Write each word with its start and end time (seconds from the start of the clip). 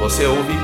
Você 0.00 0.24
ouve 0.24 0.54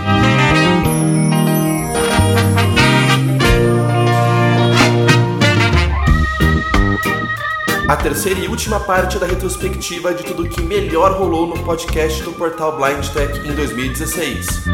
a 7.86 7.96
terceira 7.96 8.40
e 8.40 8.48
última 8.48 8.80
parte 8.80 9.18
da 9.18 9.26
retrospectiva 9.26 10.14
de 10.14 10.22
tudo 10.24 10.48
que 10.48 10.62
melhor 10.62 11.12
rolou 11.12 11.46
no 11.46 11.62
podcast 11.62 12.22
do 12.22 12.32
portal 12.32 12.78
Blind 12.78 13.06
Tech 13.08 13.38
em 13.46 13.52
2016. 13.52 14.64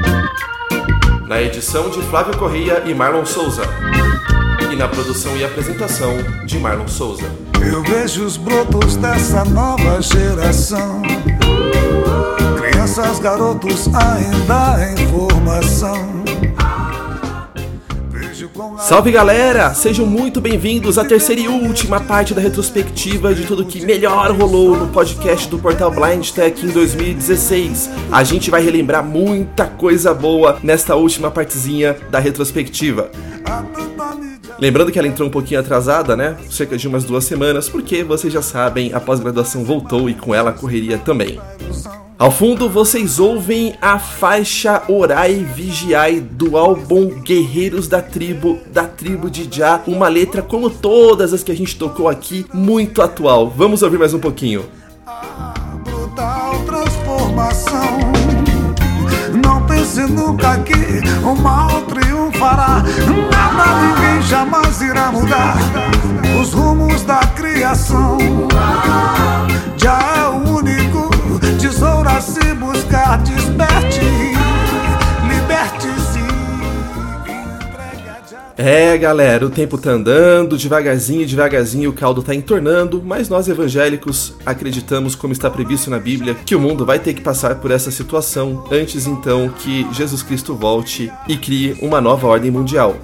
Na 1.26 1.42
edição 1.42 1.90
de 1.90 2.00
Flávio 2.02 2.36
Correia 2.38 2.84
e 2.86 2.94
Marlon 2.94 3.26
Souza. 3.26 3.64
E 4.76 4.78
na 4.78 4.88
produção 4.88 5.34
e 5.38 5.42
apresentação 5.42 6.18
de 6.44 6.58
Marlon 6.58 6.86
Souza. 6.86 7.24
Eu 7.72 7.82
vejo 7.82 8.26
os 8.26 8.36
brotos 8.36 8.94
dessa 8.96 9.42
nova 9.42 10.02
geração. 10.02 11.00
Crianças, 12.58 13.18
garotos 13.18 13.88
ainda 13.88 14.92
em 14.92 15.06
formação. 15.06 16.16
Salve 18.78 19.10
galera! 19.10 19.72
Sejam 19.72 20.04
muito 20.04 20.42
bem-vindos 20.42 20.98
à 20.98 21.04
terceira 21.06 21.40
e 21.40 21.48
última 21.48 21.98
parte 21.98 22.34
da 22.34 22.42
retrospectiva 22.42 23.34
de 23.34 23.46
tudo 23.46 23.64
que 23.64 23.82
melhor 23.82 24.30
rolou 24.30 24.76
no 24.76 24.88
podcast 24.88 25.48
do 25.48 25.58
portal 25.58 25.90
Blind 25.90 26.32
Tech 26.32 26.64
em 26.64 26.68
2016. 26.68 27.88
A 28.12 28.22
gente 28.22 28.50
vai 28.50 28.62
relembrar 28.62 29.02
muita 29.02 29.64
coisa 29.64 30.12
boa 30.12 30.58
nesta 30.62 30.94
última 30.96 31.30
partezinha 31.30 31.96
da 32.10 32.18
retrospectiva. 32.18 33.10
A. 34.56 34.60
Lembrando 34.60 34.90
que 34.90 34.98
ela 34.98 35.08
entrou 35.08 35.28
um 35.28 35.30
pouquinho 35.30 35.60
atrasada, 35.60 36.16
né? 36.16 36.36
Cerca 36.50 36.76
de 36.76 36.88
umas 36.88 37.04
duas 37.04 37.24
semanas, 37.24 37.68
porque 37.68 38.02
vocês 38.02 38.32
já 38.32 38.42
sabem, 38.42 38.92
a 38.92 39.00
pós-graduação 39.00 39.64
voltou 39.64 40.08
e 40.08 40.14
com 40.14 40.34
ela 40.34 40.50
a 40.50 40.52
correria 40.52 40.98
também. 40.98 41.38
Ao 42.18 42.30
fundo, 42.30 42.66
vocês 42.66 43.18
ouvem 43.18 43.74
a 43.78 43.98
faixa 43.98 44.82
Orai 44.88 45.34
Vigiai 45.34 46.18
do 46.18 46.56
álbum 46.56 47.20
Guerreiros 47.20 47.88
da 47.88 48.00
Tribo, 48.00 48.58
da 48.72 48.84
tribo 48.84 49.28
de 49.28 49.46
Já. 49.54 49.82
Uma 49.86 50.08
letra, 50.08 50.40
como 50.40 50.70
todas 50.70 51.34
as 51.34 51.42
que 51.42 51.52
a 51.52 51.56
gente 51.56 51.76
tocou 51.76 52.08
aqui, 52.08 52.46
muito 52.54 53.02
atual. 53.02 53.50
Vamos 53.50 53.82
ouvir 53.82 53.98
mais 53.98 54.14
um 54.14 54.18
pouquinho. 54.18 54.64
brutal 55.84 56.64
transformação. 56.64 57.95
Pense 59.96 60.12
nunca 60.12 60.58
que 60.58 61.00
o 61.24 61.34
mal 61.34 61.80
triunfará. 61.86 62.82
Nada, 63.32 63.64
ninguém 63.80 64.20
jamais 64.20 64.82
irá 64.82 65.10
mudar 65.10 65.56
os 66.38 66.52
rumos 66.52 67.02
da 67.04 67.20
criação. 67.34 68.18
Já 69.78 69.98
é 70.18 70.28
o 70.28 70.56
único 70.58 71.08
tesouro 71.58 72.10
a 72.10 72.20
se 72.20 72.52
buscar. 72.52 73.22
É, 78.58 78.96
galera, 78.96 79.44
o 79.44 79.50
tempo 79.50 79.76
tá 79.76 79.90
andando, 79.90 80.56
devagarzinho, 80.56 81.26
devagarzinho 81.26 81.90
o 81.90 81.92
caldo 81.92 82.22
tá 82.22 82.34
entornando, 82.34 83.02
mas 83.04 83.28
nós 83.28 83.48
evangélicos 83.48 84.34
acreditamos, 84.46 85.14
como 85.14 85.34
está 85.34 85.50
previsto 85.50 85.90
na 85.90 85.98
Bíblia, 85.98 86.34
que 86.34 86.56
o 86.56 86.60
mundo 86.60 86.86
vai 86.86 86.98
ter 86.98 87.12
que 87.12 87.20
passar 87.20 87.56
por 87.56 87.70
essa 87.70 87.90
situação 87.90 88.64
antes 88.70 89.06
então 89.06 89.50
que 89.50 89.86
Jesus 89.92 90.22
Cristo 90.22 90.54
volte 90.54 91.12
e 91.28 91.36
crie 91.36 91.76
uma 91.82 92.00
nova 92.00 92.26
ordem 92.26 92.50
mundial. 92.50 92.96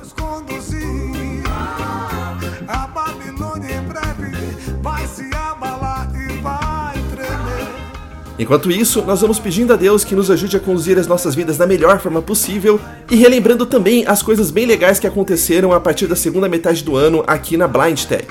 Enquanto 8.39 8.71
isso, 8.71 9.03
nós 9.03 9.21
vamos 9.21 9.39
pedindo 9.39 9.73
a 9.73 9.77
Deus 9.77 10.05
que 10.05 10.15
nos 10.15 10.31
ajude 10.31 10.57
a 10.57 10.61
conduzir 10.61 10.99
as 10.99 11.07
nossas 11.07 11.35
vidas 11.35 11.57
da 11.57 11.67
melhor 11.67 12.01
forma 12.01 12.23
possível 12.23 12.81
e 13.11 13.17
relembrando 13.17 13.67
também 13.67 14.05
as 14.07 14.23
coisas 14.23 14.51
bem 14.51 14.67
legais 14.67 14.99
que 14.99 15.07
aconteceram 15.07 15.73
a 15.73 15.81
partir 15.81 16.07
da 16.07 16.17
segunda 16.17 16.49
metade 16.49 16.83
do 16.83 16.97
ano 16.97 17.23
aqui 17.27 17.57
na 17.57 17.69
Blind 17.69 18.05
Tech. 18.05 18.27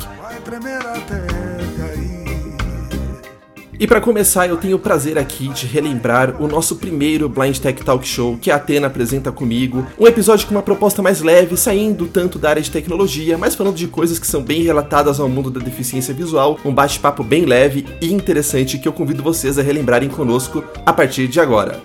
E 3.81 3.88
para 3.88 4.00
começar, 4.00 4.47
eu 4.47 4.58
tenho 4.58 4.75
o 4.75 4.80
prazer 4.80 5.18
aqui 5.18 5.47
de 5.47 5.66
relembrar 5.66 6.40
o 6.40 6.47
nosso 6.47 6.75
primeiro 6.75 7.28
Blind 7.28 7.58
Tech 7.58 7.84
Talk 7.84 8.08
Show 8.08 8.38
que 8.40 8.52
a 8.52 8.58
Atena 8.58 8.86
apresenta 8.86 9.31
comigo. 9.31 9.88
Um 10.00 10.06
episódio 10.06 10.46
com 10.46 10.53
uma 10.53 10.62
proposta 10.62 11.02
mais 11.02 11.19
leve, 11.19 11.58
saindo 11.58 12.06
tanto 12.06 12.38
da 12.38 12.52
área 12.52 12.62
de 12.62 12.69
tecnologia, 12.69 13.40
mas 13.40 13.56
falando 13.56 13.75
de 13.75 13.88
coisas 13.88 14.19
que 14.19 14.28
são 14.28 14.44
bem 14.44 14.62
relatadas 14.62 15.19
ao 15.19 15.28
mundo 15.28 15.50
da 15.50 15.59
deficiência 15.59 16.14
visual. 16.14 16.59
Um 16.64 16.72
bate-papo 16.72 17.24
bem 17.24 17.44
leve 17.44 17.88
e 18.00 18.14
interessante 18.14 18.78
que 18.78 18.88
eu 18.88 18.94
convido 18.94 19.24
vocês 19.24 19.58
a 19.58 19.64
relembrarem 19.64 20.09
conosco 20.09 20.63
a 20.86 20.94
partir 20.94 21.28
de 21.28 21.40
agora. 21.40 21.81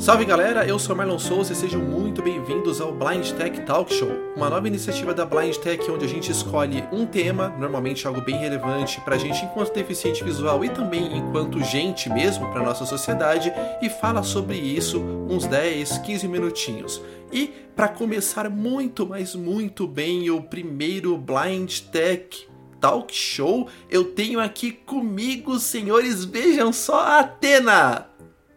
Salve 0.00 0.24
galera, 0.24 0.66
eu 0.66 0.78
sou 0.78 0.96
Marlon 0.96 1.18
Souza 1.18 1.52
e 1.52 1.56
sejam 1.56 1.78
muito 1.78 2.22
bem-vindos 2.22 2.80
ao 2.80 2.90
Blind 2.90 3.32
Tech 3.32 3.60
Talk 3.66 3.92
Show, 3.92 4.08
uma 4.34 4.48
nova 4.48 4.66
iniciativa 4.66 5.12
da 5.12 5.26
Blind 5.26 5.54
Tech 5.56 5.90
onde 5.90 6.06
a 6.06 6.08
gente 6.08 6.32
escolhe 6.32 6.82
um 6.90 7.04
tema, 7.04 7.50
normalmente 7.58 8.06
algo 8.06 8.22
bem 8.22 8.38
relevante 8.38 8.98
pra 9.02 9.18
gente 9.18 9.44
enquanto 9.44 9.74
deficiente 9.74 10.24
visual 10.24 10.64
e 10.64 10.70
também 10.70 11.18
enquanto 11.18 11.62
gente 11.62 12.08
mesmo 12.08 12.50
pra 12.50 12.62
nossa 12.62 12.86
sociedade 12.86 13.52
e 13.82 13.90
fala 13.90 14.22
sobre 14.22 14.56
isso 14.56 15.02
uns 15.28 15.44
10, 15.44 15.98
15 15.98 16.26
minutinhos. 16.28 17.02
E 17.30 17.48
para 17.76 17.86
começar 17.86 18.48
muito, 18.48 19.06
mas 19.06 19.34
muito 19.34 19.86
bem 19.86 20.30
o 20.30 20.42
primeiro 20.42 21.14
Blind 21.18 21.78
Tech 21.92 22.48
Talk 22.80 23.14
Show, 23.14 23.68
eu 23.90 24.04
tenho 24.04 24.40
aqui 24.40 24.72
comigo, 24.72 25.58
senhores, 25.58 26.24
vejam 26.24 26.72
só 26.72 27.00
a 27.00 27.18
Atena. 27.18 28.06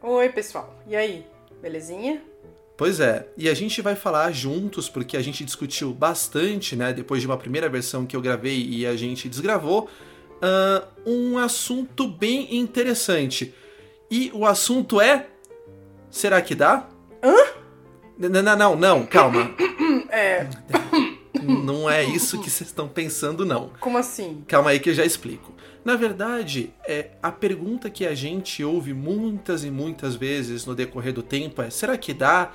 Oi, 0.01 0.29
pessoal. 0.29 0.73
E 0.87 0.95
aí? 0.95 1.32
Belezinha? 1.63 2.21
Pois 2.75 2.99
é, 2.99 3.25
e 3.37 3.47
a 3.47 3.53
gente 3.53 3.81
vai 3.81 3.95
falar 3.95 4.29
juntos 4.33 4.89
porque 4.89 5.15
a 5.15 5.21
gente 5.21 5.45
discutiu 5.45 5.93
bastante, 5.93 6.75
né? 6.75 6.91
Depois 6.91 7.21
de 7.21 7.27
uma 7.27 7.37
primeira 7.37 7.69
versão 7.69 8.05
que 8.05 8.17
eu 8.17 8.21
gravei 8.21 8.67
e 8.67 8.85
a 8.85 8.97
gente 8.97 9.29
desgravou, 9.29 9.87
ah, 10.41 10.83
um 11.05 11.37
assunto 11.37 12.05
bem 12.05 12.57
interessante. 12.57 13.53
E 14.11 14.29
o 14.33 14.45
assunto 14.45 14.99
é. 14.99 15.27
Será 16.11 16.41
que 16.41 16.53
dá? 16.53 16.89
Hã? 17.23 17.33
Não, 18.17 18.43
não, 18.43 18.55
não, 18.57 18.75
não, 18.75 19.05
calma. 19.05 19.49
É, 20.15 20.47
Não 21.41 21.89
é 21.89 22.03
isso 22.03 22.39
que 22.39 22.47
vocês 22.47 22.69
estão 22.69 22.87
pensando, 22.87 23.43
não. 23.43 23.71
como 23.79 23.97
assim? 23.97 24.43
Calma 24.47 24.69
aí 24.69 24.79
que 24.79 24.91
eu 24.91 24.93
já 24.93 25.03
explico. 25.03 25.51
Na 25.83 25.95
verdade, 25.95 26.73
é 26.87 27.09
a 27.21 27.31
pergunta 27.31 27.89
que 27.89 28.05
a 28.05 28.15
gente 28.15 28.63
ouve 28.63 28.93
muitas 28.93 29.63
e 29.63 29.69
muitas 29.69 30.15
vezes 30.15 30.65
no 30.65 30.73
decorrer 30.73 31.13
do 31.13 31.21
tempo 31.21 31.61
é: 31.61 31.69
será 31.69 31.97
que 31.97 32.13
dá? 32.13 32.51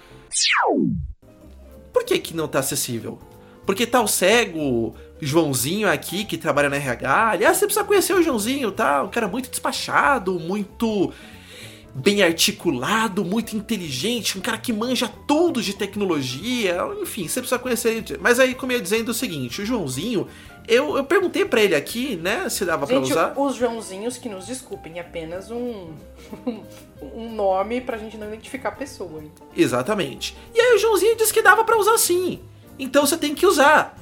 Por 1.92 2.04
que, 2.04 2.18
que 2.18 2.34
não 2.34 2.48
tá 2.48 2.60
acessível? 2.60 3.18
Porque 3.66 3.86
tá 3.86 4.00
o 4.00 4.08
cego 4.08 4.94
Joãozinho 5.20 5.90
aqui 5.90 6.24
que 6.24 6.38
trabalha 6.38 6.70
na 6.70 6.76
RH. 6.76 7.30
Aliás, 7.32 7.58
você 7.58 7.66
precisa 7.66 7.84
conhecer 7.84 8.14
o 8.14 8.22
Joãozinho, 8.22 8.72
tá? 8.72 9.02
Um 9.02 9.08
cara 9.08 9.28
muito 9.28 9.50
despachado, 9.50 10.40
muito 10.40 11.12
bem 11.94 12.22
articulado, 12.22 13.24
muito 13.24 13.56
inteligente, 13.56 14.38
um 14.38 14.40
cara 14.40 14.56
que 14.56 14.72
manja 14.72 15.08
tudo 15.26 15.60
de 15.60 15.74
tecnologia, 15.74 16.78
enfim, 17.02 17.26
você 17.26 17.40
precisa 17.40 17.58
conhecer 17.58 17.96
ele. 17.96 18.18
Mas 18.20 18.38
aí, 18.38 18.54
como 18.54 18.72
eu 18.72 18.76
ia 18.76 18.82
dizendo 18.82 19.08
é 19.08 19.10
o 19.10 19.14
seguinte, 19.14 19.60
o 19.60 19.66
Joãozinho, 19.66 20.26
eu, 20.68 20.96
eu 20.96 21.04
perguntei 21.04 21.44
pra 21.44 21.62
ele 21.62 21.74
aqui, 21.74 22.16
né, 22.16 22.48
se 22.48 22.64
dava 22.64 22.86
pra 22.86 22.96
Gente, 22.96 23.10
usar. 23.12 23.32
os 23.36 23.56
Joãozinhos 23.56 24.16
que 24.18 24.28
nos 24.28 24.46
desculpem, 24.46 24.98
é 24.98 25.00
apenas 25.00 25.50
um, 25.50 25.92
um 27.02 27.32
nome 27.34 27.80
pra 27.80 27.96
gente 27.98 28.16
não 28.16 28.28
identificar 28.28 28.68
a 28.70 28.72
pessoa. 28.72 29.22
Exatamente. 29.56 30.36
E 30.54 30.60
aí 30.60 30.74
o 30.74 30.78
Joãozinho 30.78 31.16
disse 31.16 31.32
que 31.32 31.42
dava 31.42 31.64
pra 31.64 31.76
usar 31.78 31.98
sim. 31.98 32.40
Então 32.78 33.04
você 33.04 33.16
tem 33.16 33.34
que 33.34 33.44
usar. 33.44 33.96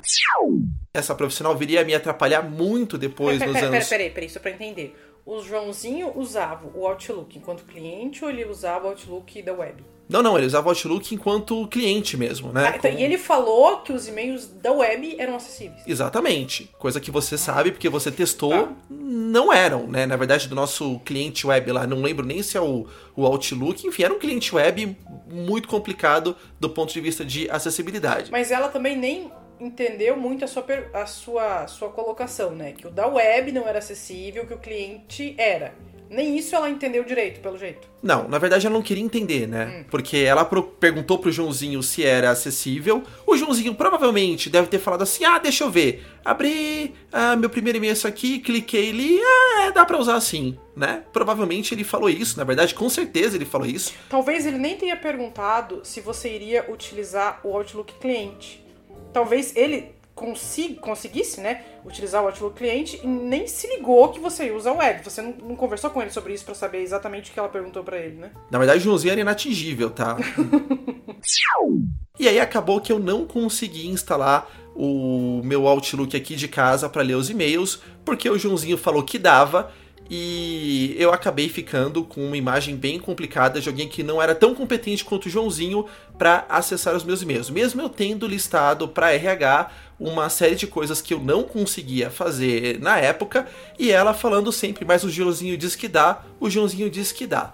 Essa 0.92 1.14
profissional 1.14 1.56
viria 1.56 1.80
a 1.80 1.84
me 1.84 1.94
atrapalhar 1.94 2.42
muito 2.42 2.98
depois 2.98 3.38
Pera, 3.38 3.50
nos 3.50 3.60
pera, 3.60 3.66
anos. 3.68 3.78
pera, 3.88 3.98
peraí, 3.98 4.10
peraí, 4.14 4.28
só 4.28 4.40
pra 4.40 4.50
entender. 4.50 4.94
O 5.24 5.40
Joãozinho 5.42 6.12
usava 6.14 6.68
o 6.74 6.86
Outlook 6.86 7.36
enquanto 7.38 7.64
cliente 7.64 8.22
ou 8.22 8.30
ele 8.30 8.44
usava 8.44 8.86
o 8.86 8.90
Outlook 8.90 9.42
da 9.42 9.52
web? 9.54 9.82
Não, 10.08 10.22
não, 10.22 10.36
ele 10.36 10.46
usava 10.46 10.66
o 10.66 10.70
Outlook 10.70 11.14
enquanto 11.14 11.66
cliente 11.68 12.16
mesmo, 12.16 12.52
né? 12.52 12.66
Ah, 12.72 12.76
então, 12.76 12.90
Como- 12.90 13.00
E 13.02 13.04
ele 13.04 13.18
falou 13.18 13.78
que 13.78 13.92
os 13.92 14.06
e-mails 14.06 14.46
da 14.46 14.70
web 14.72 15.16
eram 15.18 15.34
acessíveis. 15.34 15.82
Exatamente. 15.86 16.70
Coisa 16.78 17.00
que 17.00 17.10
você 17.10 17.36
sabe, 17.36 17.72
porque 17.72 17.88
você 17.88 18.10
testou, 18.10 18.52
Tá. 18.68 18.72
não 18.88 19.52
eram, 19.52 19.86
né? 19.88 20.06
Na 20.06 20.16
verdade, 20.16 20.48
do 20.48 20.54
nosso 20.54 21.00
cliente 21.00 21.46
web 21.46 21.72
lá, 21.72 21.86
não 21.86 22.02
lembro 22.02 22.24
nem 22.24 22.42
se 22.42 22.56
é 22.56 22.60
o, 22.60 22.86
o 23.16 23.26
Outlook, 23.26 23.86
enfim, 23.86 24.04
era 24.04 24.14
um 24.14 24.18
cliente 24.18 24.54
web 24.54 24.96
muito 25.28 25.66
complicado 25.66 26.36
do 26.60 26.70
ponto 26.70 26.92
de 26.92 27.00
vista 27.00 27.24
de 27.24 27.50
acessibilidade. 27.50 28.30
Mas 28.30 28.50
ela 28.52 28.68
também 28.68 28.96
nem 28.96 29.30
entendeu 29.58 30.16
muito 30.16 30.44
a 30.44 30.48
sua, 30.48 30.64
a 30.94 31.06
sua, 31.06 31.66
sua 31.66 31.88
colocação, 31.88 32.50
né? 32.50 32.72
Que 32.72 32.86
o 32.86 32.90
da 32.90 33.06
web 33.08 33.50
não 33.52 33.66
era 33.66 33.78
acessível, 33.78 34.46
que 34.46 34.54
o 34.54 34.58
cliente 34.58 35.34
era. 35.38 35.74
Nem 36.08 36.36
isso 36.38 36.54
ela 36.54 36.70
entendeu 36.70 37.02
direito, 37.04 37.40
pelo 37.40 37.58
jeito. 37.58 37.88
Não, 38.02 38.28
na 38.28 38.38
verdade 38.38 38.66
ela 38.66 38.74
não 38.74 38.82
queria 38.82 39.02
entender, 39.02 39.46
né? 39.48 39.84
Porque 39.90 40.18
ela 40.18 40.44
pro- 40.44 40.62
perguntou 40.62 41.18
pro 41.18 41.32
Joãozinho 41.32 41.82
se 41.82 42.04
era 42.04 42.30
acessível. 42.30 43.02
O 43.26 43.36
Joãozinho 43.36 43.74
provavelmente 43.74 44.48
deve 44.48 44.68
ter 44.68 44.78
falado 44.78 45.02
assim: 45.02 45.24
ah, 45.24 45.38
deixa 45.38 45.64
eu 45.64 45.70
ver. 45.70 46.04
Abri 46.24 46.94
ah, 47.12 47.34
meu 47.36 47.50
primeiro 47.50 47.78
e-mail 47.78 47.92
isso 47.92 48.06
aqui, 48.06 48.38
cliquei 48.38 48.90
ali, 48.90 49.18
ah, 49.20 49.62
é, 49.66 49.72
dá 49.72 49.84
pra 49.84 49.98
usar 49.98 50.14
assim, 50.16 50.56
né? 50.76 51.02
Provavelmente 51.12 51.74
ele 51.74 51.82
falou 51.84 52.08
isso, 52.08 52.36
na 52.38 52.44
verdade, 52.44 52.74
com 52.74 52.88
certeza 52.88 53.36
ele 53.36 53.44
falou 53.44 53.66
isso. 53.66 53.92
Talvez 54.08 54.46
ele 54.46 54.58
nem 54.58 54.76
tenha 54.76 54.96
perguntado 54.96 55.80
se 55.82 56.00
você 56.00 56.32
iria 56.32 56.64
utilizar 56.70 57.40
o 57.42 57.56
Outlook 57.56 57.94
cliente. 58.00 58.64
Talvez 59.12 59.56
ele 59.56 59.95
consiga, 60.16 60.80
conseguisse, 60.80 61.42
né, 61.42 61.62
utilizar 61.84 62.24
o 62.24 62.26
Outlook 62.26 62.56
cliente 62.56 62.98
e 63.04 63.06
nem 63.06 63.46
se 63.46 63.68
ligou 63.68 64.08
que 64.08 64.18
você 64.18 64.50
usa 64.50 64.72
o 64.72 64.78
web. 64.78 65.04
Você 65.04 65.20
não, 65.20 65.32
não 65.32 65.54
conversou 65.54 65.90
com 65.90 66.00
ele 66.00 66.10
sobre 66.10 66.32
isso 66.32 66.44
pra 66.44 66.54
saber 66.54 66.80
exatamente 66.80 67.30
o 67.30 67.34
que 67.34 67.38
ela 67.38 67.50
perguntou 67.50 67.84
pra 67.84 67.98
ele, 67.98 68.16
né? 68.16 68.30
Na 68.50 68.58
verdade, 68.58 68.80
o 68.80 68.82
Joãozinho 68.82 69.12
era 69.12 69.20
inatingível, 69.20 69.90
tá? 69.90 70.16
e 72.18 72.26
aí 72.26 72.40
acabou 72.40 72.80
que 72.80 72.90
eu 72.90 72.98
não 72.98 73.26
consegui 73.26 73.88
instalar 73.88 74.50
o 74.74 75.42
meu 75.44 75.68
Outlook 75.68 76.16
aqui 76.16 76.34
de 76.34 76.48
casa 76.48 76.88
para 76.88 77.02
ler 77.02 77.14
os 77.14 77.28
e-mails, 77.28 77.82
porque 78.02 78.28
o 78.28 78.38
Joãozinho 78.38 78.78
falou 78.78 79.02
que 79.02 79.18
dava 79.18 79.70
e 80.08 80.94
eu 80.98 81.12
acabei 81.12 81.48
ficando 81.48 82.04
com 82.04 82.26
uma 82.26 82.36
imagem 82.36 82.76
bem 82.76 82.98
complicada 82.98 83.60
de 83.60 83.68
alguém 83.68 83.88
que 83.88 84.02
não 84.02 84.22
era 84.22 84.34
tão 84.34 84.54
competente 84.54 85.04
quanto 85.04 85.26
o 85.26 85.30
Joãozinho 85.30 85.86
para 86.16 86.46
acessar 86.48 86.94
os 86.94 87.04
meus 87.04 87.22
e-mails. 87.22 87.50
Mesmo 87.50 87.82
eu 87.82 87.88
tendo 87.88 88.26
listado 88.26 88.88
para 88.88 89.12
RH 89.12 89.70
uma 89.98 90.28
série 90.28 90.54
de 90.54 90.66
coisas 90.66 91.00
que 91.00 91.14
eu 91.14 91.20
não 91.20 91.42
conseguia 91.42 92.10
fazer 92.10 92.78
na 92.80 92.98
época 92.98 93.48
e 93.78 93.90
ela 93.90 94.14
falando 94.14 94.52
sempre, 94.52 94.84
mas 94.84 95.02
o 95.04 95.10
Joãozinho 95.10 95.56
diz 95.56 95.74
que 95.74 95.88
dá, 95.88 96.22
o 96.38 96.48
Joãozinho 96.48 96.90
diz 96.90 97.12
que 97.12 97.26
dá. 97.26 97.52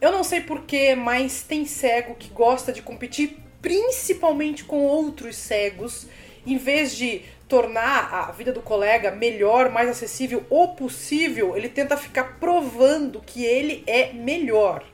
Eu 0.00 0.12
não 0.12 0.22
sei 0.22 0.40
porquê, 0.40 0.94
mas 0.94 1.42
tem 1.42 1.64
cego 1.64 2.14
que 2.14 2.28
gosta 2.28 2.72
de 2.72 2.82
competir 2.82 3.38
principalmente 3.60 4.64
com 4.64 4.84
outros 4.84 5.36
cegos, 5.36 6.06
em 6.46 6.56
vez 6.56 6.96
de 6.96 7.22
tornar 7.48 8.12
a 8.12 8.32
vida 8.32 8.52
do 8.52 8.60
colega 8.60 9.10
melhor, 9.10 9.70
mais 9.70 9.88
acessível 9.88 10.44
ou 10.50 10.74
possível, 10.74 11.56
ele 11.56 11.68
tenta 11.68 11.96
ficar 11.96 12.38
provando 12.40 13.22
que 13.24 13.44
ele 13.44 13.84
é 13.86 14.12
melhor. 14.12 14.84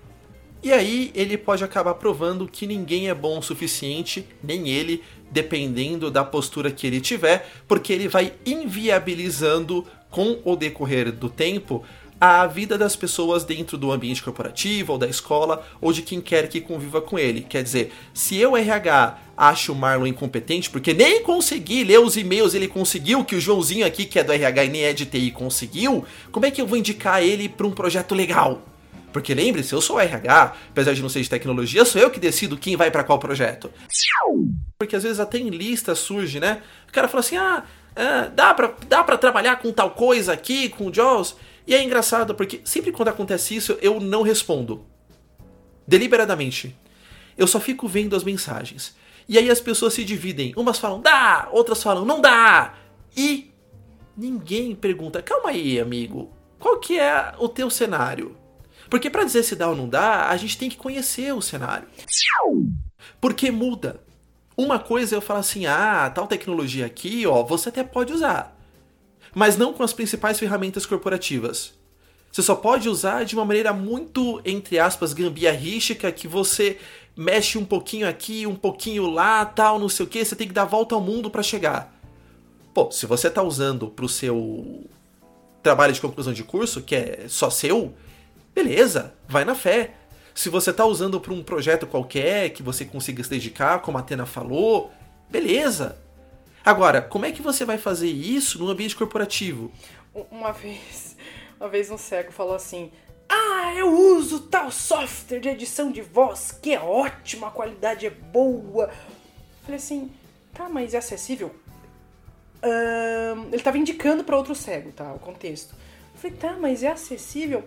E 0.63 0.73
aí 0.73 1.11
ele 1.15 1.37
pode 1.37 1.65
acabar 1.65 1.95
provando 1.95 2.47
que 2.47 2.67
ninguém 2.67 3.09
é 3.09 3.15
bom 3.15 3.39
o 3.39 3.43
suficiente, 3.43 4.27
nem 4.43 4.69
ele, 4.69 5.03
dependendo 5.31 6.11
da 6.11 6.23
postura 6.23 6.71
que 6.71 6.87
ele 6.87 7.01
tiver, 7.01 7.49
porque 7.67 7.93
ele 7.93 8.07
vai 8.07 8.33
inviabilizando 8.47 9.85
com 10.09 10.39
o 10.45 10.55
decorrer 10.55 11.11
do 11.11 11.29
tempo 11.29 11.83
a 12.25 12.47
vida 12.47 12.79
das 12.79 12.95
pessoas 12.95 13.43
dentro 13.43 13.77
do 13.77 13.91
ambiente 13.91 14.23
corporativo 14.23 14.93
ou 14.93 14.99
da 14.99 15.09
escola 15.09 15.67
ou 15.81 15.93
de 15.93 16.03
quem 16.03 16.21
quer 16.21 16.49
que 16.49 16.61
conviva 16.61 17.01
com 17.01 17.19
ele. 17.19 17.41
Quer 17.41 17.65
dizer, 17.65 17.93
se 18.15 18.37
eu 18.37 18.57
RH 18.57 19.19
acho 19.37 19.73
o 19.73 19.75
Marlon 19.75 20.07
incompetente, 20.07 20.71
porque 20.71 20.95
nem 20.95 21.25
consegui 21.25 21.83
ler 21.83 21.99
os 21.99 22.17
e-mails, 22.17 22.55
ele 22.55 22.69
conseguiu, 22.69 23.25
que 23.25 23.35
o 23.35 23.41
Joãozinho 23.41 23.85
aqui, 23.85 24.05
que 24.05 24.21
é 24.21 24.23
do 24.23 24.33
RH 24.33 24.65
e 24.65 24.69
nem 24.69 24.85
é 24.85 24.93
de 24.93 25.05
TI, 25.05 25.33
conseguiu, 25.33 26.05
como 26.31 26.47
é 26.47 26.53
que 26.53 26.63
eu 26.63 26.67
vou 26.67 26.79
indicar 26.79 27.21
ele 27.21 27.49
para 27.49 27.67
um 27.67 27.73
projeto 27.73 28.15
legal? 28.15 28.63
Porque 29.13 29.35
lembre-se, 29.35 29.73
eu 29.73 29.81
sou 29.81 29.99
RH, 29.99 30.53
apesar 30.71 30.95
de 30.95 31.03
não 31.03 31.09
ser 31.09 31.23
de 31.23 31.29
tecnologia, 31.29 31.85
sou 31.85 32.01
eu 32.01 32.09
que 32.09 32.21
decido 32.21 32.57
quem 32.57 32.77
vai 32.77 32.89
para 32.89 33.03
qual 33.03 33.19
projeto. 33.19 33.69
Porque 34.79 34.95
às 34.95 35.03
vezes 35.03 35.19
até 35.19 35.39
em 35.39 35.49
lista 35.49 35.97
surge, 35.97 36.39
né? 36.39 36.63
O 36.89 36.93
cara 36.93 37.09
fala 37.09 37.19
assim: 37.19 37.37
ah, 37.37 37.65
ah, 37.97 38.31
dá, 38.33 38.55
pra, 38.55 38.73
dá 38.89 39.03
trabalhar 39.19 39.57
com 39.57 39.73
tal 39.73 39.91
coisa 39.91 40.33
aqui, 40.33 40.69
com 40.69 40.87
o 40.87 40.95
JAWS. 40.95 41.35
E 41.67 41.75
é 41.75 41.82
engraçado, 41.82 42.35
porque 42.35 42.61
sempre 42.64 42.93
quando 42.93 43.09
acontece 43.09 43.55
isso, 43.55 43.79
eu 43.81 44.00
não 44.00 44.23
respondo. 44.23 44.85
Deliberadamente. 45.87 46.76
Eu 47.37 47.47
só 47.47 47.61
fico 47.61 47.88
vendo 47.88 48.17
as 48.17 48.25
mensagens. 48.25 48.94
E 49.29 49.38
aí 49.38 49.50
as 49.50 49.61
pessoas 49.61 49.94
se 49.94 50.05
dividem. 50.05 50.53
Umas 50.56 50.79
falam 50.79 51.00
dá, 51.00 51.49
outras 51.53 51.82
falam 51.82 52.05
não 52.05 52.20
dá. 52.20 52.75
E 53.17 53.50
ninguém 54.17 54.75
pergunta, 54.75 55.23
calma 55.23 55.50
aí, 55.50 55.81
amigo, 55.81 56.31
qual 56.59 56.79
que 56.79 56.99
é 56.99 57.35
o 57.38 57.49
teu 57.49 57.70
cenário? 57.70 58.37
Porque 58.91 59.08
para 59.08 59.25
dizer 59.25 59.43
se 59.43 59.56
dá 59.56 59.69
ou 59.69 59.76
não 59.76 59.88
dá, 59.88 60.29
a 60.29 60.37
gente 60.37 60.58
tem 60.58 60.69
que 60.69 60.76
conhecer 60.76 61.32
o 61.32 61.41
cenário. 61.41 61.88
Porque 63.20 63.50
muda. 63.50 64.00
Uma 64.56 64.79
coisa 64.79 65.15
é 65.15 65.17
eu 65.17 65.23
falar 65.23 65.41
assim, 65.41 65.65
ah, 65.65 66.11
tal 66.15 66.26
tecnologia 66.26 66.85
aqui, 66.85 67.26
ó, 67.26 67.43
você 67.43 67.70
até 67.70 67.82
pode 67.82 68.12
usar. 68.12 68.52
Mas 69.34 69.56
não 69.56 69.73
com 69.73 69.82
as 69.82 69.93
principais 69.93 70.38
ferramentas 70.38 70.84
corporativas. 70.87 71.73
Você 72.31 72.43
só 72.43 72.55
pode 72.55 72.88
usar 72.88 73.25
de 73.25 73.34
uma 73.34 73.44
maneira 73.44 73.73
muito, 73.75 74.40
entre 74.44 74.79
aspas, 74.79 75.12
gambiarrística, 75.12 76.11
que 76.11 76.26
você 76.26 76.79
mexe 77.14 77.58
um 77.58 77.64
pouquinho 77.64 78.08
aqui, 78.08 78.46
um 78.46 78.55
pouquinho 78.55 79.11
lá, 79.11 79.44
tal, 79.44 79.79
não 79.79 79.88
sei 79.88 80.06
o 80.06 80.08
que, 80.08 80.25
você 80.25 80.34
tem 80.34 80.49
que 80.49 80.55
dar 80.55 80.64
volta 80.64 80.94
ao 80.94 81.00
mundo 81.00 81.31
para 81.31 81.43
chegar. 81.43 81.94
Pô, 82.73 82.90
se 82.90 83.05
você 83.05 83.31
tá 83.31 83.43
usando 83.43 83.88
pro 83.88 84.08
seu 84.08 84.88
trabalho 85.62 85.93
de 85.93 86.00
conclusão 86.00 86.32
de 86.32 86.43
curso, 86.43 86.81
que 86.81 86.94
é 86.94 87.25
só 87.29 87.50
seu, 87.50 87.94
beleza, 88.55 89.12
vai 89.29 89.44
na 89.44 89.55
fé. 89.55 89.94
Se 90.34 90.49
você 90.49 90.73
tá 90.73 90.87
usando 90.87 91.20
para 91.20 91.34
um 91.34 91.43
projeto 91.43 91.87
qualquer 91.87 92.49
que 92.50 92.62
você 92.62 92.87
consiga 92.87 93.23
se 93.23 93.29
dedicar, 93.29 93.81
como 93.81 93.99
a 93.99 94.00
Atena 94.00 94.25
falou, 94.25 94.90
beleza. 95.31 95.99
Agora, 96.64 97.03
como 97.03 97.26
é 97.26 97.32
que 97.32 97.43
você 97.43 97.64
vai 97.64 97.79
fazer 97.79 98.09
isso 98.09 98.59
no 98.59 98.70
ambiente 98.70 98.97
corporativo? 98.97 99.73
Uma 100.31 100.53
vez, 100.53 101.17
uma 101.59 101.69
vez 101.69 101.91
um 101.91 101.99
cego 101.99 102.31
falou 102.31 102.55
assim: 102.55 102.91
Ah, 103.29 103.73
eu 103.76 103.93
uso 103.93 104.41
tal 104.41 104.70
software 104.70 105.41
de 105.41 105.49
edição 105.49 105.91
de 105.91 106.03
voz 106.03 106.53
que 106.53 106.73
é 106.73 106.81
ótimo, 106.81 107.47
a 107.47 107.50
qualidade 107.50 108.06
é 108.06 108.11
boa. 108.11 108.91
Falei 109.62 109.76
assim, 109.76 110.11
tá, 110.53 110.69
mas 110.69 110.93
é 110.93 110.99
acessível? 110.99 111.55
Ele 113.50 113.62
tava 113.62 113.79
indicando 113.79 114.23
para 114.23 114.37
outro 114.37 114.55
cego, 114.55 114.93
tá? 114.93 115.12
O 115.12 115.19
contexto. 115.19 115.75
Falei, 116.15 116.37
tá, 116.37 116.56
mas 116.61 116.82
é 116.82 116.88
acessível? 116.88 117.65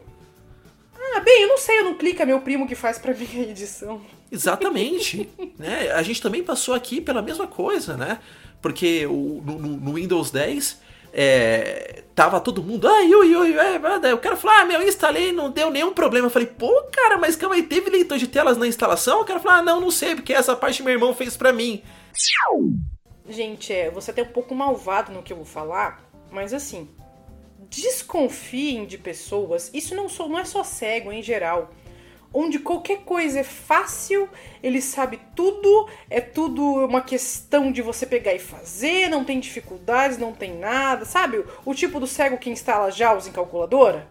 Ah, 0.97 1.19
bem, 1.19 1.43
eu 1.43 1.47
não 1.49 1.57
sei, 1.57 1.79
eu 1.79 1.83
não 1.83 1.95
clico, 1.95 2.21
é 2.21 2.25
meu 2.25 2.41
primo 2.41 2.67
que 2.67 2.75
faz 2.75 2.97
pra 2.97 3.11
mim 3.15 3.27
a 3.33 3.49
edição. 3.49 4.01
Exatamente. 4.31 5.29
né? 5.57 5.91
A 5.91 6.01
gente 6.01 6.21
também 6.21 6.43
passou 6.43 6.73
aqui 6.73 7.01
pela 7.01 7.21
mesma 7.21 7.47
coisa, 7.47 7.97
né? 7.97 8.19
Porque 8.65 9.05
o, 9.05 9.43
no, 9.45 9.59
no- 9.59 9.93
Windows 9.93 10.31
10 10.31 10.81
é, 11.13 12.01
tava 12.15 12.39
todo 12.39 12.63
mundo. 12.63 12.87
Ai, 12.87 13.13
ui, 13.13 13.35
ui, 13.35 13.53
é, 13.53 13.77
daí 13.99 14.11
o 14.11 14.17
cara 14.17 14.35
falou: 14.35 14.57
Ah, 14.57 14.65
meu, 14.65 14.81
eu 14.81 14.87
instalei, 14.87 15.31
não 15.31 15.51
deu 15.51 15.69
nenhum 15.69 15.93
problema. 15.93 16.25
Eu 16.25 16.31
falei: 16.31 16.47
Pô, 16.47 16.71
cara, 16.91 17.15
mas 17.19 17.35
calma 17.35 17.53
aí, 17.53 17.61
teve 17.61 17.91
leitor 17.91 18.17
de 18.17 18.25
telas 18.27 18.57
na 18.57 18.65
instalação? 18.65 19.21
O 19.21 19.23
cara 19.23 19.39
falou: 19.39 19.59
Ah, 19.59 19.61
não, 19.61 19.79
não 19.79 19.91
sei, 19.91 20.15
porque 20.15 20.33
essa 20.33 20.55
parte 20.55 20.81
meu 20.81 20.93
irmão 20.93 21.13
fez 21.13 21.37
pra 21.37 21.53
mim. 21.53 21.83
Gente, 23.29 23.71
é, 23.71 23.91
você 23.91 24.09
até 24.09 24.23
um 24.23 24.31
pouco 24.33 24.55
malvado 24.55 25.11
no 25.11 25.21
que 25.21 25.31
eu 25.31 25.37
vou 25.37 25.45
falar, 25.45 26.03
mas 26.31 26.51
assim, 26.55 26.89
desconfiem 27.69 28.85
de 28.87 28.97
pessoas, 28.97 29.69
isso 29.75 29.93
não, 29.93 30.09
só, 30.09 30.27
não 30.27 30.39
é 30.39 30.43
só 30.45 30.63
cego 30.63 31.11
em 31.11 31.21
geral, 31.21 31.69
onde 32.37 32.59
qualquer 32.59 32.99
coisa 32.99 33.39
é 33.39 33.43
fácil, 33.43 34.27
ele 34.61 34.81
sabe 34.81 35.19
tudo, 35.33 35.87
é 36.09 36.19
tudo 36.19 36.61
uma 36.85 36.99
questão 37.01 37.71
de 37.71 37.81
você 37.81 38.05
pegar 38.05 38.33
e 38.33 38.39
fazer, 38.39 39.07
não 39.09 39.23
tem 39.23 39.39
dificuldades, 39.39 40.17
não 40.17 40.33
tem 40.33 40.53
nada, 40.57 41.05
sabe? 41.05 41.43
O 41.63 41.73
tipo 41.73 41.97
do 41.99 42.05
cego 42.05 42.37
que 42.37 42.49
instala 42.49 42.91
JAWS 42.91 43.27
em 43.27 43.31
calculadora. 43.31 44.07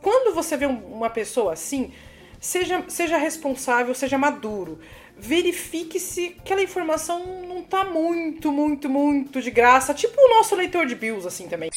Quando 0.00 0.34
você 0.34 0.56
vê 0.56 0.66
um- 0.66 0.94
uma 0.94 1.10
pessoa 1.10 1.52
assim, 1.52 1.92
seja, 2.40 2.82
seja 2.88 3.18
responsável, 3.18 3.94
seja 3.94 4.16
maduro. 4.16 4.78
Verifique 5.18 5.98
se 6.00 6.36
aquela 6.38 6.62
informação 6.62 7.44
não 7.46 7.62
tá 7.62 7.84
muito, 7.84 8.52
muito, 8.52 8.88
muito 8.88 9.40
de 9.42 9.50
graça. 9.50 9.92
Tipo 9.94 10.14
o 10.18 10.28
nosso 10.36 10.54
leitor 10.54 10.86
de 10.86 10.94
bills, 10.94 11.26
assim 11.26 11.48
também. 11.48 11.70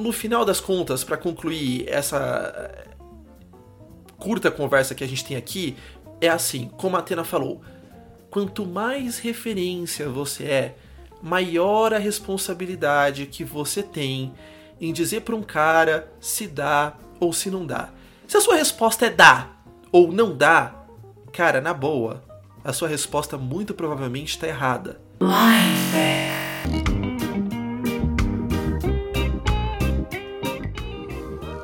No 0.00 0.12
final 0.12 0.44
das 0.44 0.60
contas, 0.60 1.02
pra 1.04 1.16
concluir 1.16 1.86
essa 1.88 2.91
curta 4.22 4.52
conversa 4.52 4.94
que 4.94 5.02
a 5.02 5.08
gente 5.08 5.24
tem 5.24 5.36
aqui, 5.36 5.76
é 6.20 6.28
assim, 6.28 6.70
como 6.76 6.94
a 6.94 7.00
Atena 7.00 7.24
falou, 7.24 7.60
quanto 8.30 8.64
mais 8.64 9.18
referência 9.18 10.08
você 10.08 10.44
é, 10.44 10.76
maior 11.20 11.92
a 11.92 11.98
responsabilidade 11.98 13.26
que 13.26 13.42
você 13.42 13.82
tem 13.82 14.32
em 14.80 14.92
dizer 14.92 15.22
pra 15.22 15.34
um 15.34 15.42
cara 15.42 16.08
se 16.20 16.46
dá 16.46 16.94
ou 17.18 17.32
se 17.32 17.50
não 17.50 17.66
dá. 17.66 17.90
Se 18.28 18.36
a 18.36 18.40
sua 18.40 18.54
resposta 18.54 19.06
é 19.06 19.10
dá 19.10 19.48
ou 19.90 20.12
não 20.12 20.36
dá, 20.36 20.72
cara, 21.32 21.60
na 21.60 21.74
boa, 21.74 22.22
a 22.62 22.72
sua 22.72 22.86
resposta 22.86 23.36
muito 23.36 23.74
provavelmente 23.74 24.30
está 24.30 24.46
errada. 24.46 25.00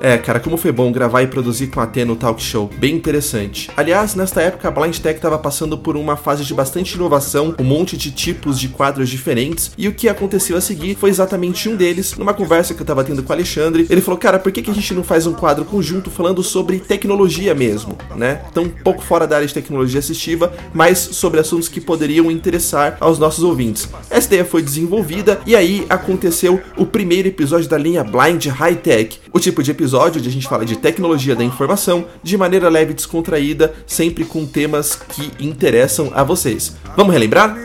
É, 0.01 0.17
cara, 0.17 0.39
como 0.39 0.57
foi 0.57 0.71
bom 0.71 0.93
gravar 0.93 1.23
e 1.23 1.27
produzir 1.27 1.69
com 1.69 1.81
a 1.81 1.87
T 1.87 2.05
no 2.05 2.15
Talk 2.15 2.41
Show. 2.41 2.71
Bem 2.79 2.95
interessante. 2.95 3.69
Aliás, 3.77 4.15
nesta 4.15 4.41
época 4.41 4.69
a 4.69 4.71
Blind 4.71 4.97
Tech 4.99 5.17
estava 5.17 5.39
passando 5.39 5.77
por 5.77 5.97
uma 5.97 6.17
fase 6.17 6.45
de 6.45 6.55
bastante 6.55 6.95
inovação, 6.95 7.55
um 7.59 7.65
monte 7.65 7.97
de 7.97 8.13
tipos 8.13 8.61
de 8.61 8.69
quadros 8.69 9.09
diferentes, 9.09 9.73
e 9.77 9.89
o 9.89 9.93
que 9.93 10.09
aconteceu 10.09 10.57
a 10.57 10.61
seguir 10.61 10.95
foi 10.95 11.11
exatamente 11.11 11.69
um 11.69 11.75
deles, 11.75 12.15
numa 12.17 12.33
conversa 12.33 12.75
que 12.75 12.83
eu 12.83 12.87
tava 12.87 13.03
tendo 13.03 13.25
com 13.25 13.31
o 13.31 13.33
Alexandre. 13.33 13.87
Ele 13.91 14.01
falou, 14.01 14.19
cara, 14.19 14.39
por 14.39 14.53
que, 14.53 14.63
que 14.63 14.71
a 14.71 14.75
gente 14.75 14.95
não 14.95 15.03
faz 15.03 15.27
um 15.27 15.33
quadro 15.33 15.65
conjunto 15.65 16.11
falando 16.11 16.43
sobre 16.45 16.79
tecnologia 16.79 17.55
mesmo, 17.55 17.99
né? 18.15 18.43
Então, 18.51 18.65
um 18.65 18.69
pouco 18.69 19.03
fora 19.03 19.27
da 19.27 19.37
área 19.37 19.49
de 19.49 19.55
tecnologia 19.55 19.99
assistiva, 19.99 20.53
mas 20.73 20.99
sobre 20.99 21.41
assuntos 21.41 21.69
que 21.69 21.81
poderiam 21.81 22.31
interessar 22.31 22.97
aos 23.01 23.19
nossos 23.19 23.43
ouvintes. 23.43 23.89
Essa 24.09 24.29
ideia 24.29 24.45
foi 24.45 24.63
desenvolvida 24.63 25.41
e 25.45 25.57
aí 25.57 25.85
aconteceu 25.89 26.61
o 26.77 26.87
primeiro 26.87 27.27
episódio 27.27 27.69
da 27.69 27.77
linha 27.77 28.05
Blind 28.05 28.47
High 28.47 28.77
Tech, 28.77 29.21
o 29.33 29.41
tipo 29.41 29.61
de 29.61 29.73
episódio 29.73 29.88
onde 29.95 30.29
a 30.29 30.33
gente 30.33 30.49
fala 30.49 30.65
de 30.65 30.77
tecnologia 30.77 31.35
da 31.35 31.45
informação 31.45 32.07
de 32.23 32.37
maneira 32.37 32.69
leve 32.69 32.93
e 32.93 32.95
descontraída, 32.95 33.75
sempre 33.87 34.25
com 34.25 34.47
temas 34.47 34.97
que 34.97 35.33
interessam 35.39 36.11
a 36.15 36.23
vocês. 36.23 36.77
Vamos 36.97 37.13
relembrar? 37.13 37.57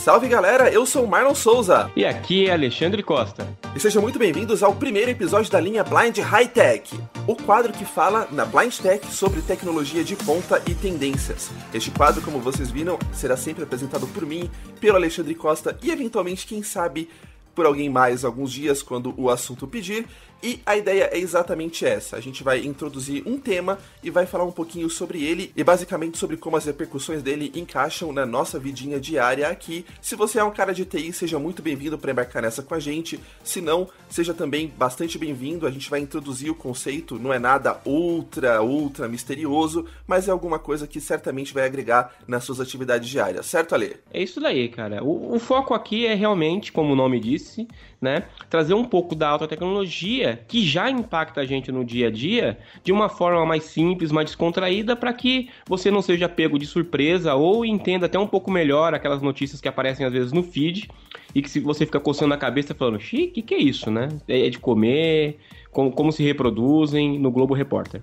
Salve 0.00 0.28
galera, 0.28 0.70
eu 0.70 0.86
sou 0.86 1.04
o 1.04 1.06
Marlon 1.06 1.34
Souza. 1.34 1.90
E 1.94 2.06
aqui 2.06 2.46
é 2.46 2.52
Alexandre 2.54 3.02
Costa. 3.02 3.46
E 3.76 3.78
sejam 3.78 4.00
muito 4.00 4.18
bem-vindos 4.18 4.62
ao 4.62 4.74
primeiro 4.74 5.10
episódio 5.10 5.52
da 5.52 5.60
linha 5.60 5.84
Blind 5.84 6.16
High 6.16 6.48
Tech, 6.48 6.98
o 7.26 7.36
quadro 7.36 7.70
que 7.70 7.84
fala 7.84 8.26
na 8.32 8.46
Blind 8.46 8.74
Tech 8.78 9.06
sobre 9.08 9.42
tecnologia 9.42 10.02
de 10.02 10.16
ponta 10.16 10.62
e 10.66 10.74
tendências. 10.74 11.50
Este 11.74 11.90
quadro, 11.90 12.22
como 12.22 12.40
vocês 12.40 12.70
viram, 12.70 12.98
será 13.12 13.36
sempre 13.36 13.62
apresentado 13.62 14.06
por 14.06 14.24
mim, 14.24 14.50
pelo 14.80 14.96
Alexandre 14.96 15.34
Costa 15.34 15.78
e 15.82 15.90
eventualmente, 15.90 16.46
quem 16.46 16.62
sabe, 16.62 17.10
por 17.54 17.66
alguém 17.66 17.90
mais 17.90 18.24
alguns 18.24 18.50
dias 18.50 18.82
quando 18.82 19.12
o 19.18 19.28
assunto 19.28 19.66
pedir. 19.66 20.06
E 20.42 20.60
a 20.64 20.76
ideia 20.76 21.10
é 21.12 21.18
exatamente 21.18 21.84
essa. 21.84 22.16
A 22.16 22.20
gente 22.20 22.42
vai 22.42 22.64
introduzir 22.64 23.22
um 23.26 23.38
tema 23.38 23.78
e 24.02 24.10
vai 24.10 24.24
falar 24.24 24.44
um 24.44 24.52
pouquinho 24.52 24.88
sobre 24.88 25.22
ele 25.22 25.52
e 25.54 25.62
basicamente 25.62 26.16
sobre 26.16 26.36
como 26.36 26.56
as 26.56 26.64
repercussões 26.64 27.22
dele 27.22 27.52
encaixam 27.54 28.10
na 28.12 28.24
nossa 28.24 28.58
vidinha 28.58 28.98
diária 28.98 29.48
aqui. 29.48 29.84
Se 30.00 30.16
você 30.16 30.38
é 30.38 30.44
um 30.44 30.50
cara 30.50 30.72
de 30.72 30.84
TI, 30.84 31.12
seja 31.12 31.38
muito 31.38 31.60
bem-vindo 31.60 31.98
para 31.98 32.10
embarcar 32.10 32.42
nessa 32.42 32.62
com 32.62 32.74
a 32.74 32.80
gente. 32.80 33.20
Se 33.44 33.60
não, 33.60 33.88
seja 34.08 34.32
também 34.32 34.72
bastante 34.78 35.18
bem-vindo. 35.18 35.66
A 35.66 35.70
gente 35.70 35.90
vai 35.90 36.00
introduzir 36.00 36.50
o 36.50 36.54
conceito, 36.54 37.18
não 37.18 37.32
é 37.32 37.38
nada 37.38 37.78
ultra, 37.84 38.62
ultra 38.62 39.08
misterioso, 39.08 39.84
mas 40.06 40.26
é 40.26 40.30
alguma 40.30 40.58
coisa 40.58 40.86
que 40.86 41.00
certamente 41.00 41.52
vai 41.52 41.64
agregar 41.64 42.14
nas 42.26 42.44
suas 42.44 42.60
atividades 42.60 43.08
diárias, 43.08 43.46
certo, 43.46 43.74
Ale? 43.74 43.96
É 44.12 44.22
isso 44.22 44.40
daí, 44.40 44.68
cara. 44.68 45.04
O, 45.04 45.34
o 45.34 45.38
foco 45.38 45.74
aqui 45.74 46.06
é 46.06 46.14
realmente, 46.14 46.72
como 46.72 46.92
o 46.92 46.96
nome 46.96 47.20
disse, 47.20 47.68
né, 48.00 48.24
trazer 48.48 48.74
um 48.74 48.84
pouco 48.84 49.14
da 49.14 49.28
alta 49.28 49.46
tecnologia 49.46 50.42
que 50.48 50.64
já 50.64 50.90
impacta 50.90 51.42
a 51.42 51.46
gente 51.46 51.70
no 51.70 51.84
dia 51.84 52.08
a 52.08 52.10
dia 52.10 52.58
de 52.82 52.92
uma 52.92 53.08
forma 53.08 53.44
mais 53.44 53.64
simples, 53.64 54.10
mais 54.10 54.26
descontraída, 54.26 54.96
para 54.96 55.12
que 55.12 55.50
você 55.68 55.90
não 55.90 56.00
seja 56.00 56.28
pego 56.28 56.58
de 56.58 56.66
surpresa 56.66 57.34
ou 57.34 57.64
entenda 57.64 58.06
até 58.06 58.18
um 58.18 58.26
pouco 58.26 58.50
melhor 58.50 58.94
aquelas 58.94 59.20
notícias 59.20 59.60
que 59.60 59.68
aparecem 59.68 60.06
às 60.06 60.12
vezes 60.12 60.32
no 60.32 60.42
feed 60.42 60.88
e 61.34 61.42
que 61.42 61.50
se 61.50 61.60
você 61.60 61.84
fica 61.84 62.00
coçando 62.00 62.34
a 62.34 62.38
cabeça 62.38 62.74
falando, 62.74 62.98
xiii, 62.98 63.26
o 63.28 63.32
que, 63.32 63.42
que 63.42 63.54
é 63.54 63.58
isso, 63.58 63.90
né? 63.90 64.08
É 64.26 64.48
de 64.48 64.58
comer, 64.58 65.38
como, 65.70 65.92
como 65.92 66.10
se 66.10 66.22
reproduzem 66.22 67.18
no 67.18 67.30
Globo 67.30 67.54
Repórter. 67.54 68.02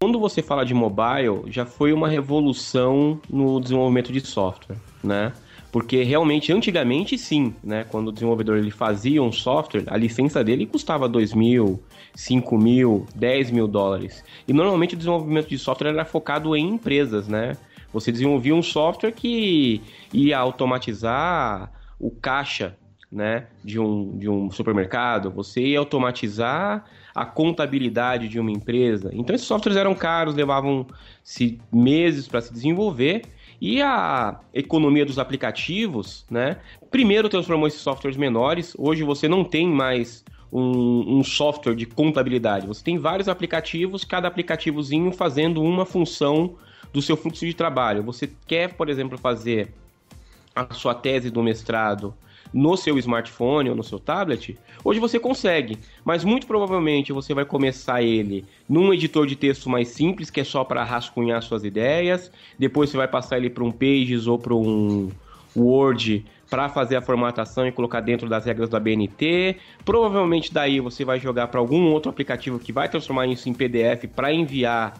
Quando 0.00 0.18
você 0.18 0.42
fala 0.42 0.64
de 0.64 0.72
mobile, 0.72 1.42
já 1.46 1.66
foi 1.66 1.92
uma 1.92 2.08
revolução 2.08 3.20
no 3.28 3.60
desenvolvimento 3.60 4.12
de 4.12 4.20
software, 4.20 4.76
né? 5.02 5.32
Porque 5.74 6.04
realmente, 6.04 6.52
antigamente 6.52 7.18
sim, 7.18 7.52
né? 7.60 7.82
Quando 7.82 8.06
o 8.06 8.12
desenvolvedor 8.12 8.58
ele 8.58 8.70
fazia 8.70 9.20
um 9.20 9.32
software, 9.32 9.82
a 9.88 9.96
licença 9.96 10.44
dele 10.44 10.66
custava 10.66 11.08
2 11.08 11.34
mil, 11.34 11.82
5 12.14 12.56
mil, 12.56 13.04
10 13.16 13.50
mil 13.50 13.66
dólares. 13.66 14.22
E 14.46 14.52
normalmente 14.52 14.94
o 14.94 14.96
desenvolvimento 14.96 15.48
de 15.48 15.58
software 15.58 15.88
era 15.88 16.04
focado 16.04 16.54
em 16.54 16.68
empresas, 16.68 17.26
né? 17.26 17.56
Você 17.92 18.12
desenvolvia 18.12 18.54
um 18.54 18.62
software 18.62 19.10
que 19.10 19.82
ia 20.12 20.38
automatizar 20.38 21.72
o 21.98 22.08
caixa 22.08 22.76
né, 23.10 23.46
de, 23.64 23.80
um, 23.80 24.16
de 24.16 24.28
um 24.28 24.52
supermercado, 24.52 25.28
você 25.28 25.60
ia 25.60 25.80
automatizar 25.80 26.84
a 27.12 27.26
contabilidade 27.26 28.28
de 28.28 28.38
uma 28.38 28.52
empresa. 28.52 29.10
Então 29.12 29.34
esses 29.34 29.46
softwares 29.46 29.76
eram 29.76 29.94
caros, 29.94 30.36
levavam-se 30.36 31.60
meses 31.72 32.28
para 32.28 32.40
se 32.40 32.52
desenvolver 32.52 33.22
e 33.64 33.80
a 33.80 34.38
economia 34.52 35.06
dos 35.06 35.18
aplicativos, 35.18 36.26
né? 36.30 36.58
Primeiro 36.90 37.30
transformou 37.30 37.66
esses 37.66 37.80
softwares 37.80 38.14
menores. 38.14 38.74
Hoje 38.78 39.02
você 39.02 39.26
não 39.26 39.42
tem 39.42 39.66
mais 39.66 40.22
um, 40.52 41.16
um, 41.16 41.24
software 41.24 41.74
de 41.74 41.86
contabilidade. 41.86 42.66
Você 42.66 42.84
tem 42.84 42.98
vários 42.98 43.26
aplicativos, 43.26 44.04
cada 44.04 44.28
aplicativozinho 44.28 45.10
fazendo 45.12 45.62
uma 45.62 45.86
função 45.86 46.56
do 46.92 47.00
seu 47.00 47.16
fluxo 47.16 47.46
de 47.46 47.54
trabalho. 47.54 48.02
Você 48.02 48.30
quer, 48.46 48.74
por 48.74 48.90
exemplo, 48.90 49.16
fazer 49.16 49.72
a 50.54 50.74
sua 50.74 50.94
tese 50.94 51.30
do 51.30 51.42
mestrado 51.42 52.14
no 52.54 52.76
seu 52.76 52.96
smartphone 52.98 53.68
ou 53.68 53.74
no 53.74 53.82
seu 53.82 53.98
tablet, 53.98 54.56
hoje 54.84 55.00
você 55.00 55.18
consegue, 55.18 55.76
mas 56.04 56.22
muito 56.22 56.46
provavelmente 56.46 57.12
você 57.12 57.34
vai 57.34 57.44
começar 57.44 58.00
ele 58.00 58.44
num 58.68 58.94
editor 58.94 59.26
de 59.26 59.34
texto 59.34 59.68
mais 59.68 59.88
simples, 59.88 60.30
que 60.30 60.40
é 60.40 60.44
só 60.44 60.62
para 60.62 60.84
rascunhar 60.84 61.42
suas 61.42 61.64
ideias, 61.64 62.30
depois 62.56 62.90
você 62.90 62.96
vai 62.96 63.08
passar 63.08 63.38
ele 63.38 63.50
para 63.50 63.64
um 63.64 63.72
Pages 63.72 64.28
ou 64.28 64.38
para 64.38 64.54
um 64.54 65.10
Word 65.56 66.24
para 66.48 66.68
fazer 66.68 66.94
a 66.94 67.02
formatação 67.02 67.66
e 67.66 67.72
colocar 67.72 68.00
dentro 68.00 68.28
das 68.28 68.44
regras 68.44 68.68
da 68.68 68.78
BNT. 68.78 69.56
Provavelmente 69.84 70.54
daí 70.54 70.78
você 70.78 71.04
vai 71.04 71.18
jogar 71.18 71.48
para 71.48 71.58
algum 71.58 71.90
outro 71.90 72.08
aplicativo 72.08 72.60
que 72.60 72.72
vai 72.72 72.88
transformar 72.88 73.26
isso 73.26 73.48
em 73.48 73.54
PDF 73.54 74.06
para 74.14 74.32
enviar 74.32 74.94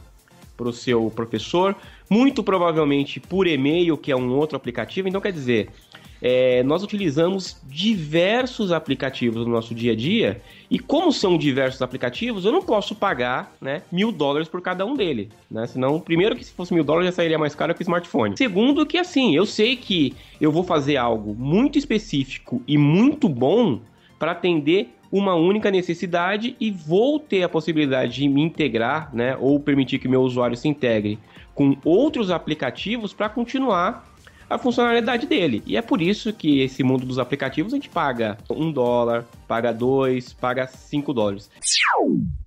para 0.57 0.69
o 0.69 0.73
seu 0.73 1.11
professor, 1.15 1.77
muito 2.11 2.43
provavelmente 2.43 3.21
por 3.21 3.47
e-mail, 3.47 3.97
que 3.97 4.11
é 4.11 4.17
um 4.17 4.35
outro 4.35 4.57
aplicativo. 4.57 5.09
Então, 5.09 5.21
quer 5.21 5.33
dizer, 5.33 5.69
é, 6.27 6.63
nós 6.63 6.83
utilizamos 6.83 7.61
diversos 7.65 8.73
aplicativos 8.73 9.45
no 9.45 9.53
nosso 9.53 9.75
dia 9.75 9.93
a 9.93 9.95
dia 9.95 10.41
e 10.71 10.79
como 10.79 11.13
são 11.13 11.37
diversos 11.37 11.83
aplicativos, 11.83 12.47
eu 12.47 12.51
não 12.51 12.63
posso 12.63 12.95
pagar 12.95 13.53
né, 13.61 13.83
mil 13.93 14.11
dólares 14.11 14.49
por 14.49 14.63
cada 14.63 14.87
um 14.87 14.95
deles. 14.95 15.29
Né? 15.51 15.67
Senão, 15.67 16.01
primeiro 16.01 16.35
que 16.35 16.43
se 16.43 16.51
fosse 16.55 16.73
mil 16.73 16.83
dólares 16.83 17.11
já 17.11 17.13
sairia 17.13 17.39
mais 17.39 17.55
caro 17.55 17.75
que 17.75 17.83
o 17.83 17.85
smartphone. 17.85 18.39
Segundo 18.39 18.87
que 18.87 18.97
assim, 18.97 19.37
eu 19.37 19.45
sei 19.45 19.77
que 19.77 20.15
eu 20.41 20.51
vou 20.51 20.65
fazer 20.65 20.97
algo 20.97 21.35
muito 21.35 21.77
específico 21.77 22.63
e 22.67 22.79
muito 22.79 23.29
bom 23.29 23.81
para 24.19 24.33
atender 24.33 24.95
uma 25.13 25.35
única 25.35 25.71
necessidade 25.71 26.57
e 26.59 26.71
vou 26.71 27.21
ter 27.21 27.43
a 27.43 27.51
possibilidade 27.51 28.15
de 28.15 28.29
me 28.29 28.41
integrar, 28.41 29.15
né, 29.15 29.37
ou 29.39 29.61
permitir 29.61 29.99
que 29.99 30.09
meu 30.09 30.23
usuário 30.23 30.57
se 30.57 30.69
integre 30.69 31.19
com 31.55 31.77
outros 31.85 32.31
aplicativos 32.31 33.13
para 33.13 33.29
continuar 33.29 34.14
a 34.49 34.59
funcionalidade 34.59 35.27
dele. 35.27 35.63
E 35.67 35.77
é 35.77 35.83
por 35.83 36.01
isso 36.01 36.33
que 36.33 36.61
esse 36.61 36.83
mundo 36.83 37.07
dos 37.07 37.19
aplicativos 37.19 37.73
a 37.73 37.77
gente 37.77 37.89
paga 37.89 38.39
um 38.51 38.71
dólar, 38.71 39.25
paga 39.47 39.73
dois, 39.73 40.33
paga 40.33 40.67
cinco 40.67 41.13
dólares. 41.13 41.51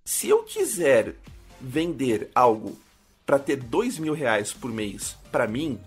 Se 0.05 0.29
eu 0.29 0.43
quiser 0.43 1.15
vender 1.59 2.29
algo 2.33 2.77
para 3.25 3.39
ter 3.39 3.57
dois 3.57 3.99
mil 3.99 4.13
reais 4.13 4.53
por 4.53 4.71
mês 4.71 5.17
para 5.31 5.47
mim, 5.47 5.79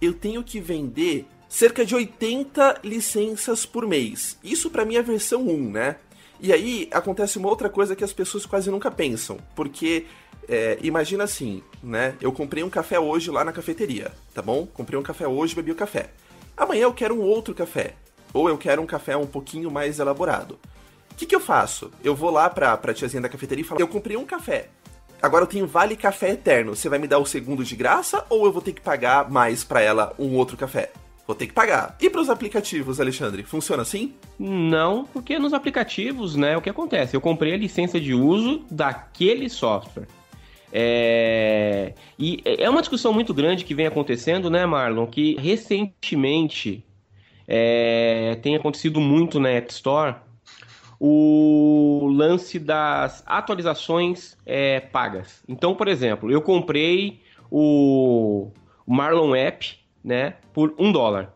eu 0.00 0.12
tenho 0.12 0.42
que 0.44 0.60
vender 0.60 1.26
cerca 1.48 1.84
de 1.84 1.94
80 1.94 2.80
licenças 2.84 3.64
por 3.64 3.86
mês. 3.86 4.38
Isso 4.42 4.70
para 4.70 4.84
mim 4.84 4.96
é 4.96 5.02
versão 5.02 5.46
1, 5.46 5.70
né? 5.70 5.96
E 6.38 6.52
aí 6.52 6.88
acontece 6.92 7.38
uma 7.38 7.48
outra 7.48 7.68
coisa 7.68 7.96
que 7.96 8.04
as 8.04 8.12
pessoas 8.12 8.44
quase 8.44 8.70
nunca 8.70 8.90
pensam, 8.90 9.38
porque 9.54 10.06
é, 10.48 10.78
imagina 10.82 11.24
assim, 11.24 11.62
né? 11.82 12.14
Eu 12.20 12.32
comprei 12.32 12.62
um 12.62 12.70
café 12.70 12.98
hoje 12.98 13.30
lá 13.30 13.44
na 13.44 13.52
cafeteria, 13.52 14.12
tá 14.34 14.42
bom? 14.42 14.66
Comprei 14.66 14.98
um 14.98 15.02
café 15.02 15.26
hoje, 15.26 15.54
bebi 15.54 15.72
o 15.72 15.76
café. 15.76 16.10
Amanhã 16.56 16.84
eu 16.84 16.94
quero 16.94 17.14
um 17.14 17.22
outro 17.22 17.54
café. 17.54 17.94
Ou 18.32 18.48
eu 18.48 18.58
quero 18.58 18.82
um 18.82 18.86
café 18.86 19.16
um 19.16 19.26
pouquinho 19.26 19.70
mais 19.70 19.98
elaborado. 19.98 20.58
O 21.12 21.14
que, 21.16 21.26
que 21.26 21.34
eu 21.34 21.40
faço? 21.40 21.90
Eu 22.04 22.14
vou 22.14 22.30
lá 22.30 22.50
pra, 22.50 22.76
pra 22.76 22.92
tiazinha 22.92 23.22
da 23.22 23.28
cafeteria 23.28 23.62
e 23.62 23.66
falo: 23.66 23.80
Eu 23.80 23.88
comprei 23.88 24.16
um 24.16 24.24
café. 24.24 24.68
Agora 25.20 25.44
eu 25.44 25.48
tenho 25.48 25.66
vale 25.66 25.96
café 25.96 26.30
eterno. 26.30 26.76
Você 26.76 26.88
vai 26.88 26.98
me 26.98 27.08
dar 27.08 27.18
o 27.18 27.26
segundo 27.26 27.64
de 27.64 27.74
graça 27.74 28.24
ou 28.28 28.44
eu 28.44 28.52
vou 28.52 28.60
ter 28.60 28.72
que 28.72 28.80
pagar 28.80 29.30
mais 29.30 29.64
para 29.64 29.80
ela 29.80 30.14
um 30.18 30.36
outro 30.36 30.56
café? 30.56 30.92
Vou 31.26 31.34
ter 31.34 31.46
que 31.46 31.52
pagar. 31.52 31.96
E 32.00 32.08
para 32.08 32.20
os 32.20 32.30
aplicativos, 32.30 33.00
Alexandre, 33.00 33.42
funciona 33.42 33.82
assim? 33.82 34.14
Não, 34.38 35.04
porque 35.06 35.38
nos 35.38 35.52
aplicativos, 35.52 36.36
né, 36.36 36.56
o 36.56 36.62
que 36.62 36.70
acontece? 36.70 37.16
Eu 37.16 37.20
comprei 37.20 37.52
a 37.52 37.56
licença 37.56 38.00
de 38.00 38.14
uso 38.14 38.64
daquele 38.70 39.48
software. 39.48 40.06
É... 40.72 41.94
E 42.18 42.42
é 42.44 42.68
uma 42.68 42.80
discussão 42.80 43.12
muito 43.12 43.32
grande 43.32 43.64
que 43.64 43.74
vem 43.74 43.86
acontecendo, 43.86 44.50
né, 44.50 44.66
Marlon? 44.66 45.06
Que 45.06 45.36
recentemente 45.36 46.84
é... 47.46 48.38
tem 48.42 48.56
acontecido 48.56 49.00
muito 49.00 49.38
na 49.38 49.50
App 49.50 49.72
Store 49.72 50.16
o 50.98 52.08
lance 52.10 52.58
das 52.58 53.22
atualizações 53.26 54.36
é, 54.46 54.80
pagas. 54.80 55.42
Então, 55.46 55.74
por 55.74 55.88
exemplo, 55.88 56.30
eu 56.30 56.40
comprei 56.40 57.20
o 57.50 58.50
Marlon 58.86 59.34
App 59.34 59.76
né, 60.02 60.34
por 60.52 60.74
um 60.78 60.90
dólar. 60.90 61.35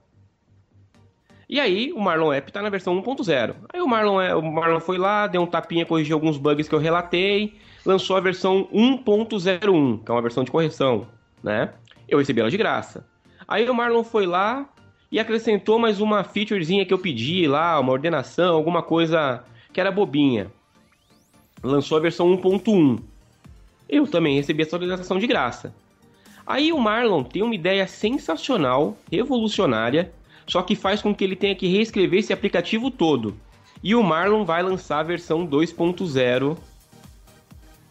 E 1.50 1.58
aí, 1.58 1.92
o 1.92 1.98
Marlon 1.98 2.32
App 2.32 2.52
tá 2.52 2.62
na 2.62 2.68
versão 2.68 3.02
1.0. 3.02 3.56
Aí 3.72 3.80
o 3.80 3.88
Marlon, 3.88 4.20
é, 4.20 4.32
o 4.36 4.40
Marlon 4.40 4.78
foi 4.78 4.96
lá, 4.96 5.26
deu 5.26 5.42
um 5.42 5.46
tapinha, 5.46 5.84
corrigiu 5.84 6.14
alguns 6.14 6.38
bugs 6.38 6.68
que 6.68 6.74
eu 6.76 6.78
relatei, 6.78 7.54
lançou 7.84 8.16
a 8.16 8.20
versão 8.20 8.68
1.01, 8.72 10.04
que 10.04 10.08
é 10.08 10.14
uma 10.14 10.22
versão 10.22 10.44
de 10.44 10.50
correção, 10.52 11.08
né? 11.42 11.74
Eu 12.08 12.18
recebi 12.18 12.38
ela 12.38 12.52
de 12.52 12.56
graça. 12.56 13.04
Aí 13.48 13.68
o 13.68 13.74
Marlon 13.74 14.04
foi 14.04 14.26
lá 14.26 14.64
e 15.10 15.18
acrescentou 15.18 15.76
mais 15.76 16.00
uma 16.00 16.22
featurezinha 16.22 16.86
que 16.86 16.94
eu 16.94 16.98
pedi 17.00 17.48
lá, 17.48 17.80
uma 17.80 17.90
ordenação, 17.90 18.54
alguma 18.54 18.80
coisa 18.80 19.42
que 19.72 19.80
era 19.80 19.90
bobinha. 19.90 20.52
Lançou 21.64 21.98
a 21.98 22.00
versão 22.00 22.28
1.1. 22.36 23.00
Eu 23.88 24.06
também 24.06 24.36
recebi 24.36 24.62
essa 24.62 24.76
atualização 24.76 25.18
de 25.18 25.26
graça. 25.26 25.74
Aí 26.46 26.72
o 26.72 26.78
Marlon 26.78 27.24
tem 27.24 27.42
uma 27.42 27.56
ideia 27.56 27.88
sensacional, 27.88 28.96
revolucionária, 29.10 30.12
só 30.50 30.62
que 30.62 30.74
faz 30.74 31.00
com 31.00 31.14
que 31.14 31.22
ele 31.22 31.36
tenha 31.36 31.54
que 31.54 31.68
reescrever 31.68 32.18
esse 32.18 32.32
aplicativo 32.32 32.90
todo. 32.90 33.36
E 33.84 33.94
o 33.94 34.02
Marlon 34.02 34.44
vai 34.44 34.64
lançar 34.64 34.98
a 34.98 35.04
versão 35.04 35.46
2.0 35.46 36.58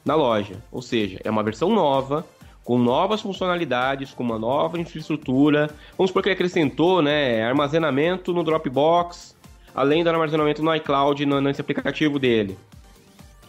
na 0.03 0.13
loja. 0.13 0.61
Ou 0.69 0.81
seja, 0.81 1.21
é 1.23 1.31
uma 1.31 1.41
versão 1.41 1.69
nova, 1.69 2.27
com 2.65 2.77
novas 2.77 3.21
funcionalidades, 3.21 4.11
com 4.11 4.23
uma 4.23 4.37
nova 4.37 4.77
infraestrutura. 4.77 5.69
Vamos 5.97 6.09
supor 6.09 6.21
que 6.21 6.27
ele 6.27 6.33
acrescentou 6.33 7.01
né, 7.01 7.45
armazenamento 7.45 8.33
no 8.33 8.43
Dropbox, 8.43 9.37
além 9.73 10.03
do 10.03 10.09
armazenamento 10.09 10.61
no 10.61 10.75
iCloud 10.75 11.25
no, 11.25 11.39
nesse 11.39 11.61
aplicativo 11.61 12.19
dele. 12.19 12.57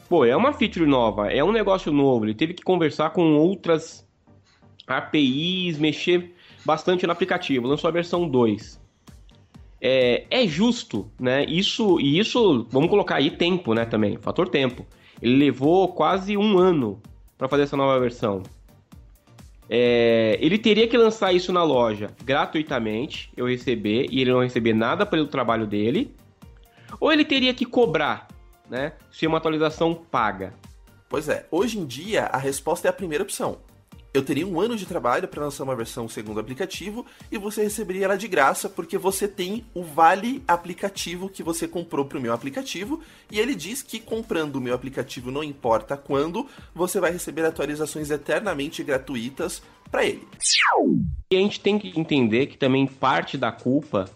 Pô, 0.09 0.25
é 0.25 0.37
uma 0.37 0.53
feature 0.53 0.87
nova, 0.87 1.33
é 1.33 1.43
um 1.43 1.51
negócio 1.51 1.91
novo. 1.91 2.27
Ele 2.27 2.35
teve 2.35 2.55
que 2.55 2.63
conversar 2.63 3.11
com 3.11 3.35
outras 3.35 4.07
APIs, 4.87 5.81
mexer 5.81 6.33
bastante 6.65 7.05
no 7.09 7.13
aplicativo. 7.13 7.67
Lançou 7.67 7.89
a 7.89 7.93
versão 7.93 8.29
2 8.29 8.80
é, 9.81 10.25
é 10.31 10.47
justo, 10.47 11.11
né? 11.19 11.45
Isso 11.45 11.99
e 12.01 12.19
isso, 12.19 12.67
vamos 12.71 12.91
colocar 12.91 13.17
aí 13.17 13.31
tempo, 13.31 13.73
né? 13.73 13.85
Também, 13.85 14.19
fator 14.19 14.49
tempo. 14.49 14.87
Ele 15.23 15.37
levou 15.37 15.89
quase 15.89 16.37
um 16.37 16.59
ano 16.59 17.01
para 17.39 17.49
fazer 17.49 17.63
essa 17.63 17.77
nova 17.77 17.99
versão. 17.99 18.43
É, 19.69 20.37
ele 20.41 20.59
teria 20.59 20.89
que 20.89 20.99
lançar 20.99 21.33
isso 21.33 21.53
na 21.53 21.63
loja 21.63 22.11
gratuitamente, 22.25 23.31
eu 23.37 23.47
receber 23.47 24.09
e 24.11 24.21
ele 24.21 24.33
não 24.33 24.43
receber 24.43 24.75
nada 24.75 25.07
pelo 25.07 25.27
trabalho 25.27 25.67
dele, 25.67 26.15
ou 26.99 27.13
ele 27.13 27.25
teria 27.25 27.55
que 27.55 27.65
cobrar, 27.65 28.27
né? 28.69 28.93
Se 29.11 29.27
uma 29.27 29.39
atualização 29.39 29.95
paga. 29.95 30.53
Pois 31.09 31.29
é, 31.29 31.47
hoje 31.51 31.79
em 31.79 31.87
dia 31.87 32.25
a 32.27 32.37
resposta 32.37 32.89
é 32.89 32.91
a 32.91 32.93
primeira 32.93 33.23
opção 33.23 33.59
eu 34.13 34.23
teria 34.23 34.47
um 34.47 34.61
ano 34.61 34.77
de 34.77 34.87
trabalho 34.87 35.29
para 35.29 35.45
lançar 35.45 35.65
uma 35.65 35.77
versão 35.77 36.09
segundo 36.09 36.41
aplicativo 36.41 37.07
e 37.31 37.39
você 37.39 37.63
receberia 37.63 38.07
ela 38.07 38.17
de 38.17 38.27
graça 38.27 38.69
porque 38.69 38.99
você 38.99 39.29
tem 39.29 39.65
o 39.75 39.83
vale 39.83 40.43
aplicativo 40.47 41.29
que 41.29 41.43
você 41.43 41.69
comprou 41.69 42.05
para 42.05 42.19
o 42.19 42.21
meu 42.21 42.33
aplicativo 42.33 43.01
e 43.31 43.39
ele 43.39 43.55
diz 43.55 43.83
que 43.83 44.01
comprando 44.01 44.57
o 44.57 44.61
meu 44.61 44.75
aplicativo 44.75 45.31
não 45.31 45.45
importa 45.45 45.97
quando, 45.97 46.47
você 46.75 46.99
vai 46.99 47.13
receber 47.13 47.45
atualizações 47.45 48.11
eternamente 48.11 48.83
gratuitas 48.83 49.63
para 49.91 50.05
ele. 50.05 50.27
E 51.33 51.37
a 51.37 51.41
gente 51.41 51.61
tem 51.61 51.79
que 51.79 51.99
entender 51.99 52.47
que 52.47 52.57
também 52.57 52.87
parte 52.87 53.37
da 53.37 53.53
culpa 53.53 54.09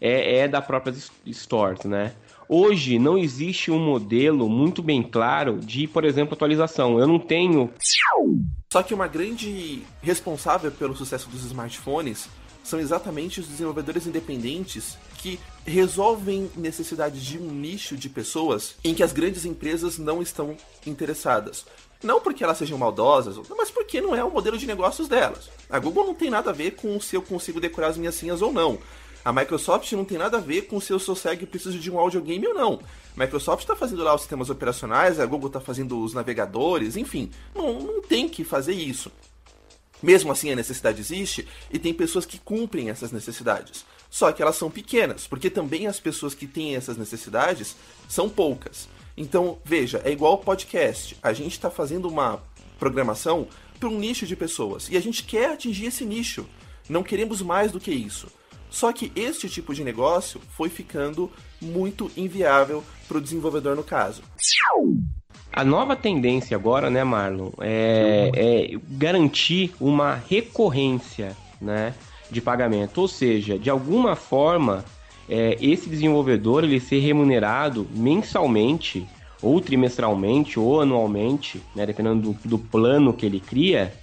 é, 0.00 0.38
é 0.40 0.48
da 0.48 0.60
própria 0.60 0.94
stores, 1.32 1.84
né? 1.84 2.14
Hoje 2.48 2.98
não 2.98 3.18
existe 3.18 3.72
um 3.72 3.78
modelo 3.78 4.48
muito 4.48 4.80
bem 4.80 5.02
claro 5.02 5.58
de, 5.58 5.88
por 5.88 6.04
exemplo, 6.04 6.34
atualização. 6.34 6.98
Eu 6.98 7.06
não 7.06 7.18
tenho. 7.18 7.70
Só 8.76 8.82
que 8.82 8.92
uma 8.92 9.08
grande 9.08 9.86
responsável 10.02 10.70
pelo 10.70 10.94
sucesso 10.94 11.30
dos 11.30 11.46
smartphones 11.46 12.28
são 12.62 12.78
exatamente 12.78 13.40
os 13.40 13.48
desenvolvedores 13.48 14.06
independentes 14.06 14.98
que 15.16 15.40
resolvem 15.64 16.50
necessidades 16.54 17.22
de 17.22 17.38
um 17.38 17.50
nicho 17.50 17.96
de 17.96 18.10
pessoas 18.10 18.74
em 18.84 18.92
que 18.92 19.02
as 19.02 19.14
grandes 19.14 19.46
empresas 19.46 19.96
não 19.96 20.20
estão 20.20 20.58
interessadas. 20.86 21.64
Não 22.02 22.20
porque 22.20 22.44
elas 22.44 22.58
sejam 22.58 22.76
maldosas, 22.76 23.38
mas 23.56 23.70
porque 23.70 23.98
não 23.98 24.14
é 24.14 24.22
o 24.22 24.30
modelo 24.30 24.58
de 24.58 24.66
negócios 24.66 25.08
delas. 25.08 25.48
A 25.70 25.78
Google 25.78 26.08
não 26.08 26.14
tem 26.14 26.28
nada 26.28 26.50
a 26.50 26.52
ver 26.52 26.72
com 26.72 27.00
se 27.00 27.16
eu 27.16 27.22
consigo 27.22 27.58
decorar 27.58 27.86
as 27.86 27.96
minhas 27.96 28.14
senhas 28.14 28.42
ou 28.42 28.52
não. 28.52 28.78
A 29.26 29.32
Microsoft 29.32 29.90
não 29.90 30.04
tem 30.04 30.18
nada 30.18 30.36
a 30.36 30.40
ver 30.40 30.68
com 30.68 30.80
se 30.80 30.92
eu 30.92 31.00
sou 31.00 31.16
cego 31.16 31.42
e 31.42 31.46
preciso 31.46 31.80
de 31.80 31.90
um 31.90 31.98
audiogame 31.98 32.46
ou 32.46 32.54
não. 32.54 32.80
A 33.16 33.24
Microsoft 33.24 33.62
está 33.62 33.74
fazendo 33.74 34.04
lá 34.04 34.14
os 34.14 34.20
sistemas 34.20 34.50
operacionais, 34.50 35.18
a 35.18 35.26
Google 35.26 35.48
está 35.48 35.58
fazendo 35.58 36.00
os 36.00 36.14
navegadores, 36.14 36.96
enfim. 36.96 37.32
Não, 37.52 37.80
não 37.80 38.00
tem 38.00 38.28
que 38.28 38.44
fazer 38.44 38.74
isso. 38.74 39.10
Mesmo 40.00 40.30
assim, 40.30 40.52
a 40.52 40.54
necessidade 40.54 41.00
existe 41.00 41.44
e 41.72 41.76
tem 41.76 41.92
pessoas 41.92 42.24
que 42.24 42.38
cumprem 42.38 42.88
essas 42.88 43.10
necessidades. 43.10 43.84
Só 44.08 44.30
que 44.30 44.40
elas 44.40 44.54
são 44.54 44.70
pequenas, 44.70 45.26
porque 45.26 45.50
também 45.50 45.88
as 45.88 45.98
pessoas 45.98 46.32
que 46.32 46.46
têm 46.46 46.76
essas 46.76 46.96
necessidades 46.96 47.74
são 48.08 48.28
poucas. 48.28 48.88
Então, 49.16 49.58
veja, 49.64 50.00
é 50.04 50.12
igual 50.12 50.38
podcast. 50.38 51.16
A 51.20 51.32
gente 51.32 51.50
está 51.50 51.68
fazendo 51.68 52.06
uma 52.06 52.40
programação 52.78 53.48
para 53.80 53.88
um 53.88 53.98
nicho 53.98 54.24
de 54.24 54.36
pessoas 54.36 54.88
e 54.88 54.96
a 54.96 55.02
gente 55.02 55.24
quer 55.24 55.50
atingir 55.50 55.86
esse 55.86 56.04
nicho. 56.04 56.46
Não 56.88 57.02
queremos 57.02 57.42
mais 57.42 57.72
do 57.72 57.80
que 57.80 57.90
isso. 57.90 58.28
Só 58.70 58.92
que 58.92 59.12
este 59.14 59.48
tipo 59.48 59.74
de 59.74 59.82
negócio 59.84 60.40
foi 60.56 60.68
ficando 60.68 61.30
muito 61.60 62.10
inviável 62.16 62.82
para 63.08 63.18
o 63.18 63.20
desenvolvedor 63.20 63.76
no 63.76 63.82
caso. 63.82 64.22
A 65.52 65.64
nova 65.64 65.96
tendência 65.96 66.56
agora, 66.56 66.90
né, 66.90 67.02
Marlon, 67.02 67.50
é, 67.60 68.30
é 68.34 68.78
garantir 68.90 69.72
uma 69.80 70.14
recorrência, 70.28 71.34
né, 71.60 71.94
de 72.30 72.40
pagamento. 72.40 73.00
Ou 73.00 73.08
seja, 73.08 73.58
de 73.58 73.70
alguma 73.70 74.14
forma, 74.14 74.84
é, 75.28 75.56
esse 75.60 75.88
desenvolvedor 75.88 76.64
ele 76.64 76.78
ser 76.78 76.98
remunerado 76.98 77.86
mensalmente, 77.90 79.06
ou 79.40 79.60
trimestralmente, 79.60 80.58
ou 80.58 80.80
anualmente, 80.80 81.62
né, 81.74 81.86
dependendo 81.86 82.32
do, 82.32 82.48
do 82.48 82.58
plano 82.58 83.14
que 83.14 83.24
ele 83.24 83.40
cria, 83.40 83.94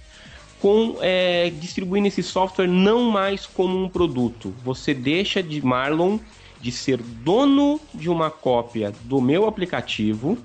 com 0.64 0.96
é, 1.02 1.52
distribuindo 1.60 2.08
esse 2.08 2.22
software 2.22 2.66
não 2.66 3.10
mais 3.10 3.44
como 3.44 3.76
um 3.76 3.86
produto. 3.86 4.54
Você 4.64 4.94
deixa 4.94 5.42
de 5.42 5.62
Marlon 5.62 6.18
de 6.58 6.72
ser 6.72 7.02
dono 7.02 7.78
de 7.92 8.08
uma 8.08 8.30
cópia 8.30 8.90
do 9.02 9.20
meu 9.20 9.46
aplicativo 9.46 10.38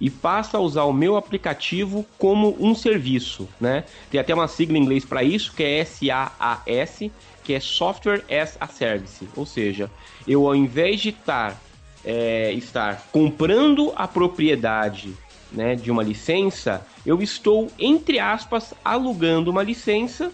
e 0.00 0.10
passa 0.10 0.58
a 0.58 0.60
usar 0.60 0.82
o 0.82 0.92
meu 0.92 1.16
aplicativo 1.16 2.04
como 2.18 2.56
um 2.58 2.74
serviço, 2.74 3.48
né? 3.60 3.84
Tem 4.10 4.20
até 4.20 4.34
uma 4.34 4.48
sigla 4.48 4.76
em 4.76 4.80
inglês 4.80 5.04
para 5.04 5.22
isso, 5.22 5.52
que 5.52 5.62
é 5.62 5.84
SaaS, 5.84 7.08
que 7.44 7.54
é 7.54 7.60
Software 7.60 8.24
as 8.28 8.56
a 8.58 8.66
Service. 8.66 9.28
Ou 9.36 9.46
seja, 9.46 9.88
eu 10.26 10.44
ao 10.44 10.56
invés 10.56 11.00
de 11.00 11.10
estar, 11.10 11.56
é, 12.04 12.52
estar 12.52 13.06
comprando 13.12 13.92
a 13.94 14.08
propriedade 14.08 15.14
né, 15.52 15.74
de 15.74 15.90
uma 15.90 16.02
licença, 16.02 16.86
eu 17.04 17.22
estou, 17.22 17.68
entre 17.78 18.18
aspas, 18.18 18.74
alugando 18.84 19.50
uma 19.50 19.62
licença, 19.62 20.32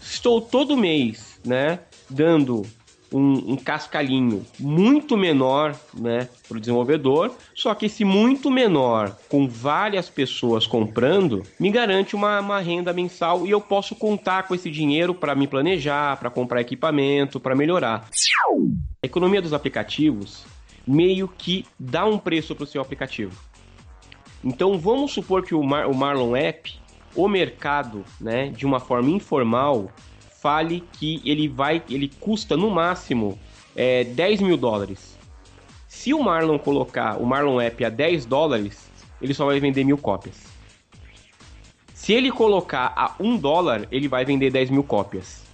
estou 0.00 0.40
todo 0.40 0.76
mês, 0.76 1.40
né, 1.44 1.80
dando 2.08 2.66
um, 3.12 3.52
um 3.52 3.56
cascalhinho 3.56 4.44
muito 4.58 5.16
menor, 5.16 5.76
né, 5.94 6.28
para 6.48 6.56
o 6.56 6.60
desenvolvedor, 6.60 7.34
só 7.54 7.74
que 7.74 7.86
esse 7.86 8.04
muito 8.04 8.50
menor, 8.50 9.16
com 9.28 9.46
várias 9.46 10.08
pessoas 10.08 10.66
comprando, 10.66 11.42
me 11.58 11.70
garante 11.70 12.16
uma, 12.16 12.40
uma 12.40 12.60
renda 12.60 12.92
mensal 12.92 13.46
e 13.46 13.50
eu 13.50 13.60
posso 13.60 13.94
contar 13.94 14.44
com 14.44 14.54
esse 14.54 14.70
dinheiro 14.70 15.14
para 15.14 15.34
me 15.34 15.46
planejar, 15.46 16.16
para 16.18 16.30
comprar 16.30 16.60
equipamento, 16.60 17.38
para 17.38 17.54
melhorar. 17.54 18.08
A 19.02 19.06
economia 19.06 19.42
dos 19.42 19.52
aplicativos 19.52 20.44
meio 20.86 21.28
que 21.28 21.64
dá 21.78 22.04
um 22.04 22.18
preço 22.18 22.54
para 22.54 22.64
o 22.64 22.66
seu 22.66 22.82
aplicativo. 22.82 23.32
Então 24.44 24.78
vamos 24.78 25.12
supor 25.12 25.44
que 25.44 25.54
o, 25.54 25.62
Mar 25.62 25.86
o 25.86 25.94
Marlon 25.94 26.34
App, 26.34 26.74
o 27.14 27.28
mercado, 27.28 28.04
né, 28.20 28.48
de 28.48 28.66
uma 28.66 28.80
forma 28.80 29.10
informal, 29.10 29.90
fale 30.40 30.82
que 30.94 31.22
ele 31.24 31.46
vai, 31.46 31.82
ele 31.88 32.10
custa 32.20 32.56
no 32.56 32.68
máximo 32.70 33.38
é, 33.76 34.02
10 34.02 34.40
mil 34.40 34.56
dólares. 34.56 35.16
Se 35.86 36.12
o 36.12 36.22
Marlon 36.22 36.58
colocar 36.58 37.20
o 37.20 37.26
Marlon 37.26 37.60
App 37.60 37.84
a 37.84 37.88
10 37.88 38.26
dólares, 38.26 38.90
ele 39.20 39.32
só 39.32 39.46
vai 39.46 39.60
vender 39.60 39.84
mil 39.84 39.98
cópias. 39.98 40.50
Se 41.94 42.12
ele 42.12 42.32
colocar 42.32 42.92
a 42.96 43.14
1 43.20 43.36
dólar, 43.36 43.86
ele 43.92 44.08
vai 44.08 44.24
vender 44.24 44.50
10 44.50 44.70
mil 44.70 44.82
cópias. 44.82 45.44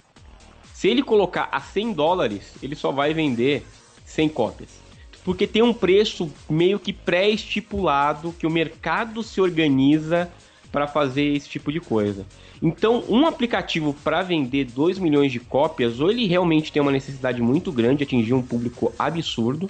Se 0.73 0.87
ele 0.87 1.03
colocar 1.03 1.47
a 1.51 1.59
100 1.59 1.93
dólares, 1.93 2.55
ele 2.63 2.75
só 2.75 2.91
vai 2.91 3.13
vender 3.13 3.63
100 4.05 4.29
cópias 4.29 4.88
porque 5.23 5.45
tem 5.45 5.61
um 5.61 5.73
preço 5.73 6.31
meio 6.49 6.79
que 6.79 6.93
pré-estipulado 6.93 8.33
que 8.37 8.47
o 8.47 8.49
mercado 8.49 9.21
se 9.21 9.39
organiza 9.41 10.31
para 10.71 10.87
fazer 10.87 11.35
esse 11.35 11.49
tipo 11.49 11.71
de 11.71 11.79
coisa. 11.79 12.25
Então, 12.61 13.03
um 13.07 13.25
aplicativo 13.25 13.93
para 14.03 14.21
vender 14.21 14.65
2 14.65 14.99
milhões 14.99 15.31
de 15.31 15.39
cópias, 15.39 15.99
ou 15.99 16.11
ele 16.11 16.27
realmente 16.27 16.71
tem 16.71 16.81
uma 16.81 16.91
necessidade 16.91 17.41
muito 17.41 17.71
grande 17.71 17.99
de 17.99 18.03
atingir 18.03 18.33
um 18.33 18.41
público 18.41 18.93
absurdo, 18.99 19.69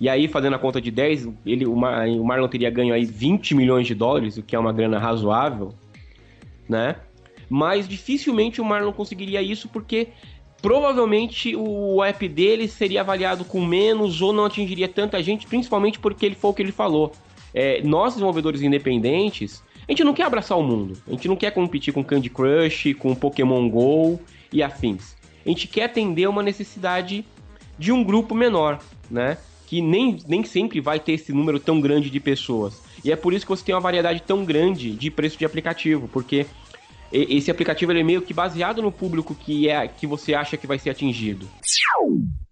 e 0.00 0.08
aí, 0.08 0.28
fazendo 0.28 0.54
a 0.54 0.58
conta 0.58 0.80
de 0.80 0.90
10, 0.90 1.28
ele, 1.46 1.64
o, 1.64 1.72
o 1.72 2.24
Marlon 2.24 2.48
teria 2.48 2.70
ganho 2.70 2.92
aí 2.92 3.04
20 3.04 3.54
milhões 3.54 3.86
de 3.86 3.94
dólares, 3.94 4.36
o 4.36 4.42
que 4.42 4.54
é 4.54 4.58
uma 4.58 4.72
grana 4.72 4.98
razoável, 4.98 5.72
né? 6.68 6.96
Mas 7.48 7.88
dificilmente 7.88 8.60
o 8.60 8.64
Marlon 8.64 8.92
conseguiria 8.92 9.40
isso 9.40 9.68
porque 9.68 10.08
provavelmente 10.60 11.54
o 11.56 12.02
app 12.02 12.28
dele 12.28 12.68
seria 12.68 13.00
avaliado 13.00 13.44
com 13.44 13.64
menos 13.64 14.20
ou 14.20 14.32
não 14.32 14.44
atingiria 14.44 14.88
tanta 14.88 15.22
gente, 15.22 15.46
principalmente 15.46 15.98
porque 15.98 16.26
ele 16.26 16.34
foi 16.34 16.50
o 16.50 16.54
que 16.54 16.62
ele 16.62 16.72
falou. 16.72 17.12
É, 17.54 17.80
nós, 17.82 18.14
desenvolvedores 18.14 18.62
independentes, 18.62 19.62
a 19.88 19.92
gente 19.92 20.04
não 20.04 20.12
quer 20.12 20.24
abraçar 20.24 20.58
o 20.58 20.62
mundo. 20.62 21.00
A 21.06 21.12
gente 21.12 21.28
não 21.28 21.36
quer 21.36 21.50
competir 21.50 21.94
com 21.94 22.04
Candy 22.04 22.28
Crush, 22.28 22.94
com 22.94 23.14
Pokémon 23.14 23.68
GO 23.68 24.20
e 24.52 24.62
afins. 24.62 25.16
A 25.44 25.48
gente 25.48 25.66
quer 25.66 25.84
atender 25.84 26.28
uma 26.28 26.42
necessidade 26.42 27.24
de 27.78 27.90
um 27.90 28.04
grupo 28.04 28.34
menor, 28.34 28.80
né? 29.10 29.38
Que 29.66 29.80
nem, 29.80 30.18
nem 30.26 30.44
sempre 30.44 30.80
vai 30.80 30.98
ter 30.98 31.12
esse 31.12 31.32
número 31.32 31.58
tão 31.58 31.80
grande 31.80 32.10
de 32.10 32.20
pessoas. 32.20 32.82
E 33.04 33.12
é 33.12 33.16
por 33.16 33.32
isso 33.32 33.46
que 33.46 33.50
você 33.50 33.64
tem 33.64 33.74
uma 33.74 33.80
variedade 33.80 34.20
tão 34.22 34.44
grande 34.44 34.90
de 34.90 35.10
preço 35.10 35.38
de 35.38 35.44
aplicativo, 35.44 36.08
porque 36.08 36.46
esse 37.12 37.50
aplicativo 37.50 37.92
é 37.92 38.02
meio 38.02 38.22
que 38.22 38.34
baseado 38.34 38.82
no 38.82 38.92
público 38.92 39.34
que 39.34 39.68
é 39.68 39.86
que 39.88 40.06
você 40.06 40.34
acha 40.34 40.56
que 40.56 40.66
vai 40.66 40.78
ser 40.78 40.90
atingido. 40.90 41.48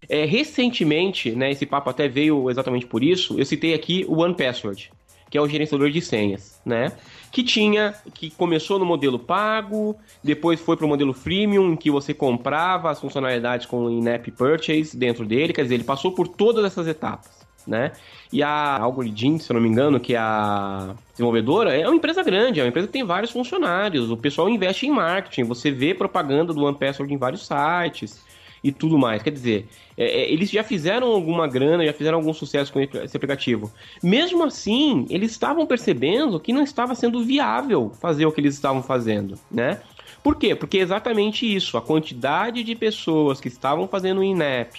É, 0.09 0.25
recentemente, 0.25 1.33
né, 1.33 1.51
esse 1.51 1.67
papo 1.67 1.91
até 1.91 2.09
veio 2.09 2.49
exatamente 2.51 2.87
por 2.87 3.03
isso, 3.03 3.39
eu 3.39 3.45
citei 3.45 3.75
aqui 3.75 4.05
o 4.09 4.21
One 4.21 4.35
Password, 4.35 4.91
que 5.29 5.37
é 5.37 5.41
o 5.41 5.49
gerenciador 5.49 5.91
de 5.91 6.01
senhas, 6.01 6.61
né? 6.65 6.93
Que 7.33 7.43
tinha, 7.43 7.95
que 8.15 8.31
começou 8.31 8.79
no 8.79 8.87
modelo 8.87 9.19
pago, 9.19 9.97
depois 10.23 10.61
foi 10.61 10.77
para 10.77 10.87
o 10.87 10.89
modelo 10.89 11.13
freemium, 11.13 11.73
em 11.73 11.77
que 11.77 11.91
você 11.91 12.15
comprava 12.15 12.91
as 12.91 13.01
funcionalidades 13.01 13.67
com 13.67 13.91
in-app 13.91 14.31
purchase 14.31 14.97
dentro 14.97 15.27
dele, 15.27 15.53
quer 15.53 15.63
dizer, 15.63 15.75
ele 15.75 15.85
passou 15.85 16.13
por 16.13 16.29
todas 16.29 16.65
essas 16.65 16.87
etapas 16.87 17.46
né? 17.67 17.93
E 18.33 18.43
a 18.43 18.79
Algorithm, 18.79 19.39
se 19.39 19.51
eu 19.51 19.55
não 19.55 19.61
me 19.61 19.69
engano, 19.69 19.99
que 19.99 20.15
é 20.15 20.19
a 20.19 20.95
desenvolvedora, 21.13 21.75
é 21.75 21.87
uma 21.87 21.97
empresa 21.97 22.23
grande, 22.23 22.61
é 22.61 22.63
uma 22.63 22.69
empresa 22.69 22.87
que 22.87 22.93
tem 22.93 23.05
vários 23.05 23.31
funcionários, 23.31 24.11
o 24.11 24.17
pessoal 24.17 24.49
investe 24.49 24.87
em 24.87 24.91
marketing, 24.91 25.45
você 25.45 25.71
vê 25.71 25.95
propaganda 25.95 26.53
do 26.53 26.65
OnePassword 26.65 27.13
em 27.13 27.17
vários 27.17 27.47
sites 27.47 28.25
e 28.63 28.73
tudo 28.73 28.99
mais. 28.99 29.23
Quer 29.23 29.31
dizer, 29.31 29.69
é, 29.97 30.05
é, 30.05 30.33
eles 30.33 30.51
já 30.51 30.63
fizeram 30.65 31.07
alguma 31.09 31.47
grana, 31.47 31.85
já 31.85 31.93
fizeram 31.93 32.19
algum 32.19 32.35
sucesso 32.35 32.73
com 32.73 32.81
esse 32.81 33.17
aplicativo. 33.17 33.73
Mesmo 34.03 34.45
assim, 34.45 35.07
eles 35.09 35.31
estavam 35.31 35.67
percebendo 35.67 36.41
que 36.41 36.53
não 36.53 36.63
estava 36.63 36.95
sendo 36.95 37.23
viável 37.25 37.93
fazer 38.01 38.27
o 38.27 38.33
que 38.33 38.41
eles 38.41 38.55
estavam 38.55 38.83
fazendo, 38.83 39.39
né? 39.51 39.81
Por 40.23 40.35
quê? 40.35 40.57
Porque 40.57 40.79
é 40.79 40.81
exatamente 40.81 41.47
isso, 41.47 41.79
a 41.79 41.83
quantidade 41.83 42.65
de 42.65 42.75
pessoas 42.75 43.41
que 43.41 43.47
estavam 43.47 43.87
fazendo 43.87 44.19
o 44.19 44.25
in-app, 44.25 44.77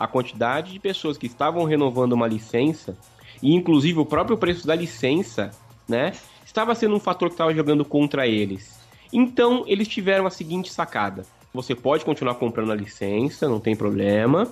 a 0.00 0.06
quantidade 0.06 0.72
de 0.72 0.78
pessoas 0.78 1.18
que 1.18 1.26
estavam 1.26 1.64
renovando 1.64 2.14
uma 2.14 2.26
licença, 2.26 2.96
e 3.42 3.54
inclusive 3.54 3.98
o 3.98 4.06
próprio 4.06 4.38
preço 4.38 4.66
da 4.66 4.74
licença, 4.74 5.50
né, 5.86 6.12
estava 6.42 6.74
sendo 6.74 6.96
um 6.96 6.98
fator 6.98 7.28
que 7.28 7.34
estava 7.34 7.54
jogando 7.54 7.84
contra 7.84 8.26
eles. 8.26 8.80
Então 9.12 9.62
eles 9.66 9.86
tiveram 9.86 10.26
a 10.26 10.30
seguinte 10.30 10.72
sacada: 10.72 11.26
você 11.52 11.74
pode 11.74 12.02
continuar 12.02 12.36
comprando 12.36 12.72
a 12.72 12.74
licença, 12.74 13.46
não 13.46 13.60
tem 13.60 13.76
problema. 13.76 14.48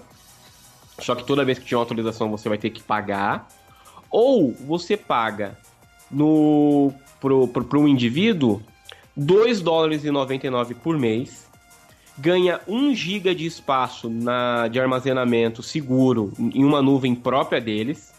Só 0.98 1.14
que 1.14 1.24
toda 1.24 1.46
vez 1.46 1.58
que 1.58 1.64
tiver 1.64 1.78
uma 1.78 1.84
atualização 1.84 2.30
você 2.30 2.46
vai 2.46 2.58
ter 2.58 2.68
que 2.68 2.82
pagar. 2.82 3.48
Ou 4.11 4.52
você 4.52 4.98
paga 4.98 5.56
no 6.11 6.92
para 7.20 7.78
um 7.78 7.88
indivíduo 7.88 8.62
2 9.16 9.62
dólares 9.62 10.04
e 10.04 10.11
99 10.11 10.74
por 10.74 10.98
mês 10.98 11.47
ganha 12.18 12.61
1 12.66 12.94
GB 12.94 13.35
de 13.35 13.46
espaço 13.46 14.11
na, 14.11 14.66
de 14.66 14.81
armazenamento 14.81 15.62
seguro 15.62 16.33
em 16.38 16.64
uma 16.64 16.83
nuvem 16.83 17.14
própria 17.14 17.61
deles. 17.61 18.12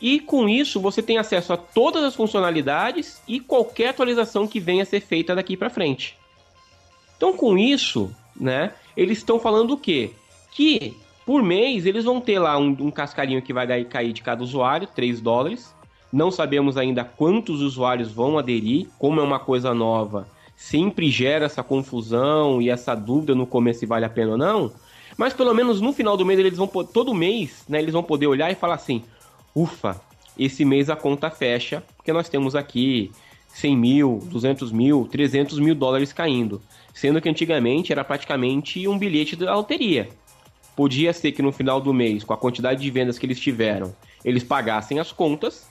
E 0.00 0.20
com 0.20 0.48
isso 0.48 0.80
você 0.80 1.02
tem 1.02 1.18
acesso 1.18 1.52
a 1.52 1.56
todas 1.56 2.04
as 2.04 2.14
funcionalidades 2.14 3.20
e 3.26 3.40
qualquer 3.40 3.88
atualização 3.88 4.46
que 4.46 4.60
venha 4.60 4.82
a 4.82 4.86
ser 4.86 5.00
feita 5.00 5.34
daqui 5.34 5.56
para 5.56 5.70
frente. 5.70 6.16
Então 7.16 7.32
com 7.32 7.56
isso, 7.56 8.14
né, 8.38 8.72
eles 8.96 9.18
estão 9.18 9.38
falando 9.38 9.72
o 9.72 9.78
quê? 9.78 10.10
Que 10.52 10.96
por 11.24 11.42
mês 11.42 11.86
eles 11.86 12.04
vão 12.04 12.20
ter 12.20 12.38
lá 12.38 12.58
um, 12.58 12.76
um 12.80 12.90
cascarinho 12.90 13.42
que 13.42 13.52
vai 13.52 13.84
cair 13.84 14.12
de 14.12 14.22
cada 14.22 14.42
usuário, 14.42 14.88
3 14.94 15.20
dólares. 15.20 15.74
Não 16.12 16.30
sabemos 16.30 16.76
ainda 16.76 17.04
quantos 17.04 17.60
usuários 17.60 18.10
vão 18.10 18.38
aderir, 18.38 18.88
como 18.98 19.20
é 19.20 19.22
uma 19.22 19.38
coisa 19.38 19.72
nova 19.72 20.26
sempre 20.60 21.10
gera 21.10 21.46
essa 21.46 21.62
confusão 21.62 22.60
e 22.60 22.68
essa 22.68 22.94
dúvida 22.94 23.34
no 23.34 23.46
começo 23.46 23.80
se 23.80 23.86
vale 23.86 24.04
a 24.04 24.10
pena 24.10 24.32
ou 24.32 24.38
não. 24.38 24.70
Mas 25.16 25.32
pelo 25.32 25.54
menos 25.54 25.80
no 25.80 25.90
final 25.90 26.18
do 26.18 26.24
mês 26.24 26.38
eles 26.38 26.58
vão 26.58 26.66
todo 26.66 27.14
mês, 27.14 27.64
né, 27.66 27.78
eles 27.80 27.94
vão 27.94 28.02
poder 28.02 28.26
olhar 28.26 28.52
e 28.52 28.54
falar 28.54 28.74
assim: 28.74 29.02
ufa, 29.54 29.98
esse 30.38 30.62
mês 30.62 30.90
a 30.90 30.94
conta 30.94 31.30
fecha, 31.30 31.82
porque 31.96 32.12
nós 32.12 32.28
temos 32.28 32.54
aqui 32.54 33.10
100 33.48 33.76
mil, 33.76 34.20
200 34.26 34.70
mil, 34.70 35.08
300 35.10 35.58
mil 35.58 35.74
dólares 35.74 36.12
caindo. 36.12 36.60
Sendo 36.92 37.22
que 37.22 37.28
antigamente 37.28 37.90
era 37.90 38.04
praticamente 38.04 38.86
um 38.86 38.98
bilhete 38.98 39.34
da 39.36 39.56
loteria. 39.56 40.10
Podia 40.76 41.14
ser 41.14 41.32
que 41.32 41.40
no 41.40 41.52
final 41.52 41.80
do 41.80 41.94
mês, 41.94 42.22
com 42.22 42.34
a 42.34 42.38
quantidade 42.38 42.82
de 42.82 42.90
vendas 42.90 43.18
que 43.18 43.24
eles 43.24 43.40
tiveram, 43.40 43.96
eles 44.22 44.44
pagassem 44.44 44.98
as 44.98 45.10
contas. 45.10 45.70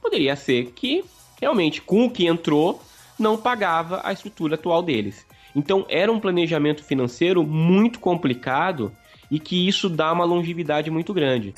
Poderia 0.00 0.36
ser 0.36 0.66
que 0.76 1.04
realmente 1.40 1.82
com 1.82 2.06
o 2.06 2.10
que 2.10 2.26
entrou 2.26 2.80
não 3.18 3.36
pagava 3.36 4.00
a 4.04 4.12
estrutura 4.12 4.54
atual 4.54 4.82
deles. 4.82 5.26
Então 5.54 5.84
era 5.88 6.10
um 6.12 6.20
planejamento 6.20 6.84
financeiro 6.84 7.44
muito 7.44 7.98
complicado 7.98 8.92
e 9.30 9.38
que 9.38 9.68
isso 9.68 9.88
dá 9.88 10.12
uma 10.12 10.24
longevidade 10.24 10.90
muito 10.90 11.12
grande. 11.12 11.52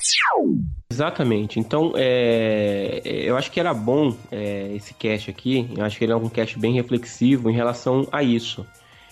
Exatamente. 0.91 1.59
Então, 1.59 1.93
é, 1.95 3.01
é, 3.03 3.29
eu 3.29 3.37
acho 3.37 3.49
que 3.49 3.59
era 3.59 3.73
bom 3.73 4.15
é, 4.29 4.73
esse 4.75 4.93
cache 4.93 5.31
aqui. 5.31 5.69
Eu 5.75 5.85
acho 5.85 5.97
que 5.97 6.03
ele 6.03 6.11
é 6.11 6.15
um 6.15 6.27
cache 6.27 6.59
bem 6.59 6.73
reflexivo 6.73 7.49
em 7.49 7.53
relação 7.53 8.07
a 8.11 8.21
isso. 8.21 8.65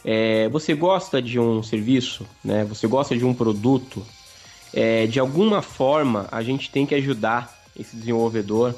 É, 0.04 0.50
você 0.50 0.74
gosta 0.74 1.22
de 1.22 1.40
um 1.40 1.64
serviço, 1.64 2.26
né? 2.44 2.66
Você 2.66 2.88
gosta 2.88 3.18
de 3.18 3.26
um 3.26 3.34
produto. 3.34 4.06
É, 4.74 5.08
de 5.08 5.20
alguma 5.20 5.62
forma, 5.62 6.28
a 6.32 6.42
gente 6.44 6.70
tem 6.70 6.86
que 6.86 6.96
ajudar 6.96 7.58
esse 7.78 7.96
desenvolvedor 7.96 8.76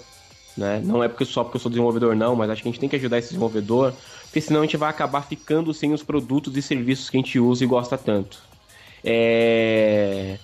né? 0.58 0.82
Não 0.84 1.04
é 1.04 1.08
porque 1.08 1.26
só 1.26 1.44
porque 1.44 1.58
eu 1.58 1.62
sou 1.62 1.70
desenvolvedor, 1.70 2.16
não, 2.16 2.36
mas 2.36 2.50
acho 2.50 2.62
que 2.62 2.68
a 2.68 2.72
gente 2.72 2.80
tem 2.80 2.90
que 2.90 2.96
ajudar 2.96 3.18
esse 3.18 3.30
desenvolvedor, 3.30 3.94
porque 4.24 4.42
senão 4.42 4.62
a 4.62 4.64
gente 4.64 4.78
vai 4.78 4.90
acabar 4.90 5.22
ficando 5.22 5.74
sem 5.74 5.94
os 5.94 6.04
produtos 6.04 6.56
e 6.56 6.62
serviços 6.62 7.10
que 7.10 7.18
a 7.18 7.20
gente 7.20 7.40
usa 7.40 7.64
e 7.64 7.68
gosta 7.68 7.98
tanto. 7.98 8.40
É... 9.04 10.38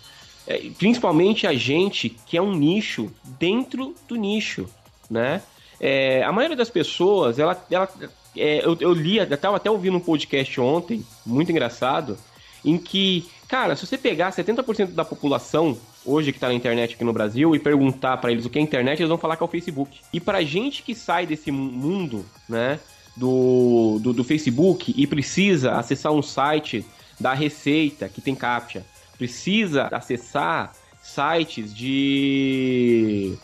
É, 0.48 0.72
principalmente 0.78 1.46
a 1.46 1.54
gente 1.54 2.10
que 2.26 2.38
é 2.38 2.42
um 2.42 2.56
nicho 2.56 3.12
dentro 3.38 3.94
do 4.08 4.16
nicho, 4.16 4.66
né? 5.10 5.42
É, 5.80 6.24
a 6.24 6.32
maioria 6.32 6.56
das 6.56 6.70
pessoas, 6.70 7.38
ela, 7.38 7.62
ela 7.70 7.90
é, 8.36 8.66
eu, 8.66 8.78
eu 8.80 8.94
li, 8.94 9.18
eu 9.18 9.26
estava 9.26 9.58
até 9.58 9.70
ouvindo 9.70 9.98
um 9.98 10.00
podcast 10.00 10.60
ontem, 10.62 11.06
muito 11.26 11.52
engraçado, 11.52 12.18
em 12.64 12.78
que, 12.78 13.28
cara, 13.48 13.76
se 13.76 13.86
você 13.86 13.98
pegar 13.98 14.32
70% 14.32 14.94
da 14.94 15.04
população 15.04 15.78
hoje 16.08 16.32
que 16.32 16.38
está 16.38 16.48
na 16.48 16.54
internet 16.54 16.96
aqui 16.96 17.04
no 17.04 17.14
Brasil 17.14 17.54
e 17.54 17.60
perguntar 17.60 18.18
para 18.18 18.32
eles 18.32 18.46
o 18.46 18.50
que 18.50 18.58
é 18.58 18.62
internet, 18.62 19.00
eles 19.00 19.10
vão 19.10 19.18
falar 19.18 19.36
que 19.36 19.44
é 19.44 19.46
o 19.46 19.50
Facebook. 19.50 20.00
E 20.14 20.20
para 20.20 20.42
gente 20.42 20.82
que 20.82 20.96
sai 20.96 21.28
desse 21.28 21.52
mundo, 21.52 22.26
né, 22.48 22.80
do, 23.16 24.00
do, 24.00 24.14
do 24.14 24.24
Facebook 24.24 24.94
e 24.96 25.06
precisa 25.06 25.74
acessar 25.74 26.14
um 26.14 26.22
site 26.22 26.86
da 27.20 27.34
Receita 27.34 28.08
que 28.08 28.22
tem 28.22 28.34
captcha, 28.34 28.86
precisa 29.18 29.88
acessar 29.92 30.74
sites 31.02 31.74
de 31.74 33.36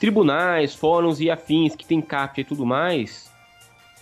tribunais, 0.00 0.74
fóruns 0.74 1.20
e 1.20 1.30
afins 1.30 1.74
que 1.74 1.84
tem 1.84 2.00
captcha 2.00 2.40
e 2.40 2.44
tudo 2.44 2.64
mais, 2.64 3.30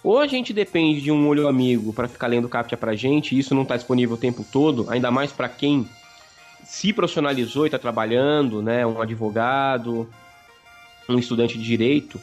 ou 0.03 0.19
a 0.19 0.27
gente 0.27 0.53
depende 0.53 1.01
de 1.01 1.11
um 1.11 1.27
olho 1.27 1.49
amigo 1.49 1.93
para 1.93 2.07
ficar 2.07 2.27
lendo 2.27 2.49
captcha 2.49 2.77
pra 2.77 2.95
gente, 2.95 3.35
e 3.35 3.39
isso 3.39 3.55
não 3.55 3.63
está 3.63 3.77
disponível 3.77 4.17
o 4.17 4.19
tempo 4.19 4.45
todo, 4.53 4.87
ainda 4.91 5.11
mais 5.11 5.33
para 5.33 5.49
quem 5.49 5.89
se 6.75 6.93
profissionalizou 6.93 7.65
e 7.65 7.69
está 7.69 7.79
trabalhando, 7.79 8.61
né, 8.61 8.85
um 8.85 9.01
advogado, 9.01 10.11
um 11.09 11.17
estudante 11.17 11.57
de 11.57 11.63
direito, 11.63 12.21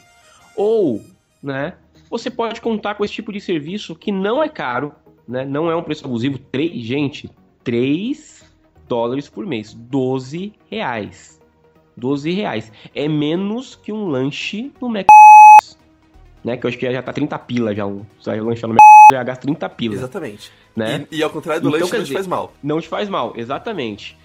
ou, 0.54 1.02
né, 1.42 1.74
você 2.10 2.30
pode 2.30 2.60
contar 2.60 2.94
com 2.94 3.02
esse 3.02 3.14
tipo 3.14 3.32
de 3.32 3.40
serviço 3.40 3.96
que 3.96 4.12
não 4.12 4.42
é 4.42 4.50
caro, 4.50 4.94
né, 5.26 5.42
não 5.46 5.70
é 5.70 5.74
um 5.74 5.82
preço 5.82 6.04
abusivo, 6.04 6.36
três, 6.36 6.70
gente, 6.84 7.30
3 7.64 8.44
dólares 8.86 9.26
por 9.26 9.46
mês, 9.46 9.72
12 9.72 10.52
reais. 10.70 11.40
12 11.96 12.30
reais. 12.30 12.70
É 12.94 13.08
menos 13.08 13.74
que 13.74 13.90
um 13.90 14.06
lanche 14.06 14.70
no 14.78 14.88
McDonald's, 14.88 15.78
né, 16.44 16.56
que 16.56 16.66
eu 16.66 16.68
acho 16.68 16.78
que 16.78 16.90
já 16.90 17.02
tá 17.02 17.12
30 17.12 17.38
pila 17.40 17.74
já, 17.74 17.84
lanche 17.84 18.62
no 18.66 18.74
McDonald's, 18.74 19.12
já 19.12 19.22
gasta 19.22 19.42
30 19.42 19.68
pila. 19.70 19.94
Exatamente. 19.94 20.50
Né? 20.74 21.06
E, 21.10 21.18
e 21.18 21.22
ao 21.22 21.30
contrário 21.30 21.62
do 21.62 21.68
então, 21.68 21.80
lanche, 21.80 21.96
não 21.96 22.04
te 22.04 22.12
faz 22.12 22.26
mal. 22.26 22.52
Não 22.62 22.80
te 22.80 22.88
faz 22.88 23.08
mal, 23.08 23.34
exatamente. 23.36 24.16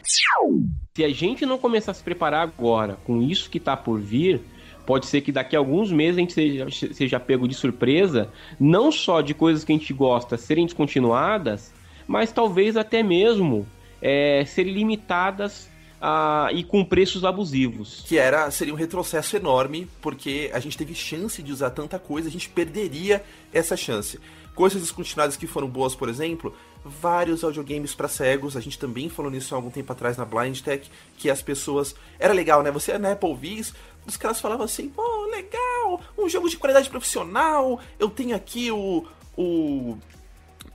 Se 0.96 1.04
a 1.04 1.10
gente 1.10 1.46
não 1.46 1.58
começar 1.58 1.92
a 1.92 1.94
se 1.94 2.04
preparar 2.04 2.42
agora 2.42 2.98
com 3.04 3.22
isso 3.22 3.50
que 3.50 3.60
tá 3.60 3.76
por 3.76 4.00
vir, 4.00 4.42
pode 4.86 5.06
ser 5.06 5.22
que 5.22 5.32
daqui 5.32 5.56
a 5.56 5.60
alguns 5.60 5.92
meses 5.92 6.18
a 6.18 6.22
gente 6.22 6.34
seja, 6.34 6.68
seja 6.94 7.20
pego 7.20 7.48
de 7.48 7.54
surpresa, 7.54 8.30
não 8.60 8.92
só 8.92 9.22
de 9.22 9.34
coisas 9.34 9.64
que 9.64 9.74
a 9.74 9.76
gente 9.76 9.94
gosta 9.94 10.38
serem 10.38 10.66
descontinuadas, 10.66 11.74
mas 12.08 12.32
talvez 12.32 12.78
até 12.78 13.04
mesmo 13.04 13.68
é, 14.02 14.46
serem 14.46 14.74
limitadas 14.74 15.70
ah, 16.02 16.50
e 16.54 16.64
com 16.64 16.84
preços 16.84 17.24
abusivos. 17.24 18.04
Que 18.08 18.18
era 18.18 18.50
seria 18.52 18.74
um 18.74 18.78
retrocesso 18.78 19.36
enorme, 19.36 19.88
porque 20.02 20.50
a 20.54 20.60
gente 20.60 20.78
teve 20.78 20.94
chance 20.94 21.42
de 21.42 21.52
usar 21.52 21.72
tanta 21.72 21.98
coisa, 22.00 22.28
a 22.28 22.32
gente 22.32 22.50
perderia 22.50 23.24
essa 23.52 23.76
chance. 23.76 24.20
Coisas 24.56 24.82
descontinuadas 24.82 25.38
que 25.38 25.46
foram 25.46 25.68
boas, 25.68 25.94
por 25.94 26.10
exemplo, 26.10 26.56
vários 26.84 27.44
audiogames 27.44 27.94
para 27.94 28.08
cegos. 28.08 28.58
A 28.58 28.60
gente 28.60 28.80
também 28.80 29.08
falou 29.08 29.30
nisso 29.30 29.54
há 29.54 29.58
algum 29.58 29.70
tempo 29.70 29.92
atrás 29.92 30.18
na 30.18 30.26
Blind 30.26 30.60
Tech, 30.62 30.90
que 31.18 31.30
as 31.30 31.42
pessoas. 31.42 31.96
Era 32.18 32.34
legal, 32.34 32.64
né? 32.64 32.72
Você 32.72 32.98
na 32.98 33.12
Apple 33.12 33.36
Vis, 33.36 33.74
os 34.06 34.18
caras 34.18 34.42
falavam 34.42 34.66
assim: 34.66 34.90
pô, 34.90 35.26
legal, 35.26 36.02
um 36.18 36.28
jogo 36.28 36.50
de 36.50 36.58
qualidade 36.58 36.90
profissional. 36.90 37.80
Eu 38.00 38.10
tenho 38.10 38.36
aqui 38.36 38.72
o. 38.72 39.06
o 39.36 39.98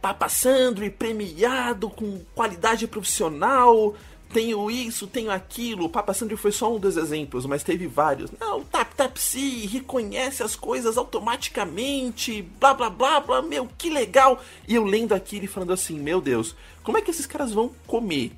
Papa 0.00 0.28
Sandro 0.28 0.88
premiado 0.90 1.88
com 1.88 2.20
qualidade 2.34 2.88
profissional 2.88 3.94
tenho 4.32 4.70
isso, 4.70 5.06
tenho 5.06 5.30
aquilo. 5.30 5.84
O 5.84 5.88
Papa 5.88 6.14
Sandro 6.14 6.36
foi 6.36 6.52
só 6.52 6.74
um 6.74 6.78
dos 6.78 6.96
exemplos, 6.96 7.46
mas 7.46 7.62
teve 7.62 7.86
vários. 7.86 8.30
Não, 8.40 8.62
Tap 8.64 8.94
Tap 8.94 9.16
Si 9.16 9.66
reconhece 9.66 10.42
as 10.42 10.56
coisas 10.56 10.96
automaticamente, 10.96 12.42
blá 12.58 12.74
blá 12.74 12.90
blá 12.90 13.20
blá, 13.20 13.42
meu, 13.42 13.68
que 13.76 13.90
legal. 13.90 14.42
E 14.66 14.74
eu 14.74 14.84
lendo 14.84 15.12
aquilo 15.12 15.44
e 15.44 15.48
falando 15.48 15.72
assim, 15.72 15.98
meu 15.98 16.20
Deus, 16.20 16.56
como 16.82 16.98
é 16.98 17.02
que 17.02 17.10
esses 17.10 17.26
caras 17.26 17.52
vão 17.52 17.70
comer? 17.86 18.32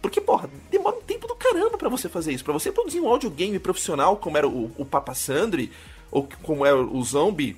Porque, 0.00 0.20
porra, 0.20 0.48
demora 0.70 0.96
um 0.96 1.02
tempo 1.02 1.26
do 1.26 1.34
caramba 1.34 1.76
para 1.76 1.88
você 1.88 2.08
fazer 2.08 2.32
isso. 2.32 2.44
para 2.44 2.52
você 2.52 2.72
produzir 2.72 3.00
um 3.00 3.08
audiogame 3.08 3.58
profissional, 3.58 4.16
como 4.16 4.36
era 4.36 4.48
o, 4.48 4.70
o 4.78 4.84
Papa 4.84 5.14
Sandri, 5.14 5.70
ou 6.10 6.28
como 6.42 6.64
é 6.64 6.72
o 6.74 7.02
Zombie, 7.02 7.56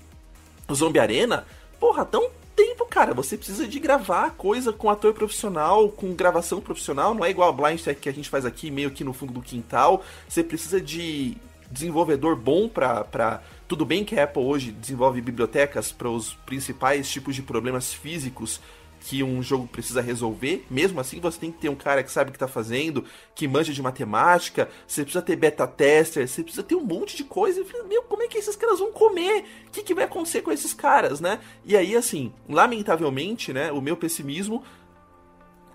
o 0.69 0.75
Zombie 0.75 0.99
Arena, 0.99 1.47
porra, 1.79 2.05
tão 2.05 2.31
tempo, 2.55 2.87
cara. 2.87 3.15
Você 3.15 3.37
precisa 3.37 3.67
de 3.67 3.79
gravar 3.79 4.31
coisa 4.33 4.73
com 4.73 4.91
ator 4.91 5.13
profissional, 5.15 5.89
com 5.89 6.15
gravação 6.15 6.61
profissional. 6.61 7.15
Não 7.15 7.25
é 7.25 7.31
igual 7.31 7.49
a 7.49 7.53
Blind 7.53 7.81
que 8.01 8.09
a 8.09 8.13
gente 8.13 8.29
faz 8.29 8.45
aqui, 8.45 8.71
meio 8.71 8.91
que 8.91 9.05
no 9.05 9.13
fundo 9.13 9.33
do 9.33 9.43
quintal. 9.43 10.05
Você 10.29 10.43
precisa 10.43 10.81
de 10.81 11.37
desenvolvedor 11.71 12.37
bom 12.37 12.69
pra, 12.69 13.05
pra. 13.05 13.43
Tudo 13.67 13.87
bem 13.87 14.05
que 14.05 14.19
a 14.19 14.25
Apple 14.25 14.43
hoje 14.43 14.71
desenvolve 14.71 15.21
bibliotecas 15.21 15.91
para 15.91 16.09
os 16.09 16.35
principais 16.47 17.11
tipos 17.11 17.35
de 17.35 17.43
problemas 17.43 17.93
físicos 17.93 18.61
que 19.03 19.23
um 19.23 19.43
jogo 19.43 19.67
precisa 19.67 20.01
resolver. 20.01 20.65
Mesmo 20.71 21.01
assim, 21.01 21.21
você 21.21 21.39
tem 21.41 21.53
que 21.53 21.59
ter 21.59 21.69
um 21.69 21.75
cara 21.75 22.03
que 22.03 22.11
sabe 22.11 22.31
o 22.31 22.33
que 22.33 22.37
está 22.37 22.47
fazendo, 22.47 23.05
que 23.35 23.49
manja 23.49 23.73
de 23.73 23.83
matemática, 23.83 24.69
você 24.87 25.03
precisa 25.03 25.23
ter 25.23 25.37
beta 25.37 25.67
tester, 25.67 26.27
você 26.27 26.43
precisa 26.43 26.63
ter 26.63 26.77
um 26.77 26.85
monte 26.85 27.17
de 27.17 27.25
coisa. 27.25 27.65
Meu, 27.89 28.05
como 28.05 28.23
é 28.23 28.29
que 28.29 28.39
esses 28.39 28.55
caras 28.55 28.79
vão 28.79 28.93
comer? 28.93 29.45
O 29.67 29.71
que, 29.71 29.83
que 29.83 29.95
vai 29.95 30.05
acontecer 30.05 30.43
com 30.43 30.53
esses 30.53 30.73
caras, 30.73 31.21
né? 31.21 31.41
E 31.65 31.77
aí, 31.77 31.97
assim, 31.97 32.33
lamentavelmente, 32.49 33.53
né, 33.53 33.73
o 33.73 33.81
meu 33.81 33.97
pessimismo, 33.97 34.63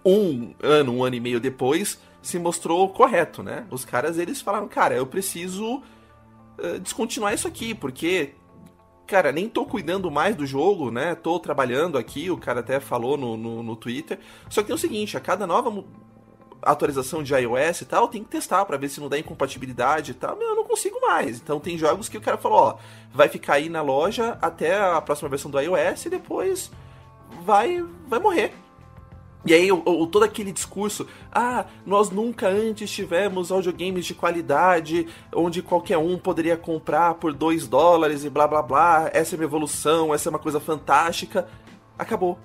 um 0.05 0.53
ano, 0.61 0.93
um 0.93 1.03
ano 1.03 1.15
e 1.15 1.19
meio 1.19 1.39
depois, 1.39 1.99
se 2.21 2.39
mostrou 2.39 2.87
correto, 2.89 3.43
né? 3.43 3.67
Os 3.69 3.83
caras, 3.83 4.17
eles 4.17 4.39
falaram, 4.39 4.69
cara, 4.69 4.95
eu 4.95 5.05
preciso 5.05 5.83
uh, 6.57 6.79
descontinuar 6.81 7.33
isso 7.33 7.47
aqui, 7.47 7.75
porque 7.75 8.35
cara, 9.07 9.31
nem 9.31 9.49
tô 9.49 9.65
cuidando 9.65 10.11
mais 10.11 10.35
do 10.35 10.45
jogo, 10.45 10.91
né? 10.91 11.15
Tô 11.15 11.39
trabalhando 11.39 11.97
aqui, 11.97 12.29
o 12.29 12.37
cara 12.37 12.59
até 12.59 12.79
falou 12.79 13.17
no, 13.17 13.37
no, 13.37 13.63
no 13.63 13.75
Twitter. 13.75 14.19
Só 14.49 14.61
que 14.61 14.67
tem 14.67 14.75
o 14.75 14.79
seguinte, 14.79 15.15
a 15.17 15.19
cada 15.19 15.47
nova 15.47 15.83
atualização 16.61 17.23
de 17.23 17.33
iOS 17.33 17.81
e 17.81 17.85
tal, 17.85 18.07
tem 18.07 18.23
que 18.23 18.29
testar 18.29 18.65
para 18.65 18.77
ver 18.77 18.89
se 18.89 18.99
não 18.99 19.07
dá 19.07 19.17
incompatibilidade 19.17 20.11
e 20.11 20.13
tal. 20.13 20.39
Eu 20.41 20.55
não 20.55 20.65
consigo 20.65 20.99
mais. 21.01 21.37
Então 21.37 21.59
tem 21.59 21.77
jogos 21.77 22.09
que 22.09 22.17
o 22.17 22.21
cara 22.21 22.37
falou, 22.37 22.59
ó, 22.59 22.77
vai 23.13 23.29
ficar 23.29 23.53
aí 23.53 23.69
na 23.69 23.81
loja 23.81 24.37
até 24.41 24.77
a 24.77 25.01
próxima 25.01 25.29
versão 25.29 25.49
do 25.49 25.59
iOS 25.59 26.05
e 26.05 26.09
depois 26.09 26.71
vai 27.43 27.83
vai 28.07 28.19
morrer. 28.19 28.66
E 29.45 29.53
aí, 29.53 29.71
o, 29.71 29.81
o, 29.85 30.07
todo 30.07 30.23
aquele 30.23 30.51
discurso, 30.51 31.07
ah, 31.31 31.65
nós 31.85 32.09
nunca 32.09 32.49
antes 32.49 32.91
tivemos 32.91 33.51
audiogames 33.51 34.05
de 34.05 34.13
qualidade, 34.13 35.07
onde 35.33 35.61
qualquer 35.61 35.97
um 35.97 36.17
poderia 36.17 36.57
comprar 36.57 37.13
por 37.15 37.33
2 37.33 37.67
dólares 37.67 38.25
e 38.25 38.29
blá 38.29 38.47
blá 38.47 38.61
blá, 38.61 39.09
essa 39.13 39.35
é 39.35 39.37
uma 39.37 39.45
evolução, 39.45 40.13
essa 40.13 40.27
é 40.27 40.31
uma 40.31 40.39
coisa 40.39 40.59
fantástica. 40.59 41.47
Acabou. 41.97 42.37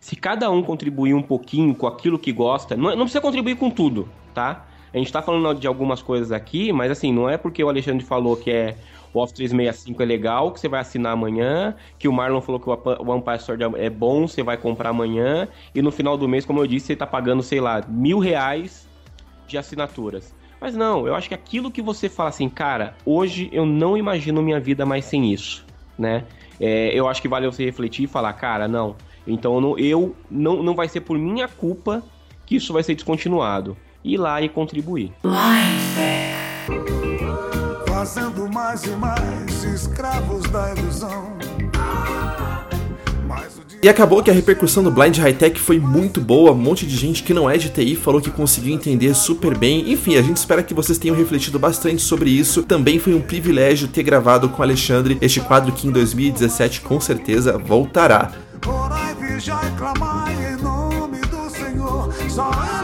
Se 0.00 0.16
cada 0.16 0.50
um 0.50 0.62
contribuir 0.62 1.14
um 1.14 1.22
pouquinho 1.22 1.74
com 1.74 1.86
aquilo 1.86 2.18
que 2.18 2.32
gosta, 2.32 2.76
não, 2.76 2.90
não 2.90 3.04
precisa 3.04 3.20
contribuir 3.20 3.56
com 3.56 3.70
tudo, 3.70 4.08
tá? 4.34 4.66
A 4.92 4.96
gente 4.96 5.12
tá 5.12 5.20
falando 5.20 5.58
de 5.58 5.66
algumas 5.66 6.00
coisas 6.00 6.32
aqui, 6.32 6.72
mas 6.72 6.90
assim, 6.90 7.12
não 7.12 7.28
é 7.28 7.36
porque 7.36 7.62
o 7.62 7.68
Alexandre 7.68 8.04
falou 8.04 8.36
que 8.36 8.50
é 8.50 8.76
o 9.12 9.20
Office 9.20 9.34
365 9.34 10.02
é 10.02 10.06
legal, 10.06 10.52
que 10.52 10.60
você 10.60 10.68
vai 10.68 10.80
assinar 10.80 11.12
amanhã, 11.12 11.74
que 11.98 12.08
o 12.08 12.12
Marlon 12.12 12.40
falou 12.40 12.60
que 12.60 12.68
o 12.68 13.10
One 13.10 13.22
Password 13.22 13.64
é 13.76 13.90
bom, 13.90 14.26
você 14.26 14.42
vai 14.42 14.56
comprar 14.56 14.90
amanhã, 14.90 15.48
e 15.74 15.82
no 15.82 15.90
final 15.90 16.16
do 16.16 16.28
mês, 16.28 16.44
como 16.44 16.60
eu 16.60 16.66
disse, 16.66 16.86
você 16.86 16.96
tá 16.96 17.06
pagando, 17.06 17.42
sei 17.42 17.60
lá, 17.60 17.82
mil 17.88 18.18
reais 18.18 18.88
de 19.46 19.56
assinaturas. 19.56 20.34
Mas 20.60 20.74
não, 20.74 21.06
eu 21.06 21.14
acho 21.14 21.28
que 21.28 21.34
aquilo 21.34 21.70
que 21.70 21.80
você 21.80 22.08
fala 22.08 22.30
assim, 22.30 22.48
cara, 22.48 22.96
hoje 23.04 23.48
eu 23.52 23.64
não 23.64 23.96
imagino 23.96 24.42
minha 24.42 24.58
vida 24.58 24.84
mais 24.84 25.04
sem 25.04 25.32
isso, 25.32 25.64
né? 25.98 26.24
É, 26.60 26.90
eu 26.92 27.08
acho 27.08 27.22
que 27.22 27.28
vale 27.28 27.46
você 27.46 27.64
refletir 27.64 28.04
e 28.04 28.08
falar, 28.08 28.32
cara, 28.32 28.66
não, 28.66 28.96
então 29.26 29.60
não, 29.60 29.78
eu 29.78 30.16
não, 30.30 30.62
não 30.62 30.74
vai 30.74 30.88
ser 30.88 31.02
por 31.02 31.16
minha 31.16 31.46
culpa 31.46 32.02
que 32.44 32.56
isso 32.56 32.72
vai 32.72 32.82
ser 32.82 32.94
descontinuado. 32.94 33.76
Ir 34.02 34.16
lá 34.16 34.40
e 34.40 34.48
contribuir. 34.48 35.12
Life 35.22 37.17
fazendo 37.98 38.48
mais 38.52 38.84
e 38.84 38.90
mais 38.90 39.64
escravos 39.64 40.44
da 40.50 40.72
ilusão. 40.72 41.36
E 43.82 43.88
acabou 43.88 44.22
que 44.22 44.30
a 44.30 44.32
repercussão 44.32 44.84
do 44.84 44.90
Blind 44.90 45.18
High 45.18 45.34
Tech 45.34 45.58
foi 45.58 45.80
muito 45.80 46.20
boa, 46.20 46.52
um 46.52 46.54
monte 46.54 46.86
de 46.86 46.96
gente 46.96 47.24
que 47.24 47.34
não 47.34 47.50
é 47.50 47.56
de 47.56 47.70
TI 47.70 47.96
falou 47.96 48.20
que 48.20 48.30
conseguiu 48.30 48.72
entender 48.72 49.14
super 49.14 49.58
bem. 49.58 49.90
Enfim, 49.90 50.16
a 50.16 50.22
gente 50.22 50.36
espera 50.36 50.62
que 50.62 50.72
vocês 50.72 50.96
tenham 50.96 51.16
refletido 51.16 51.58
bastante 51.58 52.00
sobre 52.00 52.30
isso. 52.30 52.62
Também 52.62 53.00
foi 53.00 53.14
um 53.14 53.20
privilégio 53.20 53.88
ter 53.88 54.04
gravado 54.04 54.48
com 54.48 54.60
o 54.60 54.62
Alexandre 54.62 55.18
este 55.20 55.40
quadro 55.40 55.72
que 55.72 55.88
em 55.88 55.90
2017 55.90 56.82
com 56.82 57.00
certeza 57.00 57.58
voltará. 57.58 58.30
Orai, 58.64 59.14
vigiai, 59.16 59.74
clamai 59.76 60.52
em 60.52 60.62
nome 60.62 61.20
do 61.22 61.50
Senhor, 61.50 62.14
só 62.28 62.77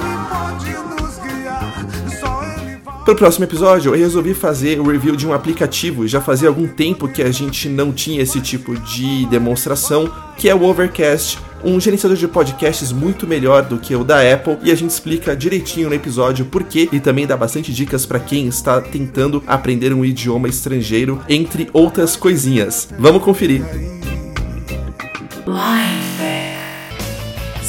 para 3.04 3.12
o 3.12 3.16
próximo 3.16 3.44
episódio, 3.44 3.94
eu 3.94 3.98
resolvi 3.98 4.32
fazer 4.32 4.80
o 4.80 4.90
review 4.90 5.14
de 5.14 5.26
um 5.26 5.34
aplicativo. 5.34 6.08
Já 6.08 6.22
fazia 6.22 6.48
algum 6.48 6.66
tempo 6.66 7.06
que 7.06 7.22
a 7.22 7.30
gente 7.30 7.68
não 7.68 7.92
tinha 7.92 8.22
esse 8.22 8.40
tipo 8.40 8.74
de 8.78 9.26
demonstração, 9.26 10.10
que 10.38 10.48
é 10.48 10.54
o 10.54 10.62
Overcast, 10.62 11.38
um 11.62 11.78
gerenciador 11.78 12.16
de 12.16 12.26
podcasts 12.26 12.92
muito 12.92 13.26
melhor 13.26 13.62
do 13.62 13.78
que 13.78 13.94
o 13.94 14.02
da 14.02 14.20
Apple, 14.32 14.56
e 14.62 14.72
a 14.72 14.74
gente 14.74 14.90
explica 14.90 15.36
direitinho 15.36 15.90
no 15.90 15.94
episódio 15.94 16.46
por 16.46 16.64
quê 16.64 16.88
e 16.90 16.98
também 16.98 17.26
dá 17.26 17.36
bastante 17.36 17.74
dicas 17.74 18.06
para 18.06 18.18
quem 18.18 18.46
está 18.46 18.80
tentando 18.80 19.42
aprender 19.46 19.92
um 19.92 20.02
idioma 20.02 20.48
estrangeiro, 20.48 21.20
entre 21.28 21.68
outras 21.74 22.16
coisinhas. 22.16 22.88
Vamos 22.98 23.22
conferir. 23.22 23.62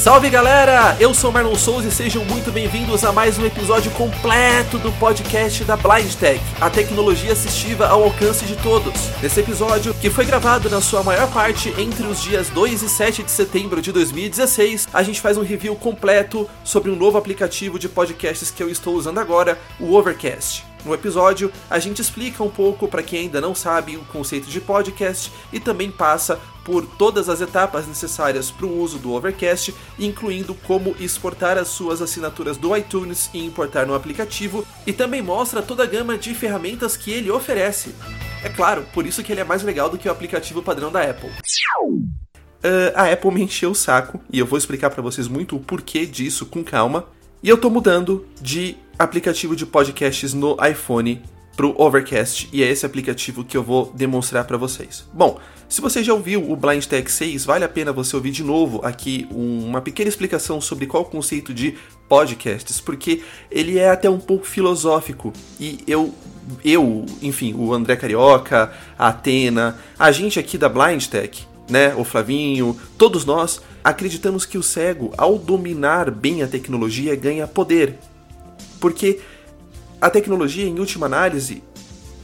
Salve 0.06 0.30
galera! 0.30 0.96
Eu 1.00 1.12
sou 1.12 1.32
Marlon 1.32 1.56
Souza 1.56 1.88
e 1.88 1.90
sejam 1.90 2.24
muito 2.26 2.52
bem-vindos 2.52 3.04
a 3.04 3.10
mais 3.10 3.40
um 3.40 3.44
episódio 3.44 3.90
completo 3.90 4.78
do 4.78 4.92
podcast 5.00 5.64
da 5.64 5.76
Blind 5.76 6.14
Tech, 6.14 6.40
a 6.60 6.70
tecnologia 6.70 7.32
assistiva 7.32 7.88
ao 7.88 8.04
alcance 8.04 8.44
de 8.44 8.54
todos. 8.54 9.10
Nesse 9.20 9.40
episódio, 9.40 9.92
que 9.94 10.08
foi 10.08 10.24
gravado 10.24 10.70
na 10.70 10.80
sua 10.80 11.02
maior 11.02 11.28
parte 11.32 11.74
entre 11.76 12.06
os 12.06 12.22
dias 12.22 12.48
2 12.50 12.82
e 12.82 12.88
7 12.88 13.24
de 13.24 13.32
setembro 13.32 13.82
de 13.82 13.90
2016, 13.90 14.86
a 14.94 15.02
gente 15.02 15.20
faz 15.20 15.36
um 15.36 15.42
review 15.42 15.74
completo 15.74 16.48
sobre 16.62 16.88
um 16.88 16.94
novo 16.94 17.18
aplicativo 17.18 17.76
de 17.76 17.88
podcasts 17.88 18.52
que 18.52 18.62
eu 18.62 18.70
estou 18.70 18.94
usando 18.94 19.18
agora, 19.18 19.58
o 19.80 19.92
Overcast. 19.92 20.75
No 20.86 20.94
episódio, 20.94 21.50
a 21.68 21.80
gente 21.80 22.00
explica 22.00 22.44
um 22.44 22.48
pouco 22.48 22.86
para 22.86 23.02
quem 23.02 23.22
ainda 23.22 23.40
não 23.40 23.56
sabe 23.56 23.96
o 23.96 24.04
conceito 24.04 24.46
de 24.46 24.60
podcast 24.60 25.32
e 25.52 25.58
também 25.58 25.90
passa 25.90 26.38
por 26.64 26.86
todas 26.86 27.28
as 27.28 27.40
etapas 27.40 27.88
necessárias 27.88 28.52
para 28.52 28.66
o 28.66 28.80
uso 28.80 28.96
do 28.96 29.12
Overcast, 29.12 29.74
incluindo 29.98 30.54
como 30.54 30.94
exportar 31.00 31.58
as 31.58 31.66
suas 31.66 32.00
assinaturas 32.00 32.56
do 32.56 32.76
iTunes 32.76 33.28
e 33.34 33.44
importar 33.44 33.84
no 33.84 33.96
aplicativo, 33.96 34.64
e 34.86 34.92
também 34.92 35.20
mostra 35.20 35.60
toda 35.60 35.82
a 35.82 35.86
gama 35.86 36.16
de 36.16 36.32
ferramentas 36.34 36.96
que 36.96 37.10
ele 37.10 37.32
oferece. 37.32 37.92
É 38.44 38.48
claro, 38.48 38.86
por 38.94 39.04
isso 39.06 39.24
que 39.24 39.32
ele 39.32 39.40
é 39.40 39.44
mais 39.44 39.64
legal 39.64 39.90
do 39.90 39.98
que 39.98 40.08
o 40.08 40.12
aplicativo 40.12 40.62
padrão 40.62 40.92
da 40.92 41.02
Apple. 41.02 41.30
Uh, 42.64 42.94
a 42.94 43.10
Apple 43.12 43.32
me 43.32 43.42
encheu 43.42 43.72
o 43.72 43.74
saco 43.74 44.20
e 44.32 44.38
eu 44.38 44.46
vou 44.46 44.56
explicar 44.56 44.90
para 44.90 45.02
vocês 45.02 45.26
muito 45.26 45.56
o 45.56 45.60
porquê 45.60 46.06
disso 46.06 46.46
com 46.46 46.62
calma. 46.62 47.08
E 47.46 47.48
eu 47.48 47.56
tô 47.56 47.70
mudando 47.70 48.26
de 48.42 48.76
aplicativo 48.98 49.54
de 49.54 49.64
podcasts 49.64 50.34
no 50.34 50.56
iPhone 50.68 51.22
pro 51.56 51.80
Overcast 51.80 52.48
e 52.52 52.60
é 52.60 52.68
esse 52.68 52.84
aplicativo 52.84 53.44
que 53.44 53.56
eu 53.56 53.62
vou 53.62 53.92
demonstrar 53.94 54.44
para 54.44 54.56
vocês. 54.56 55.08
Bom, 55.12 55.38
se 55.68 55.80
você 55.80 56.02
já 56.02 56.12
ouviu 56.12 56.50
o 56.50 56.56
Blind 56.56 56.84
Tech 56.86 57.08
6, 57.08 57.44
vale 57.44 57.64
a 57.64 57.68
pena 57.68 57.92
você 57.92 58.16
ouvir 58.16 58.32
de 58.32 58.42
novo 58.42 58.80
aqui 58.84 59.28
uma 59.30 59.80
pequena 59.80 60.08
explicação 60.08 60.60
sobre 60.60 60.86
qual 60.88 61.04
o 61.04 61.06
conceito 61.06 61.54
de 61.54 61.76
podcasts, 62.08 62.80
porque 62.80 63.22
ele 63.48 63.78
é 63.78 63.90
até 63.90 64.10
um 64.10 64.18
pouco 64.18 64.44
filosófico 64.44 65.32
e 65.60 65.78
eu 65.86 66.12
eu, 66.64 67.06
enfim, 67.22 67.54
o 67.54 67.72
André 67.72 67.94
Carioca, 67.94 68.72
a 68.98 69.08
Atena, 69.08 69.78
a 69.96 70.10
gente 70.10 70.38
aqui 70.38 70.58
da 70.58 70.68
Blind 70.68 71.06
Tech, 71.06 71.46
né, 71.68 71.94
o 71.94 72.04
Flavinho, 72.04 72.76
todos 72.96 73.24
nós 73.24 73.60
acreditamos 73.82 74.44
que 74.44 74.58
o 74.58 74.62
cego, 74.62 75.12
ao 75.16 75.38
dominar 75.38 76.10
bem 76.10 76.42
a 76.42 76.46
tecnologia, 76.46 77.14
ganha 77.14 77.46
poder. 77.46 77.98
Porque 78.80 79.20
a 80.00 80.10
tecnologia, 80.10 80.66
em 80.66 80.78
última 80.78 81.06
análise, 81.06 81.62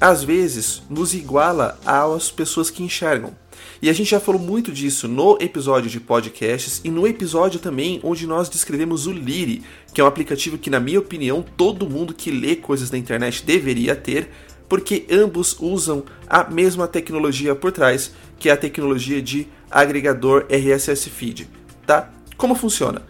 às 0.00 0.24
vezes 0.24 0.82
nos 0.90 1.14
iguala 1.14 1.78
às 1.86 2.30
pessoas 2.30 2.68
que 2.68 2.82
enxergam. 2.82 3.32
E 3.80 3.88
a 3.88 3.92
gente 3.92 4.10
já 4.10 4.20
falou 4.20 4.40
muito 4.40 4.72
disso 4.72 5.08
no 5.08 5.36
episódio 5.40 5.90
de 5.90 6.00
podcasts 6.00 6.80
e 6.84 6.90
no 6.90 7.06
episódio 7.06 7.60
também 7.60 8.00
onde 8.02 8.26
nós 8.26 8.48
descrevemos 8.48 9.06
o 9.06 9.12
Liri, 9.12 9.62
que 9.92 10.00
é 10.00 10.04
um 10.04 10.06
aplicativo 10.06 10.58
que, 10.58 10.70
na 10.70 10.80
minha 10.80 10.98
opinião, 10.98 11.44
todo 11.56 11.88
mundo 11.88 12.14
que 12.14 12.30
lê 12.30 12.56
coisas 12.56 12.90
da 12.90 12.98
internet 12.98 13.44
deveria 13.44 13.94
ter, 13.94 14.30
porque 14.68 15.06
ambos 15.10 15.56
usam 15.60 16.04
a 16.28 16.44
mesma 16.44 16.88
tecnologia 16.88 17.54
por 17.54 17.72
trás, 17.72 18.12
que 18.42 18.48
é 18.48 18.52
a 18.52 18.56
tecnologia 18.56 19.22
de 19.22 19.46
agregador 19.70 20.46
RSS 20.50 21.08
Feed, 21.08 21.48
tá? 21.86 22.10
Como 22.36 22.56
funciona? 22.56 23.00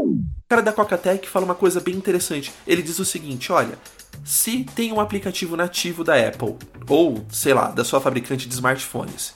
O 0.00 0.22
cara 0.48 0.62
da 0.62 0.72
Coca-Tech 0.72 1.28
fala 1.28 1.44
uma 1.44 1.54
coisa 1.56 1.80
bem 1.80 1.96
interessante. 1.96 2.52
Ele 2.64 2.80
diz 2.80 2.96
o 3.00 3.04
seguinte: 3.04 3.50
olha, 3.50 3.76
se 4.24 4.62
tem 4.76 4.92
um 4.92 5.00
aplicativo 5.00 5.56
nativo 5.56 6.04
da 6.04 6.14
Apple, 6.14 6.54
ou 6.88 7.26
sei 7.28 7.52
lá, 7.54 7.72
da 7.72 7.82
sua 7.82 8.00
fabricante 8.00 8.46
de 8.46 8.54
smartphones, 8.54 9.34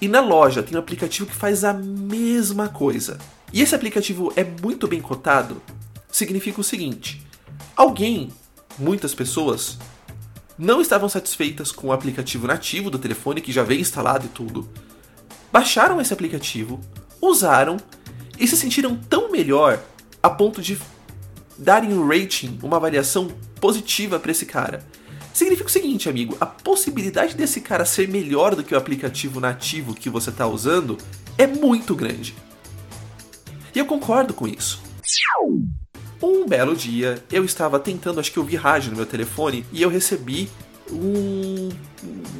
e 0.00 0.08
na 0.08 0.20
loja 0.20 0.64
tem 0.64 0.76
um 0.76 0.80
aplicativo 0.80 1.28
que 1.28 1.36
faz 1.36 1.62
a 1.62 1.72
mesma 1.72 2.68
coisa, 2.68 3.18
e 3.52 3.62
esse 3.62 3.76
aplicativo 3.76 4.32
é 4.34 4.42
muito 4.42 4.88
bem 4.88 5.00
cotado, 5.00 5.62
significa 6.10 6.60
o 6.60 6.64
seguinte: 6.64 7.24
alguém, 7.76 8.30
muitas 8.76 9.14
pessoas, 9.14 9.78
não 10.60 10.78
estavam 10.78 11.08
satisfeitas 11.08 11.72
com 11.72 11.86
o 11.86 11.92
aplicativo 11.92 12.46
nativo 12.46 12.90
do 12.90 12.98
telefone 12.98 13.40
que 13.40 13.50
já 13.50 13.62
vem 13.62 13.80
instalado 13.80 14.26
e 14.26 14.28
tudo, 14.28 14.68
baixaram 15.50 15.98
esse 15.98 16.12
aplicativo, 16.12 16.78
usaram 17.20 17.78
e 18.38 18.46
se 18.46 18.58
sentiram 18.58 18.94
tão 18.94 19.32
melhor 19.32 19.82
a 20.22 20.28
ponto 20.28 20.60
de 20.60 20.78
darem 21.56 21.94
um 21.94 22.06
rating, 22.06 22.58
uma 22.62 22.76
avaliação 22.76 23.28
positiva 23.58 24.20
para 24.20 24.30
esse 24.30 24.44
cara. 24.44 24.84
Significa 25.32 25.68
o 25.68 25.72
seguinte, 25.72 26.10
amigo: 26.10 26.36
a 26.38 26.44
possibilidade 26.44 27.34
desse 27.34 27.62
cara 27.62 27.86
ser 27.86 28.06
melhor 28.06 28.54
do 28.54 28.62
que 28.62 28.74
o 28.74 28.78
aplicativo 28.78 29.40
nativo 29.40 29.94
que 29.94 30.10
você 30.10 30.28
está 30.28 30.46
usando 30.46 30.98
é 31.38 31.46
muito 31.46 31.94
grande. 31.94 32.34
E 33.74 33.78
eu 33.78 33.86
concordo 33.86 34.34
com 34.34 34.46
isso. 34.46 34.82
Um 36.22 36.46
belo 36.46 36.76
dia, 36.76 37.22
eu 37.32 37.44
estava 37.44 37.78
tentando, 37.78 38.20
acho 38.20 38.30
que 38.32 38.38
ouvir 38.38 38.56
rádio 38.56 38.90
no 38.90 38.96
meu 38.96 39.06
telefone, 39.06 39.64
e 39.72 39.80
eu 39.80 39.88
recebi 39.88 40.50
um, 40.90 41.70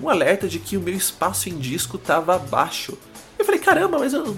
um 0.02 0.08
alerta 0.08 0.48
de 0.48 0.58
que 0.58 0.76
o 0.76 0.80
meu 0.80 0.94
espaço 0.94 1.48
em 1.48 1.58
disco 1.58 1.96
estava 1.96 2.38
baixo. 2.38 2.96
Eu 3.38 3.44
falei, 3.44 3.60
caramba, 3.60 3.98
mas 3.98 4.12
eu 4.12 4.24
não, 4.24 4.36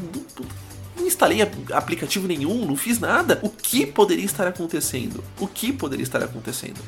instalei 1.04 1.40
aplicativo 1.72 2.28
nenhum, 2.28 2.64
não 2.66 2.76
fiz 2.76 2.98
nada. 2.98 3.40
O 3.42 3.48
que 3.48 3.86
poderia 3.86 4.24
estar 4.24 4.46
acontecendo? 4.46 5.22
O 5.40 5.46
que 5.46 5.72
poderia 5.72 6.04
estar 6.04 6.22
acontecendo? 6.22 6.80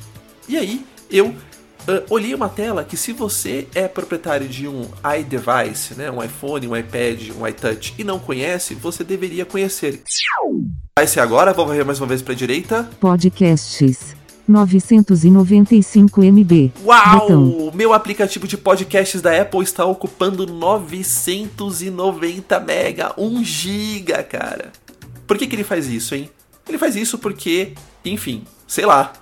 E 0.49 0.57
aí, 0.57 0.85
eu 1.11 1.35
Uh, 1.87 2.03
olhei 2.09 2.35
uma 2.35 2.49
tela 2.49 2.83
que 2.83 2.97
se 2.97 3.13
você 3.13 3.69
é 3.75 3.87
proprietário 3.87 4.49
de 4.49 4.67
um 4.67 4.89
iDevice, 5.19 5.95
né, 5.95 6.11
um 6.11 6.23
iPhone, 6.23 6.67
um 6.67 6.75
iPad, 6.75 7.29
um 7.39 7.47
iTouch 7.47 7.95
e 7.99 8.05
não 8.05 8.19
conhece, 8.19 8.75
você 8.75 9.05
deveria 9.05 9.45
conhecer. 9.45 10.03
Vai 10.97 11.07
ser 11.07 11.21
agora, 11.21 11.53
vou 11.53 11.67
varrer 11.67 11.85
mais 11.85 12.01
uma 12.01 12.07
vez 12.07 12.23
para 12.23 12.33
a 12.33 12.37
direita. 12.37 12.89
Podcasts 12.99 14.17
995 14.49 16.23
MB. 16.23 16.73
Uau! 16.85 17.21
Botão. 17.21 17.71
Meu 17.75 17.93
aplicativo 17.93 18.47
de 18.47 18.57
podcasts 18.57 19.21
da 19.21 19.39
Apple 19.41 19.63
está 19.63 19.85
ocupando 19.85 20.47
990 20.47 22.61
mega, 22.61 23.13
1 23.19 23.45
giga, 23.45 24.23
cara. 24.23 24.73
Por 25.27 25.37
que, 25.39 25.47
que 25.47 25.57
ele 25.57 25.65
faz 25.65 25.89
isso, 25.89 26.15
hein? 26.15 26.31
Ele 26.69 26.79
faz 26.79 26.95
isso 26.97 27.19
porque, 27.19 27.73
enfim, 28.05 28.45
sei 28.67 28.87
lá. 28.87 29.13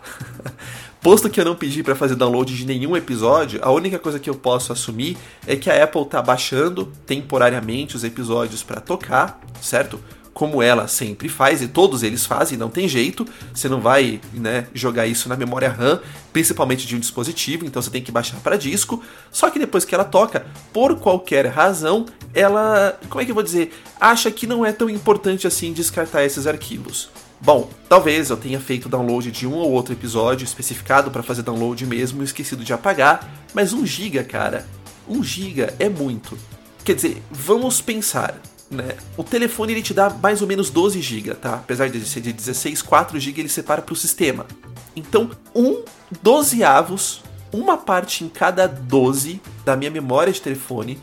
Posto 1.02 1.28
que 1.28 1.40
eu 1.40 1.44
não 1.44 1.56
pedi 1.56 1.82
para 1.82 1.96
fazer 1.96 2.14
download 2.14 2.56
de 2.56 2.64
nenhum 2.64 2.96
episódio, 2.96 3.58
a 3.60 3.72
única 3.72 3.98
coisa 3.98 4.20
que 4.20 4.30
eu 4.30 4.36
posso 4.36 4.72
assumir 4.72 5.18
é 5.48 5.56
que 5.56 5.68
a 5.68 5.82
Apple 5.82 6.06
tá 6.06 6.22
baixando 6.22 6.92
temporariamente 7.04 7.96
os 7.96 8.04
episódios 8.04 8.62
para 8.62 8.80
tocar, 8.80 9.40
certo? 9.60 9.98
Como 10.32 10.62
ela 10.62 10.86
sempre 10.86 11.28
faz 11.28 11.60
e 11.60 11.66
todos 11.66 12.04
eles 12.04 12.24
fazem, 12.24 12.56
não 12.56 12.70
tem 12.70 12.86
jeito. 12.86 13.26
Você 13.52 13.68
não 13.68 13.80
vai, 13.80 14.20
né, 14.32 14.68
jogar 14.72 15.08
isso 15.08 15.28
na 15.28 15.36
memória 15.36 15.68
RAM, 15.68 16.00
principalmente 16.32 16.86
de 16.86 16.94
um 16.94 17.00
dispositivo, 17.00 17.66
então 17.66 17.82
você 17.82 17.90
tem 17.90 18.00
que 18.00 18.12
baixar 18.12 18.38
para 18.38 18.56
disco. 18.56 19.02
Só 19.32 19.50
que 19.50 19.58
depois 19.58 19.84
que 19.84 19.96
ela 19.96 20.04
toca, 20.04 20.46
por 20.72 21.00
qualquer 21.00 21.48
razão, 21.48 22.06
ela, 22.32 22.96
como 23.08 23.20
é 23.20 23.24
que 23.24 23.32
eu 23.32 23.34
vou 23.34 23.42
dizer, 23.42 23.74
acha 24.00 24.30
que 24.30 24.46
não 24.46 24.64
é 24.64 24.70
tão 24.70 24.88
importante 24.88 25.48
assim 25.48 25.72
descartar 25.72 26.24
esses 26.24 26.46
arquivos. 26.46 27.10
Bom, 27.44 27.68
talvez 27.88 28.30
eu 28.30 28.36
tenha 28.36 28.60
feito 28.60 28.88
download 28.88 29.32
de 29.32 29.48
um 29.48 29.54
ou 29.54 29.72
outro 29.72 29.92
episódio 29.92 30.44
especificado 30.44 31.10
para 31.10 31.24
fazer 31.24 31.42
download 31.42 31.84
mesmo 31.84 32.22
e 32.22 32.24
esquecido 32.24 32.62
de 32.62 32.72
apagar, 32.72 33.28
mas 33.52 33.72
1 33.72 33.84
GB, 33.84 34.22
cara, 34.22 34.64
1 35.08 35.24
GB 35.24 35.74
é 35.80 35.88
muito. 35.88 36.38
Quer 36.84 36.94
dizer, 36.94 37.20
vamos 37.32 37.80
pensar, 37.80 38.40
né? 38.70 38.94
O 39.16 39.24
telefone 39.24 39.72
ele 39.72 39.82
te 39.82 39.92
dá 39.92 40.08
mais 40.08 40.40
ou 40.40 40.46
menos 40.46 40.70
12 40.70 41.02
GB, 41.02 41.34
tá? 41.34 41.54
Apesar 41.54 41.90
de 41.90 42.06
ser 42.06 42.20
de 42.20 42.32
16, 42.32 42.80
4 42.80 43.18
GB 43.18 43.40
ele 43.40 43.48
separa 43.48 43.82
para 43.82 43.92
o 43.92 43.96
sistema. 43.96 44.46
Então, 44.94 45.28
um 45.52 45.82
12 46.22 46.62
avos, 46.62 47.24
uma 47.52 47.76
parte 47.76 48.22
em 48.22 48.28
cada 48.28 48.68
12 48.68 49.42
da 49.64 49.76
minha 49.76 49.90
memória 49.90 50.32
de 50.32 50.40
telefone, 50.40 50.96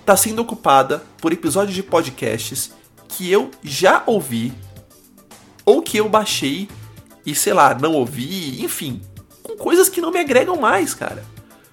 está 0.00 0.16
sendo 0.16 0.42
ocupada 0.42 1.04
por 1.18 1.32
episódios 1.32 1.76
de 1.76 1.82
podcasts 1.84 2.72
que 3.08 3.30
eu 3.30 3.52
já 3.62 4.02
ouvi 4.04 4.52
ou 5.66 5.82
que 5.82 5.98
eu 5.98 6.08
baixei 6.08 6.68
e 7.26 7.34
sei 7.34 7.52
lá, 7.52 7.74
não 7.74 7.92
ouvi, 7.94 8.64
enfim, 8.64 9.02
com 9.42 9.56
coisas 9.56 9.88
que 9.88 10.00
não 10.00 10.12
me 10.12 10.20
agregam 10.20 10.56
mais, 10.56 10.94
cara. 10.94 11.24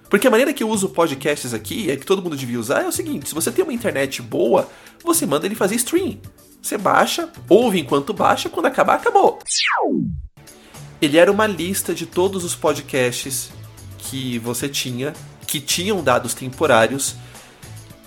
Porque 0.09 0.27
a 0.27 0.31
maneira 0.31 0.53
que 0.53 0.63
eu 0.63 0.69
uso 0.69 0.89
podcasts 0.89 1.53
aqui, 1.53 1.89
é 1.89 1.95
que 1.95 2.05
todo 2.05 2.21
mundo 2.21 2.35
devia 2.35 2.59
usar, 2.59 2.81
é 2.81 2.87
o 2.87 2.91
seguinte: 2.91 3.29
se 3.29 3.35
você 3.35 3.51
tem 3.51 3.63
uma 3.63 3.73
internet 3.73 4.21
boa, 4.21 4.67
você 5.03 5.25
manda 5.25 5.45
ele 5.45 5.55
fazer 5.55 5.75
stream. 5.75 6.17
Você 6.61 6.77
baixa, 6.77 7.29
ouve 7.49 7.79
enquanto 7.79 8.13
baixa, 8.13 8.49
quando 8.49 8.67
acabar, 8.67 8.95
acabou. 8.95 9.39
Ele 11.01 11.17
era 11.17 11.31
uma 11.31 11.45
lista 11.45 11.93
de 11.93 12.05
todos 12.05 12.43
os 12.43 12.55
podcasts 12.55 13.51
que 13.97 14.39
você 14.39 14.69
tinha, 14.69 15.13
que 15.45 15.59
tinham 15.59 16.03
dados 16.03 16.33
temporários. 16.33 17.15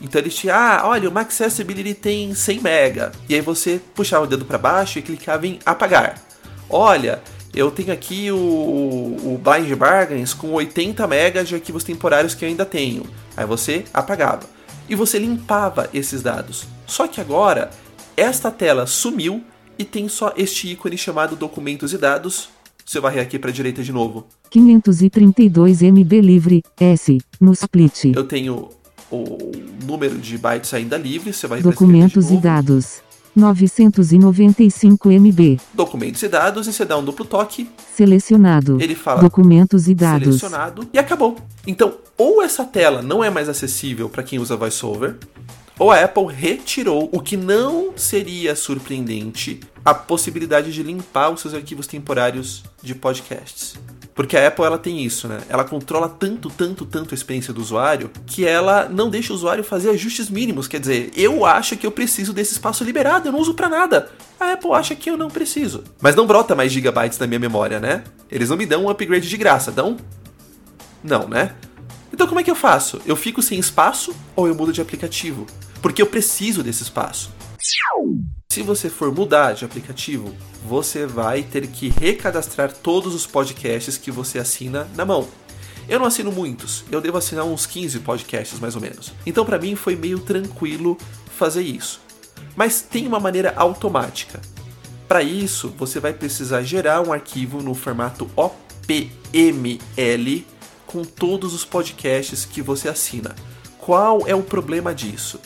Então 0.01 0.21
ele 0.21 0.31
tinha, 0.31 0.55
ah, 0.55 0.87
olha, 0.87 1.09
o 1.09 1.13
Max 1.13 1.41
Accessibility 1.41 1.95
tem 1.95 2.35
100 2.35 2.61
mega. 2.61 3.13
E 3.29 3.35
aí 3.35 3.41
você 3.41 3.81
puxava 3.95 4.25
o 4.25 4.27
dedo 4.27 4.45
para 4.45 4.59
baixo 4.59 4.99
e 4.99 5.03
clicava 5.03 5.47
em 5.47 5.59
apagar. 5.65 6.21
Olha, 6.69 7.23
eu 7.55 7.71
tenho 7.71 7.93
aqui 7.93 8.31
o, 8.31 8.37
o 8.37 9.41
Blind 9.43 9.75
Bargains 9.77 10.35
com 10.35 10.53
80 10.53 11.07
megas 11.07 11.49
de 11.49 11.55
arquivos 11.55 11.85
temporários 11.85 12.35
que 12.35 12.45
eu 12.45 12.49
ainda 12.49 12.67
tenho. 12.67 13.05
Aí 13.37 13.47
você 13.47 13.85
apagava. 13.95 14.43
E 14.89 14.95
você 14.95 15.19
limpava 15.19 15.89
esses 15.93 16.23
dados. 16.23 16.67
Só 16.87 17.09
que 17.09 17.21
agora, 17.21 17.71
esta 18.17 18.51
tela 18.51 18.87
sumiu 18.87 19.43
e 19.79 19.85
tem 19.85 20.09
só 20.09 20.33
este 20.37 20.73
ícone 20.73 20.97
chamado 20.99 21.35
Documentos 21.35 21.93
e 21.93 21.99
Dados. 21.99 22.51
Se 22.85 22.99
eu 22.99 23.03
varrer 23.03 23.23
aqui 23.23 23.39
para 23.39 23.51
a 23.51 23.53
direita 23.53 23.83
de 23.83 23.93
novo, 23.93 24.27
532 24.51 25.83
MB 25.83 26.21
livre, 26.21 26.63
S, 26.79 27.19
no 27.41 27.53
split. 27.53 28.15
eu 28.15 28.25
tenho 28.25 28.69
o 29.11 29.39
número 29.85 30.19
de 30.19 30.37
bytes 30.39 30.73
ainda 30.75 30.97
livre. 30.97 31.33
Você 31.33 31.47
vai 31.47 31.61
Documentos 31.63 32.31
e 32.31 32.37
dados. 32.37 33.03
995 33.37 35.11
MB. 35.11 35.61
Documentos 35.75 36.23
e 36.23 36.29
dados, 36.29 36.67
e 36.67 36.73
você 36.73 36.85
dá 36.87 36.97
um 36.97 37.05
duplo 37.05 37.25
toque, 37.25 37.69
Selecionado. 37.95 38.79
ele 38.81 38.95
fala 38.95 39.21
Documentos 39.21 39.89
e 39.89 39.95
dados. 39.95 40.39
selecionado 40.41 40.89
e 40.93 40.99
acabou. 40.99 41.37
Então, 41.67 41.95
ou 42.17 42.43
essa 42.43 42.65
tela 42.65 43.03
não 43.03 43.23
é 43.23 43.29
mais 43.29 43.49
acessível 43.49 44.09
para 44.09 44.23
quem 44.23 44.39
usa 44.39 44.57
VoiceOver, 44.57 45.17
ou 45.79 45.91
a 45.91 46.03
Apple 46.03 46.29
retirou 46.33 47.11
o 47.13 47.21
que 47.21 47.37
não 47.37 47.91
seria 47.95 48.57
surpreendente 48.57 49.61
a 49.87 49.95
possibilidade 49.95 50.73
de 50.73 50.83
limpar 50.83 51.31
os 51.31 51.41
seus 51.41 51.55
arquivos 51.55 51.87
temporários 51.87 52.65
de 52.83 52.93
podcasts. 52.93 53.77
Porque 54.17 54.37
a 54.37 54.49
Apple 54.49 54.65
ela 54.65 54.79
tem 54.79 55.05
isso, 55.05 55.29
né? 55.29 55.39
Ela 55.49 55.63
controla 55.63 56.09
tanto, 56.09 56.51
tanto, 56.51 56.85
tanto 56.85 57.13
a 57.13 57.15
experiência 57.15 57.55
do 57.55 57.61
usuário 57.61 58.11
que 58.27 58.45
ela 58.45 58.89
não 58.89 59.09
deixa 59.09 59.33
o 59.33 59.37
usuário 59.37 59.63
fazer 59.63 59.91
ajustes 59.91 60.29
mínimos. 60.29 60.67
Quer 60.67 60.81
dizer, 60.81 61.13
eu 61.15 61.47
acho 61.47 61.77
que 61.77 61.87
eu 61.87 61.93
preciso 61.93 62.33
desse 62.33 62.55
espaço 62.55 62.83
liberado, 62.83 63.29
eu 63.29 63.33
não 63.33 63.39
uso 63.39 63.55
pra 63.55 63.69
nada. 63.69 64.11
A 64.41 64.55
Apple 64.55 64.73
acha 64.73 64.97
que 64.97 65.09
eu 65.09 65.17
não 65.17 65.31
preciso. 65.31 65.85
Mas 66.01 66.17
não 66.17 66.27
brota 66.27 66.57
mais 66.57 66.73
gigabytes 66.73 67.21
na 67.21 67.27
minha 67.29 67.39
memória, 67.39 67.79
né? 67.79 68.03
Eles 68.29 68.51
não 68.51 68.57
me 68.57 68.67
dão 68.67 68.87
um 68.87 68.91
upgrade 68.91 69.29
de 69.29 69.37
graça, 69.37 69.71
dão? 69.71 69.97
Não, 71.05 71.29
né? 71.29 71.55
Então 72.13 72.27
como 72.27 72.41
é 72.41 72.43
que 72.43 72.51
eu 72.51 72.57
faço? 72.57 73.01
Eu 73.07 73.15
fico 73.15 73.41
sem 73.41 73.57
espaço 73.57 74.13
ou 74.35 74.49
eu 74.49 74.55
mudo 74.55 74.73
de 74.73 74.81
aplicativo? 74.81 75.47
Porque 75.81 76.03
eu 76.03 76.07
preciso 76.07 76.61
desse 76.61 76.83
espaço. 76.83 77.31
Se 78.57 78.63
você 78.63 78.89
for 78.89 79.13
mudar 79.15 79.53
de 79.53 79.67
aplicativo, 79.67 80.35
você 80.65 81.05
vai 81.05 81.43
ter 81.43 81.67
que 81.67 81.91
recadastrar 81.91 82.73
todos 82.73 83.15
os 83.15 83.27
podcasts 83.27 83.99
que 83.99 84.11
você 84.11 84.39
assina 84.39 84.89
na 84.97 85.05
mão. 85.05 85.29
Eu 85.87 85.99
não 85.99 86.07
assino 86.07 86.33
muitos, 86.33 86.83
eu 86.91 87.03
devo 87.03 87.19
assinar 87.19 87.45
uns 87.45 87.67
15 87.67 88.01
podcasts 88.01 88.59
mais 88.59 88.75
ou 88.75 88.81
menos. 88.81 89.13
Então 89.27 89.45
para 89.45 89.59
mim 89.59 89.77
foi 89.77 89.95
meio 89.95 90.21
tranquilo 90.21 90.97
fazer 91.37 91.61
isso. 91.61 92.01
Mas 92.57 92.81
tem 92.81 93.07
uma 93.07 93.21
maneira 93.21 93.53
automática. 93.57 94.41
Para 95.07 95.23
isso, 95.23 95.69
você 95.77 96.01
vai 96.01 96.15
precisar 96.15 96.63
gerar 96.63 97.07
um 97.07 97.13
arquivo 97.13 97.61
no 97.61 97.75
formato 97.75 98.27
OPML 98.35 99.77
com 100.87 101.05
todos 101.05 101.53
os 101.53 101.67
podcasts 101.67 102.47
que 102.47 102.63
você 102.63 102.89
assina. 102.89 103.37
Qual 103.77 104.27
é 104.27 104.35
o 104.35 104.43
problema 104.43 104.95
disso? 104.95 105.39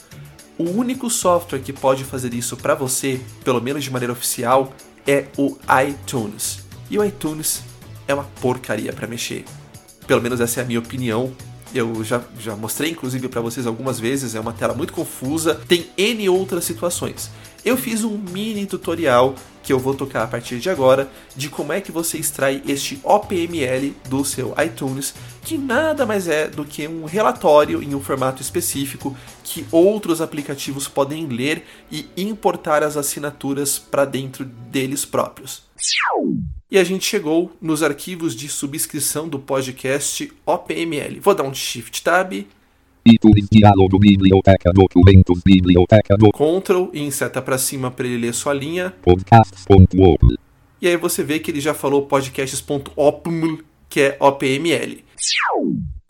O 0.61 0.77
único 0.77 1.09
software 1.09 1.61
que 1.61 1.73
pode 1.73 2.05
fazer 2.05 2.35
isso 2.35 2.55
para 2.55 2.75
você, 2.75 3.19
pelo 3.43 3.63
menos 3.63 3.83
de 3.83 3.91
maneira 3.91 4.13
oficial, 4.13 4.75
é 5.07 5.25
o 5.39 5.57
iTunes. 5.89 6.61
E 6.91 6.99
o 6.99 7.03
iTunes 7.03 7.63
é 8.07 8.13
uma 8.13 8.25
porcaria 8.43 8.93
para 8.93 9.07
mexer. 9.07 9.47
Pelo 10.07 10.21
menos 10.21 10.39
essa 10.39 10.61
é 10.61 10.63
a 10.63 10.67
minha 10.67 10.79
opinião. 10.79 11.33
Eu 11.75 12.05
já, 12.05 12.21
já 12.39 12.55
mostrei 12.55 12.91
inclusive 12.91 13.27
para 13.27 13.41
vocês 13.41 13.67
algumas 13.67 13.99
vezes, 13.99 14.35
é 14.35 14.41
uma 14.41 14.53
tela 14.53 14.75
muito 14.75 14.93
confusa, 14.93 15.55
tem 15.67 15.87
N 15.97 16.29
outras 16.29 16.63
situações. 16.65 17.31
Eu 17.65 17.77
fiz 17.77 18.05
um 18.05 18.17
mini 18.17 18.67
tutorial 18.67 19.35
que 19.63 19.73
eu 19.73 19.79
vou 19.79 19.95
tocar 19.95 20.23
a 20.23 20.27
partir 20.27 20.59
de 20.59 20.71
agora 20.71 21.11
de 21.37 21.49
como 21.49 21.73
é 21.73 21.81
que 21.81 21.93
você 21.93 22.17
extrai 22.17 22.63
este 22.67 22.99
OPML 23.05 23.95
do 24.09 24.25
seu 24.25 24.55
iTunes, 24.65 25.15
que 25.43 25.59
nada 25.59 26.07
mais 26.07 26.29
é 26.29 26.49
do 26.49 26.65
que 26.65 26.89
um 26.89 27.05
relatório 27.05 27.83
em 27.83 27.95
um 27.95 28.01
formato 28.01 28.41
específico 28.41 29.17
que 29.45 29.67
outros 29.71 30.21
aplicativos 30.21 30.89
podem 30.89 31.27
ler 31.27 31.65
e 31.91 32.09
importar 32.17 32.83
as 32.83 32.97
assinaturas 32.97 33.79
para 33.79 34.05
dentro 34.05 34.45
deles 34.45 35.05
próprios. 35.05 35.63
E 36.71 36.79
a 36.79 36.85
gente 36.85 37.05
chegou 37.05 37.53
nos 37.61 37.83
arquivos 37.83 38.35
de 38.35 38.49
subscrição 38.49 39.29
do 39.29 39.39
podcast 39.39 40.33
OPML. 40.47 41.21
Vou 41.21 41.35
dar 41.35 41.43
um 41.43 41.53
Shift 41.53 42.03
Tab, 42.03 42.47
iTunes 43.05 43.49
diálogo 43.51 43.99
biblioteca 43.99 44.71
documentos 44.73 45.41
biblioteca 45.43 46.17
do 46.17 46.31
Ctrl 46.31 46.89
e 46.93 47.11
seta 47.11 47.41
para 47.41 47.57
cima 47.57 47.91
para 47.91 48.07
ele 48.07 48.19
ler 48.19 48.35
sua 48.35 48.53
linha. 48.53 48.95
podcasts.op. 49.03 50.37
E 50.83 50.89
aí 50.89 50.97
você 50.97 51.23
vê 51.23 51.39
que 51.39 51.51
ele 51.51 51.61
já 51.61 51.75
falou 51.75 52.07
podcasts.opml, 52.07 53.59
que 53.89 54.01
é 54.01 54.17
OPML. 54.21 55.05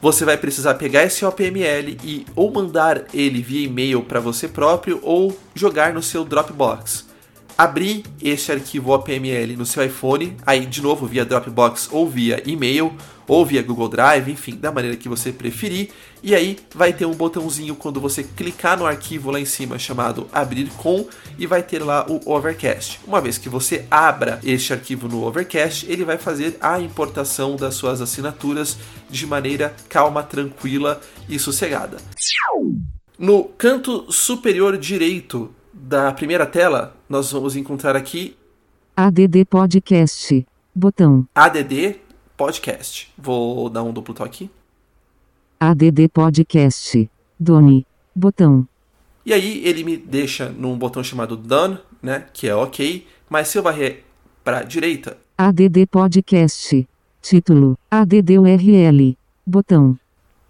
Você 0.00 0.24
vai 0.24 0.36
precisar 0.36 0.74
pegar 0.74 1.04
esse 1.04 1.24
OPML 1.24 1.98
e 2.02 2.24
ou 2.34 2.50
mandar 2.52 3.04
ele 3.12 3.42
via 3.42 3.66
e-mail 3.66 4.02
para 4.02 4.18
você 4.18 4.48
próprio 4.48 4.98
ou 5.02 5.36
jogar 5.54 5.92
no 5.92 6.02
seu 6.02 6.24
Dropbox. 6.24 7.08
Abrir 7.58 8.04
esse 8.22 8.50
arquivo 8.50 8.92
OPML 8.92 9.56
no 9.56 9.66
seu 9.66 9.84
iPhone, 9.84 10.36
aí 10.46 10.64
de 10.64 10.80
novo 10.80 11.06
via 11.06 11.24
Dropbox 11.24 11.88
ou 11.92 12.08
via 12.08 12.42
e-mail 12.46 12.92
ou 13.30 13.46
via 13.46 13.62
Google 13.62 13.88
Drive, 13.88 14.28
enfim, 14.28 14.56
da 14.56 14.72
maneira 14.72 14.96
que 14.96 15.08
você 15.08 15.30
preferir. 15.30 15.90
E 16.20 16.34
aí 16.34 16.58
vai 16.74 16.92
ter 16.92 17.06
um 17.06 17.14
botãozinho 17.14 17.76
quando 17.76 18.00
você 18.00 18.24
clicar 18.24 18.76
no 18.76 18.84
arquivo 18.84 19.30
lá 19.30 19.38
em 19.38 19.44
cima 19.44 19.78
chamado 19.78 20.26
Abrir 20.32 20.68
com 20.70 21.06
e 21.38 21.46
vai 21.46 21.62
ter 21.62 21.80
lá 21.80 22.04
o 22.10 22.20
Overcast. 22.28 22.98
Uma 23.06 23.20
vez 23.20 23.38
que 23.38 23.48
você 23.48 23.86
abra 23.88 24.40
este 24.42 24.72
arquivo 24.72 25.06
no 25.06 25.24
Overcast, 25.24 25.86
ele 25.88 26.04
vai 26.04 26.18
fazer 26.18 26.56
a 26.60 26.80
importação 26.80 27.54
das 27.54 27.76
suas 27.76 28.00
assinaturas 28.00 28.76
de 29.08 29.24
maneira 29.28 29.76
calma, 29.88 30.24
tranquila 30.24 31.00
e 31.28 31.38
sossegada. 31.38 31.98
No 33.16 33.44
canto 33.44 34.10
superior 34.10 34.76
direito 34.76 35.54
da 35.72 36.10
primeira 36.10 36.46
tela, 36.46 36.96
nós 37.08 37.30
vamos 37.30 37.54
encontrar 37.54 37.94
aqui 37.94 38.36
ADD 38.96 39.44
Podcast. 39.48 40.44
Botão. 40.74 41.28
ADD 41.32 42.09
Podcast. 42.40 43.12
Vou 43.18 43.68
dar 43.68 43.82
um 43.82 43.92
duplo 43.92 44.14
toque. 44.14 44.48
ADD 45.60 46.08
Podcast. 46.10 47.10
Done. 47.38 47.86
Botão. 48.16 48.66
E 49.26 49.34
aí 49.34 49.62
ele 49.62 49.84
me 49.84 49.98
deixa 49.98 50.48
num 50.48 50.78
botão 50.78 51.04
chamado 51.04 51.36
Done, 51.36 51.76
né, 52.02 52.24
que 52.32 52.48
é 52.48 52.54
OK, 52.54 53.06
mas 53.28 53.48
se 53.48 53.58
eu 53.58 53.62
varrer 53.62 54.04
para 54.42 54.60
a 54.60 54.62
direita, 54.62 55.18
ADD 55.36 55.84
Podcast. 55.90 56.88
Título. 57.20 57.78
ADD 57.90 58.38
URL. 58.38 59.18
Botão. 59.46 59.98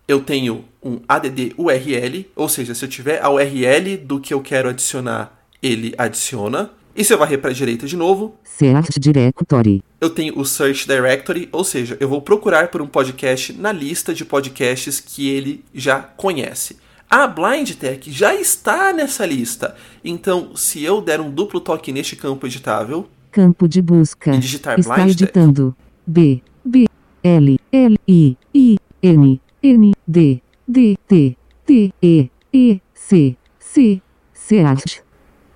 eu 0.06 0.22
tenho 0.22 0.64
um 0.80 1.00
ADD 1.08 1.54
URL, 1.58 2.30
ou 2.36 2.48
seja, 2.48 2.72
se 2.72 2.84
eu 2.84 2.88
tiver 2.88 3.20
a 3.20 3.28
URL 3.28 3.96
do 3.96 4.20
que 4.20 4.32
eu 4.32 4.40
quero 4.40 4.68
adicionar, 4.68 5.44
ele 5.60 5.92
adiciona. 5.98 6.70
E 6.94 7.04
se 7.04 7.12
eu 7.14 7.18
varrer 7.18 7.40
para 7.40 7.50
a 7.50 7.54
direita 7.54 7.86
de 7.86 7.96
novo, 7.96 8.34
Search 8.44 8.98
Directory. 8.98 9.82
eu 10.00 10.10
tenho 10.10 10.38
o 10.38 10.44
Search 10.44 10.86
Directory, 10.86 11.48
ou 11.52 11.62
seja, 11.64 11.96
eu 12.00 12.08
vou 12.08 12.20
procurar 12.20 12.68
por 12.68 12.82
um 12.82 12.86
podcast 12.86 13.52
na 13.52 13.72
lista 13.72 14.12
de 14.12 14.24
podcasts 14.24 15.00
que 15.00 15.28
ele 15.28 15.64
já 15.72 16.00
conhece. 16.00 16.76
A 17.08 17.26
Blind 17.26 17.72
Tech 17.74 18.10
já 18.10 18.34
está 18.34 18.92
nessa 18.92 19.24
lista, 19.26 19.74
então 20.04 20.54
se 20.54 20.82
eu 20.84 21.00
der 21.00 21.20
um 21.20 21.30
duplo 21.30 21.60
toque 21.60 21.92
neste 21.92 22.16
campo 22.16 22.46
editável, 22.46 23.08
Campo 23.32 23.68
de 23.68 23.80
busca. 23.80 24.34
E 24.34 24.38
digitar 24.38 24.78
Está 24.78 24.94
blind 24.96 25.10
editando. 25.12 25.76
B. 26.04 26.42
B. 26.64 26.86
L. 27.22 27.60
L. 27.70 27.96
I. 28.08 28.36
I. 28.52 28.76
N. 29.00 29.40
N. 29.62 29.92
D. 30.06 30.42
D. 30.66 30.98
T. 31.06 31.36
T. 31.64 31.94
E. 32.02 32.28
E. 32.52 32.80
C. 32.92 33.36
C. 33.60 34.02
Search. 34.34 35.00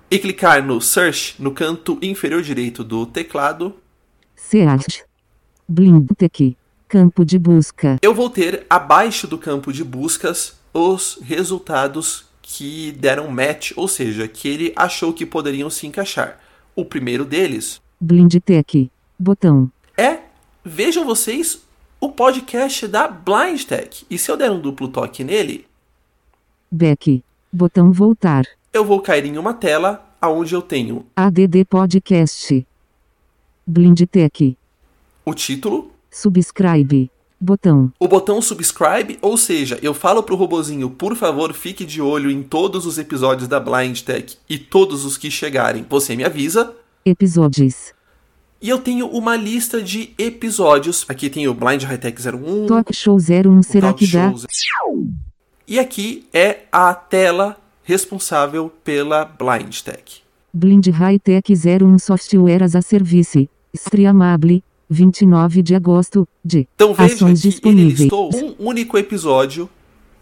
E 0.09 0.19
clicar 0.19 0.63
no 0.63 0.79
Search 0.79 1.35
no 1.39 1.51
canto 1.51 1.97
inferior 2.01 2.41
direito 2.41 2.83
do 2.83 3.05
teclado, 3.05 3.75
Search. 4.35 5.03
Blindtech. 5.67 6.55
Campo 6.87 7.25
de 7.25 7.39
busca. 7.39 7.97
eu 8.01 8.13
vou 8.13 8.29
ter 8.29 8.65
abaixo 8.69 9.27
do 9.27 9.37
campo 9.37 9.73
de 9.73 9.83
buscas 9.83 10.55
os 10.73 11.17
resultados 11.21 12.25
que 12.41 12.91
deram 12.91 13.27
match, 13.29 13.71
ou 13.75 13.87
seja, 13.87 14.27
que 14.27 14.47
ele 14.47 14.73
achou 14.75 15.11
que 15.11 15.25
poderiam 15.25 15.69
se 15.69 15.87
encaixar. 15.87 16.39
O 16.75 16.85
primeiro 16.85 17.25
deles 17.25 17.81
Blindtech. 17.99 18.91
Botão. 19.17 19.71
é, 19.97 20.19
vejam 20.63 21.05
vocês, 21.05 21.63
o 21.99 22.09
podcast 22.09 22.87
da 22.87 23.07
Blind 23.07 23.63
Tech. 23.63 24.05
E 24.09 24.17
se 24.17 24.29
eu 24.29 24.37
der 24.37 24.51
um 24.51 24.59
duplo 24.59 24.87
toque 24.87 25.23
nele, 25.23 25.65
Back. 26.71 27.23
Botão 27.51 27.91
voltar. 27.91 28.43
Eu 28.75 28.83
vou 28.83 28.99
cair 28.99 29.25
em 29.25 29.37
uma 29.37 29.53
tela 29.53 30.05
onde 30.21 30.53
eu 30.53 30.61
tenho 30.61 31.05
ADD 31.15 31.63
Podcast. 31.69 32.67
Blindtech. 33.65 34.57
o 35.23 35.33
título, 35.33 35.91
Subscribe. 36.11 37.09
Botão. 37.39 37.91
o 37.99 38.07
botão 38.07 38.41
subscribe, 38.41 39.19
ou 39.21 39.37
seja, 39.37 39.77
eu 39.81 39.93
falo 39.93 40.23
pro 40.23 40.35
robozinho, 40.35 40.89
por 40.89 41.15
favor, 41.15 41.53
fique 41.53 41.85
de 41.85 42.01
olho 42.01 42.31
em 42.31 42.41
todos 42.41 42.85
os 42.85 42.97
episódios 42.97 43.47
da 43.47 43.59
Blind 43.59 44.01
Tech 44.01 44.37
e 44.49 44.57
todos 44.57 45.05
os 45.05 45.17
que 45.17 45.29
chegarem, 45.29 45.85
você 45.87 46.15
me 46.15 46.23
avisa. 46.23 46.73
Episódios. 47.05 47.93
E 48.61 48.69
eu 48.69 48.79
tenho 48.79 49.07
uma 49.07 49.35
lista 49.35 49.81
de 49.81 50.13
episódios. 50.17 51.05
Aqui 51.07 51.29
tem 51.29 51.47
o 51.47 51.53
Blind 51.53 51.83
High 51.83 51.97
Tech 51.97 52.27
01, 52.27 52.65
Talk 52.67 52.93
Show 52.95 53.17
01. 53.17 53.61
Será 53.63 53.93
que 53.93 54.07
dá? 54.07 54.33
E 55.67 55.77
aqui 55.77 56.25
é 56.33 56.61
a 56.71 56.93
tela 56.93 57.57
responsável 57.85 58.71
pela 58.83 59.23
Blind 59.23 59.79
Tech. 59.81 60.21
Blind 60.53 60.87
High 60.87 61.19
Tech 61.19 61.53
01 61.53 61.99
Software 61.99 62.63
as 62.63 62.75
a 62.75 62.81
Service. 62.81 63.49
Streamable. 63.73 64.63
29 64.89 65.61
de 65.61 65.75
agosto. 65.75 66.27
De. 66.43 66.67
Então 66.75 66.93
veja 66.93 67.15
Ações 67.15 67.41
disponíveis. 67.41 67.99
listou 68.01 68.29
um 68.35 68.55
único 68.59 68.97
episódio, 68.97 69.69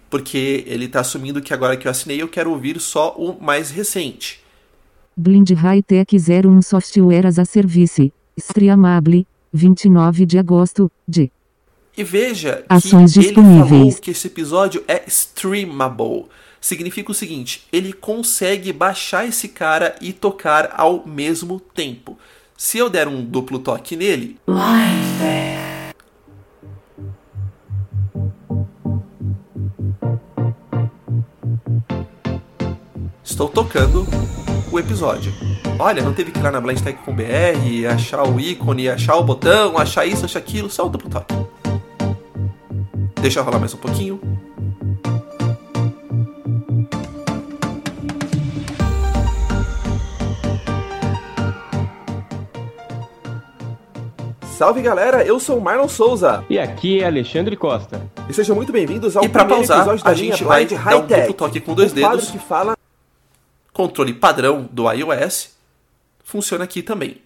porque 0.09 0.63
ele 0.67 0.85
está 0.85 1.01
assumindo 1.01 1.41
que 1.41 1.53
agora 1.53 1.75
que 1.75 1.87
eu 1.87 1.91
assinei 1.91 2.21
eu 2.21 2.27
quero 2.27 2.51
ouvir 2.51 2.79
só 2.79 3.13
o 3.17 3.41
mais 3.41 3.69
recente. 3.71 4.41
Blind 5.15 5.51
High 5.51 5.83
Tech 5.83 6.15
01 6.15 6.61
Software 6.61 7.25
as 7.27 7.37
a 7.39 7.45
Service. 7.45 8.11
Streamable. 8.37 9.27
29 9.53 10.25
de 10.25 10.39
agosto. 10.39 10.91
De. 11.07 11.31
E 11.95 12.03
veja 12.03 12.65
Ações 12.67 13.13
que 13.13 13.19
ele 13.19 13.27
disponíveis. 13.27 13.69
falou 13.69 13.93
que 14.01 14.11
esse 14.11 14.25
episódio 14.27 14.83
é 14.87 15.03
streamable. 15.05 16.25
Significa 16.63 17.11
o 17.11 17.13
seguinte, 17.13 17.67
ele 17.73 17.91
consegue 17.91 18.71
baixar 18.71 19.27
esse 19.27 19.49
cara 19.49 19.97
e 19.99 20.13
tocar 20.13 20.73
ao 20.77 21.05
mesmo 21.05 21.59
tempo. 21.59 22.17
Se 22.55 22.77
eu 22.77 22.89
der 22.89 23.05
um 23.05 23.21
duplo 23.21 23.59
toque 23.59 23.97
nele, 23.97 24.39
estou 33.21 33.49
tocando 33.49 34.07
o 34.71 34.79
episódio. 34.79 35.33
Olha, 35.77 36.01
não 36.01 36.13
teve 36.13 36.31
que 36.31 36.39
ir 36.39 36.43
lá 36.43 36.49
na 36.49 36.61
BR, 36.61 37.93
achar 37.93 38.25
o 38.25 38.39
ícone, 38.39 38.87
achar 38.87 39.17
o 39.17 39.23
botão, 39.25 39.77
achar 39.77 40.05
isso, 40.05 40.23
achar 40.23 40.39
aquilo, 40.39 40.69
só 40.69 40.85
o 40.85 40.89
duplo 40.89 41.09
toque. 41.09 41.35
Deixa 43.19 43.41
rolar 43.41 43.59
mais 43.59 43.73
um 43.73 43.77
pouquinho. 43.77 44.52
Salve 54.63 54.81
galera, 54.81 55.25
eu 55.25 55.41
sou 55.41 55.57
o 55.57 55.61
Marlon 55.61 55.89
Souza 55.89 56.45
E 56.49 56.57
aqui 56.57 57.01
é 57.01 57.05
Alexandre 57.05 57.57
Costa. 57.57 58.09
E 58.29 58.33
sejam 58.33 58.55
muito 58.55 58.71
bem-vindos 58.71 59.17
ao 59.17 59.25
e 59.25 59.27
para 59.27 59.43
primeiro 59.43 59.67
pausar 59.67 59.79
episódio 59.79 60.05
da 60.05 60.09
a 60.09 60.13
linha 60.13 60.31
gente 60.31 60.43
vai 60.45 60.65
Blind 60.65 60.79
dar 60.79 60.79
um 60.79 60.83
High 60.85 61.01
duplo 61.01 61.15
Tech. 61.17 61.33
toque 61.33 61.59
com 61.59 61.73
dois 61.73 61.91
quadro 61.91 62.17
dedos, 62.17 62.31
que 62.31 62.39
fala 62.39 62.77
controle 63.73 64.13
padrão 64.13 64.69
do 64.71 64.89
iOS, 64.89 65.49
funciona 66.23 66.63
aqui 66.63 66.81
também. 66.81 67.17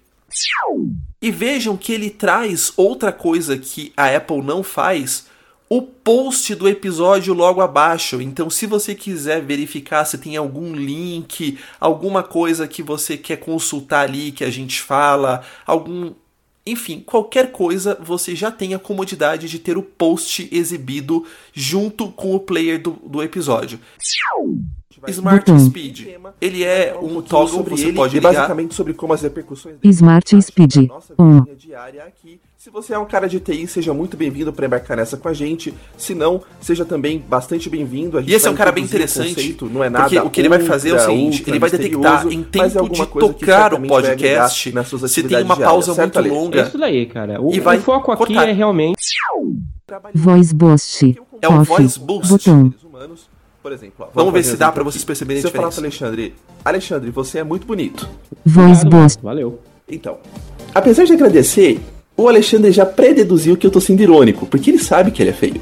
E 1.22 1.30
vejam 1.30 1.78
que 1.78 1.94
ele 1.94 2.10
traz 2.10 2.74
outra 2.76 3.12
coisa 3.12 3.56
que 3.56 3.94
a 3.96 4.08
Apple 4.08 4.42
não 4.42 4.64
faz, 4.64 5.28
o 5.70 5.84
post 5.84 6.56
do 6.56 6.68
episódio 6.68 7.36
logo 7.36 7.62
abaixo. 7.62 8.20
Então, 8.20 8.50
se 8.50 8.66
você 8.66 8.96
quiser 8.96 9.44
verificar 9.44 10.06
se 10.06 10.18
tem 10.18 10.36
algum 10.38 10.74
link, 10.74 11.60
alguma 11.80 12.24
coisa 12.24 12.68
que 12.68 12.82
você 12.82 13.16
quer 13.16 13.38
consultar 13.38 14.08
ali 14.08 14.32
que 14.32 14.44
a 14.44 14.50
gente 14.50 14.82
fala, 14.82 15.44
algum 15.68 16.16
enfim, 16.68 17.00
qualquer 17.00 17.52
coisa, 17.52 17.98
você 18.02 18.36
já 18.36 18.52
tem 18.52 18.74
a 18.74 18.80
comodidade 18.80 19.48
de 19.48 19.60
ter 19.60 19.78
o 19.78 19.84
post 19.84 20.50
exibido 20.52 21.26
junto 21.54 22.12
com 22.12 22.36
o 22.36 22.40
player 22.40 22.82
do, 22.82 22.92
do 22.92 23.24
episódio. 23.24 23.80
Smart 25.08 25.52
Speed. 25.60 26.08
Ele 26.42 26.64
é 26.64 26.98
um, 27.00 27.18
um 27.18 27.22
toggle, 27.22 27.50
sobre 27.50 27.76
você 27.76 27.88
ele, 27.88 27.96
pode 27.96 28.16
ligar. 28.16 28.34
basicamente 28.34 28.74
sobre 28.74 28.94
como 28.94 29.14
as 29.14 29.22
repercussões... 29.22 29.78
Smart 29.84 30.42
Speed. 30.42 30.90
1. 31.18 31.44
Se 32.68 32.72
você 32.72 32.94
é 32.94 33.00
um 33.00 33.06
cara 33.06 33.30
de 33.30 33.40
TI, 33.40 33.66
seja 33.66 33.94
muito 33.94 34.18
bem-vindo 34.18 34.52
para 34.52 34.66
embarcar 34.66 34.98
nessa 34.98 35.16
com 35.16 35.30
a 35.30 35.34
gente. 35.34 35.74
Se 35.98 36.14
não, 36.14 36.44
seja 36.60 36.84
também 36.84 37.18
bastante 37.18 37.70
bem-vindo. 37.70 38.18
A 38.18 38.22
gente 38.22 38.30
E 38.30 38.36
esse 38.36 38.46
é 38.46 38.52
um 38.52 38.56
cara 38.56 38.74
bem 38.74 38.84
interessante, 38.84 39.36
conceito, 39.36 39.70
não 39.70 39.82
é 39.82 39.90
nada 39.90 40.04
porque 40.04 40.20
o 40.20 40.30
que 40.30 40.42
ele 40.42 40.50
vai 40.50 40.60
fazer 40.60 40.90
é 40.90 40.96
o 40.96 41.00
seguinte, 41.00 41.46
ele 41.48 41.60
vai 41.60 41.70
detectar 41.70 42.26
misterioso, 42.26 42.30
em 42.30 42.42
é 42.42 42.70
tempo 42.70 42.90
de 42.90 43.06
tocar 43.08 43.74
o 43.74 43.88
podcast, 43.88 44.74
nas 44.74 44.86
suas 44.90 45.10
se 45.10 45.24
tem 45.24 45.38
atividades 45.38 45.46
uma 45.46 45.66
pausa 45.66 45.94
muito 45.96 46.20
Ale? 46.20 46.28
É 46.28 46.32
longa, 46.34 46.62
isso 46.64 46.78
daí, 46.78 47.06
cara. 47.06 47.42
O, 47.42 47.54
E 47.54 47.62
vai 47.62 47.78
o 47.78 47.82
foco 47.82 48.12
aqui 48.12 48.34
cortar. 48.34 48.50
é 48.50 48.52
realmente 48.52 49.00
Voice 50.14 50.54
Boost. 50.54 51.18
É 51.42 51.48
o. 51.48 51.64
Voice 51.64 51.98
Boost. 51.98 52.28
Botão. 52.30 52.70
seres 52.70 52.84
humanos, 52.84 53.30
por 53.64 53.72
exemplo. 53.72 53.96
ó, 54.06 54.10
Vamos 54.14 54.34
ver 54.34 54.40
fazer 54.40 54.52
se 54.52 54.58
dá 54.58 54.68
aqui. 54.68 54.84
vocês 54.84 55.06
perceberem 55.06 55.40
a 55.40 55.42
Se 55.42 55.48
eu 55.48 55.52
falar 55.54 55.70
pro 55.70 55.80
Alexandre, 55.80 56.36
Alexandre, 56.66 57.12
você 57.12 57.40
é 57.40 57.46
muito 57.46 57.66
bonito. 57.66 58.10
Voice 58.46 58.86
Boost. 58.86 59.24
Valeu. 59.24 59.58
Então, 59.88 60.18
apesar 60.76 61.06
de 61.06 61.14
agradecer, 61.14 61.80
o 62.18 62.28
Alexandre 62.28 62.72
já 62.72 62.86
pré-deduziu 62.86 63.56
que 63.56 63.66
eu 63.66 63.72
tô 63.72 63.80
sendo 63.80 64.02
irônico, 64.02 64.48
porque 64.48 64.72
ele 64.72 64.80
sabe 64.80 65.12
que 65.12 65.22
ele 65.22 65.30
é 65.30 65.34
feio. 65.34 65.62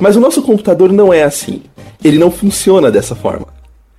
Mas 0.00 0.16
o 0.16 0.20
nosso 0.20 0.42
computador 0.42 0.92
não 0.92 1.12
é 1.12 1.22
assim. 1.22 1.62
Ele 2.02 2.18
não 2.18 2.30
funciona 2.30 2.90
dessa 2.90 3.14
forma. 3.14 3.46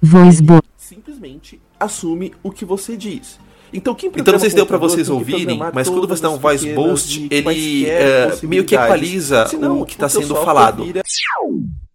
Voice 0.02 0.42
Boost. 0.42 0.66
Simplesmente 0.78 1.60
assume 1.80 2.34
o 2.44 2.52
que 2.52 2.66
você 2.66 2.98
diz. 2.98 3.40
Então, 3.74 3.94
quem 3.94 4.10
Então 4.16 4.32
não 4.32 4.40
sei 4.40 4.50
se 4.50 4.56
deu 4.56 4.66
pra 4.66 4.78
programa 4.78 4.96
vocês 4.96 5.10
ouvirem, 5.10 5.60
mas 5.74 5.90
quando 5.90 6.08
você 6.08 6.22
dá 6.22 6.30
um 6.30 6.38
voice 6.38 6.74
boost, 6.74 7.20
e 7.20 7.28
ele 7.36 7.86
é, 7.88 8.32
meio 8.44 8.64
que 8.64 8.74
equaliza 8.74 9.48
Senão, 9.48 9.82
o 9.82 9.86
que 9.86 9.98
tá 9.98 10.08
teu 10.08 10.22
sendo 10.22 10.36
falado. 10.36 10.84
vira 10.84 11.02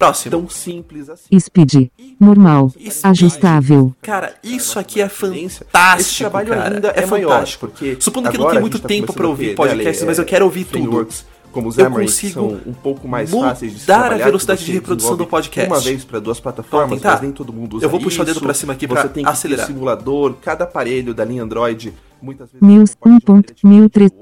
Próximo. 0.00 0.30
Tão 0.30 0.48
simples 0.48 1.10
assim. 1.10 1.38
Speed. 1.38 1.90
Normal. 2.18 2.70
Speed. 2.70 3.04
Ajustável. 3.04 3.94
Cara, 4.00 4.34
isso 4.42 4.78
aqui 4.78 5.02
é 5.02 5.08
fantástico. 5.10 5.66
Esse 6.00 6.18
trabalho 6.18 6.48
cara. 6.48 6.74
ainda 6.74 6.88
é, 6.88 7.00
é 7.00 7.06
fantástico. 7.06 7.66
Porque 7.66 7.98
Supondo 8.00 8.30
que 8.30 8.38
não 8.38 8.50
tem 8.50 8.60
muito 8.60 8.78
tá 8.78 8.88
tempo 8.88 9.12
para 9.12 9.28
ouvir 9.28 9.54
podcasts, 9.54 10.02
é, 10.02 10.06
mas 10.06 10.18
eu 10.18 10.24
quero 10.24 10.46
ouvir 10.46 10.64
tudo. 10.64 11.06
Como 11.52 11.68
os 11.68 11.76
eu 11.76 11.90
consigo 11.90 12.60
um 12.64 12.72
pouco 12.72 13.08
mais 13.08 13.30
fáceis 13.30 13.72
de 13.74 13.80
mudar 13.80 14.06
a 14.06 14.14
tipo 14.14 14.24
velocidade 14.24 14.60
de 14.60 14.64
assim, 14.64 14.72
reprodução 14.72 15.16
do 15.16 15.26
podcast. 15.26 15.70
Uma 15.70 15.80
vez 15.80 16.04
para 16.04 16.20
duas 16.20 16.38
plataformas, 16.38 16.98
então, 16.98 17.10
mas 17.10 17.20
tá. 17.20 17.22
nem 17.24 17.32
todo 17.32 17.52
mundo 17.52 17.76
usa 17.76 17.84
Eu 17.84 17.90
vou 17.90 18.00
puxar 18.00 18.22
isso, 18.22 18.30
o 18.30 18.34
dedo 18.34 18.40
para 18.40 18.54
cima 18.54 18.72
aqui 18.72 18.86
para 18.86 19.10
acelerar. 19.26 19.66
simulador, 19.66 20.34
cada 20.40 20.64
aparelho 20.64 21.12
da 21.12 21.24
linha 21.24 21.42
Android 21.42 21.92
muitas 22.22 22.50
vezes. 22.52 22.66
Meus 22.66 22.90
1.1300 22.96 24.12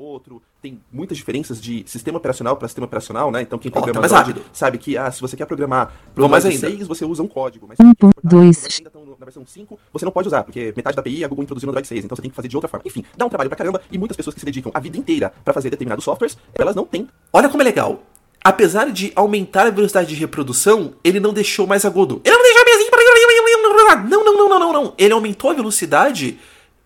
tem 0.68 0.78
muitas 0.92 1.16
diferenças 1.16 1.60
de 1.60 1.82
sistema 1.86 2.18
operacional 2.18 2.54
para 2.56 2.68
sistema 2.68 2.84
operacional, 2.84 3.30
né? 3.30 3.40
Então 3.40 3.58
quem 3.58 3.70
tá 3.70 3.80
programa 3.80 4.00
mais 4.00 4.12
Android 4.12 4.38
rápido. 4.40 4.50
sabe 4.52 4.76
que 4.76 4.98
ah, 4.98 5.10
se 5.10 5.18
você 5.20 5.34
quer 5.34 5.46
programar 5.46 5.86
pro 6.14 6.24
Vou 6.24 6.28
mais 6.28 6.44
Android 6.44 6.62
ainda. 6.66 6.76
6, 6.78 6.86
você 6.88 7.04
usa 7.06 7.22
um 7.22 7.26
código, 7.26 7.66
mas 7.66 7.78
Um 7.80 7.88
se 7.88 7.94
ponto 7.94 8.14
você 8.22 8.28
dois. 8.28 8.64
ainda 8.78 8.88
estão 8.88 9.06
na 9.06 9.24
versão 9.24 9.46
5, 9.46 9.78
você 9.90 10.04
não 10.04 10.12
pode 10.12 10.28
usar, 10.28 10.44
porque 10.44 10.74
metade 10.76 10.94
da 10.94 11.00
API 11.00 11.24
a 11.24 11.28
Google 11.28 11.44
introduziu 11.44 11.66
no 11.68 11.70
Android 11.70 11.88
6, 11.88 12.04
então 12.04 12.14
você 12.14 12.20
tem 12.20 12.30
que 12.30 12.36
fazer 12.36 12.48
de 12.48 12.56
outra 12.56 12.68
forma. 12.68 12.82
Enfim, 12.86 13.02
dá 13.16 13.24
um 13.24 13.30
trabalho 13.30 13.48
pra 13.48 13.56
caramba 13.56 13.80
e 13.90 13.96
muitas 13.96 14.14
pessoas 14.14 14.34
que 14.34 14.40
se 14.40 14.44
dedicam 14.46 14.70
a 14.74 14.78
vida 14.80 14.98
inteira 14.98 15.32
para 15.42 15.54
fazer 15.54 15.70
determinados 15.70 16.04
softwares, 16.04 16.36
elas 16.54 16.76
não 16.76 16.84
têm 16.84 17.08
Olha 17.32 17.48
como 17.48 17.62
é 17.62 17.64
legal. 17.64 18.02
Apesar 18.44 18.90
de 18.92 19.10
aumentar 19.16 19.66
a 19.66 19.70
velocidade 19.70 20.08
de 20.08 20.14
reprodução, 20.16 20.94
ele 21.02 21.18
não 21.18 21.32
deixou 21.32 21.66
mais 21.66 21.84
agudo. 21.86 22.20
Ele 22.24 22.36
não 22.36 22.42
deixou 22.42 22.64
mais. 22.64 24.10
Não, 24.10 24.24
não, 24.24 24.36
não, 24.36 24.48
não, 24.48 24.58
não, 24.58 24.72
não. 24.72 24.94
Ele 24.98 25.12
aumentou 25.12 25.50
a 25.50 25.54
velocidade, 25.54 26.38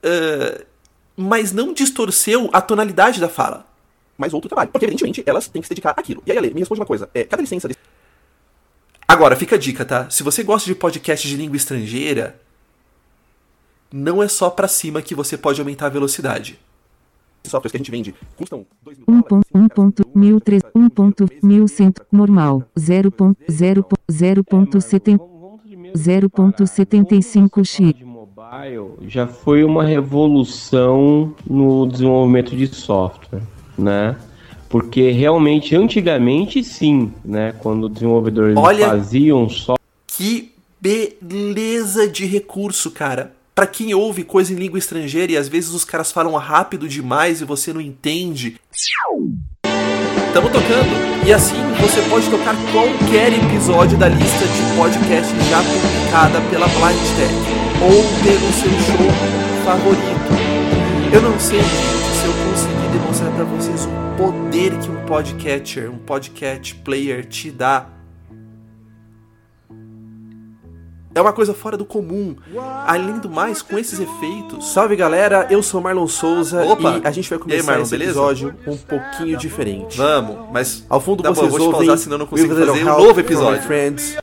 eh, 0.02 0.64
mas 1.16 1.52
não 1.52 1.72
distorceu 1.72 2.48
a 2.52 2.60
tonalidade 2.60 3.20
da 3.20 3.28
fala. 3.28 3.66
Mais 4.22 4.32
outro 4.32 4.48
trabalho. 4.48 4.70
Porque, 4.70 4.86
evidentemente, 4.86 5.22
elas 5.26 5.48
têm 5.48 5.60
que 5.60 5.68
se 5.68 5.74
dedicar 5.74 5.90
àquilo. 5.96 6.22
E 6.26 6.32
aí, 6.32 6.38
Ale, 6.38 6.54
me 6.54 6.60
responde 6.60 6.80
uma 6.80 6.86
coisa. 6.86 7.10
É, 7.12 7.24
cada 7.24 7.42
licença 7.42 7.68
desse 7.68 7.78
Agora, 9.06 9.36
fica 9.36 9.56
a 9.56 9.58
dica, 9.58 9.84
tá? 9.84 10.08
Se 10.08 10.22
você 10.22 10.42
gosta 10.42 10.66
de 10.66 10.74
podcast 10.74 11.28
de 11.28 11.36
língua 11.36 11.56
estrangeira, 11.56 12.40
não 13.92 14.22
é 14.22 14.28
só 14.28 14.48
pra 14.48 14.66
cima 14.68 15.02
que 15.02 15.14
você 15.14 15.36
pode 15.36 15.60
aumentar 15.60 15.86
a 15.86 15.90
velocidade. 15.90 16.58
softwares 17.44 17.72
que 17.72 17.76
a 17.76 17.80
gente 17.80 17.90
vende 17.90 18.14
custam 18.36 18.64
2 18.82 18.98
mil 18.98 19.04
Um 19.08 19.20
dólares. 19.20 19.28
ponto, 19.28 19.46
um 19.54 19.68
ponto, 19.68 20.02
mil 20.14 20.40
três, 20.40 20.62
um 20.74 20.88
ponto, 20.88 21.28
mil 21.42 21.68
cento, 21.68 22.02
normal, 22.10 22.62
zero 22.78 23.10
ponto, 23.10 23.38
zero 23.50 23.82
ponto, 23.82 24.00
zero 24.10 24.42
ponto 24.44 24.80
setenta, 24.80 25.24
zero 25.94 26.30
ponto 26.30 26.66
setenta 26.66 27.14
e 27.14 27.22
cinco 27.22 27.62
x. 27.64 27.92
de 27.92 28.04
mobile 28.04 28.94
já 29.08 29.26
foi 29.26 29.62
uma 29.64 29.84
revolução 29.84 31.34
no 31.44 31.86
desenvolvimento 31.86 32.56
de 32.56 32.66
software, 32.68 33.42
né? 33.82 34.16
Porque 34.68 35.10
realmente, 35.10 35.76
antigamente 35.76 36.64
sim, 36.64 37.12
né? 37.24 37.54
Quando 37.58 37.84
os 37.88 37.92
desenvolvedores 37.92 38.56
Olha- 38.56 38.88
faziam 38.88 39.48
só 39.48 39.74
Que 40.06 40.52
beleza 40.80 42.08
de 42.08 42.24
recurso, 42.24 42.90
cara. 42.90 43.32
Pra 43.54 43.66
quem 43.66 43.92
ouve 43.94 44.24
coisa 44.24 44.52
em 44.52 44.56
língua 44.56 44.78
estrangeira 44.78 45.32
e 45.32 45.36
às 45.36 45.46
vezes 45.46 45.74
os 45.74 45.84
caras 45.84 46.10
falam 46.10 46.34
rápido 46.36 46.88
demais 46.88 47.42
e 47.42 47.44
você 47.44 47.70
não 47.72 47.80
entende. 47.82 48.56
Tamo 50.32 50.48
tocando. 50.48 51.12
E 51.26 51.32
assim 51.32 51.56
você 51.78 52.00
pode 52.08 52.28
tocar 52.30 52.56
qualquer 52.72 53.32
episódio 53.34 53.98
da 53.98 54.08
lista 54.08 54.46
de 54.46 54.76
podcasts 54.76 55.36
já 55.50 55.62
publicada 55.62 56.40
pela 56.50 56.66
Blind 56.66 57.16
Tech 57.16 57.34
ou 57.82 58.02
pelo 58.24 58.52
seu 58.54 58.70
show 58.70 59.64
favorito. 59.64 61.12
Eu 61.12 61.20
não 61.20 61.38
sei 61.38 61.60
pra 63.44 63.56
vocês 63.56 63.86
o 63.86 64.16
poder 64.16 64.78
que 64.78 64.88
um 64.88 65.04
podcatcher, 65.04 65.90
um 65.90 65.98
podcast 65.98 66.76
player 66.76 67.26
te 67.26 67.50
dá 67.50 67.88
É 71.14 71.20
uma 71.20 71.32
coisa 71.32 71.52
fora 71.52 71.76
do 71.76 71.84
comum. 71.84 72.36
Além 72.86 73.18
do 73.18 73.28
mais, 73.28 73.60
com 73.60 73.78
esses 73.78 74.00
efeitos. 74.00 74.72
Salve 74.72 74.96
galera, 74.96 75.46
eu 75.50 75.62
sou 75.62 75.80
Marlon 75.80 76.06
Souza 76.06 76.64
Opa! 76.64 77.00
e 77.04 77.06
a 77.06 77.10
gente 77.10 77.28
vai 77.28 77.36
E 77.36 77.40
aí, 77.40 77.42
começar 77.42 77.66
Marlon, 77.66 77.82
esse 77.82 77.90
beleza? 77.90 78.10
episódio 78.12 78.54
um 78.66 78.76
pouquinho 78.76 79.36
diferente. 79.36 79.96
Vamos, 79.98 80.48
mas 80.52 80.86
Ao 80.88 81.00
fundo 81.00 81.22
Tá 81.22 81.30
bom, 81.30 81.34
vocês 81.34 81.52
eu 81.52 81.58
vou 81.58 81.68
te 81.68 81.72
pausar, 81.72 81.98
senão 81.98 82.14
eu 82.14 82.18
não 82.20 82.26
consigo 82.26 82.54
fazer 82.54 82.70
um 82.70 82.84
novo 82.84 83.18
episódio. 83.20 83.62
Friends. 83.62 84.18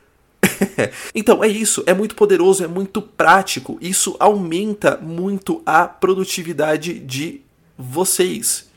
Então, 1.14 1.44
é 1.44 1.48
isso. 1.48 1.82
É 1.86 1.92
muito 1.92 2.14
poderoso, 2.14 2.64
é 2.64 2.66
muito 2.66 3.02
prático. 3.02 3.76
Isso 3.80 4.16
aumenta 4.18 4.98
muito 5.00 5.62
a 5.66 5.86
produtividade 5.86 6.98
de 6.98 7.42
vocês. 7.76 8.69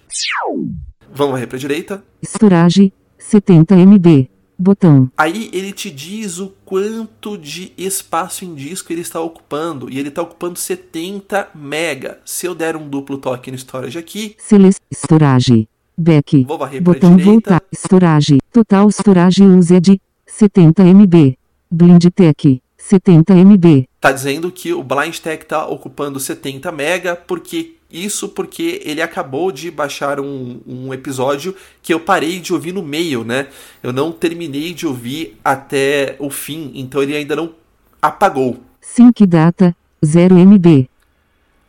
Vamos 1.14 1.34
varrer 1.34 1.48
pra 1.48 1.58
direita. 1.58 2.04
Storage, 2.24 2.94
70 3.18 3.76
MB. 3.76 4.30
Botão. 4.58 5.12
Aí 5.18 5.50
ele 5.52 5.74
te 5.74 5.90
diz 5.90 6.40
o 6.40 6.54
quanto 6.64 7.38
de 7.38 7.74
espaço 7.78 8.46
em 8.46 8.54
disco 8.54 8.94
ele 8.94 9.02
está 9.02 9.20
ocupando. 9.20 9.90
E 9.90 10.00
ele 10.00 10.10
está 10.10 10.22
ocupando 10.22 10.58
70 10.58 11.50
mega. 11.56 12.20
Se 12.24 12.46
eu 12.46 12.54
der 12.56 12.76
um 12.76 12.88
duplo 12.88 13.18
toque 13.18 13.52
no 13.52 13.58
storage 13.58 13.98
aqui, 13.98 14.36
Select 14.38 14.80
Storage. 14.94 15.68
Back. 15.98 16.44
vou 16.46 16.58
varrer 16.58 16.82
Botão 16.82 17.18
voltar. 17.18 17.62
Storage. 17.74 18.38
Total 18.52 18.90
Storage 18.90 19.44
Used. 19.44 20.00
70 20.26 20.84
MB. 20.84 21.38
Blind 21.70 22.06
Tech. 22.16 22.62
70 22.78 23.34
MB. 23.36 23.88
tá 24.00 24.12
dizendo 24.12 24.52
que 24.52 24.74
o 24.74 24.84
Blind 24.84 25.18
Tech 25.18 25.46
tá 25.46 25.66
ocupando 25.68 26.20
70 26.20 26.70
mega, 26.72 27.16
porque 27.16 27.78
isso 27.94 28.30
porque 28.30 28.82
ele 28.84 29.02
acabou 29.02 29.52
de 29.52 29.70
baixar 29.70 30.20
um, 30.20 30.60
um 30.66 30.94
episódio 30.94 31.56
que 31.82 31.94
eu 31.94 32.00
parei 32.00 32.40
de 32.40 32.52
ouvir 32.52 32.74
no 32.74 32.82
meio, 32.82 33.24
né? 33.24 33.48
Eu 33.82 33.94
não 33.94 34.12
terminei 34.12 34.74
de 34.74 34.88
ouvir 34.88 35.38
até 35.44 36.16
o 36.20 36.30
fim, 36.30 36.72
então 36.74 37.02
ele 37.04 37.16
ainda 37.16 37.36
não 37.36 37.54
apagou. 38.02 38.60
Sync 38.82 39.26
Data. 39.26 39.76
0 40.04 40.36
MB. 40.38 40.90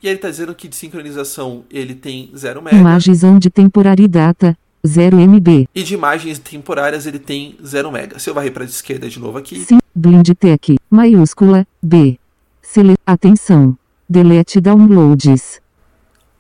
E 0.03 0.09
ele 0.09 0.19
tá 0.19 0.29
dizendo 0.29 0.55
que 0.55 0.67
de 0.67 0.75
sincronização 0.75 1.65
ele 1.71 1.95
tem 1.95 2.31
0 2.37 2.61
mega 2.61 2.77
Imagens 2.77 3.23
on 3.23 3.39
de 3.39 3.49
Temporary 3.49 4.09
Data. 4.09 4.57
0 4.87 5.17
MB. 5.19 5.67
e 5.75 5.83
de 5.83 5.95
imagens 5.95 6.39
temporárias 6.39 7.07
ele 7.07 7.19
tem 7.19 7.57
0 7.65 7.91
mega. 7.91 8.19
Se 8.19 8.29
eu 8.29 8.35
varrer 8.35 8.53
para 8.53 8.65
a 8.65 8.67
esquerda 8.67 9.09
de 9.09 9.19
novo 9.19 9.39
aqui, 9.39 9.65
Sim. 9.65 9.79
Blind 9.95 10.29
Tech. 10.39 10.77
Maiúscula. 10.91 11.67
B. 11.83 12.19
Sele 12.61 12.95
Atenção. 13.07 13.79
Delete 14.09 14.61
downloads. 14.61 15.61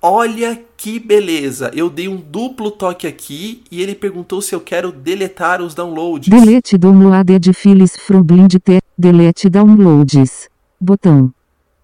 Olha 0.04 0.62
que 0.76 1.00
beleza. 1.00 1.70
Eu 1.74 1.88
dei 1.88 2.08
um 2.08 2.16
duplo 2.16 2.70
toque 2.70 3.06
aqui 3.06 3.64
e 3.70 3.80
ele 3.82 3.94
perguntou 3.94 4.42
se 4.42 4.54
eu 4.54 4.60
quero 4.60 4.92
deletar 4.92 5.62
os 5.62 5.74
downloads. 5.74 6.28
Delete 6.28 6.76
downloaded 6.76 7.50
files 7.54 7.96
from 7.96 8.22
Blind 8.22 8.54
Tech. 8.62 8.82
Delete 8.98 9.48
downloads. 9.48 10.50
Botão. 10.78 11.32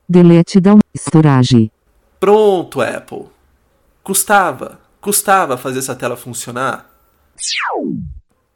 Delete 0.06 0.60
down 0.60 0.80
storage. 0.94 1.72
Pronto, 2.18 2.82
Apple. 2.82 3.24
Custava, 4.04 4.78
custava 5.00 5.56
fazer 5.56 5.78
essa 5.78 5.94
tela 5.94 6.14
funcionar. 6.14 6.90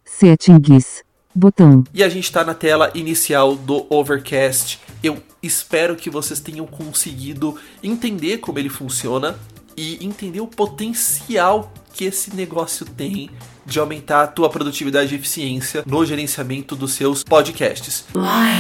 Settings. 0.05 1.03
Botão. 1.35 1.85
E 1.95 2.05
a 2.05 2.09
gente 2.11 2.25
está 2.25 2.45
na 2.45 2.53
tela 2.53 2.91
inicial 2.95 3.57
do 3.57 3.87
Overcast. 3.89 4.79
Eu 5.03 5.23
espero 5.43 5.97
que 5.97 6.11
vocês 6.11 6.39
tenham 6.39 6.67
conseguido 6.67 7.59
entender 7.83 8.39
como 8.39 8.59
ele 8.59 8.69
funciona 8.69 9.35
e 9.77 10.05
entender 10.05 10.41
o 10.41 10.47
potencial 10.47 11.73
que 11.93 12.05
esse 12.05 12.35
negócio 12.35 12.85
tem 12.85 13.31
de 13.65 13.79
aumentar 13.79 14.23
a 14.23 14.27
tua 14.27 14.51
produtividade 14.51 15.15
e 15.15 15.19
eficiência 15.19 15.85
no 15.87 16.05
gerenciamento 16.05 16.77
dos 16.77 16.93
seus 16.93 17.23
podcasts. 17.23 18.05
Vai, 18.13 18.59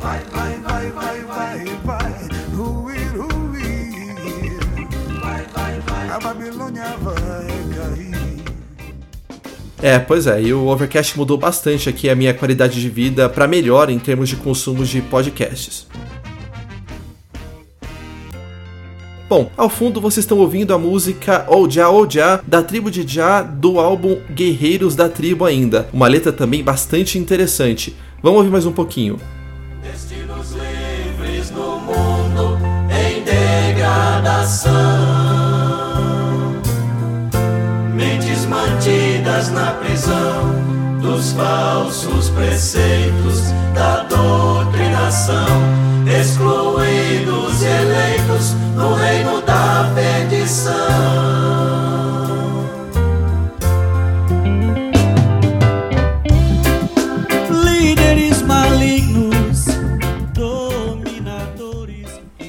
vai, 0.00 0.20
vai, 0.60 0.90
vai, 0.90 1.20
vai, 1.22 1.64
vai. 1.84 2.14
Ui, 2.56 2.96
ui. 3.18 4.08
Vai, 5.20 5.44
vai, 5.52 5.80
vai. 5.80 6.08
A 6.08 6.20
Babilônia 6.20 6.96
vai 7.02 7.48
cair. 7.74 8.08
É, 9.80 9.98
pois 9.98 10.26
é, 10.26 10.42
e 10.42 10.52
o 10.52 10.66
Overcast 10.66 11.16
mudou 11.16 11.36
bastante 11.36 11.88
aqui 11.88 12.08
a 12.08 12.14
minha 12.14 12.34
qualidade 12.34 12.80
de 12.80 12.88
vida 12.88 13.28
para 13.28 13.46
melhor 13.46 13.90
em 13.90 13.98
termos 13.98 14.28
de 14.28 14.36
consumo 14.36 14.84
de 14.84 15.00
podcasts. 15.02 15.86
Bom, 19.28 19.50
ao 19.58 19.68
fundo 19.68 20.00
vocês 20.00 20.24
estão 20.24 20.38
ouvindo 20.38 20.72
a 20.72 20.78
música 20.78 21.44
Oja 21.48 21.90
Oja 21.90 22.40
da 22.46 22.62
tribo 22.62 22.90
de 22.90 23.06
Já 23.06 23.42
do 23.42 23.78
álbum 23.78 24.16
Guerreiros 24.30 24.96
da 24.96 25.06
Tribo 25.06 25.44
ainda. 25.44 25.86
Uma 25.92 26.08
letra 26.08 26.32
também 26.32 26.64
bastante 26.64 27.18
interessante. 27.18 27.94
Vamos 28.22 28.38
ouvir 28.38 28.50
mais 28.50 28.64
um 28.64 28.72
pouquinho. 28.72 29.20
Destinos 29.82 30.52
livres 30.52 31.50
no 31.50 31.78
mundo 31.78 32.58
em 32.90 33.22
degradação. 33.22 34.72
Mentes 37.94 38.46
mantidas 38.46 39.50
na 39.50 39.72
prisão 39.72 40.87
dos 41.18 41.32
falsos 41.32 42.30
preceitos 42.30 43.50
da 43.74 44.04
doutrinação. 44.04 45.48
Excluídos 46.06 47.60
e 47.60 47.66
eleitos 47.66 48.52
no 48.76 48.94
reino 48.94 49.42
da 49.42 49.90
perdição. 49.96 51.97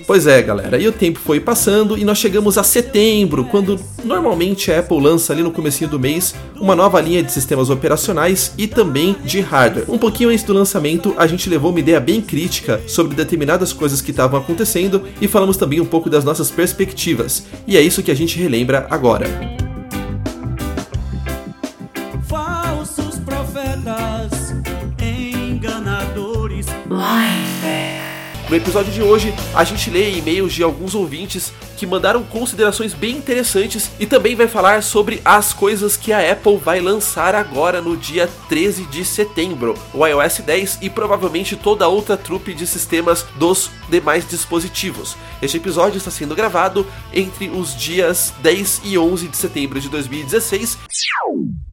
Pois 0.10 0.26
é, 0.26 0.42
galera, 0.42 0.80
e 0.80 0.88
o 0.88 0.92
tempo 0.92 1.20
foi 1.20 1.40
passando 1.40 1.96
e 1.96 2.04
nós 2.04 2.18
chegamos 2.18 2.58
a 2.58 2.64
setembro, 2.64 3.46
quando 3.46 3.80
normalmente 4.04 4.72
a 4.72 4.80
Apple 4.80 5.00
lança 5.00 5.32
ali 5.32 5.44
no 5.44 5.52
comecinho 5.52 5.88
do 5.88 6.00
mês 6.00 6.34
uma 6.60 6.76
nova 6.76 7.00
linha 7.00 7.22
de 7.22 7.32
sistemas 7.32 7.70
operacionais 7.70 8.52
e 8.58 8.66
também 8.66 9.16
de 9.24 9.40
hardware. 9.40 9.86
Um 9.88 10.00
pouquinho 10.00 10.32
antes 10.32 10.44
do 10.44 10.52
lançamento, 10.52 11.14
a 11.16 11.28
gente 11.28 11.48
levou 11.48 11.70
uma 11.70 11.80
ideia 11.80 12.00
bem 12.00 12.22
crítica 12.22 12.82
sobre 12.88 13.16
determinadas 13.16 13.72
coisas 13.72 14.02
que 14.02 14.10
estavam 14.10 14.40
acontecendo 14.40 15.04
e 15.22 15.28
falamos 15.28 15.58
também 15.58 15.80
um 15.80 15.86
pouco 15.86 16.10
das 16.10 16.24
nossas 16.24 16.50
perspectivas. 16.50 17.44
E 17.68 17.78
é 17.78 17.82
isso 17.82 18.02
que 18.02 18.10
a 18.10 18.16
gente 18.16 18.36
relembra 18.40 18.88
agora. 18.90 19.28
Falsos 22.28 23.20
profetas, 23.20 24.56
enganadores. 25.00 26.66
No 28.50 28.56
episódio 28.56 28.92
de 28.92 29.04
hoje, 29.04 29.32
a 29.54 29.64
gente 29.64 29.92
lê 29.92 30.18
e-mails 30.18 30.54
de 30.54 30.64
alguns 30.64 30.96
ouvintes 30.96 31.54
que 31.78 31.86
mandaram 31.86 32.24
considerações 32.24 32.96
bem 32.96 33.16
interessantes 33.16 33.92
e 34.00 34.08
também 34.08 34.36
vai 34.36 34.48
falar 34.48 34.82
sobre 34.82 35.22
as 35.24 35.54
coisas 35.54 35.96
que 35.96 36.12
a 36.12 36.32
Apple 36.32 36.58
vai 36.58 36.80
lançar 36.80 37.36
agora 37.36 37.80
no 37.80 37.96
dia 37.96 38.28
13 38.50 38.86
de 38.86 39.06
setembro, 39.06 39.76
o 39.94 40.04
iOS 40.04 40.40
10 40.40 40.80
e 40.82 40.90
provavelmente 40.90 41.56
toda 41.56 41.86
a 41.86 41.90
outra 41.90 42.18
trupe 42.18 42.56
de 42.56 42.66
sistemas 42.66 43.24
dos 43.36 43.70
demais 43.88 44.28
dispositivos. 44.28 45.16
Este 45.44 45.58
episódio 45.58 46.00
está 46.00 46.10
sendo 46.10 46.36
gravado 46.36 46.88
entre 47.14 47.50
os 47.50 47.78
dias 47.78 48.34
10 48.42 48.82
e 48.84 48.98
11 48.98 49.28
de 49.28 49.38
setembro 49.38 49.80
de 49.80 49.90
2016. 49.90 50.76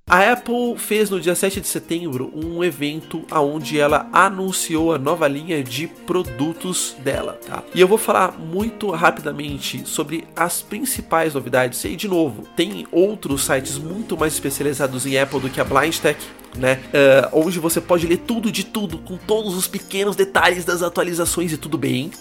A 0.09 0.35
Apple 0.35 0.79
fez 0.79 1.11
no 1.11 1.21
dia 1.21 1.35
7 1.35 1.61
de 1.61 1.67
setembro 1.67 2.33
um 2.33 2.63
evento 2.63 3.25
onde 3.29 3.81
ela 3.81 4.09
anunciou 4.13 4.95
a 4.95 4.99
nova 4.99 5.27
linha 5.27 5.65
de 5.65 5.89
produtos 5.89 6.95
dela, 7.01 7.33
tá? 7.45 7.65
E 7.75 7.81
eu 7.81 7.89
vou 7.89 7.99
falar 7.99 8.39
muito 8.39 8.89
rapidamente 8.93 9.83
sobre 9.85 10.25
as 10.37 10.63
principais 10.63 11.35
novidades. 11.35 11.83
E 11.85 11.97
de 11.97 12.07
novo, 12.07 12.47
tem 12.55 12.87
outros 12.93 13.45
sites 13.45 13.79
muito 13.79 14.17
mais 14.17 14.35
especializados 14.35 15.05
em 15.07 15.19
Apple 15.19 15.41
do 15.41 15.51
que 15.51 15.61
a 15.61 15.65
Blind 15.65 15.99
Tech, 15.99 16.25
né? 16.57 16.79
Eh, 16.93 17.29
onde 17.33 17.59
você 17.59 17.81
pode 17.81 18.07
ler 18.07 18.19
tudo 18.19 18.53
de 18.53 18.65
tudo, 18.65 18.99
com 18.99 19.17
todos 19.17 19.57
os 19.57 19.67
pequenos 19.67 20.15
detalhes 20.15 20.65
das 20.65 20.83
atualizações 20.83 21.53
e 21.53 21.57
tudo 21.57 21.77
bem. 21.77 22.13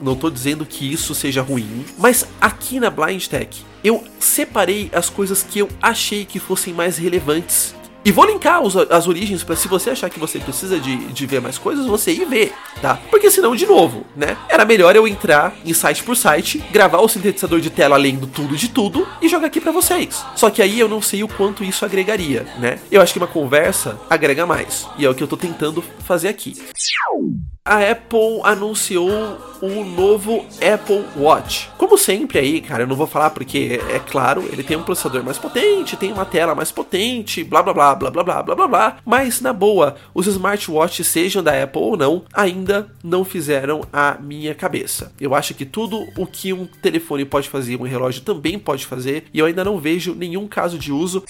Não 0.00 0.16
tô 0.16 0.28
dizendo 0.30 0.66
que 0.66 0.92
isso 0.92 1.14
seja 1.14 1.40
ruim, 1.42 1.84
mas 1.98 2.26
aqui 2.40 2.80
na 2.80 2.90
Blind 2.90 3.26
Tech 3.26 3.62
eu 3.82 4.02
separei 4.18 4.90
as 4.92 5.08
coisas 5.08 5.42
que 5.42 5.58
eu 5.58 5.68
achei 5.80 6.24
que 6.24 6.38
fossem 6.40 6.72
mais 6.74 6.96
relevantes. 6.98 7.74
E 8.06 8.12
vou 8.12 8.26
linkar 8.26 8.60
os- 8.60 8.76
as 8.76 9.06
origens 9.08 9.42
para 9.42 9.56
se 9.56 9.66
você 9.66 9.88
achar 9.88 10.10
que 10.10 10.20
você 10.20 10.38
precisa 10.38 10.78
de, 10.78 10.94
de 11.06 11.24
ver 11.26 11.40
mais 11.40 11.56
coisas, 11.56 11.86
você 11.86 12.12
ir 12.12 12.26
ver, 12.26 12.52
tá? 12.82 12.98
Porque 13.10 13.30
senão, 13.30 13.56
de 13.56 13.64
novo, 13.64 14.04
né? 14.14 14.36
Era 14.46 14.62
melhor 14.66 14.94
eu 14.94 15.08
entrar 15.08 15.54
em 15.64 15.72
site 15.72 16.02
por 16.02 16.14
site, 16.14 16.58
gravar 16.70 16.98
o 16.98 17.08
sintetizador 17.08 17.60
de 17.60 17.70
tela 17.70 17.96
lendo 17.96 18.26
tudo 18.26 18.56
de 18.58 18.68
tudo 18.68 19.08
e 19.22 19.28
jogar 19.28 19.46
aqui 19.46 19.58
para 19.58 19.72
vocês. 19.72 20.22
Só 20.36 20.50
que 20.50 20.60
aí 20.60 20.78
eu 20.78 20.86
não 20.88 21.00
sei 21.00 21.22
o 21.22 21.28
quanto 21.28 21.64
isso 21.64 21.82
agregaria, 21.82 22.42
né? 22.58 22.78
Eu 22.90 23.00
acho 23.00 23.12
que 23.14 23.18
uma 23.18 23.26
conversa 23.26 23.98
agrega 24.10 24.44
mais. 24.44 24.86
E 24.98 25.06
é 25.06 25.08
o 25.08 25.14
que 25.14 25.22
eu 25.22 25.28
tô 25.28 25.36
tentando 25.38 25.82
fazer 26.04 26.28
aqui. 26.28 26.54
A 27.66 27.78
Apple 27.92 28.42
anunciou 28.42 29.08
o 29.62 29.84
novo 29.84 30.44
Apple 30.60 31.02
Watch. 31.16 31.70
Como 31.78 31.96
sempre 31.96 32.38
aí, 32.38 32.60
cara, 32.60 32.82
eu 32.82 32.86
não 32.86 32.94
vou 32.94 33.06
falar 33.06 33.30
porque 33.30 33.80
é 33.88 33.98
claro, 34.00 34.46
ele 34.52 34.62
tem 34.62 34.76
um 34.76 34.82
processador 34.82 35.24
mais 35.24 35.38
potente, 35.38 35.96
tem 35.96 36.12
uma 36.12 36.26
tela 36.26 36.54
mais 36.54 36.70
potente, 36.70 37.42
blá 37.42 37.62
blá 37.62 37.72
blá 37.72 37.94
blá 37.94 38.10
blá 38.10 38.22
blá 38.22 38.42
blá 38.42 38.54
blá 38.54 38.68
blá. 38.68 38.96
Mas 39.02 39.40
na 39.40 39.54
boa, 39.54 39.96
os 40.12 40.26
smartwatches, 40.26 41.06
sejam 41.06 41.42
da 41.42 41.62
Apple 41.62 41.80
ou 41.80 41.96
não, 41.96 42.26
ainda 42.34 42.86
não 43.02 43.24
fizeram 43.24 43.80
a 43.90 44.18
minha 44.20 44.54
cabeça. 44.54 45.10
Eu 45.18 45.34
acho 45.34 45.54
que 45.54 45.64
tudo 45.64 46.06
o 46.18 46.26
que 46.26 46.52
um 46.52 46.66
telefone 46.66 47.24
pode 47.24 47.48
fazer, 47.48 47.80
um 47.80 47.84
relógio 47.84 48.20
também 48.20 48.58
pode 48.58 48.84
fazer, 48.84 49.24
e 49.32 49.38
eu 49.38 49.46
ainda 49.46 49.64
não 49.64 49.78
vejo 49.78 50.14
nenhum 50.14 50.46
caso 50.46 50.78
de 50.78 50.92
uso. 50.92 51.24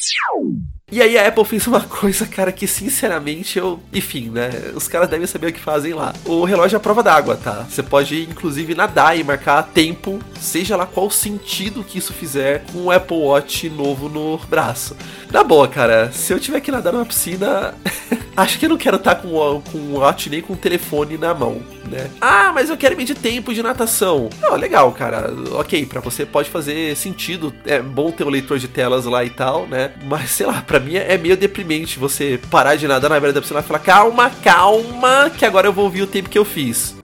E 0.93 1.01
aí 1.01 1.17
a 1.17 1.27
Apple 1.27 1.45
fez 1.47 1.67
uma 1.67 1.81
coisa, 1.89 2.27
cara, 2.27 2.53
que 2.53 2.67
sinceramente 2.67 3.59
eu. 3.59 3.81
Enfim, 3.93 4.29
né? 4.31 4.51
Os 4.75 4.87
caras 4.87 5.09
devem 5.09 5.27
saber 5.27 5.49
o 5.49 5.53
que 5.53 5.59
fazem 5.61 5.95
lá. 5.95 6.13
O 6.27 6.45
relógio 6.45 6.77
é 6.77 6.79
a 6.79 6.81
prova 6.81 7.03
d'água, 7.03 7.37
tá? 7.37 7.65
Você 7.69 7.83
pode, 7.83 8.23
inclusive, 8.23 8.75
nadar 8.75 9.19
e 9.19 9.25
marcar 9.25 9.63
tempo, 9.63 10.21
seja 10.39 10.77
lá 10.77 10.87
qual 10.87 11.11
sentido 11.11 11.83
que 11.83 11.99
isso 11.99 12.13
fizer 12.13 12.65
com 12.71 12.85
o 12.85 12.91
Apple 12.93 13.17
Watch 13.17 13.69
novo 13.71 14.09
no 14.09 14.39
braço. 14.47 14.95
Na 15.33 15.43
boa, 15.43 15.67
cara, 15.67 16.13
se 16.13 16.33
eu 16.33 16.39
tiver 16.39 16.61
que 16.61 16.71
nadar 16.71 16.93
numa 16.93 17.05
piscina, 17.07 17.75
acho 18.37 18.59
que 18.59 18.67
eu 18.67 18.71
não 18.71 18.77
quero 18.77 18.97
estar 18.99 19.17
com, 19.17 19.29
o- 19.35 19.63
com 19.63 19.79
o 19.79 19.95
watch 19.99 20.29
nem 20.31 20.41
com 20.43 20.53
o 20.53 20.57
telefone 20.57 21.17
na 21.19 21.35
mão, 21.35 21.61
né? 21.91 22.09
Ah, 22.21 22.53
mas 22.55 22.71
eu 22.71 22.77
quero 22.77 22.97
medir 22.97 23.17
tempo 23.17 23.53
de 23.53 23.63
natação. 23.63 24.29
Não, 24.41 24.55
legal, 24.55 24.93
cara. 24.93 25.33
Ok, 25.55 25.87
pra 25.87 26.01
você 26.01 26.25
pode 26.25 26.51
fazer 26.51 26.95
sentido. 26.97 27.53
É 27.67 27.81
bom 27.81 28.13
ter 28.13 28.25
um 28.25 28.31
leitor 28.31 28.59
de 28.61 28.69
telas 28.69 29.07
lá 29.07 29.25
e 29.25 29.31
tal, 29.31 29.67
né? 29.67 29.93
Mas 30.05 30.31
sei 30.31 30.47
lá, 30.47 30.63
pra 30.63 30.74
mim 30.81 30.97
é 30.97 31.17
meio 31.19 31.37
deprimente 31.37 31.99
você 31.99 32.41
parar 32.51 32.77
de 32.77 32.87
nadar 32.87 33.11
na 33.11 33.21
beira 33.21 33.33
da 33.33 33.41
piscina 33.41 33.61
e 33.61 33.63
falar: 33.63 33.81
calma, 33.81 34.31
calma, 34.31 35.31
que 35.31 35.45
agora 35.45 35.67
eu 35.67 35.73
vou 35.73 35.85
ouvir 35.85 36.03
o 36.03 36.07
tempo 36.07 36.29
que 36.29 36.39
eu 36.39 36.45
fiz. 36.45 36.97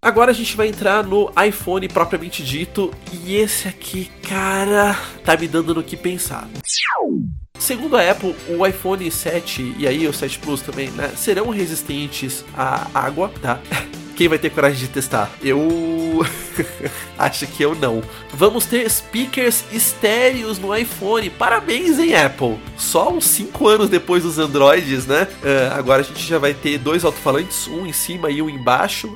Agora 0.00 0.32
a 0.32 0.34
gente 0.34 0.56
vai 0.56 0.66
entrar 0.66 1.04
no 1.04 1.30
iPhone 1.46 1.86
propriamente 1.88 2.42
dito. 2.42 2.92
E 3.12 3.36
esse 3.36 3.68
aqui, 3.68 4.10
cara, 4.28 4.98
tá 5.24 5.36
me 5.36 5.46
dando 5.46 5.74
no 5.74 5.82
que 5.82 5.96
pensar. 5.96 6.48
Segundo 7.56 7.96
a 7.96 8.10
Apple, 8.10 8.34
o 8.48 8.66
iPhone 8.66 9.08
7 9.08 9.76
e 9.78 9.86
aí 9.86 10.08
o 10.08 10.12
7 10.12 10.40
Plus 10.40 10.60
também, 10.62 10.90
né, 10.90 11.12
serão 11.16 11.50
resistentes 11.50 12.44
à 12.56 12.88
água, 12.92 13.30
tá? 13.40 13.60
Quem 14.22 14.28
vai 14.28 14.38
ter 14.38 14.50
coragem 14.50 14.78
de 14.78 14.86
testar? 14.86 15.32
Eu 15.42 16.24
acho 17.18 17.44
que 17.48 17.60
eu 17.60 17.74
não. 17.74 18.00
Vamos 18.32 18.64
ter 18.64 18.88
speakers 18.88 19.64
estéreos 19.72 20.60
no 20.60 20.72
iPhone. 20.76 21.28
Parabéns, 21.28 21.98
hein, 21.98 22.14
Apple? 22.14 22.56
Só 22.76 23.12
uns 23.12 23.24
5 23.24 23.66
anos 23.66 23.88
depois 23.88 24.22
dos 24.22 24.38
Androids, 24.38 25.08
né? 25.08 25.26
Ah, 25.42 25.76
agora 25.76 26.02
a 26.02 26.04
gente 26.04 26.24
já 26.24 26.38
vai 26.38 26.54
ter 26.54 26.78
dois 26.78 27.04
alto-falantes, 27.04 27.66
um 27.66 27.84
em 27.84 27.92
cima 27.92 28.30
e 28.30 28.40
um 28.40 28.48
embaixo 28.48 29.12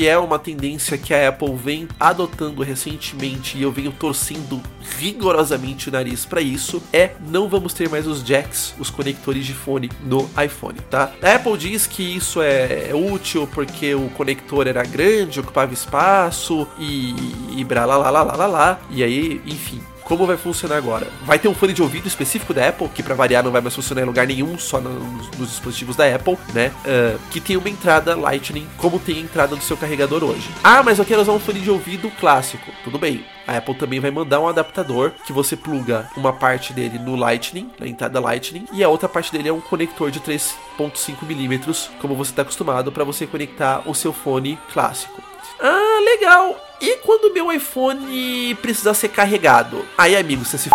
que 0.00 0.08
é 0.08 0.16
uma 0.16 0.38
tendência 0.38 0.96
que 0.96 1.12
a 1.12 1.28
Apple 1.28 1.54
vem 1.54 1.86
adotando 2.00 2.62
recentemente 2.62 3.58
e 3.58 3.62
eu 3.62 3.70
venho 3.70 3.92
torcendo 3.92 4.58
rigorosamente 4.98 5.90
o 5.90 5.92
nariz 5.92 6.24
para 6.24 6.40
isso, 6.40 6.82
é 6.90 7.10
não 7.28 7.50
vamos 7.50 7.74
ter 7.74 7.86
mais 7.90 8.06
os 8.06 8.24
jacks, 8.24 8.74
os 8.78 8.88
conectores 8.88 9.44
de 9.44 9.52
fone 9.52 9.90
no 10.02 10.26
iPhone, 10.42 10.78
tá? 10.88 11.12
A 11.20 11.34
Apple 11.34 11.58
diz 11.58 11.86
que 11.86 12.16
isso 12.16 12.40
é 12.40 12.92
útil 12.94 13.46
porque 13.52 13.94
o 13.94 14.08
conector 14.08 14.66
era 14.66 14.82
grande, 14.84 15.38
ocupava 15.38 15.74
espaço 15.74 16.66
e, 16.78 17.14
e 17.58 17.62
blá 17.62 17.84
lá 17.84 17.98
lá 17.98 18.08
lá 18.08 18.22
lá 18.22 18.46
lá, 18.46 18.80
e 18.90 19.04
aí, 19.04 19.42
enfim, 19.44 19.82
como 20.10 20.26
vai 20.26 20.36
funcionar 20.36 20.76
agora? 20.76 21.06
Vai 21.22 21.38
ter 21.38 21.46
um 21.46 21.54
fone 21.54 21.72
de 21.72 21.80
ouvido 21.80 22.08
específico 22.08 22.52
da 22.52 22.68
Apple, 22.68 22.88
que 22.88 23.00
para 23.00 23.14
variar 23.14 23.44
não 23.44 23.52
vai 23.52 23.60
mais 23.60 23.76
funcionar 23.76 24.02
em 24.02 24.06
lugar 24.06 24.26
nenhum, 24.26 24.58
só 24.58 24.80
nos, 24.80 25.30
nos 25.38 25.50
dispositivos 25.50 25.94
da 25.94 26.12
Apple, 26.12 26.36
né? 26.52 26.72
Uh, 26.84 27.16
que 27.30 27.40
tem 27.40 27.56
uma 27.56 27.68
entrada 27.68 28.16
Lightning, 28.16 28.66
como 28.76 28.98
tem 28.98 29.18
a 29.18 29.20
entrada 29.20 29.54
do 29.54 29.62
seu 29.62 29.76
carregador 29.76 30.24
hoje. 30.24 30.50
Ah, 30.64 30.82
mas 30.82 30.98
eu 30.98 31.04
quero 31.04 31.22
usar 31.22 31.30
um 31.30 31.38
fone 31.38 31.60
de 31.60 31.70
ouvido 31.70 32.10
clássico. 32.18 32.72
Tudo 32.82 32.98
bem. 32.98 33.24
A 33.46 33.58
Apple 33.58 33.76
também 33.76 34.00
vai 34.00 34.10
mandar 34.10 34.40
um 34.40 34.48
adaptador 34.48 35.12
que 35.24 35.32
você 35.32 35.54
pluga 35.54 36.10
uma 36.16 36.32
parte 36.32 36.72
dele 36.72 36.98
no 36.98 37.14
Lightning, 37.14 37.70
na 37.78 37.86
entrada 37.86 38.18
Lightning, 38.18 38.64
e 38.72 38.82
a 38.82 38.88
outra 38.88 39.08
parte 39.08 39.30
dele 39.30 39.48
é 39.48 39.52
um 39.52 39.60
conector 39.60 40.10
de 40.10 40.18
3.5 40.18 41.24
milímetros, 41.24 41.88
como 42.00 42.16
você 42.16 42.32
está 42.32 42.42
acostumado 42.42 42.90
para 42.90 43.04
você 43.04 43.28
conectar 43.28 43.88
o 43.88 43.94
seu 43.94 44.12
fone 44.12 44.58
clássico. 44.72 45.22
Ah, 45.60 46.00
legal. 46.04 46.69
E 46.80 46.96
quando 46.98 47.32
meu 47.32 47.52
iPhone 47.52 48.54
precisar 48.62 48.94
ser 48.94 49.10
carregado? 49.10 49.84
Aí, 49.98 50.16
amigo, 50.16 50.44
você 50.44 50.56
se 50.56 50.68
f... 50.68 50.74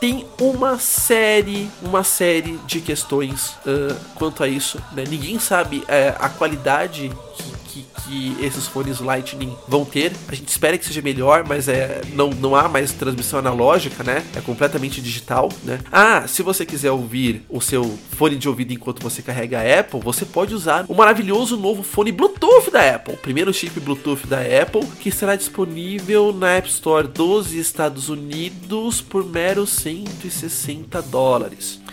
tem 0.00 0.26
uma 0.40 0.78
série, 0.78 1.70
uma 1.80 2.02
série 2.02 2.58
de 2.66 2.80
questões 2.80 3.50
uh, 3.66 3.94
quanto 4.16 4.42
a 4.42 4.48
isso. 4.48 4.82
Né? 4.92 5.04
Ninguém 5.08 5.38
sabe 5.38 5.78
uh, 5.78 6.16
a 6.18 6.28
qualidade 6.28 7.12
que 7.36 7.63
que, 8.04 8.36
esses 8.40 8.66
fones 8.66 9.00
Lightning 9.00 9.56
vão 9.66 9.84
ter. 9.84 10.12
A 10.28 10.34
gente 10.34 10.48
espera 10.48 10.78
que 10.78 10.84
seja 10.84 11.02
melhor, 11.02 11.44
mas 11.46 11.68
é 11.68 12.00
não, 12.12 12.30
não 12.30 12.54
há 12.54 12.68
mais 12.68 12.92
transmissão 12.92 13.38
analógica, 13.38 14.02
né? 14.02 14.24
É 14.34 14.40
completamente 14.40 15.00
digital, 15.00 15.48
né? 15.62 15.80
Ah, 15.90 16.26
se 16.26 16.42
você 16.42 16.64
quiser 16.64 16.90
ouvir 16.90 17.42
o 17.48 17.60
seu 17.60 17.98
fone 18.12 18.36
de 18.36 18.48
ouvido 18.48 18.72
enquanto 18.72 19.02
você 19.02 19.22
carrega 19.22 19.60
a 19.60 19.80
Apple, 19.80 20.00
você 20.00 20.24
pode 20.24 20.54
usar 20.54 20.84
o 20.88 20.94
maravilhoso 20.94 21.56
novo 21.56 21.82
fone 21.82 22.12
Bluetooth 22.12 22.70
da 22.70 22.94
Apple. 22.94 23.16
Primeiro 23.16 23.52
chip 23.52 23.78
Bluetooth 23.80 24.26
da 24.26 24.40
Apple, 24.40 24.86
que 25.00 25.10
será 25.10 25.36
disponível 25.36 26.32
na 26.32 26.56
App 26.56 26.68
Store 26.68 27.06
dos 27.06 27.52
Estados 27.52 28.08
Unidos 28.08 29.00
por 29.00 29.24
meros 29.24 29.70
160 29.70 31.02
dólares. 31.02 31.83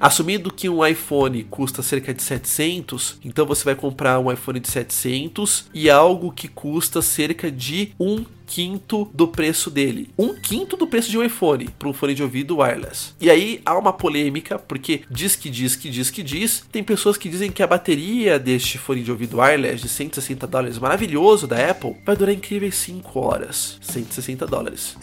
Assumindo 0.00 0.50
que 0.50 0.66
um 0.66 0.84
iPhone 0.84 1.44
custa 1.44 1.82
cerca 1.82 2.14
de 2.14 2.22
700, 2.22 3.18
então 3.22 3.44
você 3.44 3.62
vai 3.62 3.74
comprar 3.74 4.18
um 4.18 4.32
iPhone 4.32 4.58
de 4.58 4.70
700 4.70 5.66
e 5.74 5.90
algo 5.90 6.32
que 6.32 6.48
custa 6.48 7.02
cerca 7.02 7.52
de 7.52 7.92
um 8.00 8.24
quinto 8.46 9.08
do 9.12 9.28
preço 9.28 9.70
dele. 9.70 10.08
Um 10.18 10.34
quinto 10.34 10.74
do 10.74 10.86
preço 10.86 11.10
de 11.10 11.18
um 11.18 11.22
iPhone 11.22 11.68
para 11.78 11.86
um 11.86 11.92
fone 11.92 12.14
de 12.14 12.22
ouvido 12.22 12.56
wireless. 12.56 13.14
E 13.20 13.30
aí 13.30 13.60
há 13.64 13.78
uma 13.78 13.92
polêmica, 13.92 14.58
porque 14.58 15.02
diz 15.10 15.36
que 15.36 15.50
diz 15.50 15.76
que 15.76 15.90
diz 15.90 16.10
que 16.10 16.22
diz. 16.22 16.64
Tem 16.72 16.82
pessoas 16.82 17.18
que 17.18 17.28
dizem 17.28 17.52
que 17.52 17.62
a 17.62 17.66
bateria 17.66 18.38
deste 18.38 18.78
fone 18.78 19.02
de 19.02 19.10
ouvido 19.10 19.38
wireless 19.38 19.82
de 19.82 19.88
160 19.88 20.46
dólares 20.46 20.78
maravilhoso 20.78 21.46
da 21.46 21.70
Apple 21.70 21.96
vai 22.04 22.16
durar 22.16 22.34
incríveis 22.34 22.74
5 22.76 23.20
horas. 23.20 23.78
160 23.82 24.46
dólares. 24.46 24.96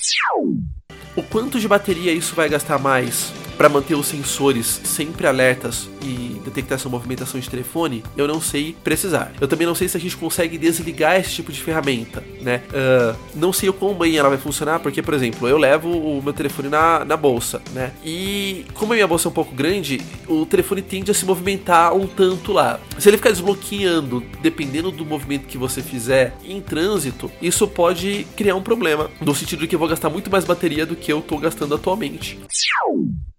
O 1.15 1.23
quanto 1.23 1.59
de 1.59 1.67
bateria 1.67 2.11
isso 2.11 2.35
vai 2.35 2.49
gastar 2.49 2.79
mais 2.79 3.31
para 3.57 3.69
manter 3.69 3.95
os 3.95 4.07
sensores 4.07 4.81
sempre 4.83 5.27
alertas 5.27 5.89
e 6.01 6.39
detectar 6.45 6.77
essa 6.77 6.87
movimentação 6.87 7.39
de 7.39 7.49
telefone, 7.49 8.03
eu 8.15 8.27
não 8.27 8.39
sei 8.39 8.75
precisar. 8.83 9.31
Eu 9.41 9.47
também 9.47 9.67
não 9.67 9.75
sei 9.75 9.87
se 9.87 9.97
a 9.97 9.99
gente 9.99 10.15
consegue 10.15 10.57
desligar 10.57 11.19
esse 11.19 11.31
tipo 11.31 11.51
de 11.51 11.61
ferramenta, 11.61 12.23
né? 12.41 12.61
Uh, 12.69 13.17
não 13.35 13.51
sei 13.51 13.69
o 13.69 13.73
quão 13.73 13.93
bem 13.93 14.15
ela 14.15 14.29
vai 14.29 14.37
funcionar, 14.37 14.79
porque, 14.79 15.01
por 15.01 15.13
exemplo, 15.13 15.47
eu 15.47 15.57
levo 15.57 15.89
o 15.89 16.21
meu 16.21 16.33
telefone 16.33 16.69
na, 16.69 17.03
na 17.03 17.17
bolsa, 17.17 17.61
né? 17.73 17.91
E 18.05 18.65
como 18.73 18.93
a 18.93 18.95
minha 18.95 19.07
bolsa 19.07 19.27
é 19.27 19.31
um 19.31 19.33
pouco 19.33 19.53
grande, 19.53 19.99
o 20.27 20.45
telefone 20.45 20.81
tende 20.81 21.11
a 21.11 21.13
se 21.13 21.25
movimentar 21.25 21.95
um 21.95 22.07
tanto 22.07 22.53
lá. 22.53 22.79
Se 22.97 23.09
ele 23.09 23.17
ficar 23.17 23.31
desbloqueando, 23.31 24.23
dependendo 24.41 24.91
do 24.91 25.05
movimento 25.05 25.47
que 25.47 25.57
você 25.57 25.81
fizer 25.81 26.35
em 26.43 26.61
trânsito, 26.61 27.31
isso 27.41 27.67
pode 27.67 28.25
criar 28.35 28.55
um 28.55 28.61
problema, 28.61 29.09
no 29.19 29.35
sentido 29.35 29.59
de 29.59 29.67
que 29.67 29.75
eu 29.75 29.79
vou 29.79 29.87
gastar 29.87 30.09
muito 30.09 30.29
mais 30.29 30.45
bateria 30.45 30.85
do 30.85 30.95
que 30.95 31.11
eu 31.11 31.19
estou 31.19 31.37
gastando 31.37 31.75
atualmente. 31.75 32.39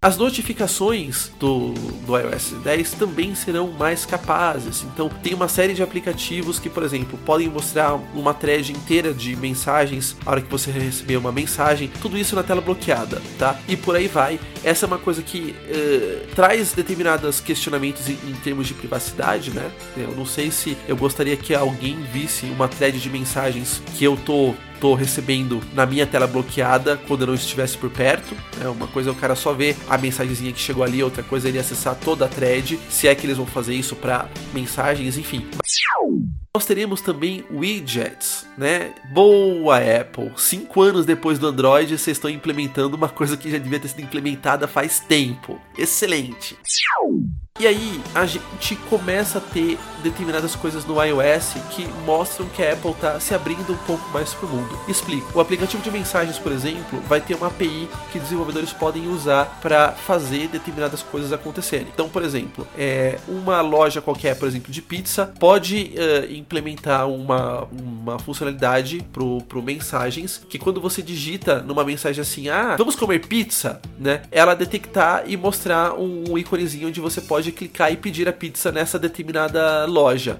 As 0.01 0.15
notificações 0.15 1.29
do, 1.37 1.73
do 1.73 2.17
iOS 2.17 2.51
10 2.63 2.93
também 2.93 3.35
serão 3.35 3.67
mais 3.73 4.05
capazes. 4.05 4.83
Então, 4.83 5.09
tem 5.09 5.33
uma 5.33 5.49
série 5.49 5.73
de 5.73 5.83
aplicativos 5.83 6.57
que, 6.57 6.69
por 6.69 6.83
exemplo, 6.83 7.19
podem 7.25 7.49
mostrar 7.49 7.95
uma 8.15 8.33
thread 8.33 8.71
inteira 8.71 9.13
de 9.13 9.35
mensagens 9.35 10.15
a 10.25 10.31
hora 10.31 10.41
que 10.41 10.49
você 10.49 10.71
receber 10.71 11.17
uma 11.17 11.33
mensagem, 11.33 11.91
tudo 12.01 12.17
isso 12.17 12.33
na 12.33 12.43
tela 12.43 12.61
bloqueada, 12.61 13.21
tá? 13.37 13.59
E 13.67 13.75
por 13.75 13.93
aí 13.93 14.07
vai. 14.07 14.39
Essa 14.63 14.85
é 14.85 14.87
uma 14.87 14.97
coisa 14.97 15.21
que 15.21 15.53
uh, 15.53 16.33
traz 16.33 16.71
determinados 16.71 17.41
questionamentos 17.41 18.07
em, 18.07 18.17
em, 18.25 18.35
termos 18.41 18.67
de 18.67 18.75
privacidade, 18.75 19.51
né? 19.51 19.69
Eu 19.97 20.15
não 20.15 20.25
sei 20.25 20.49
se 20.49 20.77
eu 20.87 20.95
gostaria 20.95 21.35
que 21.35 21.53
alguém 21.53 22.01
visse 22.03 22.45
uma 22.45 22.69
thread 22.69 23.01
de 23.01 23.09
mensagens 23.09 23.81
que 23.97 24.05
eu 24.05 24.15
tô 24.15 24.55
tô 24.79 24.93
recebendo 24.93 25.61
na 25.73 25.85
minha 25.85 26.05
tela 26.05 26.27
bloqueada 26.27 26.97
quando 27.07 27.21
eu 27.21 27.27
não 27.27 27.33
estivesse 27.33 27.77
por 27.77 27.89
perto. 27.89 28.35
É 28.63 28.67
uma 28.67 28.87
coisa 28.87 29.09
é 29.09 29.11
o 29.11 29.15
cara 29.15 29.35
só 29.35 29.53
ver 29.53 29.75
a 29.89 29.97
mensagenzinha 29.97 30.51
que 30.51 30.59
chegou 30.59 30.83
ali, 30.83 31.03
outra 31.03 31.23
coisa 31.23 31.47
é 31.47 31.49
ele 31.49 31.59
acessar 31.59 31.95
toda 31.95 32.25
a 32.25 32.27
thread, 32.27 32.79
se 32.89 33.07
é 33.07 33.15
que 33.15 33.25
eles 33.25 33.37
vão 33.37 33.45
fazer 33.45 33.73
isso 33.73 33.95
para 33.95 34.27
mensagens, 34.53 35.17
enfim. 35.17 35.45
Nós 36.55 36.65
teremos 36.65 36.99
também 36.99 37.45
widgets, 37.51 38.47
né? 38.57 38.95
Boa 39.13 39.77
Apple! 39.77 40.31
Cinco 40.35 40.81
anos 40.81 41.05
depois 41.05 41.37
do 41.37 41.45
Android, 41.45 41.95
vocês 41.95 42.17
estão 42.17 42.27
implementando 42.27 42.97
uma 42.97 43.07
coisa 43.07 43.37
que 43.37 43.51
já 43.51 43.59
devia 43.59 43.79
ter 43.79 43.89
sido 43.89 44.01
implementada 44.01 44.67
faz 44.67 44.99
tempo. 44.99 45.61
Excelente! 45.77 46.57
E 47.59 47.67
aí 47.67 48.01
a 48.15 48.25
gente 48.25 48.77
começa 48.89 49.37
a 49.37 49.41
ter 49.41 49.77
determinadas 50.01 50.55
coisas 50.55 50.85
no 50.85 51.03
iOS 51.03 51.55
que 51.71 51.85
mostram 52.05 52.47
que 52.47 52.63
a 52.63 52.71
Apple 52.71 52.91
está 52.91 53.19
se 53.19 53.33
abrindo 53.33 53.73
um 53.73 53.77
pouco 53.79 54.09
mais 54.11 54.33
para 54.33 54.45
o 54.45 54.49
mundo. 54.49 54.79
Explico. 54.87 55.37
O 55.37 55.41
aplicativo 55.41 55.83
de 55.83 55.91
mensagens, 55.91 56.39
por 56.39 56.53
exemplo, 56.53 57.01
vai 57.01 57.19
ter 57.19 57.35
uma 57.35 57.47
API 57.47 57.89
que 58.13 58.19
desenvolvedores 58.19 58.71
podem 58.71 59.09
usar 59.09 59.59
para 59.61 59.91
fazer 59.91 60.47
determinadas 60.47 61.03
coisas 61.03 61.33
acontecerem. 61.33 61.87
Então, 61.93 62.07
por 62.07 62.23
exemplo, 62.23 62.65
é, 62.77 63.19
uma 63.27 63.59
loja 63.59 64.01
qualquer, 64.01 64.39
por 64.39 64.47
exemplo, 64.47 64.71
de 64.71 64.81
pizza, 64.81 65.25
pode 65.37 65.93
uh, 65.95 66.31
implementar 66.49 67.07
uma, 67.07 67.65
uma 67.65 68.17
funcionalidade 68.17 69.05
pro, 69.13 69.41
pro 69.43 69.61
mensagens 69.61 70.41
que 70.49 70.57
quando 70.57 70.81
você 70.81 71.01
digita 71.01 71.61
numa 71.61 71.85
mensagem 71.85 72.21
assim, 72.21 72.49
ah, 72.49 72.75
vamos 72.75 72.95
comer 72.95 73.19
pizza, 73.19 73.79
né? 73.99 74.23
Ela 74.31 74.55
detectar 74.55 75.23
e 75.27 75.37
mostrar 75.37 75.93
um, 75.93 76.31
um 76.31 76.37
íconezinho 76.37 76.87
onde 76.87 76.99
você 76.99 77.21
pode 77.21 77.51
clicar 77.51 77.91
e 77.93 77.97
pedir 77.97 78.27
a 78.27 78.33
pizza 78.33 78.71
nessa 78.71 78.97
determinada 78.97 79.85
loja. 79.85 80.39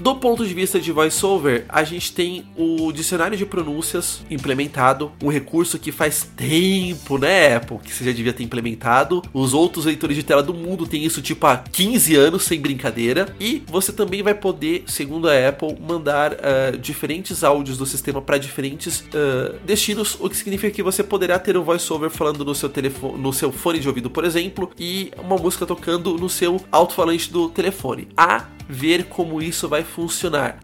Do 0.00 0.16
ponto 0.16 0.44
de 0.44 0.54
vista 0.54 0.80
de 0.80 0.90
voiceover, 0.90 1.66
a 1.68 1.84
gente 1.84 2.12
tem 2.12 2.46
o 2.56 2.90
dicionário 2.90 3.36
de 3.36 3.44
pronúncias 3.44 4.22
implementado, 4.30 5.12
um 5.22 5.28
recurso 5.28 5.78
que 5.78 5.92
faz 5.92 6.26
tempo, 6.34 7.18
né, 7.18 7.56
Apple, 7.56 7.78
que 7.78 7.92
você 7.92 8.04
já 8.06 8.10
devia 8.10 8.32
ter 8.32 8.42
implementado. 8.42 9.22
Os 9.34 9.52
outros 9.52 9.84
leitores 9.84 10.16
de 10.16 10.22
tela 10.22 10.42
do 10.42 10.54
mundo 10.54 10.86
têm 10.86 11.04
isso 11.04 11.20
tipo 11.20 11.46
há 11.46 11.58
15 11.58 12.16
anos, 12.16 12.42
sem 12.44 12.58
brincadeira. 12.58 13.36
E 13.38 13.62
você 13.66 13.92
também 13.92 14.22
vai 14.22 14.34
poder, 14.34 14.84
segundo 14.86 15.28
a 15.28 15.48
Apple, 15.48 15.76
mandar 15.78 16.32
uh, 16.32 16.76
diferentes 16.78 17.44
áudios 17.44 17.76
do 17.76 17.84
sistema 17.84 18.22
para 18.22 18.38
diferentes 18.38 19.00
uh, 19.00 19.58
destinos, 19.64 20.16
o 20.18 20.28
que 20.28 20.36
significa 20.36 20.74
que 20.74 20.82
você 20.82 21.04
poderá 21.04 21.38
ter 21.38 21.54
o 21.56 21.62
voiceover 21.62 22.08
falando 22.08 22.44
no 22.44 22.54
seu 22.54 22.70
telefone, 22.70 23.18
no 23.18 23.32
seu 23.32 23.52
fone 23.52 23.78
de 23.78 23.86
ouvido, 23.86 24.08
por 24.08 24.24
exemplo, 24.24 24.70
e 24.78 25.12
uma 25.18 25.36
música 25.36 25.66
tocando 25.66 26.16
no 26.16 26.30
seu 26.30 26.58
alto-falante 26.72 27.30
do 27.30 27.50
telefone. 27.50 28.08
A 28.16 28.46
ver 28.68 29.04
como 29.04 29.40
isso 29.40 29.68
vai 29.68 29.82
funcionar. 29.82 30.58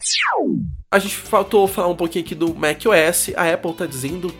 A 0.91 0.99
gente 0.99 1.17
faltou 1.17 1.67
falar 1.67 1.89
um 1.89 1.97
pouquinho 1.97 2.25
aqui 2.25 2.35
do 2.35 2.55
macOS. 2.55 3.31
A 3.37 3.53
Apple 3.53 3.73
está 3.73 3.87
dizendo 3.87 4.33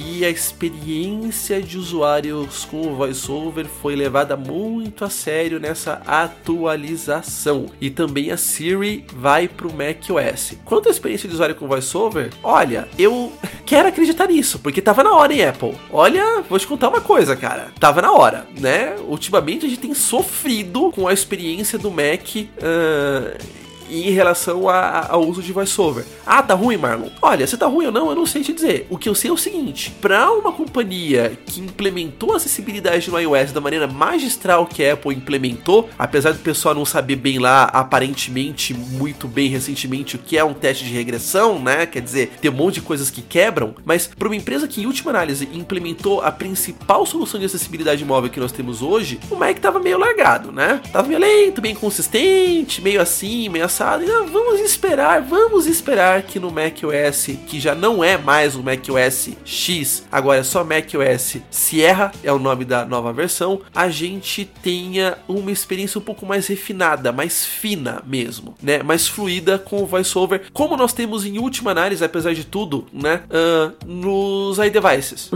que 0.00 0.24
a 0.24 0.30
experiência 0.30 1.60
de 1.60 1.76
usuários 1.76 2.64
com 2.64 2.80
o 2.80 2.94
VoiceOver 2.96 3.66
foi 3.66 3.94
levada 3.94 4.34
muito 4.34 5.04
a 5.04 5.10
sério 5.10 5.60
nessa 5.60 6.00
atualização. 6.06 7.66
E 7.78 7.90
também 7.90 8.30
a 8.30 8.36
Siri 8.38 9.04
vai 9.14 9.46
para 9.46 9.68
o 9.68 9.72
macOS. 9.72 10.54
Quanto 10.64 10.88
à 10.88 10.90
experiência 10.90 11.28
de 11.28 11.34
usuário 11.34 11.54
com 11.54 11.68
VoiceOver, 11.68 12.30
olha, 12.42 12.88
eu 12.98 13.30
quero 13.66 13.88
acreditar 13.88 14.26
nisso, 14.26 14.58
porque 14.60 14.80
tava 14.80 15.04
na 15.04 15.14
hora, 15.14 15.34
hein, 15.34 15.44
Apple? 15.44 15.74
Olha, 15.92 16.42
vou 16.48 16.58
te 16.58 16.66
contar 16.66 16.88
uma 16.88 17.02
coisa, 17.02 17.36
cara. 17.36 17.68
Tava 17.78 18.00
na 18.00 18.10
hora, 18.10 18.46
né? 18.58 18.96
Ultimamente 19.06 19.66
a 19.66 19.68
gente 19.68 19.80
tem 19.80 19.92
sofrido 19.92 20.90
com 20.92 21.06
a 21.08 21.12
experiência 21.12 21.78
do 21.78 21.90
Mac. 21.90 22.36
Uh 22.36 23.60
em 23.90 24.10
relação 24.10 24.68
a- 24.68 25.06
ao 25.10 25.26
uso 25.26 25.42
de 25.42 25.52
voiceover. 25.52 26.04
Ah, 26.26 26.42
tá 26.42 26.54
ruim, 26.54 26.76
Marlon? 26.76 27.08
Olha, 27.20 27.46
se 27.46 27.56
tá 27.56 27.66
ruim 27.66 27.86
ou 27.86 27.92
não, 27.92 28.08
eu 28.10 28.14
não 28.16 28.26
sei 28.26 28.42
te 28.42 28.52
dizer. 28.52 28.86
O 28.90 28.96
que 28.98 29.08
eu 29.08 29.14
sei 29.14 29.30
é 29.30 29.32
o 29.32 29.36
seguinte: 29.36 29.90
pra 30.00 30.30
uma 30.32 30.52
companhia 30.52 31.38
que 31.46 31.60
implementou 31.60 32.32
a 32.32 32.36
acessibilidade 32.36 33.10
no 33.10 33.18
iOS 33.18 33.52
da 33.52 33.60
maneira 33.60 33.86
magistral 33.86 34.66
que 34.66 34.84
a 34.84 34.94
Apple 34.94 35.14
implementou, 35.14 35.88
apesar 35.98 36.32
do 36.32 36.38
pessoal 36.38 36.74
não 36.74 36.84
saber 36.84 37.16
bem 37.16 37.38
lá, 37.38 37.64
aparentemente 37.64 38.72
muito 38.74 39.26
bem 39.28 39.48
recentemente, 39.48 40.16
o 40.16 40.18
que 40.18 40.36
é 40.38 40.44
um 40.44 40.54
teste 40.54 40.84
de 40.84 40.92
regressão, 40.92 41.58
né? 41.58 41.86
Quer 41.86 42.00
dizer, 42.02 42.32
tem 42.40 42.50
um 42.50 42.54
monte 42.54 42.74
de 42.74 42.82
coisas 42.82 43.10
que 43.10 43.22
quebram, 43.22 43.74
mas 43.84 44.06
para 44.06 44.28
uma 44.28 44.36
empresa 44.36 44.66
que, 44.68 44.82
em 44.82 44.86
última 44.86 45.10
análise, 45.10 45.48
implementou 45.52 46.20
a 46.22 46.30
principal 46.32 47.04
solução 47.06 47.38
de 47.38 47.46
acessibilidade 47.46 48.04
móvel 48.04 48.30
que 48.30 48.40
nós 48.40 48.52
temos 48.52 48.82
hoje, 48.82 49.18
o 49.30 49.36
Mac 49.36 49.58
tava 49.58 49.78
meio 49.80 49.98
largado, 49.98 50.50
né? 50.52 50.80
Tava 50.92 51.08
meio 51.08 51.20
lento, 51.20 51.60
bem 51.60 51.74
consistente, 51.74 52.80
meio 52.82 53.00
assim, 53.00 53.48
meio 53.48 53.64
E, 53.80 54.10
ah, 54.10 54.26
vamos 54.30 54.60
esperar, 54.60 55.22
vamos 55.22 55.66
esperar 55.66 56.22
que 56.22 56.38
no 56.38 56.50
macOS, 56.50 57.28
que 57.46 57.58
já 57.58 57.74
não 57.74 58.04
é 58.04 58.18
mais 58.18 58.54
o 58.54 58.62
macOS 58.62 59.30
X, 59.42 60.06
agora 60.12 60.40
é 60.40 60.42
só 60.42 60.62
macOS 60.62 61.38
Sierra, 61.50 62.12
é 62.22 62.30
o 62.30 62.38
nome 62.38 62.66
da 62.66 62.84
nova 62.84 63.10
versão, 63.10 63.62
a 63.74 63.88
gente 63.88 64.44
tenha 64.44 65.16
uma 65.26 65.50
experiência 65.50 65.98
um 65.98 66.02
pouco 66.02 66.26
mais 66.26 66.46
refinada, 66.46 67.10
mais 67.10 67.46
fina 67.46 68.02
mesmo, 68.06 68.54
né? 68.62 68.82
Mais 68.82 69.08
fluida 69.08 69.58
com 69.58 69.82
o 69.82 69.86
VoiceOver, 69.86 70.42
como 70.52 70.76
nós 70.76 70.92
temos 70.92 71.24
em 71.24 71.38
última 71.38 71.70
análise, 71.70 72.04
apesar 72.04 72.34
de 72.34 72.44
tudo, 72.44 72.86
né? 72.92 73.22
ah, 73.30 73.72
nos 73.86 74.58
iDevices. 74.58 75.30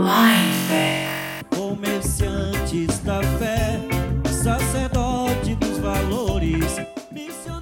Comerciantes 1.49 2.51
da 2.51 2.54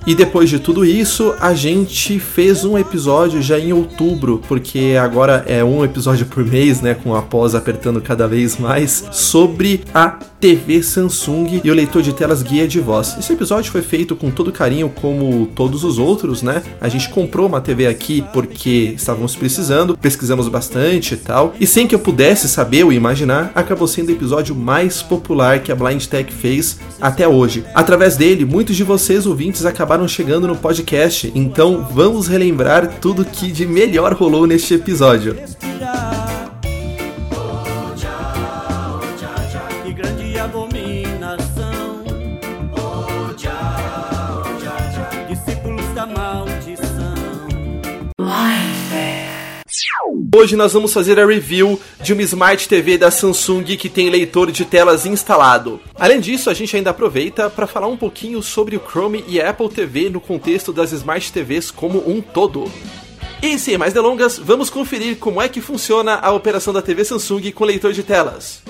E 0.05 0.13
depois 0.13 0.49
de 0.49 0.59
tudo 0.59 0.83
isso, 0.83 1.33
a 1.39 1.53
gente 1.53 2.19
fez 2.19 2.65
um 2.65 2.77
episódio 2.77 3.41
já 3.41 3.57
em 3.57 3.71
outubro, 3.71 4.41
porque 4.49 4.97
agora 5.01 5.45
é 5.47 5.63
um 5.63 5.83
episódio 5.83 6.25
por 6.25 6.43
mês, 6.45 6.81
né, 6.81 6.93
com 6.93 7.15
a 7.15 7.21
pós 7.21 7.55
apertando 7.55 8.01
cada 8.01 8.27
vez 8.27 8.57
mais, 8.57 9.05
sobre 9.11 9.81
a 9.93 10.19
TV 10.43 10.83
Samsung 10.83 11.61
e 11.63 11.71
o 11.71 11.73
leitor 11.73 12.01
de 12.01 12.11
telas 12.11 12.43
guia 12.43 12.67
de 12.67 12.77
voz. 12.77 13.15
Esse 13.17 13.31
episódio 13.31 13.71
foi 13.71 13.81
feito 13.81 14.13
com 14.13 14.29
todo 14.29 14.51
carinho, 14.51 14.89
como 14.89 15.47
todos 15.55 15.85
os 15.85 15.97
outros, 15.97 16.41
né? 16.41 16.61
A 16.81 16.89
gente 16.89 17.07
comprou 17.07 17.47
uma 17.47 17.61
TV 17.61 17.87
aqui 17.87 18.25
porque 18.33 18.91
estávamos 18.93 19.37
precisando, 19.37 19.97
pesquisamos 19.97 20.49
bastante 20.49 21.13
e 21.13 21.17
tal, 21.17 21.53
e 21.57 21.65
sem 21.65 21.87
que 21.87 21.95
eu 21.95 21.99
pudesse 21.99 22.49
saber 22.49 22.83
ou 22.83 22.91
imaginar, 22.91 23.53
acabou 23.55 23.87
sendo 23.87 24.09
o 24.09 24.11
episódio 24.11 24.53
mais 24.53 25.01
popular 25.01 25.61
que 25.61 25.71
a 25.71 25.75
Blind 25.77 26.07
Tech 26.07 26.29
fez 26.33 26.77
até 26.99 27.25
hoje. 27.25 27.63
Através 27.73 28.17
dele, 28.17 28.43
muitos 28.43 28.75
de 28.75 28.83
vocês 28.83 29.25
ouvintes 29.25 29.65
acabaram 29.65 30.09
chegando 30.09 30.45
no 30.45 30.57
podcast, 30.57 31.31
então 31.33 31.87
vamos 31.89 32.27
relembrar 32.27 32.99
tudo 32.99 33.23
que 33.23 33.49
de 33.49 33.65
melhor 33.65 34.11
rolou 34.13 34.45
neste 34.45 34.73
episódio. 34.73 35.37
Hoje 50.35 50.55
nós 50.55 50.73
vamos 50.73 50.93
fazer 50.93 51.19
a 51.19 51.25
review 51.25 51.79
de 52.01 52.13
uma 52.13 52.21
Smart 52.21 52.67
TV 52.67 52.97
da 52.97 53.09
Samsung 53.09 53.63
que 53.63 53.89
tem 53.89 54.09
leitor 54.09 54.51
de 54.51 54.65
telas 54.65 55.05
instalado. 55.05 55.79
Além 55.95 56.19
disso, 56.19 56.49
a 56.49 56.53
gente 56.53 56.75
ainda 56.75 56.89
aproveita 56.89 57.49
para 57.49 57.67
falar 57.67 57.87
um 57.87 57.97
pouquinho 57.97 58.41
sobre 58.41 58.75
o 58.75 58.79
Chrome 58.79 59.23
e 59.27 59.39
a 59.39 59.49
Apple 59.49 59.69
TV 59.69 60.09
no 60.09 60.19
contexto 60.19 60.73
das 60.73 60.91
Smart 60.91 61.31
TVs 61.31 61.71
como 61.71 62.07
um 62.09 62.21
todo. 62.21 62.69
E 63.41 63.57
sem 63.59 63.77
mais 63.77 63.93
delongas, 63.93 64.37
vamos 64.37 64.69
conferir 64.69 65.17
como 65.17 65.41
é 65.41 65.49
que 65.49 65.61
funciona 65.61 66.15
a 66.15 66.31
operação 66.31 66.73
da 66.73 66.81
TV 66.81 67.03
Samsung 67.05 67.51
com 67.51 67.65
leitor 67.65 67.93
de 67.93 68.03
telas. 68.03 68.63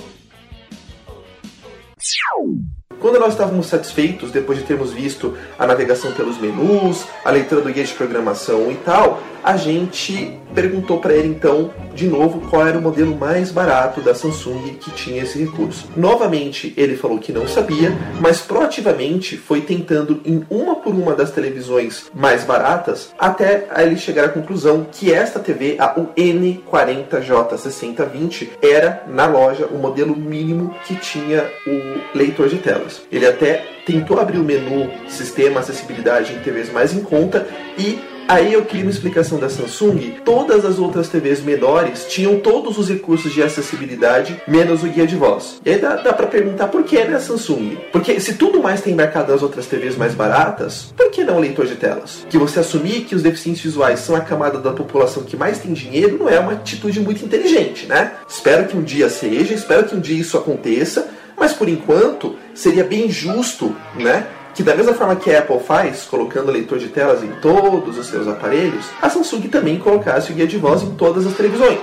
Quando 3.04 3.20
nós 3.20 3.34
estávamos 3.34 3.68
satisfeitos, 3.68 4.32
depois 4.32 4.58
de 4.58 4.64
termos 4.64 4.94
visto 4.94 5.38
a 5.60 5.68
navegação 5.68 6.14
pelos 6.14 6.38
menus, 6.38 7.04
a 7.26 7.32
leitura 7.32 7.60
do 7.60 7.70
guia 7.70 7.84
de 7.84 7.94
programação 7.94 8.72
e 8.72 8.76
tal, 8.76 9.22
a 9.44 9.58
gente 9.58 10.40
perguntou 10.56 11.00
para 11.00 11.14
ele 11.14 11.28
então, 11.28 11.70
de 11.94 12.08
novo, 12.08 12.50
qual 12.50 12.66
era 12.66 12.78
o 12.78 12.82
modelo 12.82 13.14
mais 13.16 13.52
barato 13.52 14.00
da 14.00 14.16
Samsung 14.16 14.78
que 14.80 14.90
tinha 14.92 15.24
esse 15.24 15.38
recurso. 15.38 15.90
Novamente, 15.98 16.74
ele 16.78 16.96
falou 16.96 17.20
que 17.20 17.34
não 17.34 17.46
sabia, 17.48 17.92
mas 18.22 18.40
proativamente 18.40 19.36
foi 19.36 19.60
tentando 19.62 20.22
em 20.24 20.46
uma 20.50 20.76
por 20.76 20.94
uma 20.94 21.14
das 21.14 21.32
televisões 21.32 22.10
mais 22.14 22.46
baratas, 22.46 23.12
até 23.18 23.68
ele 23.78 23.98
chegar 23.98 24.26
à 24.26 24.30
conclusão 24.30 24.86
que 24.92 25.12
esta 25.12 25.40
TV, 25.40 25.76
a 25.80 25.96
N40J6020, 25.96 28.50
era 28.62 29.04
na 29.08 29.26
loja 29.26 29.66
o 29.66 29.78
modelo 29.78 30.16
mínimo 30.16 30.76
que 30.86 30.96
tinha 30.96 31.52
o 31.68 32.00
leitor 32.16 32.48
de 32.48 32.60
telas. 32.60 32.93
Ele 33.12 33.26
até 33.26 33.66
tentou 33.86 34.20
abrir 34.20 34.38
o 34.38 34.44
menu 34.44 34.90
Sistema 35.08 35.60
Acessibilidade 35.60 36.34
em 36.34 36.40
TVs 36.40 36.72
mais 36.72 36.94
em 36.94 37.02
conta 37.02 37.48
e 37.78 38.00
Aí 38.28 38.54
eu 38.54 38.64
queria 38.64 38.86
uma 38.86 38.92
explicação 38.92 39.38
da 39.38 39.50
Samsung. 39.50 40.16
Todas 40.24 40.64
as 40.64 40.80
outras 40.80 41.10
TVs 41.10 41.42
menores 41.42 42.06
tinham 42.06 42.40
todos 42.40 42.78
os 42.78 42.88
recursos 42.88 43.34
de 43.34 43.44
acessibilidade, 43.44 44.42
menos 44.48 44.82
o 44.82 44.88
guia 44.88 45.06
de 45.06 45.16
voz. 45.16 45.60
E 45.66 45.70
aí 45.70 45.78
dá, 45.78 45.98
dá 45.98 46.14
pra 46.14 46.28
perguntar 46.28 46.70
por 46.70 46.84
que 46.84 47.04
né, 47.04 47.20
Samsung? 47.20 47.78
Porque 47.92 48.20
se 48.20 48.36
tudo 48.36 48.62
mais 48.62 48.82
tem 48.82 48.96
mercado 48.96 49.32
nas 49.32 49.44
outras 49.44 49.68
TVs 49.68 49.98
mais 49.98 50.14
baratas, 50.14 50.94
por 50.96 51.12
que 51.12 51.24
não 51.24 51.38
o 51.38 51.40
leitor 51.40 51.66
de 51.66 51.76
telas? 51.76 52.26
Que 52.30 52.38
você 52.38 52.60
assumir 52.60 53.02
que 53.02 53.14
os 53.14 53.22
deficientes 53.22 53.62
visuais 53.62 54.00
são 54.00 54.16
a 54.16 54.22
camada 54.22 54.58
da 54.58 54.72
população 54.72 55.24
que 55.24 55.36
mais 55.36 55.60
tem 55.60 55.74
dinheiro 55.74 56.18
não 56.18 56.30
é 56.30 56.40
uma 56.40 56.54
atitude 56.54 57.02
muito 57.02 57.26
inteligente, 57.26 57.88
né? 57.88 58.14
Espero 58.28 58.68
que 58.68 58.78
um 58.78 58.84
dia 58.84 59.10
seja, 59.10 59.54
espero 59.54 59.84
que 59.84 59.96
um 59.96 60.00
dia 60.00 60.20
isso 60.20 60.38
aconteça, 60.38 61.10
mas 61.44 61.52
por 61.52 61.68
enquanto 61.68 62.38
seria 62.56 62.86
bem 62.86 63.12
justo, 63.12 63.76
né? 63.96 64.26
que 64.56 64.64
da 64.64 64.74
mesma 64.74 64.94
forma 64.94 65.18
que 65.18 65.30
a 65.30 65.40
Apple 65.40 65.60
faz, 65.60 66.06
colocando 66.06 66.50
leitor 66.50 66.80
de 66.80 66.88
telas 66.88 67.22
em 67.22 67.34
todos 67.42 67.98
os 67.98 68.08
seus 68.08 68.30
aparelhos, 68.30 68.86
a 69.02 69.10
Samsung 69.10 69.50
também 69.50 69.78
colocasse 69.78 70.32
o 70.32 70.36
guia 70.36 70.48
de 70.48 70.58
voz 70.58 70.84
em 70.84 70.96
todas 70.96 71.28
as 71.28 71.34
televisões. 71.34 71.82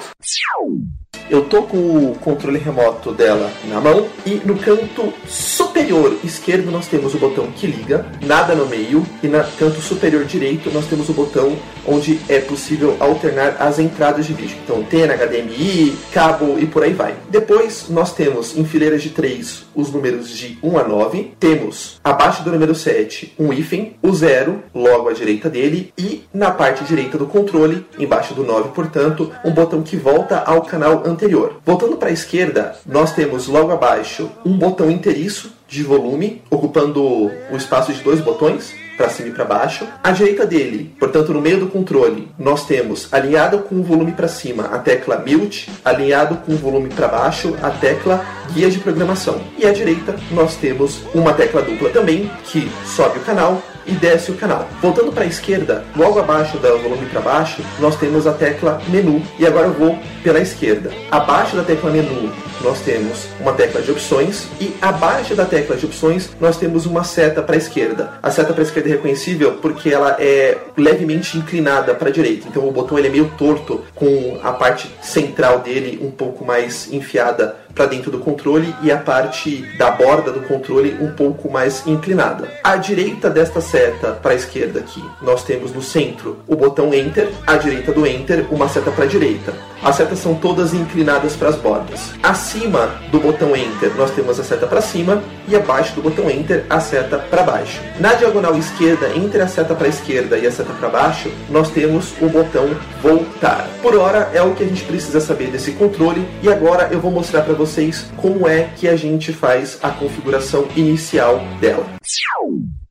Eu 1.31 1.45
tô 1.45 1.63
com 1.63 1.77
o 1.77 2.17
controle 2.17 2.59
remoto 2.59 3.13
dela 3.13 3.53
na 3.69 3.81
mão 3.81 4.09
e 4.27 4.43
no 4.45 4.59
canto 4.59 5.15
superior 5.29 6.17
esquerdo 6.25 6.73
nós 6.73 6.89
temos 6.89 7.15
o 7.15 7.19
botão 7.19 7.47
que 7.53 7.69
liga, 7.69 8.05
nada 8.21 8.53
no 8.53 8.67
meio, 8.67 9.07
e 9.23 9.29
no 9.29 9.39
canto 9.57 9.81
superior 9.81 10.25
direito 10.25 10.73
nós 10.73 10.87
temos 10.87 11.09
o 11.09 11.13
botão 11.13 11.57
onde 11.87 12.19
é 12.29 12.41
possível 12.41 12.97
alternar 12.99 13.57
as 13.61 13.79
entradas 13.79 14.27
de 14.27 14.33
vídeo. 14.33 14.57
Então 14.65 14.83
tem 14.83 15.05
HDMI, 15.05 15.97
cabo 16.13 16.59
e 16.59 16.67
por 16.67 16.83
aí 16.83 16.93
vai. 16.93 17.15
Depois 17.29 17.87
nós 17.89 18.13
temos 18.13 18.57
em 18.57 18.65
fileiras 18.65 19.01
de 19.01 19.11
3 19.11 19.67
os 19.73 19.93
números 19.93 20.31
de 20.31 20.59
1 20.61 20.79
a 20.79 20.83
9, 20.83 21.35
temos 21.39 22.01
abaixo 22.03 22.43
do 22.43 22.51
número 22.51 22.75
7 22.75 23.35
um 23.39 23.53
hífen, 23.53 23.97
o 24.03 24.13
0 24.13 24.65
logo 24.75 25.09
à 25.09 25.13
direita 25.13 25.49
dele 25.49 25.93
e 25.97 26.25
na 26.35 26.51
parte 26.51 26.83
direita 26.83 27.17
do 27.17 27.27
controle, 27.27 27.87
embaixo 27.99 28.35
do 28.35 28.43
9, 28.43 28.71
portanto, 28.71 29.31
um 29.45 29.53
botão 29.53 29.81
que 29.81 29.97
volta 29.97 30.39
ao 30.39 30.63
canal 30.63 31.05
anterior. 31.07 31.20
Voltando 31.65 31.97
para 31.97 32.09
a 32.09 32.13
esquerda, 32.13 32.77
nós 32.87 33.13
temos 33.13 33.47
logo 33.47 33.73
abaixo 33.73 34.31
um 34.45 34.57
botão 34.57 34.91
inteiriço 34.91 35.53
de 35.69 35.83
volume, 35.83 36.43
ocupando 36.51 37.03
o 37.03 37.57
espaço 37.57 37.93
de 37.93 38.03
dois 38.03 38.21
botões, 38.21 38.75
para 39.01 39.09
cima 39.09 39.29
e 39.29 39.33
para 39.33 39.47
baixo. 39.47 39.89
À 40.03 40.11
direita 40.11 40.45
dele, 40.45 40.95
portanto 41.01 41.33
no 41.33 41.41
meio 41.41 41.59
do 41.59 41.69
controle, 41.69 42.29
nós 42.39 42.67
temos 42.67 43.09
alinhado 43.11 43.61
com 43.61 43.77
o 43.77 43.83
volume 43.83 44.13
para 44.13 44.29
cima 44.29 44.65
a 44.65 44.79
tecla 44.79 45.25
Mute, 45.27 45.71
alinhado 45.83 46.37
com 46.37 46.53
o 46.53 46.57
volume 46.57 46.91
para 46.91 47.09
baixo 47.09 47.57
a 47.63 47.71
tecla 47.71 48.23
Guia 48.53 48.71
de 48.71 48.79
Programação. 48.79 49.41
E 49.57 49.65
à 49.65 49.73
direita 49.73 50.15
nós 50.33 50.55
temos 50.57 51.01
uma 51.15 51.33
tecla 51.33 51.63
dupla 51.63 51.89
também 51.89 52.31
que 52.45 52.71
sobe 52.85 53.21
o 53.21 53.23
canal 53.23 53.63
e 53.87 53.93
desce 53.93 54.31
o 54.31 54.37
canal. 54.37 54.69
Voltando 54.81 55.13
para 55.13 55.25
a 55.25 55.27
esquerda, 55.27 55.85
logo 55.97 56.19
abaixo 56.19 56.59
do 56.59 56.79
volume 56.79 57.07
para 57.07 57.21
baixo, 57.21 57.63
nós 57.79 57.97
temos 57.97 58.27
a 58.27 58.33
tecla 58.33 58.81
Menu. 58.89 59.23
E 59.39 59.47
agora 59.47 59.67
eu 59.67 59.73
vou 59.73 59.99
pela 60.23 60.41
esquerda. 60.41 60.91
Abaixo 61.11 61.57
da 61.57 61.63
tecla 61.63 61.91
Menu, 61.91 62.33
nós 62.63 62.81
temos 62.81 63.27
uma 63.41 63.53
tecla 63.53 63.81
de 63.81 63.91
opções 63.91 64.47
e 64.61 64.75
abaixo 64.83 65.35
da 65.35 65.45
tecla 65.45 65.77
de 65.77 65.87
opções 65.87 66.31
nós 66.39 66.57
temos 66.57 66.87
uma 66.87 67.05
seta 67.05 67.43
para 67.43 67.55
a 67.55 67.59
esquerda. 67.59 68.13
A 68.23 68.31
seta 68.31 68.53
para 68.53 68.63
a 68.63 68.67
esquerda 68.67 68.89
é 68.89 68.93
reconhecível 68.93 69.59
porque 69.63 69.91
ela 69.91 70.17
é 70.19 70.59
levemente 70.77 71.39
inclinada 71.39 71.95
para 71.95 72.09
a 72.09 72.13
direita. 72.13 72.49
Então 72.49 72.69
o 72.69 72.73
botão 72.73 72.99
ele 72.99 73.09
é 73.09 73.11
meio 73.11 73.33
torto 73.39 73.83
com 73.95 74.39
a 74.43 74.53
parte 74.53 74.91
central 75.03 75.61
dele 75.61 76.01
um 76.03 76.11
pouco 76.11 76.45
mais 76.45 76.93
enfiada 76.93 77.57
para 77.75 77.87
dentro 77.87 78.11
do 78.11 78.19
controle 78.19 78.75
e 78.83 78.91
a 78.91 78.97
parte 78.97 79.67
da 79.79 79.91
borda 79.91 80.31
do 80.31 80.41
controle 80.43 80.97
um 81.01 81.13
pouco 81.13 81.51
mais 81.51 81.87
inclinada. 81.87 82.49
À 82.63 82.77
direita 82.77 83.31
desta 83.31 83.61
seta 83.61 84.13
para 84.13 84.33
a 84.33 84.35
esquerda 84.35 84.81
aqui, 84.81 85.03
nós 85.23 85.45
temos 85.45 85.73
no 85.73 85.83
centro 85.83 86.39
o 86.47 86.57
botão 86.57 86.93
Enter, 86.93 87.31
à 87.47 87.57
direita 87.57 87.93
do 87.93 88.07
Enter 88.07 88.47
uma 88.51 88.69
seta 88.69 88.91
para 88.91 89.05
a 89.05 89.09
direita. 89.09 89.53
As 89.83 89.97
setas 89.97 90.19
são 90.19 90.35
todas 90.35 90.75
inclinadas 90.75 91.37
para 91.37 91.49
as 91.49 91.57
bordas. 91.57 92.11
Acima 92.23 92.91
do 93.11 93.19
botão 93.19 93.57
Enter, 93.57 93.95
nós 93.97 94.11
temos 94.11 94.39
a 94.39 94.45
seta 94.45 94.67
para 94.67 94.83
cima 94.83 95.23
e 95.49 95.57
abaixo 95.57 95.95
do 95.95 96.03
botão 96.03 96.29
Enter, 96.31 96.67
a 96.69 96.81
seta 96.81 97.19
para 97.19 97.43
baixo. 97.43 97.81
Na 97.99 98.13
diagonal 98.13 98.55
esquerda, 98.57 99.11
entre 99.17 99.41
a 99.41 99.49
seta 99.49 99.75
para 99.75 99.87
a 99.87 99.91
esquerda 99.91 100.37
e 100.37 100.47
a 100.47 100.53
seta 100.53 100.73
para 100.75 100.89
baixo, 100.91 101.31
nós 101.49 101.71
temos 101.71 102.13
o 102.21 102.29
botão 102.29 102.69
Voltar. 103.03 103.67
Por 103.81 103.97
hora 103.97 104.31
é 104.35 104.43
o 104.43 104.55
que 104.55 104.63
a 104.63 104.67
gente 104.67 104.85
precisa 104.85 105.21
saber 105.21 105.49
desse 105.49 105.73
controle 105.73 106.27
e 106.43 106.49
agora 106.51 106.89
eu 106.91 107.01
vou 107.01 107.11
mostrar 107.11 107.43
para 107.43 107.55
vocês 107.61 108.11
como 108.17 108.49
é 108.49 108.71
que 108.75 108.89
a 108.89 108.97
gente 108.97 109.35
faz 109.35 109.79
a 109.83 109.91
configuração 109.91 110.65
inicial 110.75 111.41
dela. 111.61 111.85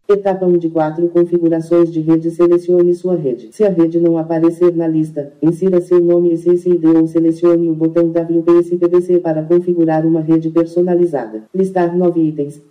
Etapa 0.08 0.46
1 0.46 0.60
de 0.60 0.70
4 0.70 1.08
configurações 1.10 1.92
de 1.92 2.02
rede. 2.02 2.30
Selecione 2.30 2.94
sua 2.94 3.16
rede. 3.16 3.50
Se 3.52 3.64
a 3.64 3.70
rede 3.70 4.00
não 4.00 4.16
aparecer 4.16 4.76
na 4.76 4.88
lista, 4.88 5.34
insira 5.42 5.82
seu 5.82 6.00
nome 6.00 6.34
e 6.34 6.38
CCID 6.38 6.86
ou 6.86 7.08
selecione 7.08 7.68
o 7.68 7.74
botão 7.74 8.12
WPS-PDC 8.12 9.20
para 9.20 9.42
configurar 9.42 10.06
uma 10.06 10.22
rede 10.22 10.52
personalizada. 10.52 11.46
Listar 11.52 11.98
9 11.98 12.22
itens. 12.22 12.62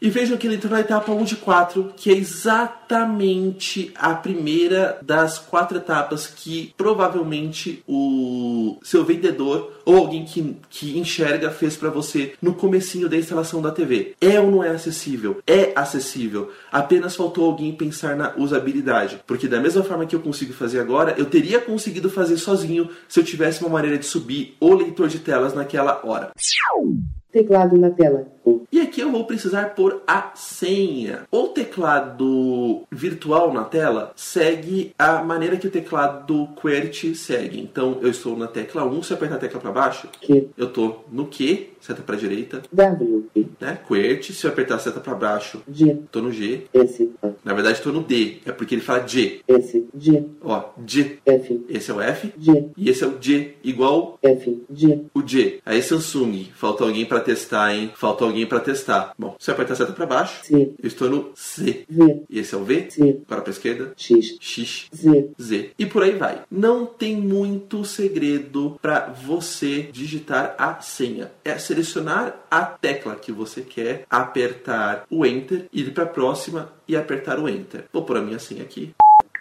E 0.00 0.10
vejam 0.10 0.36
que 0.36 0.46
ele 0.46 0.56
entrou 0.56 0.72
na 0.72 0.80
etapa 0.80 1.12
1 1.12 1.24
de 1.24 1.36
4, 1.36 1.92
que 1.96 2.10
é 2.10 2.14
exatamente 2.14 3.92
a 3.94 4.14
primeira 4.14 4.98
das 5.02 5.38
quatro 5.38 5.78
etapas 5.78 6.26
que 6.26 6.72
provavelmente 6.76 7.82
o 7.86 8.76
seu 8.82 9.04
vendedor 9.04 9.72
ou 9.84 9.96
alguém 9.96 10.24
que, 10.24 10.56
que 10.68 10.98
enxerga 10.98 11.50
fez 11.50 11.76
para 11.76 11.90
você 11.90 12.34
no 12.42 12.54
comecinho 12.54 13.08
da 13.08 13.16
instalação 13.16 13.62
da 13.62 13.70
TV. 13.70 14.14
É 14.20 14.40
ou 14.40 14.50
não 14.50 14.62
é 14.62 14.70
acessível? 14.70 15.40
É 15.46 15.72
acessível. 15.74 16.50
Apenas 16.70 17.16
faltou 17.16 17.44
alguém 17.44 17.74
pensar 17.74 18.16
na 18.16 18.34
usabilidade. 18.36 19.20
Porque 19.26 19.48
da 19.48 19.60
mesma 19.60 19.82
forma 19.82 20.06
que 20.06 20.14
eu 20.14 20.20
consigo 20.20 20.52
fazer 20.52 20.80
agora, 20.80 21.14
eu 21.16 21.26
teria 21.26 21.60
conseguido 21.60 22.10
fazer 22.10 22.36
sozinho 22.36 22.88
se 23.08 23.18
eu 23.18 23.24
tivesse 23.24 23.62
uma 23.62 23.70
maneira 23.70 23.98
de 23.98 24.06
subir 24.06 24.56
o 24.60 24.74
leitor 24.74 25.08
de 25.08 25.18
telas 25.18 25.54
naquela 25.54 26.00
hora. 26.04 26.30
Teclado 27.30 27.76
na 27.76 27.90
tela. 27.90 28.26
E 28.72 28.80
aqui 28.80 29.00
eu 29.00 29.10
vou 29.10 29.24
precisar 29.24 29.74
pôr 29.74 30.02
a 30.06 30.32
senha. 30.34 31.26
O 31.30 31.48
teclado 31.48 32.82
virtual 32.90 33.52
na 33.52 33.64
tela 33.64 34.12
segue 34.16 34.94
a 34.98 35.22
maneira 35.22 35.56
que 35.56 35.66
o 35.66 35.70
teclado 35.70 36.48
QWERTY 36.56 37.14
segue. 37.14 37.60
Então 37.60 37.98
eu 38.00 38.10
estou 38.10 38.36
na 38.36 38.46
tecla 38.46 38.84
1, 38.84 39.02
se 39.02 39.12
eu 39.12 39.16
apertar 39.16 39.36
a 39.36 39.38
tecla 39.38 39.60
para 39.60 39.72
baixo, 39.72 40.08
eu 40.56 40.66
estou 40.66 41.04
no 41.10 41.26
Q, 41.26 41.68
seta 41.88 42.02
para 42.02 42.16
direita, 42.16 42.62
W. 42.70 43.30
né? 43.58 43.78
QWERTY, 43.88 44.34
se 44.34 44.46
eu 44.46 44.50
apertar 44.50 44.74
a 44.74 44.78
seta 44.78 45.00
para 45.00 45.14
baixo, 45.14 45.62
G. 45.72 45.92
estou 46.04 46.22
no 46.22 46.30
G. 46.30 46.64
S. 46.74 47.10
Na 47.42 47.54
verdade 47.54 47.78
estou 47.78 47.92
no 47.92 48.02
D, 48.02 48.38
é 48.44 48.52
porque 48.52 48.74
ele 48.74 48.82
fala 48.82 49.06
G. 49.06 49.40
S. 49.48 49.86
G. 49.98 50.24
Ó, 50.42 50.64
G. 50.86 51.18
F. 51.24 51.64
Esse 51.68 51.90
é 51.90 51.94
o 51.94 52.00
F 52.00 52.32
G. 52.38 52.66
e 52.76 52.90
esse 52.90 53.02
é 53.02 53.06
o 53.06 53.16
G, 53.18 53.54
igual 53.64 54.18
F. 54.22 54.62
G. 54.70 55.00
o 55.14 55.26
G. 55.26 55.60
Aí 55.64 55.82
Samsung, 55.82 56.48
faltou 56.54 56.86
alguém 56.86 57.06
para 57.06 57.20
testar, 57.20 57.74
hein? 57.74 57.90
Faltou 57.94 58.28
alguém 58.28 58.44
para 58.46 58.60
testar. 58.60 59.14
Bom, 59.18 59.34
se 59.38 59.50
eu 59.50 59.54
apertar 59.54 59.72
a 59.72 59.76
seta 59.76 59.92
para 59.92 60.04
baixo, 60.06 60.44
C. 60.44 60.74
eu 60.82 60.86
estou 60.86 61.08
no 61.08 61.30
C. 61.34 61.84
V. 61.88 62.22
E 62.28 62.38
esse 62.38 62.54
é 62.54 62.58
o 62.58 62.64
V. 62.64 62.90
C. 62.90 63.22
Agora 63.26 63.40
para 63.40 63.50
esquerda, 63.50 63.92
X. 63.96 64.36
X. 64.40 64.88
Z. 64.94 65.30
Z. 65.40 65.70
E 65.78 65.86
por 65.86 66.02
aí 66.02 66.12
vai. 66.12 66.42
Não 66.50 66.84
tem 66.84 67.16
muito 67.16 67.82
segredo 67.84 68.78
para 68.82 69.06
você 69.06 69.88
digitar 69.90 70.54
a 70.58 70.80
senha. 70.80 71.30
É 71.44 71.56
selecionar 71.78 72.44
a 72.50 72.64
tecla 72.64 73.14
que 73.14 73.30
você 73.30 73.60
quer, 73.60 74.04
apertar 74.10 75.06
o 75.10 75.24
Enter, 75.24 75.66
ir 75.72 75.92
para 75.92 76.04
a 76.04 76.06
próxima 76.06 76.72
e 76.86 76.96
apertar 76.96 77.38
o 77.38 77.48
Enter. 77.48 77.84
Vou 77.92 78.02
pôr 78.02 78.16
a 78.16 78.22
minha 78.22 78.38
senha 78.38 78.62
aqui. 78.62 78.92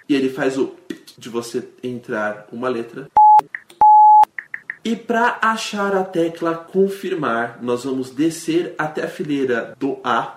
E 0.07 0.15
ele 0.15 0.29
faz 0.29 0.57
o 0.57 0.73
de 1.17 1.29
você 1.29 1.67
entrar 1.83 2.47
uma 2.51 2.69
letra. 2.69 3.09
E 4.85 4.95
para 4.95 5.39
achar 5.41 5.95
a 5.95 6.03
tecla 6.03 6.55
confirmar, 6.55 7.59
nós 7.61 7.83
vamos 7.83 8.11
descer 8.11 8.73
até 8.77 9.03
a 9.03 9.07
fileira 9.07 9.75
do 9.77 9.97
A 10.03 10.35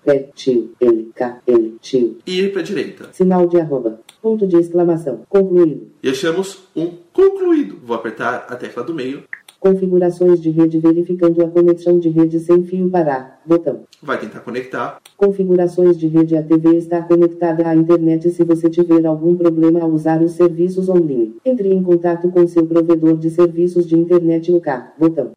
e 2.26 2.40
ir 2.40 2.53
para 2.53 2.61
a 2.61 2.64
direita. 2.64 3.11
Sinal 3.12 3.46
de 3.46 3.61
arroba. 3.61 4.01
Ponto 4.20 4.46
de 4.46 4.57
exclamação. 4.57 5.24
Concluído. 5.28 5.88
E 6.03 6.11
achamos 6.11 6.64
um 6.74 6.96
concluído. 7.12 7.78
Vou 7.84 7.94
apertar 7.94 8.46
a 8.48 8.57
tecla 8.57 8.82
do 8.82 8.92
meio. 8.92 9.22
Configurações 9.61 10.40
de 10.40 10.48
rede 10.48 10.78
verificando 10.78 11.44
a 11.44 11.48
conexão 11.48 11.98
de 11.98 12.08
rede 12.08 12.40
sem 12.40 12.64
fio 12.64 12.88
para. 12.88 13.38
Botão. 13.44 13.82
Vai 14.02 14.18
tentar 14.18 14.40
conectar. 14.40 14.98
Configurações 15.18 15.98
de 15.98 16.08
rede 16.08 16.34
A 16.34 16.42
TV 16.42 16.76
está 16.76 17.02
conectada 17.02 17.68
à 17.68 17.76
internet 17.76 18.30
se 18.30 18.42
você 18.42 18.70
tiver 18.70 19.04
algum 19.04 19.36
problema 19.36 19.82
ao 19.82 19.90
usar 19.90 20.22
os 20.22 20.32
serviços 20.32 20.88
online. 20.88 21.36
Entre 21.44 21.68
em 21.68 21.82
contato 21.82 22.30
com 22.30 22.46
seu 22.46 22.66
provedor 22.66 23.18
de 23.18 23.28
serviços 23.28 23.86
de 23.86 23.98
internet 23.98 24.50
UK. 24.50 24.70
Botão. 24.98 25.32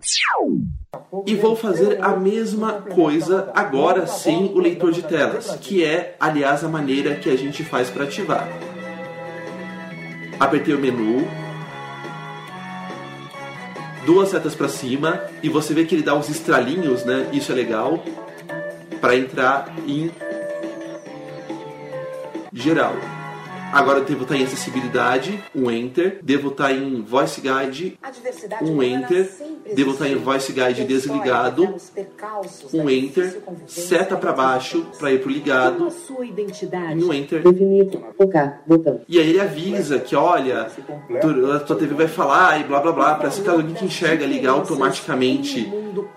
E 1.27 1.35
vou 1.35 1.53
fazer 1.53 2.01
a 2.01 2.15
mesma 2.15 2.73
coisa 2.73 3.51
agora 3.53 4.07
sem 4.07 4.45
o 4.53 4.59
leitor 4.59 4.91
de 4.91 5.03
telas, 5.03 5.57
que 5.57 5.83
é, 5.83 6.15
aliás, 6.17 6.63
a 6.63 6.69
maneira 6.69 7.15
que 7.15 7.29
a 7.29 7.37
gente 7.37 7.61
faz 7.63 7.89
para 7.89 8.05
ativar. 8.05 8.47
Apertei 10.39 10.73
o 10.73 10.79
menu, 10.79 11.25
duas 14.05 14.29
setas 14.29 14.55
para 14.55 14.67
cima 14.67 15.21
e 15.41 15.49
você 15.49 15.73
vê 15.73 15.85
que 15.85 15.95
ele 15.95 16.03
dá 16.03 16.15
uns 16.15 16.29
estralinhos, 16.29 17.03
né? 17.03 17.29
Isso 17.33 17.51
é 17.51 17.55
legal 17.55 18.03
para 18.99 19.15
entrar 19.15 19.73
em 19.87 20.11
geral. 22.53 22.95
Agora 23.73 23.99
eu 23.99 24.05
devo 24.05 24.21
estar 24.21 24.37
em 24.37 24.43
acessibilidade, 24.43 25.43
um 25.55 25.71
enter, 25.71 26.19
devo 26.21 26.49
estar 26.49 26.71
em 26.71 27.01
voice 27.01 27.41
guide, 27.41 27.97
um 28.61 28.83
enter, 28.83 29.27
devo 29.75 29.91
estar 29.93 30.07
em 30.07 30.15
voice 30.15 30.53
guide 30.53 30.83
desligado, 30.83 31.75
um 32.71 32.87
enter, 32.87 33.41
seta 33.65 34.15
para 34.15 34.31
baixo 34.31 34.85
para 34.99 35.11
ir 35.11 35.21
pro 35.21 35.31
ligado, 35.31 35.87
e 36.95 37.03
um 37.03 37.11
enter. 37.11 37.41
Definir. 37.41 37.99
OK. 38.15 38.41
Botão. 38.67 39.01
E 39.09 39.17
aí 39.17 39.29
ele 39.31 39.41
avisa 39.41 39.97
que, 39.97 40.15
olha, 40.15 40.67
a 41.55 41.59
tua 41.59 41.75
TV 41.75 41.95
vai 41.95 42.07
falar 42.07 42.61
e 42.61 42.65
blá 42.65 42.79
blá 42.79 42.91
blá, 42.91 43.15
para 43.15 43.31
se 43.31 43.41
caso 43.41 43.57
alguém 43.57 43.73
que 43.73 43.85
enxerga 43.85 44.23
ligar 44.23 44.51
automaticamente, 44.51 45.67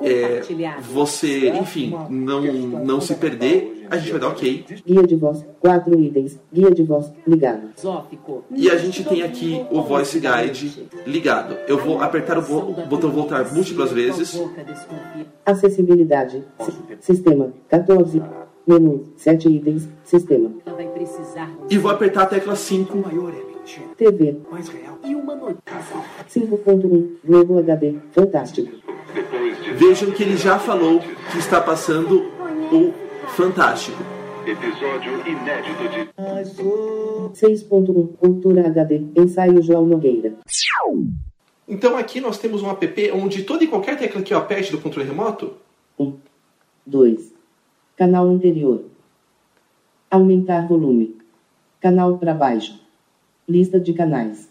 é, 0.02 0.42
você, 0.80 1.48
enfim, 1.48 1.96
não, 2.11 2.42
não 2.42 3.00
se 3.00 3.14
perder, 3.14 3.76
a 3.91 3.97
gente 3.97 4.11
vai 4.12 4.20
dar 4.20 4.28
ok. 4.28 4.64
Guia 4.87 5.03
de 5.03 5.16
voz. 5.16 5.45
Quatro 5.61 5.99
itens. 6.01 6.39
Guia 6.53 6.70
de 6.70 6.82
voz. 6.82 7.12
Ligado. 7.26 7.68
E 8.55 8.70
a 8.70 8.76
gente 8.76 9.05
tem 9.05 9.22
aqui 9.22 9.64
o 9.70 9.82
Voice 9.82 10.18
Guide 10.20 10.89
ligado. 11.07 11.57
Eu 11.68 11.78
vou 11.78 12.01
apertar 12.01 12.39
o 12.39 12.43
bo- 12.43 12.72
botão 12.87 13.11
voltar 13.11 13.53
múltiplas 13.53 13.93
vezes. 13.93 14.41
Acessibilidade. 15.45 16.43
Si- 16.61 16.72
Sistema. 17.01 17.53
14. 17.68 18.22
Menu. 18.66 19.05
7 19.16 19.49
itens. 19.49 19.89
Sistema. 20.05 20.51
E 21.70 21.78
vou 21.78 21.91
apertar 21.91 22.22
a 22.22 22.26
tecla 22.26 22.57
5. 22.57 22.99
TV. 23.97 24.37
5.1. 26.28 27.16
Globo 27.24 27.59
HD. 27.59 27.95
Fantástico. 28.12 28.72
Vejam 29.76 30.11
que 30.11 30.22
ele 30.22 30.37
já 30.37 30.59
falou 30.59 31.01
que 31.30 31.39
está 31.39 31.61
passando 31.61 32.24
o 32.72 32.93
Fantástico. 33.37 33.99
Episódio 34.47 35.12
inédito 35.28 35.82
de 35.91 36.07
6.1. 37.39 38.16
Cultura 38.16 38.66
HD. 38.66 39.03
Ensaio 39.14 39.61
João 39.61 39.84
Nogueira. 39.84 40.39
Então 41.68 41.99
aqui 41.99 42.18
nós 42.18 42.39
temos 42.39 42.62
um 42.62 42.70
app 42.70 43.11
onde 43.12 43.43
toda 43.43 43.62
e 43.62 43.66
qualquer 43.66 43.99
tecla 43.99 44.22
que 44.22 44.32
eu 44.32 44.39
aperte 44.39 44.72
do 44.72 44.80
controle 44.80 45.07
remoto 45.07 45.53
2. 46.87 47.34
Canal 47.95 48.26
anterior. 48.26 48.87
Aumentar 50.11 50.66
volume. 50.66 51.18
Canal 51.78 52.16
para 52.16 52.32
baixo. 52.32 52.80
Lista 53.47 53.78
de 53.78 53.93
canais. 53.93 54.49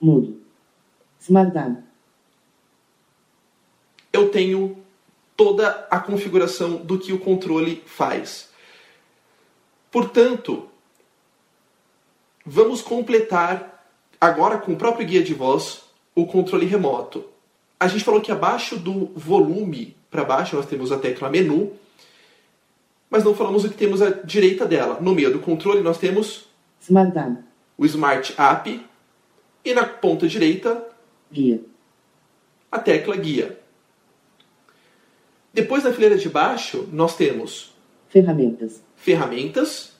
Mudo. 0.00 0.40
Smartdown. 1.20 1.84
eu 4.12 4.28
tenho 4.28 4.83
toda 5.36 5.86
a 5.90 5.98
configuração 5.98 6.76
do 6.76 6.98
que 6.98 7.12
o 7.12 7.18
controle 7.18 7.82
faz. 7.86 8.50
Portanto, 9.90 10.68
vamos 12.44 12.82
completar 12.82 13.86
agora 14.20 14.58
com 14.58 14.72
o 14.72 14.76
próprio 14.76 15.06
guia 15.06 15.22
de 15.22 15.34
voz 15.34 15.82
o 16.14 16.26
controle 16.26 16.66
remoto. 16.66 17.24
A 17.78 17.88
gente 17.88 18.04
falou 18.04 18.20
que 18.20 18.30
abaixo 18.32 18.76
do 18.76 19.06
volume 19.14 19.96
para 20.10 20.24
baixo 20.24 20.56
nós 20.56 20.66
temos 20.66 20.92
a 20.92 20.98
tecla 20.98 21.28
menu, 21.28 21.72
mas 23.10 23.24
não 23.24 23.34
falamos 23.34 23.64
o 23.64 23.68
que 23.68 23.76
temos 23.76 24.00
à 24.00 24.10
direita 24.10 24.64
dela. 24.64 24.98
No 25.00 25.14
meio 25.14 25.32
do 25.32 25.40
controle 25.40 25.80
nós 25.80 25.98
temos 25.98 26.48
Smartdown. 26.80 27.42
o 27.76 27.84
Smart 27.84 28.34
App 28.38 28.86
e 29.64 29.74
na 29.74 29.84
ponta 29.84 30.28
direita 30.28 30.86
Guia. 31.32 31.60
a 32.70 32.78
tecla 32.78 33.16
guia. 33.16 33.58
Depois 35.54 35.84
na 35.84 35.92
fileira 35.92 36.18
de 36.18 36.28
baixo, 36.28 36.88
nós 36.92 37.16
temos 37.16 37.72
Ferramentas. 38.08 38.82
ferramentas, 38.96 39.92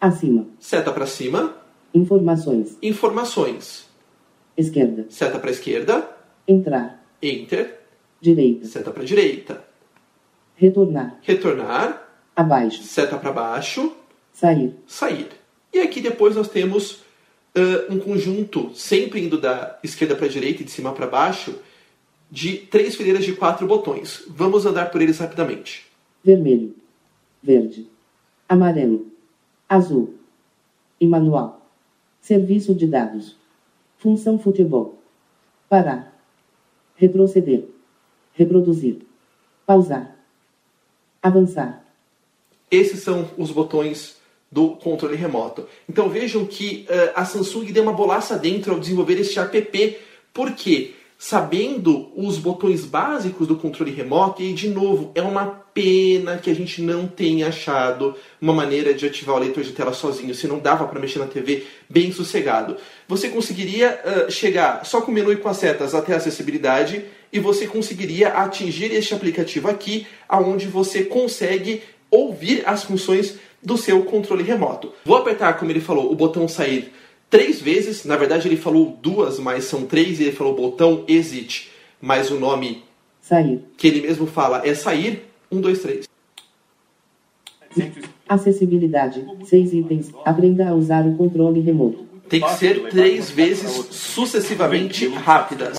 Acima. 0.00 0.46
seta 0.58 0.90
para 0.92 1.06
cima, 1.06 1.56
Informações. 1.92 2.76
informações, 2.82 3.86
Esquerda. 4.56 5.06
seta 5.10 5.38
para 5.38 5.50
esquerda, 5.50 6.08
Entrar. 6.48 7.04
enter, 7.22 7.80
Direita. 8.20 8.66
seta 8.66 8.90
para 8.90 9.04
direita, 9.04 9.62
Retornar. 10.56 11.18
retornar, 11.22 12.08
Abaixo. 12.34 12.82
seta 12.82 13.16
para 13.18 13.30
baixo, 13.32 13.92
Sair. 14.32 14.74
sair. 14.86 15.28
E 15.72 15.80
aqui 15.80 16.00
depois 16.00 16.34
nós 16.34 16.48
temos 16.48 17.02
ah, 17.54 17.86
um 17.90 17.98
conjunto, 17.98 18.70
sempre 18.74 19.20
indo 19.24 19.38
da 19.38 19.78
esquerda 19.84 20.16
para 20.16 20.28
direita 20.28 20.62
e 20.62 20.64
de 20.64 20.70
cima 20.70 20.92
para 20.92 21.06
baixo, 21.06 21.54
de 22.34 22.56
três 22.56 22.96
fileiras 22.96 23.24
de 23.24 23.32
quatro 23.32 23.64
botões. 23.64 24.24
Vamos 24.26 24.66
andar 24.66 24.90
por 24.90 25.00
eles 25.00 25.18
rapidamente. 25.18 25.86
Vermelho. 26.24 26.74
Verde. 27.40 27.88
Amarelo. 28.48 29.06
Azul. 29.68 30.14
E 31.00 31.06
manual. 31.06 31.64
Serviço 32.20 32.74
de 32.74 32.88
dados. 32.88 33.36
Função 33.98 34.36
futebol. 34.36 34.98
Parar. 35.68 36.12
Retroceder. 36.96 37.66
Reproduzir. 38.32 39.02
Pausar. 39.64 40.16
Avançar. 41.22 41.84
Esses 42.68 42.98
são 42.98 43.30
os 43.38 43.52
botões 43.52 44.16
do 44.50 44.70
controle 44.70 45.14
remoto. 45.14 45.68
Então 45.88 46.08
vejam 46.08 46.44
que 46.44 46.84
eh, 46.88 47.12
a 47.14 47.24
Samsung 47.24 47.70
deu 47.70 47.84
uma 47.84 47.92
bolaça 47.92 48.36
dentro 48.36 48.72
ao 48.72 48.80
desenvolver 48.80 49.20
este 49.20 49.38
app, 49.38 49.98
porque 50.32 50.94
sabendo 51.24 52.10
os 52.14 52.36
botões 52.36 52.84
básicos 52.84 53.48
do 53.48 53.56
controle 53.56 53.90
remoto, 53.90 54.42
e 54.42 54.52
de 54.52 54.68
novo, 54.68 55.10
é 55.14 55.22
uma 55.22 55.46
pena 55.46 56.36
que 56.36 56.50
a 56.50 56.54
gente 56.54 56.82
não 56.82 57.06
tenha 57.06 57.48
achado 57.48 58.14
uma 58.38 58.52
maneira 58.52 58.92
de 58.92 59.06
ativar 59.06 59.36
o 59.36 59.38
leitor 59.38 59.64
de 59.64 59.72
tela 59.72 59.94
sozinho, 59.94 60.34
se 60.34 60.46
não 60.46 60.58
dava 60.58 60.86
para 60.86 61.00
mexer 61.00 61.20
na 61.20 61.26
TV 61.26 61.64
bem 61.88 62.12
sossegado. 62.12 62.76
Você 63.08 63.30
conseguiria 63.30 63.98
eh, 64.04 64.30
chegar 64.30 64.84
só 64.84 65.00
com 65.00 65.10
o 65.10 65.14
menu 65.14 65.32
e 65.32 65.36
com 65.36 65.48
as 65.48 65.56
setas 65.56 65.94
até 65.94 66.12
a 66.12 66.18
acessibilidade 66.18 67.02
e 67.32 67.40
você 67.40 67.66
conseguiria 67.66 68.28
atingir 68.28 68.92
este 68.92 69.14
aplicativo 69.14 69.66
aqui, 69.66 70.06
aonde 70.28 70.66
você 70.66 71.04
consegue 71.04 71.82
ouvir 72.10 72.64
as 72.66 72.84
funções 72.84 73.38
do 73.62 73.78
seu 73.78 74.02
controle 74.02 74.42
remoto. 74.42 74.92
Vou 75.06 75.16
apertar, 75.16 75.54
como 75.54 75.70
ele 75.70 75.80
falou, 75.80 76.12
o 76.12 76.14
botão 76.14 76.46
sair 76.46 76.92
três 77.30 77.60
vezes. 77.60 78.04
Na 78.04 78.16
verdade, 78.16 78.48
ele 78.48 78.56
falou 78.56 78.96
duas, 79.02 79.38
mas 79.38 79.64
são 79.64 79.84
três. 79.86 80.20
E 80.20 80.24
ele 80.24 80.32
falou 80.32 80.54
botão 80.54 81.04
exit, 81.08 81.70
mas 82.00 82.30
o 82.30 82.38
nome 82.38 82.82
Sair. 83.20 83.60
que 83.76 83.86
ele 83.86 84.00
mesmo 84.02 84.26
fala 84.26 84.66
é 84.66 84.74
sair. 84.74 85.24
Um, 85.50 85.60
dois, 85.60 85.80
três. 85.80 86.08
Acessibilidade. 88.28 89.24
Seis 89.44 89.72
itens. 89.72 90.12
Aprenda 90.24 90.68
a 90.68 90.74
usar 90.74 91.06
o 91.06 91.16
controle 91.16 91.60
remoto. 91.60 92.04
Tem 92.28 92.40
que 92.40 92.54
ser 92.54 92.88
três 92.88 93.30
vezes 93.30 93.70
sucessivamente 93.90 95.06
rápidas. 95.08 95.76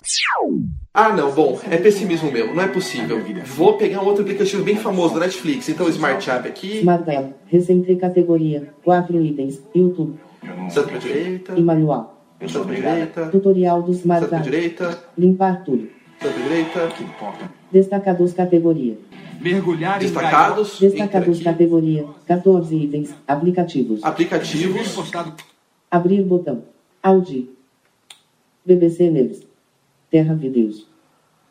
Ah, 0.94 1.12
não, 1.12 1.32
bom, 1.32 1.60
é 1.70 1.76
pessimismo 1.78 2.32
meu, 2.32 2.54
não 2.54 2.64
é 2.64 2.68
possível. 2.68 3.20
Vou 3.46 3.78
pegar 3.78 4.02
um 4.02 4.06
outro 4.06 4.22
aplicativo 4.22 4.64
bem 4.64 4.78
famoso 4.78 5.16
da 5.16 5.22
Netflix, 5.22 5.68
então 5.68 5.90
Smart 5.90 6.24
Tab 6.26 6.46
aqui, 6.46 6.78
Smart 6.78 7.10
App. 7.10 7.34
Recente 7.48 7.96
categoria. 7.96 8.74
Quatro 8.84 9.20
itens. 9.22 9.62
YouTube. 9.74 10.18
Seta 10.70 10.88
pra 10.88 10.98
direita, 10.98 11.54
E 11.58 11.62
manual. 11.62 12.22
seta 12.48 12.60
pra 12.66 12.76
direita, 12.76 13.28
Tutorial 13.28 13.82
do 13.84 13.92
Smart 13.92 14.22
seta 14.22 14.30
pra 14.30 14.38
App. 14.40 14.50
direita, 14.50 15.04
Limpar 15.18 15.64
tudo. 15.64 15.90
pra 16.20 16.30
direita, 16.30 16.90
Destacados 17.72 18.34
categoria. 18.34 18.98
Mergulhar 19.42 19.98
em 19.98 20.06
destacados, 20.06 20.76
enter 20.82 20.90
Destacados 20.92 21.36
aqui, 21.36 21.44
categoria. 21.44 22.06
14 22.26 22.76
itens. 22.76 23.14
Aplicativos. 23.28 24.04
aplicativos, 24.04 24.98
Abrir 25.92 26.24
botão. 26.24 26.64
Audi. 27.04 27.50
BBC 28.66 29.10
News. 29.12 29.44
Terra 30.10 30.34
Videos. 30.34 30.88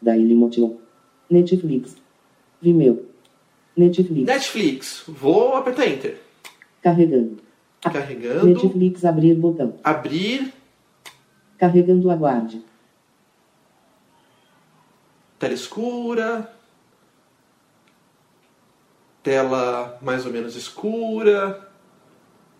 Dailymotion. 0.03 0.77
Netflix. 1.31 1.97
Vimeo. 2.61 3.05
Netflix. 3.77 4.27
Netflix, 4.27 5.05
vou 5.09 5.55
apertar 5.57 5.87
Enter, 5.89 6.17
Carregando. 6.83 7.39
Carregando, 7.91 8.47
Netflix 8.47 9.05
abrir 9.05 9.35
botão. 9.35 9.75
abrir, 9.83 10.53
Carregando 11.59 12.11
aguarde. 12.11 12.63
tela 15.39 15.55
escura, 15.55 16.53
tela 19.23 19.99
mais 20.03 20.27
ou 20.27 20.33
menos 20.33 20.57
escura, 20.57 21.69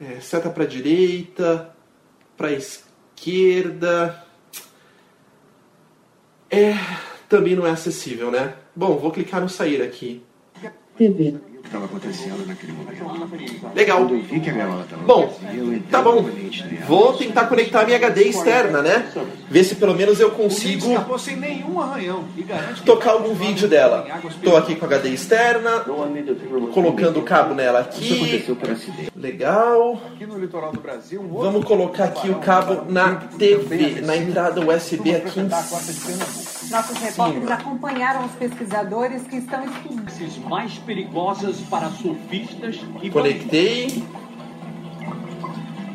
é, 0.01 0.21
seta 0.21 0.51
para 0.51 0.65
direita, 0.65 1.75
para 2.37 2.53
esquerda. 2.53 4.25
É, 6.51 6.75
também 7.29 7.57
não 7.57 7.67
é 7.67 7.71
acessível, 7.71 8.31
né? 8.31 8.55
Bom, 8.77 8.97
vou 8.97 9.11
clicar 9.11 9.41
no 9.41 9.49
sair 9.49 9.83
aqui. 9.83 10.23
TV. 10.97 11.39
Estava 11.67 11.85
acontecendo 11.87 12.47
naquele 12.47 12.73
momento. 12.73 13.75
Legal. 13.75 13.99
Quando 13.99 14.15
eu 14.15 14.23
vi 14.23 14.41
que 14.41 14.51
a 14.51 14.53
gaiola 14.53 14.83
estava 14.83 15.03
Bom, 15.03 15.39
tá 15.91 16.03
bom. 16.03 16.29
Vou 16.87 17.13
tentar 17.15 17.47
conectar 17.47 17.81
a 17.81 17.85
minha 17.85 17.97
HD 17.97 18.25
externa, 18.25 18.83
né? 18.83 19.11
Ver 19.49 19.65
se 19.65 19.75
pelo 19.75 19.95
menos 19.95 20.21
eu 20.21 20.31
consigo 20.31 20.89
Escapou 20.89 21.19
sem 21.19 21.37
nenhum 21.37 21.81
arranhão 21.81 22.25
e 22.37 22.43
garante 22.43 22.81
que 22.81 22.87
tocar 22.87 23.13
algum 23.13 23.35
vídeo 23.35 23.69
dela. 23.69 24.07
Tô 24.43 24.57
aqui 24.57 24.77
com 24.77 24.85
a 24.85 24.89
HD 24.89 25.11
externa, 25.11 25.85
colocando 26.73 27.21
o 27.21 27.23
cabo 27.23 27.55
nela 27.55 27.89
Isso 27.91 27.99
aqui. 27.99 28.23
aconteceu 28.23 28.57
por 28.57 28.71
acidente. 28.71 29.13
Legal. 29.17 30.01
Aqui 30.15 30.27
no 30.27 30.39
litoral 30.39 30.73
do 30.73 30.81
Brasil, 30.81 31.21
outro 31.23 31.39
Vamos 31.39 31.65
colocar 31.65 32.05
aqui 32.05 32.31
o 32.31 32.37
cabo 32.37 32.91
na 32.91 33.17
TV, 33.17 34.01
na 34.03 34.17
entrada 34.17 34.61
USB 34.61 35.15
aqui 35.15 35.41
em. 35.41 35.49
Nossos 36.71 36.97
repórteres 36.99 37.51
acompanharam 37.51 38.25
os 38.25 38.33
pesquisadores 38.33 39.23
que 39.23 39.37
estão 39.37 39.65
estudando. 39.65 40.49
mais 40.49 40.79
perigosas 40.79 41.54
para 41.63 41.89
surfistas 41.91 42.81
e 43.03 43.11
Conectei. 43.11 44.03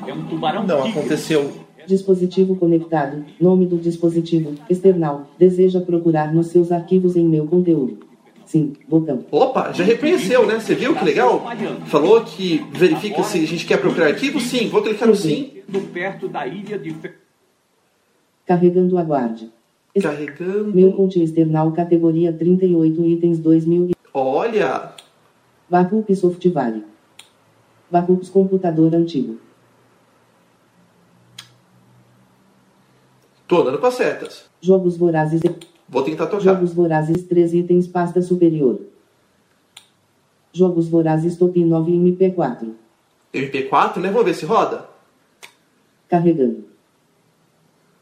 é 0.07 0.13
um 0.13 0.25
tubarão 0.25 0.65
Não 0.65 0.83
tigre. 0.83 0.99
aconteceu. 0.99 1.51
Dispositivo 1.85 2.55
conectado. 2.55 3.25
Nome 3.39 3.65
do 3.65 3.77
dispositivo. 3.77 4.53
External. 4.69 5.27
Deseja 5.39 5.81
procurar 5.81 6.33
nos 6.33 6.47
seus 6.47 6.71
arquivos 6.71 7.15
em 7.15 7.25
meu 7.27 7.47
conteúdo. 7.47 7.97
Sim. 8.45 8.73
Botão. 8.87 9.25
Opa, 9.31 9.71
já 9.73 9.83
reconheceu, 9.83 10.45
né? 10.47 10.59
Você 10.59 10.73
viu 10.73 10.95
que 10.95 11.05
legal? 11.05 11.45
Falou 11.85 12.21
que 12.21 12.65
verifica 12.71 13.21
se 13.23 13.39
a 13.39 13.45
gente 13.45 13.65
quer 13.65 13.77
procurar 13.79 14.07
arquivo? 14.07 14.39
Sim, 14.39 14.69
vou 14.69 14.81
clicar 14.81 15.07
no 15.07 15.15
sim. 15.15 15.51
perto 15.93 16.27
da 16.27 16.47
ilha 16.47 16.77
de 16.77 16.95
Carregando 18.47 18.97
aguarde. 18.97 19.51
Carregando. 20.01 20.73
Meu 20.73 20.91
conte 20.93 21.21
external 21.21 21.71
categoria 21.71 22.33
38 22.33 23.05
itens 23.05 23.37
2000. 23.39 23.91
Olha, 24.13 24.93
Backup 25.69 26.15
Software. 26.15 26.83
Backups 27.91 28.29
computador 28.29 28.95
antigo. 28.95 29.39
tô 33.49 33.61
andando 33.61 33.79
com 33.79 33.87
as 33.87 33.95
setas. 33.95 34.45
Jogos 34.61 34.95
vorazes. 34.95 35.41
Vou 35.89 36.03
tentar 36.03 36.27
tocar. 36.27 36.43
Jogos 36.43 36.71
vorazes 36.71 37.23
3 37.23 37.55
itens 37.55 37.87
pasta 37.87 38.21
superior. 38.21 38.79
Jogos 40.53 40.87
vorazes 40.87 41.35
top 41.35 41.59
9 41.65 41.91
MP4. 41.91 42.69
MP4, 43.33 43.97
né? 43.97 44.09
Vamos 44.09 44.25
ver 44.25 44.35
se 44.35 44.45
roda. 44.45 44.87
Carregando. 46.07 46.65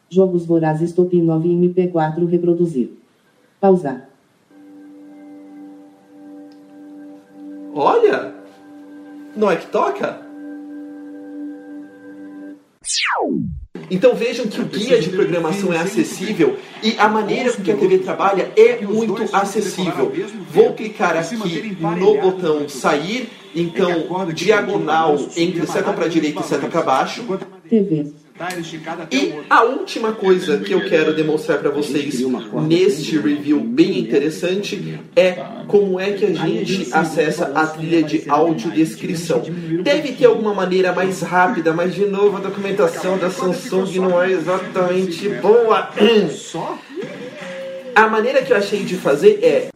Jogos 0.09 0.45
vorazes 0.45 0.91
top 0.91 1.19
9 1.19 1.47
MP4 1.47 2.29
reproduzir. 2.29 2.91
Pausar. 3.59 4.09
Não 9.37 9.51
é 9.51 9.55
que 9.55 9.67
toca? 9.67 10.19
Então 13.89 14.15
vejam 14.15 14.47
que 14.47 14.59
o 14.59 14.65
guia 14.65 14.99
de 14.99 15.09
programação 15.09 15.71
é 15.71 15.77
acessível 15.77 16.57
e 16.83 16.97
a 16.97 17.07
maneira 17.07 17.53
com 17.53 17.61
que 17.61 17.71
a 17.71 17.77
TV 17.77 17.99
trabalha 17.99 18.51
é 18.57 18.81
muito 18.81 19.23
acessível. 19.33 20.11
Vou 20.51 20.73
clicar 20.73 21.15
aqui 21.15 21.35
no 21.79 22.21
botão 22.21 22.67
sair, 22.67 23.29
então 23.55 24.27
diagonal 24.33 25.17
entre 25.35 25.65
seta 25.67 25.93
para 25.93 26.07
direita 26.07 26.41
e 26.41 26.43
seta 26.43 26.67
para 26.67 26.81
baixo. 26.81 27.23
TV. 27.69 28.13
E 29.11 29.33
a 29.49 29.63
última 29.63 30.11
coisa 30.13 30.57
que 30.59 30.71
eu 30.71 30.87
quero 30.87 31.15
demonstrar 31.15 31.59
para 31.59 31.71
vocês 31.71 32.21
neste 32.67 33.17
review 33.17 33.59
bem 33.59 33.99
interessante 33.99 34.99
é 35.15 35.31
como 35.67 35.99
é 35.99 36.11
que 36.11 36.25
a 36.25 36.33
gente 36.33 36.89
acessa 36.93 37.51
a 37.55 37.65
trilha 37.67 38.03
de 38.03 38.23
audiodescrição. 38.29 39.43
Deve 39.81 40.13
ter 40.13 40.25
alguma 40.25 40.53
maneira 40.53 40.93
mais 40.93 41.21
rápida, 41.21 41.73
mas 41.73 41.95
de 41.95 42.05
novo 42.05 42.37
a 42.37 42.39
documentação 42.39 43.17
da 43.17 43.29
Samsung 43.29 43.99
não 43.99 44.21
é 44.21 44.31
exatamente 44.31 45.29
boa. 45.29 45.89
A 47.95 48.07
maneira 48.07 48.43
que 48.43 48.53
eu 48.53 48.57
achei 48.57 48.83
de 48.83 48.95
fazer 48.95 49.39
é 49.41 49.69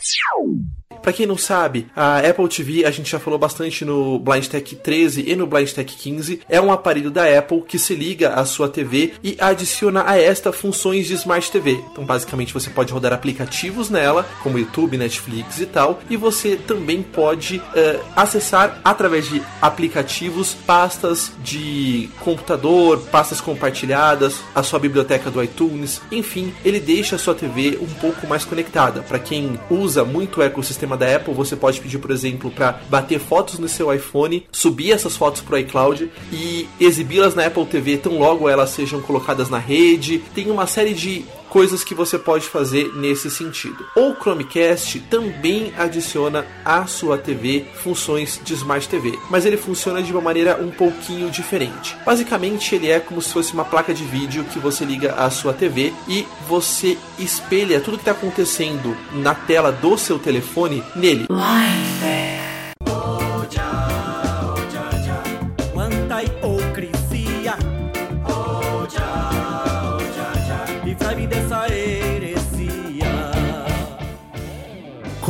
Para 1.01 1.13
quem 1.13 1.25
não 1.25 1.37
sabe, 1.37 1.87
a 1.95 2.19
Apple 2.19 2.47
TV, 2.47 2.85
a 2.85 2.91
gente 2.91 3.09
já 3.09 3.19
falou 3.19 3.39
bastante 3.39 3.83
no 3.83 4.19
Blind 4.19 4.45
Tech 4.45 4.75
13 4.75 5.23
e 5.27 5.35
no 5.35 5.47
Blind 5.47 5.71
Tech 5.71 5.91
15, 5.91 6.41
é 6.47 6.61
um 6.61 6.71
aparelho 6.71 7.09
da 7.09 7.25
Apple 7.37 7.63
que 7.67 7.79
se 7.79 7.95
liga 7.95 8.35
à 8.35 8.45
sua 8.45 8.69
TV 8.69 9.13
e 9.23 9.35
adiciona 9.39 10.03
a 10.05 10.17
esta 10.17 10.51
funções 10.51 11.07
de 11.07 11.15
Smart 11.15 11.51
TV. 11.51 11.83
Então, 11.91 12.05
basicamente, 12.05 12.53
você 12.53 12.69
pode 12.69 12.93
rodar 12.93 13.13
aplicativos 13.13 13.89
nela, 13.89 14.27
como 14.43 14.59
YouTube, 14.59 14.97
Netflix 14.97 15.59
e 15.59 15.65
tal, 15.65 15.99
e 16.07 16.15
você 16.15 16.55
também 16.55 17.01
pode 17.01 17.57
uh, 17.57 18.03
acessar 18.15 18.79
através 18.83 19.27
de 19.27 19.41
aplicativos 19.59 20.53
pastas 20.53 21.31
de 21.43 22.09
computador, 22.19 22.99
pastas 23.11 23.41
compartilhadas, 23.41 24.39
a 24.53 24.61
sua 24.61 24.77
biblioteca 24.77 25.31
do 25.31 25.43
iTunes, 25.43 25.99
enfim, 26.11 26.53
ele 26.63 26.79
deixa 26.79 27.15
a 27.15 27.19
sua 27.19 27.33
TV 27.33 27.79
um 27.81 27.93
pouco 27.99 28.27
mais 28.27 28.45
conectada. 28.45 29.01
Para 29.01 29.17
quem 29.17 29.59
usa 29.69 30.03
muito 30.03 30.39
o 30.39 30.43
ecossistema 30.43 30.90
da 30.97 31.15
Apple, 31.15 31.33
você 31.33 31.55
pode 31.55 31.79
pedir, 31.79 31.99
por 31.99 32.11
exemplo, 32.11 32.51
para 32.51 32.79
bater 32.89 33.19
fotos 33.19 33.59
no 33.59 33.67
seu 33.67 33.93
iPhone, 33.93 34.45
subir 34.51 34.91
essas 34.91 35.15
fotos 35.15 35.41
para 35.41 35.55
o 35.55 35.57
iCloud 35.59 36.11
e 36.31 36.67
exibi-las 36.79 37.35
na 37.35 37.45
Apple 37.45 37.65
TV 37.65 37.97
tão 37.97 38.17
logo 38.17 38.47
elas 38.47 38.71
sejam 38.71 39.01
colocadas 39.01 39.49
na 39.49 39.57
rede. 39.57 40.19
Tem 40.33 40.49
uma 40.49 40.67
série 40.67 40.93
de 40.93 41.25
coisas 41.51 41.83
que 41.83 41.93
você 41.93 42.17
pode 42.17 42.47
fazer 42.47 42.93
nesse 42.95 43.29
sentido. 43.29 43.85
O 43.93 44.15
Chromecast 44.15 45.01
também 45.01 45.73
adiciona 45.77 46.45
à 46.63 46.87
sua 46.87 47.17
TV 47.17 47.65
funções 47.83 48.39
de 48.41 48.53
Smart 48.53 48.87
TV, 48.87 49.19
mas 49.29 49.45
ele 49.45 49.57
funciona 49.57 50.01
de 50.01 50.13
uma 50.13 50.21
maneira 50.21 50.57
um 50.61 50.71
pouquinho 50.71 51.29
diferente. 51.29 51.97
Basicamente, 52.05 52.73
ele 52.73 52.89
é 52.89 53.01
como 53.01 53.21
se 53.21 53.33
fosse 53.33 53.53
uma 53.53 53.65
placa 53.65 53.93
de 53.93 54.05
vídeo 54.05 54.45
que 54.45 54.59
você 54.59 54.85
liga 54.85 55.13
à 55.15 55.29
sua 55.29 55.53
TV 55.53 55.93
e 56.07 56.25
você 56.47 56.97
espelha 57.19 57.81
tudo 57.81 57.97
que 57.97 58.03
está 58.03 58.11
acontecendo 58.13 58.95
na 59.11 59.35
tela 59.35 59.73
do 59.73 59.97
seu 59.97 60.17
telefone 60.17 60.81
nele. 60.95 61.27
Quanta 61.27 62.60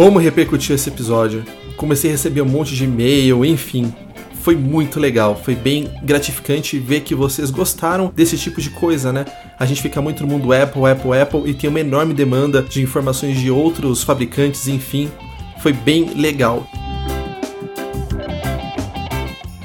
Como 0.01 0.17
repercutiu 0.17 0.73
esse 0.73 0.89
episódio? 0.89 1.45
Comecei 1.77 2.09
a 2.09 2.13
receber 2.13 2.41
um 2.41 2.45
monte 2.45 2.73
de 2.75 2.85
e-mail, 2.85 3.45
enfim. 3.45 3.93
Foi 4.41 4.55
muito 4.55 4.99
legal, 4.99 5.39
foi 5.39 5.53
bem 5.53 5.91
gratificante 6.01 6.79
ver 6.79 7.01
que 7.01 7.13
vocês 7.13 7.51
gostaram 7.51 8.11
desse 8.15 8.35
tipo 8.35 8.59
de 8.59 8.71
coisa, 8.71 9.13
né? 9.13 9.25
A 9.59 9.65
gente 9.67 9.79
fica 9.79 10.01
muito 10.01 10.23
no 10.23 10.29
mundo 10.29 10.51
Apple, 10.53 10.87
Apple, 10.87 11.15
Apple 11.15 11.47
e 11.47 11.53
tem 11.53 11.69
uma 11.69 11.79
enorme 11.79 12.15
demanda 12.15 12.63
de 12.63 12.81
informações 12.81 13.39
de 13.39 13.51
outros 13.51 14.01
fabricantes, 14.01 14.67
enfim. 14.67 15.07
Foi 15.61 15.71
bem 15.71 16.15
legal. 16.15 16.67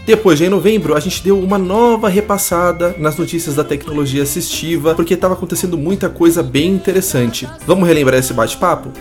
Depois, 0.05 0.39
em 0.43 0.51
novembro, 0.51 0.95
a 0.95 1.01
gente 1.01 1.25
deu 1.25 1.39
uma 1.39 1.57
nova 1.57 2.11
repassada 2.11 2.95
nas 2.99 3.17
notícias 3.17 3.55
da 3.55 3.65
tecnologia 3.65 4.23
assistiva, 4.23 4.95
porque 4.95 5.15
estava 5.15 5.33
acontecendo 5.33 5.79
muita 5.79 6.11
coisa 6.11 6.43
bem 6.43 6.73
interessante. 6.73 7.49
Vamos 7.67 7.89
relembrar 7.89 8.21
esse 8.21 8.35
bate-papo? 8.35 8.93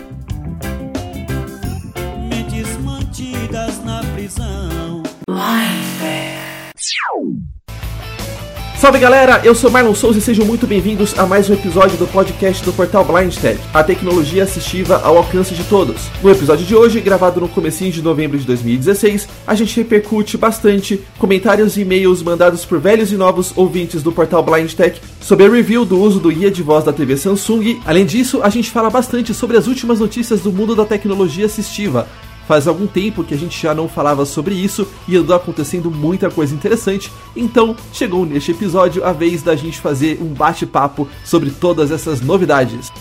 Salve 8.86 9.00
galera, 9.00 9.40
eu 9.42 9.52
sou 9.52 9.68
Marlon 9.68 9.96
Souza 9.96 10.20
e 10.20 10.22
sejam 10.22 10.46
muito 10.46 10.64
bem-vindos 10.64 11.18
a 11.18 11.26
mais 11.26 11.50
um 11.50 11.54
episódio 11.54 11.98
do 11.98 12.06
podcast 12.06 12.64
do 12.64 12.72
portal 12.72 13.04
Blind 13.04 13.34
Tech, 13.34 13.58
a 13.74 13.82
tecnologia 13.82 14.44
assistiva 14.44 15.00
ao 15.02 15.16
alcance 15.16 15.56
de 15.56 15.64
todos. 15.64 16.08
No 16.22 16.30
episódio 16.30 16.64
de 16.64 16.72
hoje, 16.72 17.00
gravado 17.00 17.40
no 17.40 17.48
comecinho 17.48 17.90
de 17.90 18.00
novembro 18.00 18.38
de 18.38 18.46
2016, 18.46 19.28
a 19.44 19.56
gente 19.56 19.76
repercute 19.76 20.38
bastante 20.38 21.02
comentários 21.18 21.76
e 21.76 21.80
e-mails 21.80 22.22
mandados 22.22 22.64
por 22.64 22.78
velhos 22.78 23.10
e 23.10 23.16
novos 23.16 23.52
ouvintes 23.56 24.04
do 24.04 24.12
portal 24.12 24.44
Blind 24.44 24.72
Tech 24.74 25.00
sobre 25.20 25.46
a 25.46 25.50
review 25.50 25.84
do 25.84 26.00
uso 26.00 26.20
do 26.20 26.30
guia 26.30 26.52
de 26.52 26.62
voz 26.62 26.84
da 26.84 26.92
TV 26.92 27.16
Samsung. 27.16 27.80
Além 27.84 28.06
disso, 28.06 28.40
a 28.40 28.48
gente 28.48 28.70
fala 28.70 28.88
bastante 28.88 29.34
sobre 29.34 29.56
as 29.56 29.66
últimas 29.66 29.98
notícias 29.98 30.42
do 30.42 30.52
mundo 30.52 30.76
da 30.76 30.84
tecnologia 30.84 31.46
assistiva, 31.46 32.06
Faz 32.46 32.68
algum 32.68 32.86
tempo 32.86 33.24
que 33.24 33.34
a 33.34 33.36
gente 33.36 33.60
já 33.60 33.74
não 33.74 33.88
falava 33.88 34.24
sobre 34.24 34.54
isso 34.54 34.86
e 35.08 35.16
andou 35.16 35.34
acontecendo 35.34 35.90
muita 35.90 36.30
coisa 36.30 36.54
interessante, 36.54 37.10
então 37.34 37.74
chegou 37.92 38.24
neste 38.24 38.52
episódio 38.52 39.04
a 39.04 39.12
vez 39.12 39.42
da 39.42 39.56
gente 39.56 39.80
fazer 39.80 40.18
um 40.20 40.32
bate-papo 40.32 41.08
sobre 41.24 41.50
todas 41.50 41.90
essas 41.90 42.20
novidades. 42.20 42.92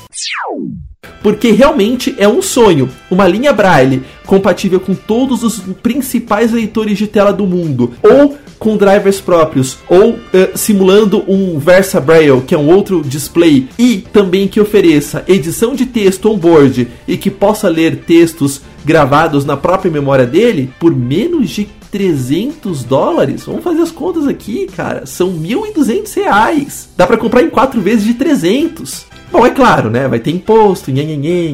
Porque 1.21 1.51
realmente 1.51 2.15
é 2.17 2.27
um 2.27 2.41
sonho, 2.41 2.89
uma 3.09 3.27
linha 3.27 3.51
Braille 3.51 4.03
compatível 4.25 4.79
com 4.79 4.93
todos 4.93 5.43
os 5.43 5.59
principais 5.81 6.51
leitores 6.51 6.97
de 6.97 7.07
tela 7.07 7.31
do 7.31 7.45
mundo, 7.45 7.93
ou 8.01 8.37
com 8.57 8.77
drivers 8.77 9.21
próprios, 9.21 9.77
ou 9.87 10.11
uh, 10.11 10.19
simulando 10.55 11.23
um 11.27 11.59
Versa 11.59 11.99
Braille, 11.99 12.41
que 12.41 12.55
é 12.55 12.57
um 12.57 12.71
outro 12.71 13.03
display, 13.03 13.67
e 13.77 13.97
também 13.97 14.47
que 14.47 14.59
ofereça 14.59 15.23
edição 15.27 15.75
de 15.75 15.85
texto 15.85 16.31
on-board 16.31 16.87
e 17.07 17.17
que 17.17 17.29
possa 17.29 17.69
ler 17.69 17.97
textos 17.97 18.61
gravados 18.85 19.43
na 19.43 19.57
própria 19.57 19.91
memória 19.91 20.25
dele 20.25 20.71
por 20.79 20.95
menos 20.95 21.49
de 21.49 21.65
300 21.91 22.83
dólares. 22.83 23.43
Vamos 23.45 23.63
fazer 23.63 23.81
as 23.81 23.91
contas 23.91 24.27
aqui, 24.27 24.67
cara. 24.67 25.05
São 25.05 25.31
1.200 25.31 26.13
reais. 26.15 26.89
Dá 26.95 27.07
para 27.07 27.17
comprar 27.17 27.41
em 27.41 27.49
quatro 27.49 27.81
vezes 27.81 28.05
de 28.05 28.13
300. 28.13 29.05
Bom, 29.35 29.45
é 29.45 29.49
claro, 29.49 29.89
né? 29.89 30.07
Vai 30.07 30.19
ter 30.19 30.31
imposto, 30.31 30.89
nhanhanhê. 30.89 31.53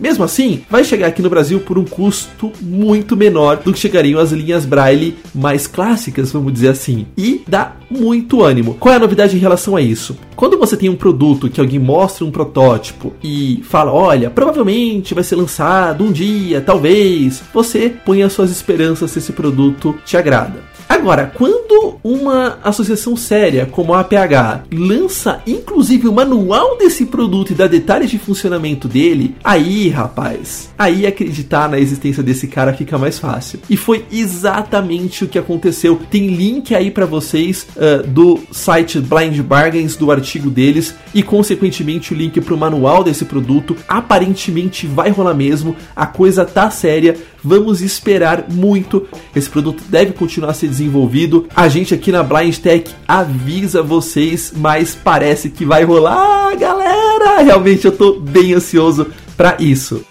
Mesmo 0.00 0.24
assim, 0.24 0.62
vai 0.70 0.82
chegar 0.82 1.08
aqui 1.08 1.20
no 1.20 1.28
Brasil 1.28 1.60
por 1.60 1.76
um 1.76 1.84
custo 1.84 2.50
muito 2.62 3.14
menor 3.14 3.58
do 3.58 3.74
que 3.74 3.78
chegariam 3.78 4.18
as 4.18 4.32
linhas 4.32 4.64
Braille 4.64 5.18
mais 5.34 5.66
clássicas, 5.66 6.32
vamos 6.32 6.50
dizer 6.50 6.68
assim. 6.68 7.04
E 7.14 7.42
dá 7.46 7.72
muito 7.90 8.42
ânimo. 8.42 8.72
Qual 8.80 8.94
é 8.94 8.96
a 8.96 9.00
novidade 9.00 9.36
em 9.36 9.38
relação 9.38 9.76
a 9.76 9.82
isso? 9.82 10.16
Quando 10.34 10.56
você 10.56 10.78
tem 10.78 10.88
um 10.88 10.96
produto 10.96 11.50
que 11.50 11.60
alguém 11.60 11.78
mostra 11.78 12.24
um 12.24 12.30
protótipo 12.30 13.12
e 13.22 13.60
fala, 13.64 13.92
olha, 13.92 14.30
provavelmente 14.30 15.12
vai 15.12 15.24
ser 15.24 15.36
lançado 15.36 16.04
um 16.04 16.12
dia, 16.12 16.62
talvez, 16.62 17.42
você 17.52 17.92
põe 18.06 18.22
as 18.22 18.32
suas 18.32 18.50
esperanças 18.50 19.10
se 19.10 19.18
esse 19.18 19.32
produto 19.32 19.94
te 20.06 20.16
agrada. 20.16 20.62
Agora, 20.88 21.30
quando 21.34 21.98
uma 22.02 22.58
associação 22.64 23.16
séria 23.16 23.66
como 23.66 23.92
a 23.92 24.00
APH 24.00 24.64
lança 24.72 25.42
inclusive 25.46 26.08
o 26.08 26.12
manual 26.12 26.76
desse 26.78 27.06
produto 27.06 27.50
e 27.50 27.54
dá 27.54 27.66
detalhes 27.66 28.10
de 28.10 28.18
funcionamento 28.18 28.88
dele, 28.88 29.34
aí, 29.44 29.88
rapaz, 29.88 30.70
aí 30.78 31.06
acreditar 31.06 31.68
na 31.68 31.78
existência 31.78 32.22
desse 32.22 32.46
cara 32.46 32.72
fica 32.72 32.96
mais 32.96 33.18
fácil. 33.18 33.60
E 33.68 33.76
foi 33.76 34.04
exatamente 34.10 35.24
o 35.24 35.28
que 35.28 35.38
aconteceu. 35.38 36.00
Tem 36.10 36.28
link 36.28 36.74
aí 36.74 36.90
para 36.90 37.06
vocês 37.06 37.66
uh, 37.76 38.06
do 38.06 38.40
site 38.50 38.98
Blind 39.00 39.38
Bargains, 39.40 39.96
do 39.96 40.10
artigo 40.10 40.50
deles, 40.50 40.94
e 41.14 41.22
consequentemente 41.22 42.12
o 42.12 42.16
link 42.16 42.40
para 42.40 42.54
o 42.54 42.58
manual 42.58 43.04
desse 43.04 43.24
produto. 43.24 43.76
Aparentemente 43.86 44.86
vai 44.86 45.10
rolar 45.10 45.34
mesmo, 45.34 45.76
a 45.94 46.06
coisa 46.06 46.44
tá 46.44 46.70
séria. 46.70 47.16
Vamos 47.42 47.80
esperar 47.80 48.46
muito. 48.50 49.06
Esse 49.34 49.48
produto 49.48 49.82
deve 49.88 50.12
continuar 50.12 50.50
a 50.50 50.54
ser 50.54 50.68
desenvolvido. 50.68 51.46
A 51.54 51.68
gente 51.68 51.94
aqui 51.94 52.10
na 52.10 52.22
Blind 52.22 52.56
Tech 52.58 52.94
avisa 53.06 53.82
vocês, 53.82 54.52
mas 54.56 54.94
parece 54.94 55.50
que 55.50 55.64
vai 55.64 55.84
rolar, 55.84 56.56
galera. 56.56 57.42
Realmente 57.42 57.84
eu 57.84 57.92
tô 57.96 58.20
bem 58.20 58.54
ansioso 58.54 59.06
para 59.36 59.56
isso. 59.60 60.04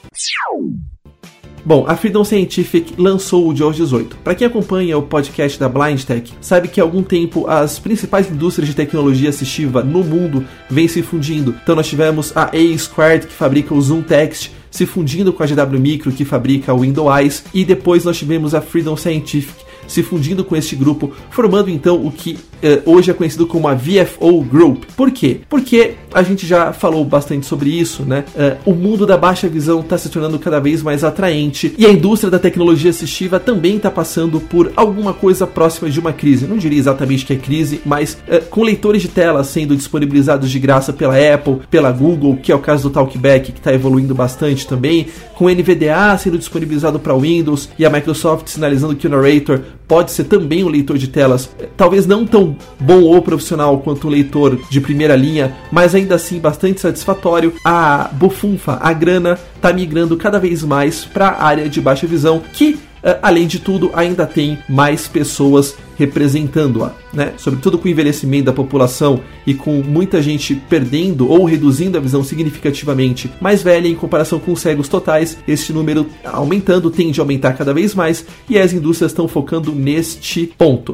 Bom, 1.67 1.83
a 1.85 1.97
Freedom 1.97 2.23
Scientific 2.23 2.93
lançou 2.97 3.45
o 3.45 3.53
iOS 3.53 3.75
18. 3.75 4.15
Para 4.23 4.33
quem 4.33 4.47
acompanha 4.47 4.97
o 4.97 5.01
podcast 5.01 5.59
da 5.59 5.67
Blind 5.67 6.01
Tech, 6.01 6.31
sabe 6.39 6.69
que 6.69 6.79
há 6.79 6.83
algum 6.85 7.03
tempo 7.03 7.45
as 7.45 7.77
principais 7.77 8.31
indústrias 8.31 8.69
de 8.69 8.73
tecnologia 8.73 9.27
assistiva 9.27 9.83
no 9.83 10.01
mundo 10.01 10.45
vêm 10.69 10.87
se 10.87 11.01
fundindo. 11.01 11.53
Então 11.61 11.75
nós 11.75 11.85
tivemos 11.85 12.31
a 12.37 12.51
A 12.55 12.77
Squared 12.77 13.27
que 13.27 13.33
fabrica 13.33 13.73
o 13.73 13.81
Zoom 13.81 14.01
Text 14.01 14.51
se 14.71 14.85
fundindo 14.85 15.33
com 15.33 15.43
a 15.43 15.45
GW 15.45 15.77
Micro 15.77 16.09
que 16.13 16.23
fabrica 16.23 16.73
o 16.73 16.79
Windows 16.79 17.19
Eyes 17.19 17.43
e 17.53 17.65
depois 17.65 18.05
nós 18.05 18.17
tivemos 18.17 18.55
a 18.55 18.61
Freedom 18.61 18.95
Scientific 18.95 19.67
se 19.85 20.01
fundindo 20.03 20.45
com 20.45 20.55
este 20.55 20.73
grupo, 20.73 21.11
formando 21.29 21.69
então 21.69 22.05
o 22.05 22.11
que 22.11 22.37
hoje 22.85 23.11
é 23.11 23.13
conhecido 23.13 23.45
como 23.47 23.67
a 23.67 23.73
VFO 23.73 24.41
Group. 24.43 24.85
Por 24.95 25.11
quê? 25.11 25.41
Porque 25.49 25.95
a 26.13 26.23
gente 26.23 26.47
já 26.47 26.73
falou 26.73 27.05
bastante 27.05 27.45
sobre 27.45 27.69
isso, 27.69 28.03
né? 28.03 28.23
Eh, 28.35 28.57
o 28.65 28.73
mundo 28.73 29.05
da 29.05 29.17
baixa 29.17 29.47
visão 29.47 29.81
está 29.81 29.97
se 29.97 30.09
tornando 30.09 30.39
cada 30.39 30.59
vez 30.59 30.81
mais 30.81 31.03
atraente 31.03 31.73
e 31.77 31.85
a 31.85 31.91
indústria 31.91 32.31
da 32.31 32.39
tecnologia 32.39 32.89
assistiva 32.89 33.39
também 33.39 33.77
está 33.77 33.91
passando 33.91 34.39
por 34.39 34.71
alguma 34.75 35.13
coisa 35.13 35.45
próxima 35.45 35.89
de 35.89 35.99
uma 35.99 36.13
crise. 36.13 36.47
Não 36.47 36.57
diria 36.57 36.79
exatamente 36.79 37.25
que 37.25 37.33
é 37.33 37.35
crise, 37.35 37.81
mas 37.85 38.17
eh, 38.27 38.39
com 38.39 38.63
leitores 38.63 39.01
de 39.01 39.09
tela 39.09 39.43
sendo 39.43 39.75
disponibilizados 39.75 40.49
de 40.49 40.59
graça 40.59 40.91
pela 40.91 41.15
Apple, 41.15 41.59
pela 41.69 41.91
Google, 41.91 42.37
que 42.37 42.51
é 42.51 42.55
o 42.55 42.59
caso 42.59 42.89
do 42.89 42.93
Talkback, 42.93 43.51
que 43.51 43.59
está 43.59 43.73
evoluindo 43.73 44.15
bastante 44.15 44.65
também, 44.65 45.07
com 45.35 45.49
NVDA 45.49 46.17
sendo 46.17 46.37
disponibilizado 46.37 46.99
para 46.99 47.15
Windows 47.15 47.69
e 47.77 47.85
a 47.85 47.89
Microsoft 47.89 48.47
sinalizando 48.47 48.95
que 48.95 49.07
o 49.07 49.09
Narrator 49.09 49.61
pode 49.87 50.11
ser 50.11 50.25
também 50.25 50.63
um 50.63 50.69
leitor 50.69 50.97
de 50.97 51.07
telas, 51.07 51.49
talvez 51.77 52.05
não 52.05 52.25
tão 52.25 52.46
bom 52.79 53.01
ou 53.01 53.21
profissional 53.21 53.79
quanto 53.79 54.07
um 54.07 54.11
leitor 54.11 54.59
de 54.69 54.81
primeira 54.81 55.15
linha, 55.15 55.55
mas 55.71 55.95
ainda 55.95 56.15
assim 56.15 56.39
bastante 56.39 56.79
satisfatório, 56.79 57.53
a 57.63 58.09
bufunfa, 58.13 58.77
a 58.81 58.93
grana, 58.93 59.39
tá 59.61 59.73
migrando 59.73 60.17
cada 60.17 60.39
vez 60.39 60.63
mais 60.63 61.05
para 61.05 61.29
a 61.29 61.43
área 61.45 61.69
de 61.69 61.81
baixa 61.81 62.07
visão, 62.07 62.41
que 62.53 62.79
Uh, 62.97 63.13
além 63.21 63.45
de 63.45 63.59
tudo, 63.59 63.91
ainda 63.93 64.25
tem 64.25 64.57
mais 64.67 65.07
pessoas 65.07 65.77
representando-a, 65.97 66.93
né? 67.13 67.33
Sobretudo 67.37 67.77
com 67.77 67.87
o 67.87 67.91
envelhecimento 67.91 68.45
da 68.45 68.53
população 68.53 69.21
e 69.45 69.53
com 69.53 69.81
muita 69.83 70.21
gente 70.21 70.55
perdendo 70.55 71.29
ou 71.29 71.45
reduzindo 71.45 71.97
a 71.97 72.01
visão 72.01 72.23
significativamente 72.23 73.31
mais 73.39 73.61
velha 73.61 73.87
em 73.87 73.95
comparação 73.95 74.39
com 74.39 74.51
os 74.51 74.61
cegos 74.61 74.89
totais, 74.89 75.37
este 75.47 75.71
número 75.71 76.07
aumentando, 76.23 76.89
tende 76.89 77.19
a 77.19 77.23
aumentar 77.23 77.53
cada 77.53 77.73
vez 77.73 77.93
mais 77.93 78.25
e 78.49 78.57
as 78.57 78.73
indústrias 78.73 79.11
estão 79.11 79.27
focando 79.27 79.71
neste 79.73 80.47
ponto. 80.57 80.93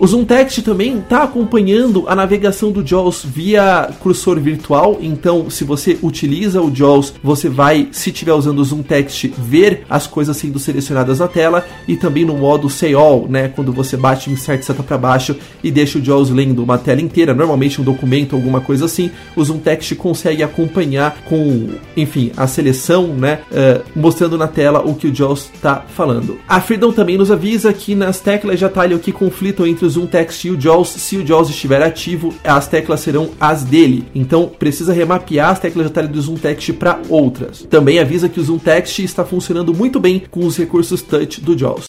O 0.00 0.06
Zoom 0.06 0.24
Text 0.24 0.62
também 0.62 0.96
está 0.96 1.24
acompanhando 1.24 2.04
a 2.08 2.16
navegação 2.16 2.72
do 2.72 2.82
JAWS 2.82 3.22
via 3.22 3.90
cursor 4.00 4.40
virtual, 4.40 4.96
então 4.98 5.50
se 5.50 5.62
você 5.62 5.98
utiliza 6.02 6.62
o 6.62 6.74
JAWS, 6.74 7.12
você 7.22 7.50
vai, 7.50 7.88
se 7.92 8.08
estiver 8.08 8.32
usando 8.32 8.60
o 8.60 8.64
Zoom 8.64 8.82
Text, 8.82 9.30
ver 9.36 9.84
as 9.90 10.06
coisas 10.06 10.38
sendo 10.38 10.58
selecionadas 10.58 11.18
na 11.18 11.28
tela 11.28 11.66
e 11.86 11.98
também 11.98 12.24
no 12.24 12.34
modo 12.34 12.70
Say 12.70 12.94
All, 12.94 13.26
né, 13.28 13.48
quando 13.48 13.74
você 13.74 13.94
bate 13.94 14.30
insert 14.30 14.62
seta 14.62 14.82
para 14.82 14.96
baixo 14.96 15.36
e 15.62 15.70
deixa 15.70 15.98
o 15.98 16.02
JAWS 16.02 16.30
lendo 16.30 16.64
uma 16.64 16.78
tela 16.78 17.02
inteira, 17.02 17.34
normalmente 17.34 17.78
um 17.78 17.84
documento, 17.84 18.34
alguma 18.34 18.62
coisa 18.62 18.86
assim, 18.86 19.10
o 19.36 19.44
Zoom 19.44 19.58
Text 19.58 19.96
consegue 19.96 20.42
acompanhar 20.42 21.14
com, 21.28 21.68
enfim, 21.94 22.32
a 22.38 22.46
seleção, 22.46 23.08
né, 23.08 23.40
uh, 23.52 23.82
mostrando 23.94 24.38
na 24.38 24.48
tela 24.48 24.80
o 24.80 24.94
que 24.94 25.08
o 25.08 25.14
JAWS 25.14 25.50
está 25.52 25.84
falando. 25.94 26.38
A 26.48 26.58
Freedom 26.58 26.90
também 26.90 27.18
nos 27.18 27.30
avisa 27.30 27.70
que 27.70 27.94
nas 27.94 28.18
teclas 28.18 28.58
de 28.58 28.64
atalho 28.64 28.98
que 28.98 29.12
conflitam 29.12 29.66
entre 29.66 29.89
o 29.90 29.92
Zoom 29.92 30.06
Text 30.06 30.44
e 30.44 30.50
o 30.50 30.60
JAWS, 30.60 30.88
se 30.88 31.16
o 31.16 31.26
JAWS 31.26 31.50
estiver 31.50 31.82
ativo, 31.82 32.32
as 32.44 32.68
teclas 32.68 33.00
serão 33.00 33.30
as 33.40 33.64
dele. 33.64 34.06
Então 34.14 34.46
precisa 34.46 34.92
remapear 34.92 35.50
as 35.50 35.58
teclas 35.58 35.86
de 35.86 35.90
atalho 35.90 36.08
do 36.08 36.20
Zoom 36.20 36.36
Text 36.36 36.72
para 36.74 37.00
outras. 37.08 37.62
Também 37.68 37.98
avisa 37.98 38.28
que 38.28 38.40
o 38.40 38.44
Zoom 38.44 38.58
Text 38.58 39.00
está 39.00 39.24
funcionando 39.24 39.74
muito 39.74 39.98
bem 39.98 40.22
com 40.30 40.46
os 40.46 40.56
recursos 40.56 41.02
touch 41.02 41.40
do 41.40 41.58
JAWS. 41.58 41.86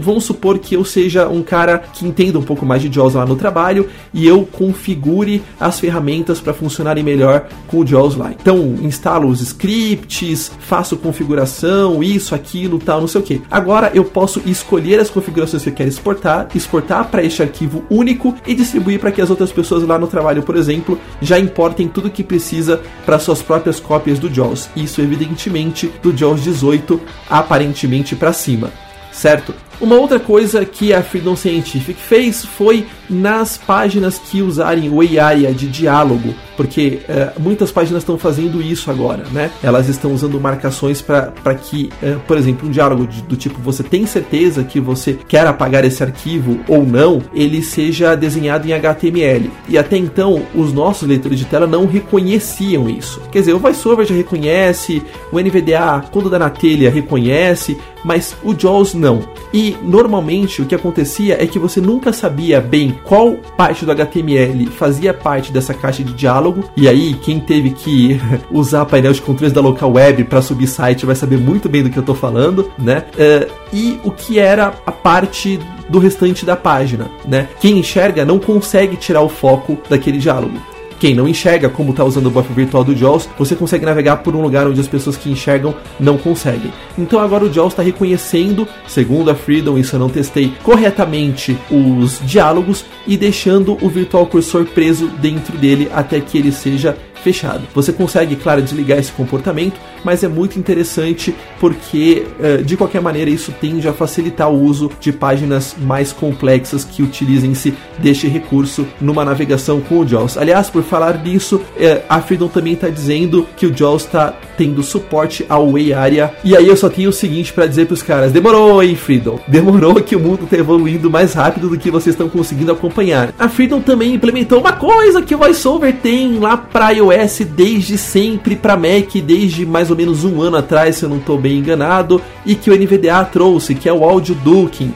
Vamos 0.00 0.24
supor 0.24 0.58
que 0.58 0.76
eu 0.76 0.84
seja 0.84 1.28
um 1.28 1.42
cara 1.42 1.78
que 1.78 2.06
entenda 2.06 2.38
um 2.38 2.42
pouco 2.42 2.64
mais 2.64 2.80
de 2.80 2.92
JAWS 2.92 3.14
lá 3.14 3.26
no 3.26 3.34
trabalho 3.34 3.88
e 4.14 4.26
eu 4.26 4.46
configure 4.46 5.42
as 5.58 5.80
ferramentas 5.80 6.40
para 6.40 6.54
funcionarem 6.54 7.02
melhor 7.02 7.48
com 7.66 7.78
o 7.78 7.86
JAWS 7.86 8.16
lá. 8.16 8.30
Então, 8.30 8.76
instalo 8.82 9.28
os 9.28 9.40
scripts, 9.40 10.52
faço 10.60 10.96
configuração, 10.96 12.02
isso, 12.02 12.34
aquilo, 12.34 12.78
tal, 12.78 13.00
não 13.00 13.08
sei 13.08 13.20
o 13.20 13.24
que. 13.24 13.42
Agora 13.50 13.90
eu 13.92 14.04
posso 14.04 14.40
escolher 14.46 15.00
as 15.00 15.10
configurações 15.10 15.64
que 15.64 15.70
eu 15.70 15.74
quero 15.74 15.88
exportar, 15.88 16.48
exportar 16.54 16.87
para 17.10 17.22
este 17.22 17.42
arquivo 17.42 17.84
único 17.90 18.34
e 18.46 18.54
distribuir 18.54 18.98
para 18.98 19.12
que 19.12 19.20
as 19.20 19.30
outras 19.30 19.52
pessoas 19.52 19.82
lá 19.82 19.98
no 19.98 20.06
trabalho, 20.06 20.42
por 20.42 20.56
exemplo, 20.56 20.98
já 21.20 21.38
importem 21.38 21.88
tudo 21.88 22.10
que 22.10 22.24
precisa 22.24 22.80
para 23.04 23.18
suas 23.18 23.42
próprias 23.42 23.78
cópias 23.78 24.18
do 24.18 24.32
JAWS. 24.32 24.70
Isso, 24.74 25.00
evidentemente, 25.00 25.92
do 26.02 26.16
JAWS 26.16 26.42
18 26.44 27.00
aparentemente 27.28 28.16
para 28.16 28.32
cima, 28.32 28.72
certo? 29.12 29.54
Uma 29.80 29.96
outra 29.96 30.18
coisa 30.18 30.64
que 30.64 30.92
a 30.92 31.02
Freedom 31.02 31.36
Scientific 31.36 32.00
fez 32.00 32.44
foi 32.44 32.84
nas 33.08 33.56
páginas 33.56 34.18
que 34.18 34.42
usarem 34.42 34.90
o 34.90 35.00
area 35.00 35.52
de 35.54 35.68
diálogo, 35.68 36.34
porque 36.56 37.00
uh, 37.08 37.40
muitas 37.40 37.70
páginas 37.70 38.02
estão 38.02 38.18
fazendo 38.18 38.60
isso 38.60 38.90
agora, 38.90 39.24
né? 39.32 39.50
Elas 39.62 39.88
estão 39.88 40.12
usando 40.12 40.38
marcações 40.40 41.00
para 41.00 41.54
que, 41.54 41.90
uh, 42.02 42.18
por 42.26 42.36
exemplo, 42.36 42.68
um 42.68 42.70
diálogo 42.70 43.06
de, 43.06 43.22
do 43.22 43.36
tipo 43.36 43.60
você 43.60 43.82
tem 43.82 44.04
certeza 44.04 44.64
que 44.64 44.80
você 44.80 45.16
quer 45.28 45.46
apagar 45.46 45.84
esse 45.84 46.02
arquivo 46.02 46.58
ou 46.68 46.84
não, 46.84 47.22
ele 47.32 47.62
seja 47.62 48.16
desenhado 48.16 48.68
em 48.68 48.72
HTML. 48.72 49.50
E 49.68 49.78
até 49.78 49.96
então, 49.96 50.42
os 50.54 50.72
nossos 50.72 51.08
leitores 51.08 51.38
de 51.38 51.44
tela 51.44 51.66
não 51.66 51.86
reconheciam 51.86 52.90
isso. 52.90 53.20
Quer 53.30 53.40
dizer, 53.40 53.54
o 53.54 53.58
VoiceOver 53.58 54.04
já 54.04 54.14
reconhece, 54.14 55.02
o 55.32 55.38
NVDA, 55.38 56.04
quando 56.10 56.28
dá 56.28 56.38
na 56.38 56.50
telha, 56.50 56.90
reconhece, 56.90 57.78
mas 58.04 58.36
o 58.42 58.54
JAWS 58.58 58.94
não. 58.94 59.20
E 59.52 59.67
normalmente 59.82 60.62
o 60.62 60.66
que 60.66 60.74
acontecia 60.74 61.42
é 61.42 61.46
que 61.46 61.58
você 61.58 61.80
nunca 61.80 62.12
sabia 62.12 62.60
bem 62.60 62.98
qual 63.04 63.34
parte 63.56 63.84
do 63.84 63.92
HTML 63.92 64.66
fazia 64.66 65.12
parte 65.12 65.52
dessa 65.52 65.74
caixa 65.74 66.02
de 66.02 66.12
diálogo. 66.12 66.64
E 66.76 66.88
aí, 66.88 67.14
quem 67.14 67.40
teve 67.40 67.70
que 67.70 68.20
usar 68.50 68.84
painel 68.84 69.12
de 69.12 69.22
controles 69.22 69.52
da 69.52 69.60
local 69.60 69.92
web 69.92 70.24
para 70.24 70.42
subir 70.42 70.66
site 70.66 71.06
vai 71.06 71.14
saber 71.14 71.38
muito 71.38 71.68
bem 71.68 71.82
do 71.82 71.90
que 71.90 71.98
eu 71.98 72.02
estou 72.02 72.14
falando, 72.14 72.70
né? 72.78 73.04
Uh, 73.14 73.50
e 73.72 74.00
o 74.04 74.10
que 74.10 74.38
era 74.38 74.74
a 74.86 74.92
parte 74.92 75.58
do 75.88 75.98
restante 75.98 76.44
da 76.44 76.56
página, 76.56 77.10
né? 77.26 77.48
Quem 77.60 77.78
enxerga 77.78 78.24
não 78.24 78.38
consegue 78.38 78.96
tirar 78.96 79.22
o 79.22 79.28
foco 79.28 79.78
daquele 79.88 80.18
diálogo. 80.18 80.58
Quem 81.00 81.14
não 81.14 81.28
enxerga, 81.28 81.68
como 81.68 81.90
está 81.90 82.04
usando 82.04 82.26
o 82.26 82.30
buff 82.30 82.52
virtual 82.52 82.82
do 82.82 82.96
JAWS, 82.96 83.28
você 83.38 83.54
consegue 83.54 83.84
navegar 83.84 84.18
por 84.18 84.34
um 84.34 84.42
lugar 84.42 84.66
onde 84.66 84.80
as 84.80 84.88
pessoas 84.88 85.16
que 85.16 85.30
enxergam 85.30 85.74
não 85.98 86.18
conseguem. 86.18 86.72
Então 86.96 87.20
agora 87.20 87.44
o 87.44 87.52
JAWS 87.52 87.72
está 87.72 87.82
reconhecendo, 87.82 88.66
segundo 88.86 89.30
a 89.30 89.34
Freedom, 89.34 89.78
isso 89.78 89.94
eu 89.94 90.00
não 90.00 90.08
testei, 90.08 90.52
corretamente 90.62 91.56
os 91.70 92.20
diálogos 92.24 92.84
e 93.06 93.16
deixando 93.16 93.78
o 93.80 93.88
virtual 93.88 94.26
cursor 94.26 94.64
preso 94.66 95.06
dentro 95.20 95.56
dele 95.56 95.88
até 95.94 96.20
que 96.20 96.36
ele 96.36 96.50
seja 96.50 96.96
fechado. 97.28 97.62
Você 97.74 97.92
consegue, 97.92 98.36
claro, 98.36 98.62
desligar 98.62 98.98
esse 98.98 99.12
comportamento, 99.12 99.78
mas 100.02 100.24
é 100.24 100.28
muito 100.28 100.58
interessante 100.58 101.34
porque, 101.60 102.26
eh, 102.40 102.58
de 102.58 102.74
qualquer 102.74 103.02
maneira, 103.02 103.28
isso 103.30 103.52
tende 103.60 103.86
a 103.86 103.92
facilitar 103.92 104.50
o 104.50 104.62
uso 104.62 104.90
de 104.98 105.12
páginas 105.12 105.76
mais 105.78 106.10
complexas 106.10 106.84
que 106.84 107.02
utilizem-se 107.02 107.74
deste 107.98 108.26
recurso 108.26 108.86
numa 108.98 109.24
navegação 109.24 109.80
com 109.80 109.98
o 109.98 110.08
JAWS. 110.08 110.38
Aliás, 110.38 110.70
por 110.70 110.82
falar 110.82 111.22
nisso, 111.22 111.60
eh, 111.76 112.02
a 112.08 112.20
Freedom 112.22 112.48
também 112.48 112.72
está 112.72 112.88
dizendo 112.88 113.46
que 113.56 113.66
o 113.66 113.76
JAWS 113.76 114.04
está 114.04 114.34
tendo 114.56 114.82
suporte 114.82 115.44
ao 115.48 115.70
Way 115.70 115.92
Area. 115.92 116.34
E 116.42 116.56
aí 116.56 116.66
eu 116.66 116.76
só 116.76 116.88
tenho 116.88 117.10
o 117.10 117.12
seguinte 117.12 117.52
para 117.52 117.66
dizer 117.66 117.86
para 117.86 117.94
os 117.94 118.02
caras: 118.02 118.32
demorou, 118.32 118.82
hein, 118.82 118.96
Freedom? 118.96 119.38
Demorou 119.46 119.94
que 119.96 120.16
o 120.16 120.20
mundo 120.20 120.44
está 120.44 120.56
evoluindo 120.56 121.10
mais 121.10 121.34
rápido 121.34 121.68
do 121.68 121.78
que 121.78 121.90
vocês 121.90 122.14
estão 122.14 122.28
conseguindo 122.28 122.72
acompanhar. 122.72 123.32
A 123.38 123.48
Freedom 123.48 123.80
também 123.80 124.14
implementou 124.14 124.60
uma 124.60 124.72
coisa 124.72 125.22
que 125.22 125.34
o 125.34 125.38
VoiceOver 125.38 125.94
tem 125.96 126.38
lá 126.38 126.56
para 126.56 126.90
iOS 126.90 127.17
iOS 127.18 127.40
desde 127.40 127.98
sempre 127.98 128.54
para 128.56 128.76
Mac, 128.76 129.14
desde 129.24 129.66
mais 129.66 129.90
ou 129.90 129.96
menos 129.96 130.24
um 130.24 130.40
ano 130.40 130.56
atrás, 130.56 130.96
se 130.96 131.04
eu 131.04 131.08
não 131.08 131.18
estou 131.18 131.38
bem 131.38 131.58
enganado, 131.58 132.22
e 132.46 132.54
que 132.54 132.70
o 132.70 132.74
NVDA 132.74 133.24
trouxe, 133.24 133.74
que 133.74 133.88
é 133.88 133.92
o 133.92 134.04
Audio 134.04 134.34
Duking. 134.36 134.94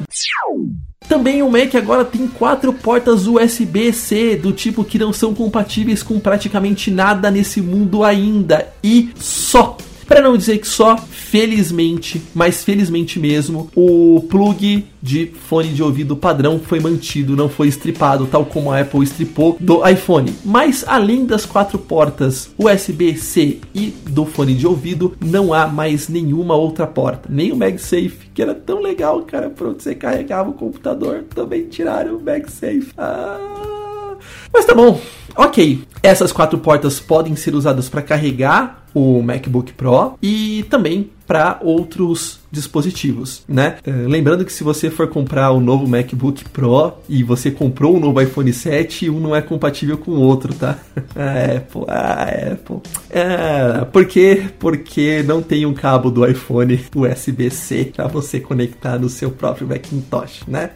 Também 1.09 1.43
o 1.43 1.51
Mac 1.51 1.75
agora 1.75 2.05
tem 2.05 2.27
quatro 2.27 2.73
portas 2.73 3.27
USB-C 3.27 4.37
do 4.37 4.53
tipo 4.53 4.85
que 4.85 4.99
não 4.99 5.13
são 5.13 5.35
compatíveis 5.35 6.03
com 6.03 6.19
praticamente 6.19 6.91
nada 6.91 7.31
nesse 7.31 7.61
mundo 7.61 8.03
ainda. 8.03 8.69
E 8.83 9.11
só 9.17 9.77
Para 10.07 10.21
não 10.21 10.37
dizer 10.37 10.59
que 10.59 10.69
só, 10.69 10.97
felizmente, 10.97 12.23
mas 12.35 12.63
felizmente 12.63 13.19
mesmo, 13.19 13.71
o 13.75 14.25
plug 14.29 14.87
de 15.03 15.27
fone 15.49 15.69
de 15.69 15.83
ouvido 15.83 16.17
padrão 16.17 16.59
foi 16.59 16.81
mantido, 16.81 17.37
não 17.37 17.49
foi 17.49 17.69
estripado, 17.69 18.27
tal 18.27 18.45
como 18.45 18.71
a 18.71 18.81
Apple 18.81 19.03
estripou 19.03 19.57
do 19.61 19.87
iPhone. 19.87 20.35
Mas 20.45 20.85
além 20.87 21.27
das 21.27 21.45
quatro 21.45 21.79
portas 21.79 22.51
USB-C 22.59 23.61
e 23.75 23.95
do 24.09 24.25
fone 24.25 24.55
de 24.55 24.67
ouvido, 24.67 25.15
não 25.21 25.53
há 25.53 25.67
mais 25.67 26.09
nenhuma 26.09 26.55
outra 26.55 26.87
porta. 26.87 27.29
Nem 27.31 27.53
o 27.53 27.57
MagSafe, 27.57 28.31
que 28.33 28.41
era 28.41 28.55
tão 28.55 28.81
legal, 28.81 29.23
cara, 29.23 29.51
para 29.51 29.69
você 29.69 29.95
carregava 29.95 30.51
o 30.51 30.55
computador, 30.55 31.25
também 31.35 31.65
tiraram 31.67 32.17
o 32.17 32.23
MagSafe. 32.23 32.89
Ah... 32.97 33.74
Mas 34.55 34.65
tá 34.65 34.73
bom, 34.73 35.01
ok. 35.35 35.83
Essas 36.01 36.31
quatro 36.31 36.59
portas 36.59 37.01
podem 37.01 37.35
ser 37.35 37.57
usadas 37.57 37.89
para 37.89 38.01
carregar 38.01 38.85
o 38.95 39.21
MacBook 39.21 39.73
Pro 39.73 40.17
e 40.23 40.65
também 40.71 41.11
para 41.27 41.59
outros 41.61 42.39
dispositivos, 42.53 43.43
né? 43.49 43.79
É, 43.85 43.91
lembrando 43.91 44.45
que 44.45 44.53
se 44.53 44.63
você 44.63 44.91
for 44.91 45.09
comprar 45.09 45.51
o 45.51 45.59
novo 45.59 45.89
MacBook 45.89 46.45
Pro 46.51 46.93
e 47.09 47.25
você 47.25 47.51
comprou 47.51 47.97
o 47.97 48.01
novo 48.01 48.21
iPhone 48.21 48.53
7, 48.53 49.11
um 49.11 49.19
não 49.19 49.35
é 49.35 49.43
compatível 49.43 49.99
com 49.99 50.13
o 50.13 50.21
outro, 50.21 50.55
tá? 50.55 50.79
A 51.17 51.57
Apple, 51.57 51.85
a 51.89 52.53
Apple. 52.53 52.77
É, 53.11 53.85
por 53.87 54.05
quê? 54.07 54.45
Porque 54.59 55.25
não 55.25 55.43
tem 55.43 55.67
um 55.67 55.75
cabo 55.75 56.11
do 56.11 56.25
iPhone 56.25 56.79
USB-C 56.95 57.93
para 57.97 58.07
você 58.07 58.39
conectar 58.39 58.99
no 58.99 59.09
seu 59.09 59.31
próprio 59.31 59.67
Macintosh, 59.67 60.43
né? 60.47 60.71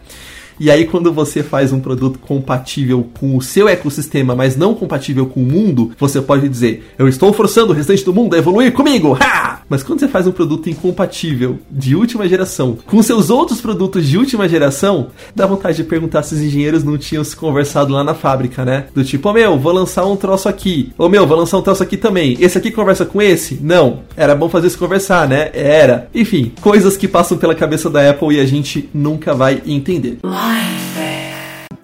E 0.60 0.70
aí, 0.70 0.86
quando 0.86 1.12
você 1.12 1.42
faz 1.42 1.72
um 1.72 1.80
produto 1.80 2.18
compatível 2.18 3.06
com 3.18 3.36
o 3.36 3.42
seu 3.42 3.68
ecossistema, 3.68 4.34
mas 4.34 4.56
não 4.56 4.74
compatível 4.74 5.26
com 5.26 5.40
o 5.40 5.46
mundo, 5.46 5.92
você 5.98 6.20
pode 6.20 6.48
dizer: 6.48 6.92
Eu 6.98 7.08
estou 7.08 7.32
forçando 7.32 7.72
o 7.72 7.76
restante 7.76 8.04
do 8.04 8.12
mundo 8.14 8.34
a 8.34 8.38
evoluir 8.38 8.72
comigo! 8.72 9.16
Ha! 9.20 9.60
Mas 9.68 9.82
quando 9.82 10.00
você 10.00 10.08
faz 10.08 10.26
um 10.26 10.32
produto 10.32 10.70
incompatível 10.70 11.58
de 11.70 11.94
última 11.94 12.26
geração 12.26 12.78
com 12.86 13.02
seus 13.02 13.28
outros 13.28 13.60
produtos 13.60 14.06
de 14.06 14.16
última 14.16 14.48
geração, 14.48 15.08
dá 15.34 15.46
vontade 15.46 15.76
de 15.76 15.84
perguntar 15.84 16.22
se 16.22 16.34
os 16.34 16.40
engenheiros 16.40 16.82
não 16.82 16.96
tinham 16.96 17.22
se 17.22 17.36
conversado 17.36 17.92
lá 17.92 18.02
na 18.02 18.14
fábrica, 18.14 18.64
né? 18.64 18.86
Do 18.94 19.04
tipo, 19.04 19.28
ô 19.28 19.30
oh, 19.30 19.34
meu, 19.34 19.58
vou 19.58 19.72
lançar 19.72 20.06
um 20.06 20.16
troço 20.16 20.48
aqui. 20.48 20.92
Ô 20.96 21.04
oh, 21.04 21.08
meu, 21.08 21.26
vou 21.26 21.36
lançar 21.36 21.58
um 21.58 21.62
troço 21.62 21.82
aqui 21.82 21.96
também. 21.96 22.36
Esse 22.40 22.56
aqui 22.56 22.70
conversa 22.70 23.04
com 23.04 23.20
esse? 23.20 23.58
Não. 23.62 24.00
Era 24.16 24.34
bom 24.34 24.48
fazer 24.48 24.68
isso 24.68 24.78
conversar, 24.78 25.28
né? 25.28 25.50
Era. 25.52 26.08
Enfim, 26.14 26.52
coisas 26.60 26.96
que 26.96 27.06
passam 27.06 27.36
pela 27.36 27.54
cabeça 27.54 27.90
da 27.90 28.08
Apple 28.08 28.36
e 28.36 28.40
a 28.40 28.46
gente 28.46 28.88
nunca 28.94 29.34
vai 29.34 29.62
entender. 29.66 30.18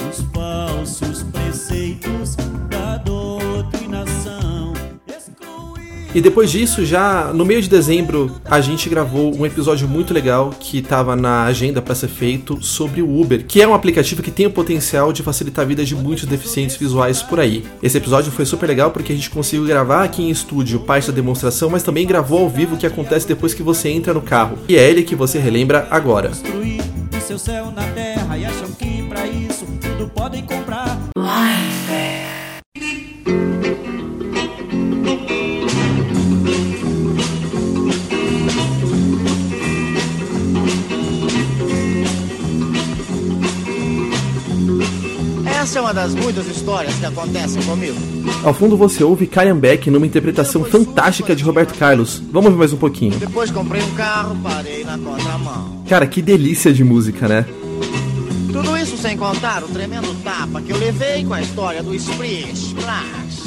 Os 0.09 0.21
falsos 0.33 1.23
preceitos 1.25 2.37
da 2.71 2.99
doutrinação. 2.99 4.73
E 6.15 6.21
depois 6.21 6.49
disso, 6.49 6.85
já 6.85 7.33
no 7.35 7.45
meio 7.45 7.61
de 7.61 7.69
dezembro, 7.69 8.31
a 8.45 8.61
gente 8.61 8.89
gravou 8.89 9.37
um 9.37 9.45
episódio 9.45 9.89
muito 9.89 10.15
legal 10.15 10.51
que 10.61 10.79
estava 10.79 11.17
na 11.17 11.43
agenda 11.43 11.83
para 11.83 11.93
ser 11.93 12.07
feito 12.07 12.63
sobre 12.63 13.03
o 13.03 13.21
Uber, 13.21 13.45
que 13.45 13.61
é 13.61 13.67
um 13.67 13.75
aplicativo 13.75 14.23
que 14.23 14.31
tem 14.31 14.47
o 14.47 14.51
potencial 14.51 15.13
de 15.13 15.25
facilitar 15.25 15.65
a 15.65 15.69
vida 15.69 15.85
de 15.85 15.97
muitos 15.97 16.25
deficientes 16.25 16.77
visuais 16.77 17.21
por 17.21 17.41
aí. 17.41 17.65
Esse 17.83 17.99
episódio 17.99 18.31
foi 18.31 18.47
super 18.47 18.69
legal 18.69 18.93
porque 18.93 19.13
a 19.13 19.17
gente 19.17 19.29
conseguiu 19.29 19.67
gravar 19.67 20.05
aqui 20.05 20.23
em 20.23 20.31
estúdio 20.31 20.79
parte 20.79 21.09
da 21.09 21.13
demonstração, 21.13 21.69
mas 21.69 21.83
também 21.83 22.07
gravou 22.07 22.39
ao 22.39 22.49
vivo 22.49 22.77
o 22.77 22.79
que 22.79 22.87
acontece 22.87 23.27
depois 23.27 23.53
que 23.53 23.63
você 23.65 23.89
entra 23.89 24.15
no 24.15 24.23
carro. 24.23 24.57
E 24.69 24.77
é 24.77 24.89
ele 24.89 25.03
que 25.03 25.17
você 25.17 25.41
relembra 25.41 25.89
agora. 25.91 26.29
Construir 26.29 26.81
o 27.13 27.21
seu 27.21 27.41
céu 27.41 27.73
na 27.75 27.83
terra 27.89 28.14
e 28.45 28.47
acham 28.47 28.71
que 28.73 29.03
pra 29.05 29.27
isso 29.27 29.65
tudo 29.81 30.09
podem 30.09 30.45
comprar. 30.45 30.99
Essa 45.47 45.79
é 45.79 45.81
uma 45.81 45.95
das 45.95 46.15
muitas 46.15 46.47
histórias 46.47 46.95
que 46.97 47.07
acontecem 47.07 47.63
comigo. 47.63 47.97
Ao 48.45 48.53
fundo 48.53 48.77
você 48.77 49.03
ouve 49.03 49.27
Karen 49.27 49.57
Beck 49.57 49.91
numa 49.91 50.07
interpretação 50.07 50.63
fantástica 50.63 51.35
de 51.35 51.43
Roberto 51.43 51.75
Carlos. 51.79 52.23
Vamos 52.31 52.53
ver 52.53 52.59
mais 52.59 52.73
um 52.75 52.77
pouquinho. 52.77 53.19
Depois 53.19 53.51
comprei 53.51 53.83
um 53.83 53.95
carro, 53.95 54.37
parei 54.43 54.85
na 54.85 54.99
contramão. 54.99 55.83
Cara, 55.89 56.07
que 56.07 56.21
delícia 56.21 56.71
de 56.71 56.85
música, 56.85 57.27
né? 57.27 57.47
Tudo 58.55 58.77
isso 58.77 58.97
sem 58.97 59.17
contar 59.17 59.65
o 59.65 59.69
tremendo 59.69 60.15
tapa 60.23 60.63
que 60.63 60.71
eu 60.71 60.79
levei 60.79 61.25
com 61.25 61.35
a 61.35 61.43
história 61.43 61.83
do 61.83 61.93
Splish 61.93 62.69
Splash. 62.69 63.43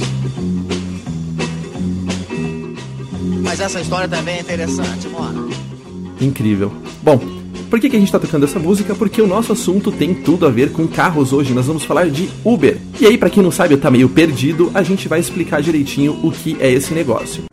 Mas 3.41 3.61
essa 3.61 3.79
história 3.79 4.09
também 4.09 4.35
é 4.35 4.41
interessante, 4.41 5.07
mora. 5.07 5.37
Incrível. 6.19 6.73
Bom, 7.01 7.21
por 7.69 7.79
que, 7.79 7.89
que 7.89 7.95
a 7.95 7.99
gente 7.99 8.09
está 8.09 8.19
tocando 8.19 8.43
essa 8.43 8.59
música? 8.59 8.93
Porque 8.95 9.21
o 9.21 9.27
nosso 9.27 9.53
assunto 9.53 9.93
tem 9.93 10.13
tudo 10.13 10.45
a 10.45 10.49
ver 10.49 10.73
com 10.73 10.85
carros 10.85 11.31
hoje. 11.31 11.53
Nós 11.53 11.67
vamos 11.67 11.85
falar 11.85 12.09
de 12.09 12.29
Uber. 12.43 12.77
E 12.99 13.05
aí, 13.05 13.17
para 13.17 13.29
quem 13.29 13.41
não 13.41 13.49
sabe, 13.49 13.75
eu 13.75 13.79
tá 13.79 13.89
meio 13.89 14.09
perdido, 14.09 14.69
a 14.73 14.83
gente 14.83 15.07
vai 15.07 15.21
explicar 15.21 15.61
direitinho 15.61 16.19
o 16.21 16.33
que 16.33 16.57
é 16.59 16.69
esse 16.69 16.93
negócio. 16.93 17.45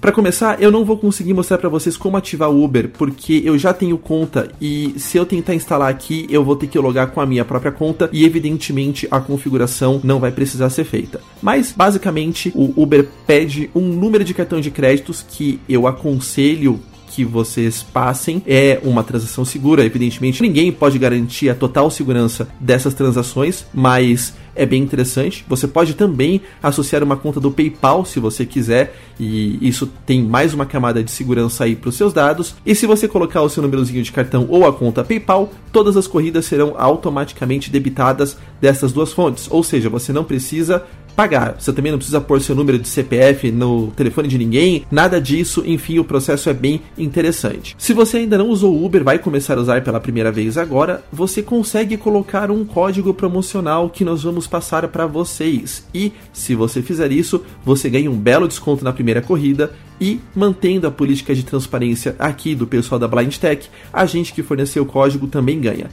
Para 0.00 0.12
começar, 0.12 0.62
eu 0.62 0.70
não 0.70 0.84
vou 0.84 0.98
conseguir 0.98 1.32
mostrar 1.32 1.58
para 1.58 1.68
vocês 1.68 1.96
como 1.96 2.16
ativar 2.16 2.50
o 2.50 2.62
Uber, 2.62 2.90
porque 2.90 3.42
eu 3.44 3.56
já 3.58 3.72
tenho 3.72 3.96
conta 3.96 4.48
e 4.60 4.94
se 4.98 5.16
eu 5.16 5.24
tentar 5.24 5.54
instalar 5.54 5.90
aqui, 5.90 6.26
eu 6.30 6.44
vou 6.44 6.54
ter 6.54 6.66
que 6.66 6.78
logar 6.78 7.08
com 7.08 7.20
a 7.20 7.26
minha 7.26 7.44
própria 7.44 7.72
conta 7.72 8.08
e 8.12 8.24
evidentemente 8.24 9.08
a 9.10 9.18
configuração 9.20 10.00
não 10.04 10.20
vai 10.20 10.30
precisar 10.30 10.70
ser 10.70 10.84
feita. 10.84 11.20
Mas 11.42 11.72
basicamente, 11.72 12.52
o 12.54 12.72
Uber 12.80 13.08
pede 13.26 13.70
um 13.74 13.80
número 13.80 14.22
de 14.22 14.34
cartão 14.34 14.60
de 14.60 14.70
créditos 14.70 15.24
que 15.28 15.58
eu 15.68 15.86
aconselho 15.86 16.78
que 17.16 17.24
vocês 17.24 17.82
passem 17.82 18.42
é 18.46 18.78
uma 18.84 19.02
transação 19.02 19.42
segura. 19.42 19.82
Evidentemente, 19.82 20.42
ninguém 20.42 20.70
pode 20.70 20.98
garantir 20.98 21.48
a 21.48 21.54
total 21.54 21.90
segurança 21.90 22.46
dessas 22.60 22.92
transações, 22.92 23.64
mas 23.72 24.34
é 24.54 24.66
bem 24.66 24.82
interessante. 24.82 25.42
Você 25.48 25.66
pode 25.66 25.94
também 25.94 26.42
associar 26.62 27.02
uma 27.02 27.16
conta 27.16 27.40
do 27.40 27.50
PayPal 27.50 28.04
se 28.04 28.20
você 28.20 28.44
quiser, 28.44 28.94
e 29.18 29.58
isso 29.66 29.90
tem 30.04 30.22
mais 30.22 30.52
uma 30.52 30.66
camada 30.66 31.02
de 31.02 31.10
segurança 31.10 31.64
aí 31.64 31.74
para 31.74 31.88
os 31.88 31.96
seus 31.96 32.12
dados. 32.12 32.54
E 32.66 32.74
se 32.74 32.86
você 32.86 33.08
colocar 33.08 33.40
o 33.40 33.48
seu 33.48 33.62
númerozinho 33.62 34.02
de 34.02 34.12
cartão 34.12 34.46
ou 34.50 34.66
a 34.66 34.72
conta 34.72 35.02
PayPal, 35.02 35.50
todas 35.72 35.96
as 35.96 36.06
corridas 36.06 36.44
serão 36.44 36.74
automaticamente 36.76 37.70
debitadas 37.70 38.36
dessas 38.60 38.92
duas 38.92 39.10
fontes. 39.10 39.46
Ou 39.50 39.62
seja, 39.62 39.88
você 39.88 40.12
não 40.12 40.22
precisa 40.22 40.84
pagar. 41.16 41.56
Você 41.58 41.72
também 41.72 41.90
não 41.90 41.98
precisa 41.98 42.20
pôr 42.20 42.40
seu 42.40 42.54
número 42.54 42.78
de 42.78 42.86
CPF 42.86 43.50
no 43.50 43.88
telefone 43.92 44.28
de 44.28 44.36
ninguém, 44.36 44.84
nada 44.90 45.20
disso. 45.20 45.62
Enfim, 45.66 45.98
o 45.98 46.04
processo 46.04 46.50
é 46.50 46.54
bem 46.54 46.82
interessante. 46.98 47.74
Se 47.78 47.94
você 47.94 48.18
ainda 48.18 48.36
não 48.36 48.50
usou 48.50 48.74
o 48.74 48.84
Uber, 48.84 49.02
vai 49.02 49.18
começar 49.18 49.56
a 49.56 49.60
usar 49.60 49.82
pela 49.82 49.98
primeira 49.98 50.30
vez 50.30 50.58
agora, 50.58 51.02
você 51.10 51.42
consegue 51.42 51.96
colocar 51.96 52.50
um 52.50 52.64
código 52.64 53.14
promocional 53.14 53.88
que 53.88 54.04
nós 54.04 54.22
vamos 54.22 54.46
passar 54.46 54.86
para 54.88 55.06
vocês. 55.06 55.86
E 55.94 56.12
se 56.32 56.54
você 56.54 56.82
fizer 56.82 57.10
isso, 57.10 57.42
você 57.64 57.88
ganha 57.88 58.10
um 58.10 58.16
belo 58.16 58.46
desconto 58.46 58.84
na 58.84 58.92
primeira 58.92 59.22
corrida 59.22 59.72
e 60.00 60.20
mantendo 60.34 60.86
a 60.86 60.90
política 60.90 61.34
de 61.34 61.42
transparência 61.42 62.14
aqui 62.18 62.54
do 62.54 62.66
pessoal 62.66 62.98
da 62.98 63.08
Blind 63.08 63.34
Tech, 63.36 63.68
a 63.92 64.04
gente 64.04 64.32
que 64.32 64.42
forneceu 64.42 64.82
o 64.82 64.86
código 64.86 65.26
também 65.26 65.60
ganha. 65.60 65.88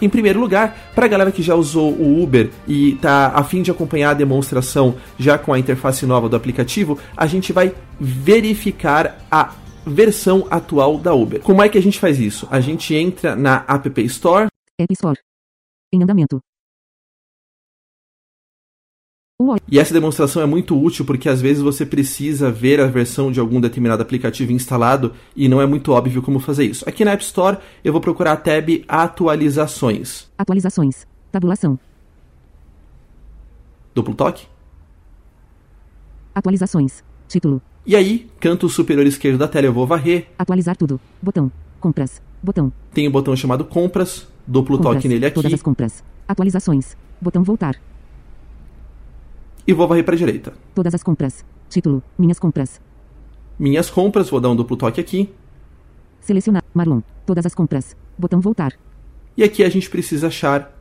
Em 0.00 0.08
primeiro 0.08 0.40
lugar, 0.40 0.92
para 0.94 1.06
a 1.06 1.08
galera 1.08 1.32
que 1.32 1.42
já 1.42 1.54
usou 1.54 1.92
o 1.92 2.22
Uber 2.22 2.50
e 2.66 2.94
está 2.94 3.28
a 3.34 3.42
fim 3.42 3.62
de 3.62 3.70
acompanhar 3.70 4.10
a 4.10 4.14
demonstração 4.14 4.96
já 5.18 5.36
com 5.38 5.52
a 5.52 5.58
interface 5.58 6.06
nova 6.06 6.28
do 6.28 6.36
aplicativo, 6.36 6.98
a 7.16 7.26
gente 7.26 7.52
vai 7.52 7.74
verificar 8.00 9.18
a 9.30 9.54
versão 9.84 10.46
atual 10.50 10.98
da 10.98 11.14
Uber. 11.14 11.40
Como 11.40 11.62
é 11.62 11.68
que 11.68 11.78
a 11.78 11.82
gente 11.82 11.98
faz 11.98 12.20
isso? 12.20 12.46
A 12.50 12.60
gente 12.60 12.94
entra 12.94 13.34
na 13.34 13.64
App 13.66 14.00
Store. 14.02 14.48
App 14.78 14.92
Store. 14.92 15.18
Em 15.92 16.02
andamento. 16.02 16.40
E 19.70 19.78
essa 19.78 19.94
demonstração 19.94 20.42
é 20.42 20.46
muito 20.46 20.76
útil 20.76 21.04
porque 21.04 21.28
às 21.28 21.40
vezes 21.40 21.62
você 21.62 21.86
precisa 21.86 22.50
ver 22.50 22.80
a 22.80 22.88
versão 22.88 23.30
de 23.30 23.38
algum 23.38 23.60
determinado 23.60 24.02
aplicativo 24.02 24.50
instalado 24.50 25.12
e 25.36 25.48
não 25.48 25.62
é 25.62 25.66
muito 25.66 25.92
óbvio 25.92 26.20
como 26.20 26.40
fazer 26.40 26.64
isso. 26.64 26.88
Aqui 26.88 27.04
na 27.04 27.12
App 27.12 27.22
Store 27.22 27.56
eu 27.84 27.92
vou 27.92 28.00
procurar 28.00 28.32
a 28.32 28.36
tab 28.36 28.68
Atualizações. 28.88 30.26
Atualizações. 30.36 31.06
Tabulação. 31.30 31.78
Duplo 33.94 34.12
toque. 34.12 34.48
Atualizações. 36.34 37.04
Título. 37.28 37.62
E 37.86 37.94
aí, 37.94 38.28
canto 38.40 38.68
superior 38.68 39.06
esquerdo 39.06 39.38
da 39.38 39.46
tela 39.46 39.66
eu 39.66 39.72
vou 39.72 39.86
varrer. 39.86 40.26
Atualizar 40.36 40.76
tudo. 40.76 41.00
Botão. 41.22 41.52
Compras. 41.78 42.20
Botão. 42.42 42.72
Tem 42.92 43.06
um 43.06 43.12
botão 43.12 43.36
chamado 43.36 43.64
Compras. 43.64 44.26
Duplo 44.44 44.78
compras. 44.78 44.96
toque 44.96 45.08
nele 45.08 45.26
aqui. 45.26 45.36
Todas 45.36 45.52
as 45.52 45.62
compras. 45.62 46.02
Atualizações. 46.26 46.96
Botão 47.20 47.44
voltar. 47.44 47.76
E 49.68 49.72
vou 49.74 49.86
varrer 49.86 50.02
para 50.02 50.14
a 50.14 50.18
direita. 50.18 50.54
Todas 50.74 50.94
as 50.94 51.02
compras. 51.02 51.44
Título. 51.68 52.02
Minhas 52.18 52.38
compras. 52.38 52.80
Minhas 53.58 53.90
compras, 53.90 54.30
vou 54.30 54.40
dar 54.40 54.48
um 54.48 54.56
duplo 54.56 54.78
toque 54.78 54.98
aqui. 54.98 55.28
Selecionar. 56.22 56.64
Marlon. 56.72 57.02
Todas 57.26 57.44
as 57.44 57.54
compras. 57.54 57.94
Botão 58.16 58.40
voltar. 58.40 58.72
E 59.36 59.44
aqui 59.44 59.62
a 59.62 59.68
gente 59.68 59.90
precisa 59.90 60.28
achar 60.28 60.74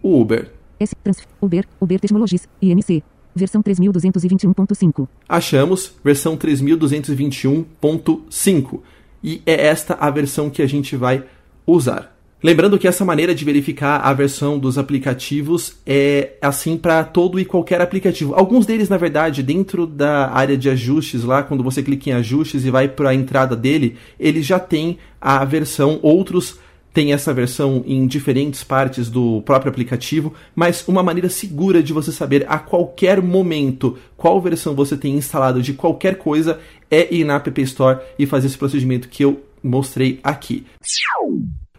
o 0.00 0.20
Uber. 0.20 0.52
S. 0.78 0.94
Uber. 1.42 1.66
Uber 1.80 1.98
Technologies. 1.98 2.48
INC. 2.62 3.02
Versão 3.34 3.60
3221.5. 3.60 5.08
Achamos, 5.28 5.92
versão 6.04 6.36
3221.5. 6.36 8.80
E 9.24 9.42
é 9.44 9.66
esta 9.66 9.94
a 9.94 10.08
versão 10.08 10.48
que 10.48 10.62
a 10.62 10.68
gente 10.68 10.94
vai 10.94 11.24
usar. 11.66 12.16
Lembrando 12.40 12.78
que 12.78 12.86
essa 12.86 13.04
maneira 13.04 13.34
de 13.34 13.44
verificar 13.44 13.96
a 13.98 14.12
versão 14.12 14.60
dos 14.60 14.78
aplicativos 14.78 15.76
é 15.84 16.34
assim 16.40 16.76
para 16.76 17.02
todo 17.02 17.40
e 17.40 17.44
qualquer 17.44 17.80
aplicativo. 17.80 18.32
Alguns 18.32 18.64
deles, 18.64 18.88
na 18.88 18.96
verdade, 18.96 19.42
dentro 19.42 19.88
da 19.88 20.30
área 20.30 20.56
de 20.56 20.70
ajustes 20.70 21.24
lá, 21.24 21.42
quando 21.42 21.64
você 21.64 21.82
clica 21.82 22.10
em 22.10 22.12
ajustes 22.12 22.64
e 22.64 22.70
vai 22.70 22.86
para 22.86 23.10
a 23.10 23.14
entrada 23.14 23.56
dele, 23.56 23.96
ele 24.20 24.40
já 24.40 24.60
tem 24.60 24.98
a 25.20 25.44
versão. 25.44 25.98
Outros 26.00 26.60
têm 26.94 27.12
essa 27.12 27.34
versão 27.34 27.82
em 27.84 28.06
diferentes 28.06 28.62
partes 28.62 29.10
do 29.10 29.42
próprio 29.42 29.70
aplicativo, 29.70 30.32
mas 30.54 30.86
uma 30.86 31.02
maneira 31.02 31.28
segura 31.28 31.82
de 31.82 31.92
você 31.92 32.12
saber 32.12 32.46
a 32.48 32.58
qualquer 32.58 33.20
momento 33.20 33.98
qual 34.16 34.40
versão 34.40 34.76
você 34.76 34.96
tem 34.96 35.14
instalado 35.16 35.60
de 35.60 35.74
qualquer 35.74 36.16
coisa 36.16 36.60
é 36.88 37.12
ir 37.12 37.24
na 37.24 37.34
App 37.34 37.60
Store 37.62 37.98
e 38.16 38.26
fazer 38.26 38.46
esse 38.46 38.58
procedimento 38.58 39.08
que 39.08 39.24
eu 39.24 39.42
mostrei 39.60 40.20
aqui. 40.22 40.64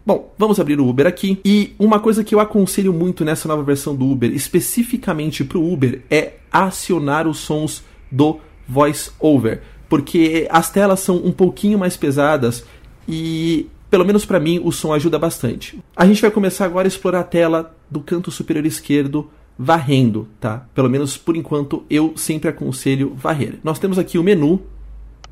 Bom, 0.10 0.34
vamos 0.40 0.60
abrir 0.60 0.80
o 0.80 0.88
Uber 0.88 1.06
aqui. 1.06 1.40
E 1.46 1.76
uma 1.78 2.00
coisa 2.00 2.24
que 2.24 2.34
eu 2.34 2.40
aconselho 2.40 2.92
muito 2.92 3.24
nessa 3.24 3.48
nova 3.48 3.62
versão 3.62 3.96
do 3.96 4.10
Uber, 4.10 4.34
especificamente 4.34 5.44
para 5.44 5.60
o 5.60 5.72
Uber, 5.72 6.02
é 6.10 6.38
acionar 6.52 7.28
os 7.28 7.38
sons 7.38 7.84
do 8.10 8.40
Voice 8.68 9.12
Over. 9.20 9.62
Porque 9.88 10.48
as 10.50 10.72
telas 10.72 11.02
são 11.02 11.18
um 11.18 11.32
pouquinho 11.32 11.78
mais 11.78 11.96
pesadas 11.96 12.66
e, 13.08 13.68
pelo 13.88 14.04
menos 14.04 14.26
para 14.26 14.40
mim, 14.40 14.60
o 14.64 14.72
som 14.72 14.94
ajuda 14.94 15.20
bastante. 15.20 15.80
A 15.96 16.08
gente 16.08 16.24
vai 16.24 16.32
começar 16.32 16.66
agora 16.66 16.88
a 16.88 16.90
explorar 16.90 17.20
a 17.20 17.24
tela 17.24 17.78
do 17.88 18.00
canto 18.00 18.32
superior 18.32 18.66
esquerdo 18.66 19.30
varrendo, 19.60 20.28
tá? 20.40 20.66
Pelo 20.74 20.90
menos 20.90 21.18
por 21.18 21.38
enquanto 21.38 21.84
eu 21.88 22.18
sempre 22.18 22.50
aconselho 22.50 23.14
varrer. 23.14 23.60
Nós 23.64 23.78
temos 23.78 24.00
aqui 24.00 24.18
o 24.18 24.24
menu. 24.24 24.60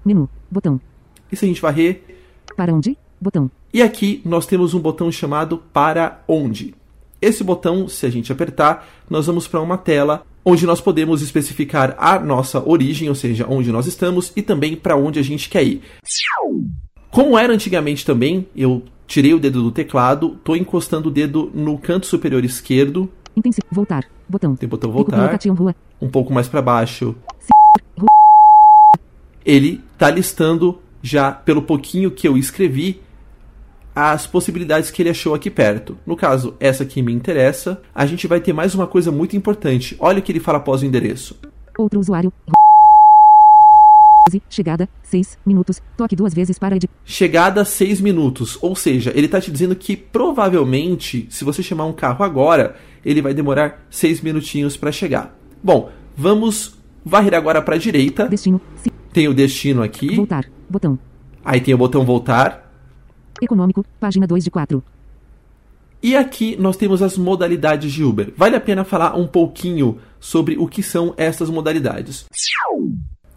Menu, 0.06 0.30
botão. 0.52 0.80
E 1.32 1.36
se 1.36 1.46
a 1.46 1.48
gente 1.48 1.64
varrer? 1.64 2.04
Para 2.56 2.72
onde? 2.72 2.96
Botão. 3.20 3.50
E 3.74 3.82
aqui 3.82 4.22
nós 4.24 4.46
temos 4.46 4.74
um 4.74 4.80
botão 4.80 5.12
chamado 5.12 5.58
Para 5.74 6.24
Onde. 6.28 6.74
Esse 7.22 7.44
botão, 7.44 7.88
se 7.88 8.06
a 8.06 8.10
gente 8.10 8.32
apertar, 8.32 8.88
nós 9.10 9.26
vamos 9.26 9.48
para 9.48 9.62
uma 9.62 9.78
tela 9.78 10.24
onde 10.46 10.66
nós 10.66 10.80
podemos 10.80 11.22
especificar 11.22 11.96
a 11.98 12.18
nossa 12.20 12.64
origem, 12.66 13.10
ou 13.10 13.16
seja, 13.16 13.46
onde 13.50 13.72
nós 13.72 13.86
estamos, 13.86 14.32
e 14.36 14.42
também 14.42 14.78
para 14.78 14.96
onde 14.96 15.20
a 15.20 15.24
gente 15.24 15.50
quer 15.50 15.64
ir. 15.64 15.82
Como 17.12 17.38
era 17.38 17.52
antigamente 17.52 18.06
também, 18.06 18.48
eu 18.56 18.84
tirei 19.06 19.34
o 19.34 19.40
dedo 19.40 19.62
do 19.62 19.72
teclado, 19.72 20.36
estou 20.38 20.56
encostando 20.56 21.10
o 21.10 21.12
dedo 21.12 21.52
no 21.54 21.78
canto 21.78 22.06
superior 22.06 22.46
esquerdo. 22.46 23.10
Intensivo. 23.36 23.66
Voltar. 23.72 24.06
Botão. 24.30 24.56
Tem 24.56 24.70
botão 24.70 24.92
voltar. 24.92 25.30
Um 26.02 26.08
pouco 26.08 26.32
mais 26.32 26.48
para 26.48 26.62
baixo. 26.62 27.16
Ele 29.46 29.82
está 29.94 30.10
listando 30.10 30.80
já 31.02 31.32
pelo 31.32 31.62
pouquinho 31.62 32.12
que 32.12 32.28
eu 32.28 32.38
escrevi 32.38 33.02
as 34.00 34.28
possibilidades 34.28 34.92
que 34.92 35.02
ele 35.02 35.10
achou 35.10 35.34
aqui 35.34 35.50
perto. 35.50 35.98
No 36.06 36.16
caso, 36.16 36.56
essa 36.60 36.84
aqui 36.84 37.02
me 37.02 37.12
interessa. 37.12 37.82
A 37.96 38.06
gente 38.06 38.28
vai 38.28 38.40
ter 38.40 38.54
mais 38.54 38.76
uma 38.76 38.86
coisa 38.86 39.12
muito 39.12 39.36
importante. 39.36 39.96
Olha 39.98 40.20
o 40.20 40.22
que 40.22 40.32
ele 40.32 40.40
fala 40.40 40.60
após 40.60 40.84
o 40.84 40.86
endereço. 40.86 41.36
Outro 41.76 42.00
usuário. 42.00 42.32
Chegada, 44.52 44.88
6 45.02 45.40
minutos. 45.44 45.82
Toque 45.98 46.16
duas 46.16 46.32
vezes 46.32 46.60
para 46.60 46.76
editar. 46.76 46.94
Chegada 47.04 47.66
6 47.66 48.00
minutos. 48.00 48.56
Ou 48.62 48.76
seja, 48.76 49.12
ele 49.16 49.26
está 49.26 49.42
te 49.42 49.50
dizendo 49.50 49.76
que 49.76 49.98
provavelmente, 49.98 51.26
se 51.32 51.44
você 51.44 51.64
chamar 51.64 51.86
um 51.86 51.94
carro 51.94 52.24
agora, 52.24 52.76
ele 53.04 53.20
vai 53.20 53.34
demorar 53.34 53.84
6 53.90 54.22
minutinhos 54.22 54.78
para 54.78 54.92
chegar. 54.92 55.36
Bom, 55.64 55.90
vamos 56.16 56.78
varrer 57.04 57.34
agora 57.34 57.64
para 57.64 57.74
a 57.74 57.80
direita. 57.80 58.28
Destino. 58.28 58.62
Tem 59.12 59.28
o 59.28 59.34
destino 59.34 59.82
aqui. 59.82 60.16
Voltar. 60.18 60.46
Botão. 60.70 61.00
Aí 61.44 61.60
tem 61.60 61.74
o 61.74 61.78
botão 61.80 62.06
voltar. 62.06 62.67
Econômico, 63.42 63.86
página 64.00 64.26
2 64.26 64.44
de 64.44 64.52
4. 64.52 64.84
E 66.02 66.16
aqui 66.16 66.56
nós 66.60 66.78
temos 66.78 67.02
as 67.02 67.18
modalidades 67.18 67.92
de 67.92 68.04
Uber. 68.04 68.32
Vale 68.38 68.56
a 68.56 68.62
pena 68.62 68.84
falar 68.84 69.16
um 69.16 69.28
pouquinho 69.28 69.98
sobre 70.20 70.58
o 70.58 70.68
que 70.68 70.84
são 70.84 71.14
essas 71.18 71.50
modalidades. 71.50 72.26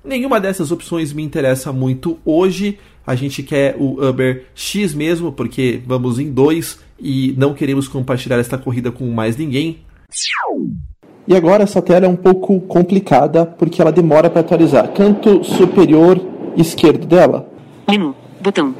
Nenhuma 0.04 0.40
dessas 0.40 0.70
opções 0.70 1.12
me 1.12 1.22
interessa 1.22 1.72
muito 1.72 2.18
hoje. 2.24 2.78
A 3.06 3.14
gente 3.14 3.42
quer 3.42 3.76
o 3.78 4.06
Uber 4.06 4.46
X 4.54 4.94
mesmo, 4.94 5.32
porque 5.32 5.82
vamos 5.86 6.18
em 6.18 6.30
dois 6.30 6.78
e 6.98 7.34
não 7.36 7.54
queremos 7.54 7.88
compartilhar 7.88 8.38
esta 8.38 8.58
corrida 8.58 8.92
com 8.92 9.06
mais 9.10 9.36
ninguém. 9.36 9.80
E 11.26 11.34
agora 11.34 11.62
essa 11.62 11.80
tela 11.80 12.06
é 12.06 12.08
um 12.08 12.16
pouco 12.16 12.60
complicada 12.60 13.46
porque 13.46 13.80
ela 13.80 13.92
demora 13.92 14.28
para 14.28 14.40
atualizar. 14.40 14.92
Canto 14.92 15.44
superior 15.44 16.20
esquerdo 16.56 17.06
dela. 17.06 17.48
Menu, 17.88 18.14
botão. 18.42 18.74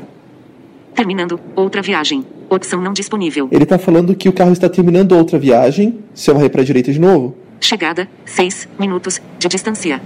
Terminando 0.94 1.40
outra 1.56 1.82
viagem. 1.82 2.24
Opção 2.48 2.80
não 2.80 2.92
disponível. 2.92 3.48
Ele 3.52 3.62
está 3.62 3.78
falando 3.78 4.14
que 4.14 4.28
o 4.28 4.32
carro 4.32 4.52
está 4.52 4.68
terminando 4.68 5.12
outra 5.12 5.38
viagem. 5.38 6.00
Se 6.14 6.30
eu 6.30 6.34
varrer 6.34 6.50
para 6.50 6.62
a 6.62 6.64
direita 6.64 6.92
de 6.92 6.98
novo. 6.98 7.36
Chegada, 7.60 8.08
6 8.24 8.68
minutos 8.78 9.20
de 9.38 9.48
distância. 9.48 10.00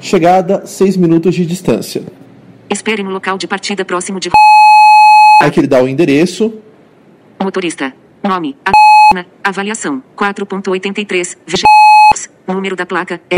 Chegada, 0.00 0.66
6 0.66 0.96
minutos 0.96 1.34
de 1.34 1.44
distância. 1.44 2.02
Espere 2.70 3.02
no 3.02 3.10
local 3.10 3.36
de 3.36 3.46
partida 3.46 3.84
próximo 3.84 4.18
de. 4.18 4.30
Aqui 5.42 5.60
ele 5.60 5.66
dá 5.66 5.82
o 5.82 5.88
endereço. 5.88 6.54
Motorista. 7.42 7.92
Nome. 8.22 8.56
A... 8.64 8.72
Avaliação. 9.44 10.02
4.83. 10.16 11.36
VG. 11.46 11.64
Número 12.46 12.74
da 12.74 12.86
placa. 12.86 13.20
É. 13.30 13.36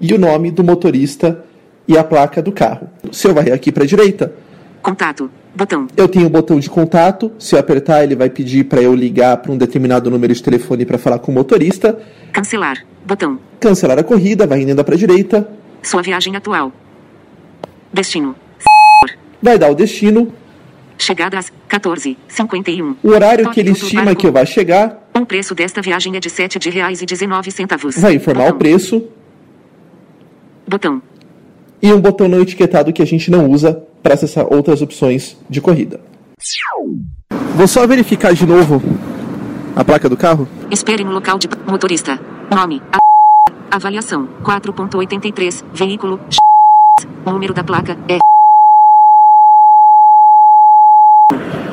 E 0.00 0.12
o 0.12 0.18
nome 0.18 0.50
do 0.50 0.64
motorista 0.64 1.44
e 1.88 1.96
a 1.96 2.04
placa 2.04 2.42
do 2.42 2.52
carro. 2.52 2.88
Se 3.12 3.26
eu 3.26 3.34
varrer 3.34 3.54
aqui 3.54 3.70
para 3.70 3.84
a 3.84 3.86
direita. 3.86 4.34
Contato. 4.86 5.28
Botão. 5.52 5.88
Eu 5.96 6.06
tenho 6.06 6.26
o 6.26 6.30
botão 6.30 6.60
de 6.60 6.70
contato. 6.70 7.32
Se 7.40 7.56
eu 7.56 7.58
apertar, 7.58 8.04
ele 8.04 8.14
vai 8.14 8.30
pedir 8.30 8.62
para 8.62 8.80
eu 8.80 8.94
ligar 8.94 9.36
para 9.38 9.50
um 9.50 9.58
determinado 9.58 10.08
número 10.08 10.32
de 10.32 10.40
telefone 10.40 10.86
para 10.86 10.96
falar 10.96 11.18
com 11.18 11.32
o 11.32 11.34
motorista. 11.34 11.98
Cancelar. 12.32 12.86
Botão. 13.04 13.36
Cancelar 13.58 13.98
a 13.98 14.04
corrida, 14.04 14.46
vai 14.46 14.62
indo 14.62 14.84
para 14.84 14.94
a 14.94 14.96
direita. 14.96 15.48
Sua 15.82 16.02
viagem 16.02 16.36
atual. 16.36 16.70
Destino. 17.92 18.36
Vai 19.42 19.58
dar 19.58 19.72
o 19.72 19.74
destino. 19.74 20.32
Chegada 20.96 21.36
às 21.36 21.52
14h51. 21.68 22.94
O 23.02 23.08
horário 23.08 23.50
que 23.50 23.58
ele 23.58 23.72
estima 23.72 24.14
que 24.14 24.24
eu 24.24 24.32
vá 24.32 24.44
chegar. 24.44 25.08
O 25.12 25.26
preço 25.26 25.52
desta 25.52 25.82
viagem 25.82 26.14
é 26.16 26.20
de 26.20 26.28
R$ 26.28 26.34
7,19. 26.48 28.00
Vai 28.00 28.14
informar 28.14 28.44
Botão. 28.44 28.56
o 28.56 28.58
preço. 28.60 29.04
Botão. 30.64 31.02
E 31.82 31.92
um 31.92 32.00
botão 32.00 32.28
não 32.28 32.40
etiquetado 32.40 32.92
que 32.92 33.02
a 33.02 33.06
gente 33.06 33.32
não 33.32 33.50
usa 33.50 33.85
para 34.06 34.14
acessar 34.14 34.46
outras 34.48 34.80
opções 34.82 35.36
de 35.50 35.60
corrida. 35.60 35.98
Vou 37.56 37.66
só 37.66 37.84
verificar 37.88 38.32
de 38.32 38.46
novo 38.46 38.80
a 39.74 39.84
placa 39.84 40.08
do 40.08 40.16
carro. 40.16 40.46
Espere 40.70 41.02
no 41.02 41.10
local 41.10 41.40
de 41.40 41.48
motorista. 41.66 42.16
Nome. 42.48 42.80
A... 42.92 42.98
Avaliação. 43.74 44.28
4.83. 44.44 45.64
Veículo. 45.74 46.20
Número 47.26 47.52
da 47.52 47.64
placa 47.64 47.98
é. 48.08 48.18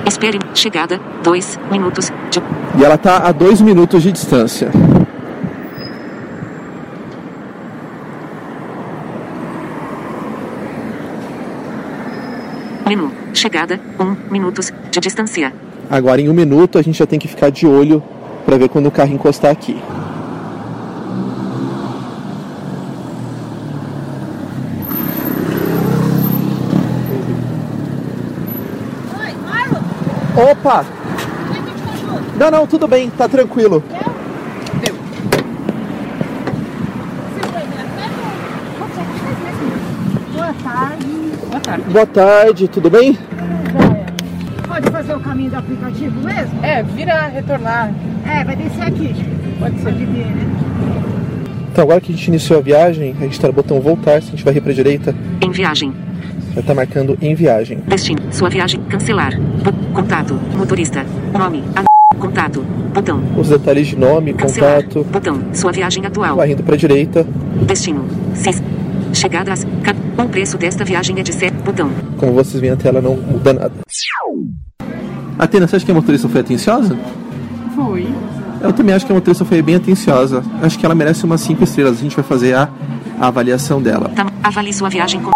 Espere. 0.08 0.40
Chegada. 0.56 1.00
2 1.24 1.60
minutos 1.70 2.12
de. 2.32 2.40
E 2.80 2.84
ela 2.84 2.96
está 2.96 3.28
a 3.28 3.32
2 3.32 3.62
minutos 3.62 4.02
de 4.02 4.12
distância. 4.12 4.72
Menu. 12.96 13.12
Chegada. 13.34 13.80
1 14.00 14.32
minutos 14.32 14.72
de 14.92 15.00
distância. 15.00 15.52
Agora 15.90 16.22
em 16.22 16.30
um 16.30 16.34
minuto 16.34 16.78
a 16.78 16.82
gente 16.82 16.98
já 16.98 17.08
tem 17.08 17.18
que 17.18 17.28
ficar 17.28 17.50
de 17.50 17.66
olho 17.66 18.04
para 18.46 18.58
ver 18.58 18.70
quando 18.70 18.88
o 18.88 18.92
carro 18.92 19.12
encostar 19.12 19.52
aqui. 19.52 19.82
Opa! 30.36 30.86
Não, 32.38 32.52
não, 32.52 32.68
tudo 32.68 32.88
bem, 32.88 33.10
tá 33.10 33.28
tranquilo. 33.28 33.84
Boa 40.34 40.54
tarde. 41.62 41.83
Boa 41.94 42.06
tarde. 42.08 42.68
Tudo 42.68 42.90
bem? 42.90 43.18
Pode 44.68 44.90
fazer 44.90 45.14
o 45.16 45.20
caminho 45.20 45.52
do 45.52 45.58
aplicativo 45.58 46.20
mesmo? 46.22 46.60
É, 46.66 46.82
vira 46.84 47.28
retornar. 47.28 47.94
É, 48.26 48.44
vai 48.44 48.56
descer 48.56 48.82
aqui. 48.84 49.16
Pode 49.60 49.76
ser. 49.78 49.84
Pode 49.84 49.98
vir, 50.06 50.26
né? 50.26 50.48
Então 51.72 51.84
agora 51.84 52.02
que 52.02 52.12
a 52.12 52.16
gente 52.16 52.28
iniciou 52.28 52.60
a 52.60 52.62
viagem, 52.62 53.16
a 53.20 53.24
gente 53.24 53.40
tá 53.40 53.48
no 53.48 53.54
botão 53.54 53.80
voltar, 53.80 54.22
se 54.22 54.30
a 54.30 54.32
gente 54.32 54.44
vai 54.44 54.60
para 54.60 54.72
a 54.72 54.76
direita, 54.76 55.16
Em 55.42 55.50
viagem. 55.52 55.94
já 56.56 56.62
tá 56.64 56.74
marcando 56.74 57.18
em 57.22 57.34
viagem. 57.36 57.80
Destino. 57.88 58.22
Sua 58.32 58.50
viagem. 58.50 58.80
Cancelar. 58.90 59.40
Bo- 59.40 59.74
Contato. 59.94 60.40
Motorista. 60.58 61.06
Nome. 61.32 61.64
A... 61.76 61.84
Contato. 62.18 62.62
Botão. 62.94 63.22
Os 63.38 63.50
detalhes 63.50 63.88
de 63.88 63.96
nome, 63.98 64.34
Cancelar. 64.34 64.84
contato. 64.84 65.04
Botão. 65.12 65.40
Sua 65.54 65.72
viagem 65.72 66.04
atual. 66.06 66.36
Varrendo 66.38 66.64
pra 66.64 66.76
direita. 66.76 67.26
Destino. 67.68 68.06
Cis. 68.34 68.62
Chegadas. 69.14 69.66
Ca... 69.84 69.94
O 70.18 70.30
preço 70.30 70.58
desta 70.58 70.86
viagem 70.86 71.20
é 71.20 71.24
de 71.24 71.34
7. 71.34 71.58
Botão. 71.64 71.90
Como 72.18 72.34
vocês 72.34 72.60
veem, 72.60 72.74
a 72.74 72.76
tela 72.76 73.02
não 73.02 73.16
muda 73.16 73.54
nada. 73.54 73.74
Atena, 75.38 75.68
você 75.68 75.76
acha 75.76 75.86
que 75.86 75.92
a 75.92 75.96
motorista 75.96 76.30
foi 76.30 76.42
atenciosa? 76.42 76.98
Foi. 77.76 78.08
Eu 78.62 78.72
também 78.72 78.96
acho 78.96 79.06
que 79.06 79.12
a 79.12 79.16
motorista 79.16 79.44
foi 79.44 79.62
bem 79.62 79.76
atenciosa. 79.76 80.44
Acho 80.62 80.78
que 80.78 80.86
ela 80.86 80.96
merece 80.96 81.26
umas 81.26 81.42
5 81.42 81.64
estrelas. 81.64 81.98
A 81.98 82.02
gente 82.02 82.16
vai 82.16 82.24
fazer 82.24 82.54
a, 82.54 82.70
a 83.20 83.28
avaliação 83.28 83.82
dela. 83.82 84.10
Tam... 84.16 84.28
Avalie 84.44 84.74
sua 84.74 84.90
viagem 84.90 85.22
com. 85.22 85.32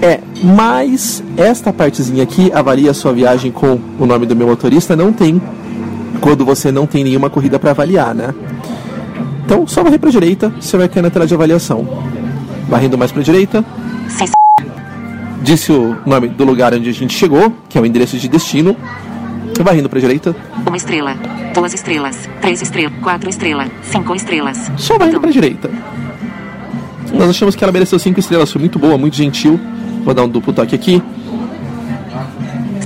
É, 0.00 0.18
mas 0.42 1.22
esta 1.36 1.72
partezinha 1.72 2.24
aqui, 2.24 2.50
avalia 2.52 2.90
a 2.90 2.94
sua 2.94 3.12
viagem 3.12 3.52
com 3.52 3.78
o 3.98 4.06
nome 4.06 4.26
do 4.26 4.34
meu 4.34 4.48
motorista, 4.48 4.96
não 4.96 5.12
tem 5.12 5.40
quando 6.20 6.44
você 6.44 6.72
não 6.72 6.86
tem 6.86 7.04
nenhuma 7.04 7.28
corrida 7.28 7.58
para 7.58 7.70
avaliar, 7.70 8.14
né? 8.14 8.34
Então, 9.44 9.66
só 9.66 9.82
varrer 9.82 9.98
para 9.98 10.10
direita, 10.10 10.52
você 10.60 10.76
vai 10.76 10.88
cair 10.88 11.02
na 11.02 11.10
tela 11.10 11.26
de 11.26 11.34
avaliação. 11.34 11.86
Varrendo 12.68 12.96
mais 12.96 13.12
para 13.12 13.22
direita. 13.22 13.64
Cis. 14.08 14.30
Disse 15.42 15.72
o 15.72 15.96
nome 16.06 16.28
do 16.28 16.44
lugar 16.44 16.72
onde 16.72 16.88
a 16.88 16.92
gente 16.92 17.14
chegou, 17.14 17.52
que 17.68 17.76
é 17.76 17.80
o 17.80 17.86
endereço 17.86 18.16
de 18.16 18.28
destino. 18.28 18.76
Varrendo 19.62 19.88
para 19.88 20.00
direita. 20.00 20.34
Uma 20.66 20.76
estrela. 20.76 21.14
Duas 21.54 21.74
estrelas. 21.74 22.28
Três 22.40 22.62
estrelas. 22.62 22.92
Quatro 23.00 23.28
estrelas. 23.28 23.68
Cinco 23.82 24.14
estrelas. 24.14 24.70
Só 24.76 24.98
varrendo 24.98 25.20
para 25.20 25.30
direita. 25.30 25.70
Nós 27.12 27.28
achamos 27.28 27.54
que 27.54 27.62
ela 27.62 27.72
mereceu 27.72 27.98
cinco 27.98 28.18
estrelas, 28.18 28.50
foi 28.50 28.60
muito 28.60 28.78
boa, 28.78 28.96
muito 28.96 29.16
gentil. 29.16 29.60
Vou 30.04 30.14
dar 30.14 30.24
um 30.24 30.28
duplo 30.28 30.52
toque 30.52 30.74
aqui. 30.74 31.02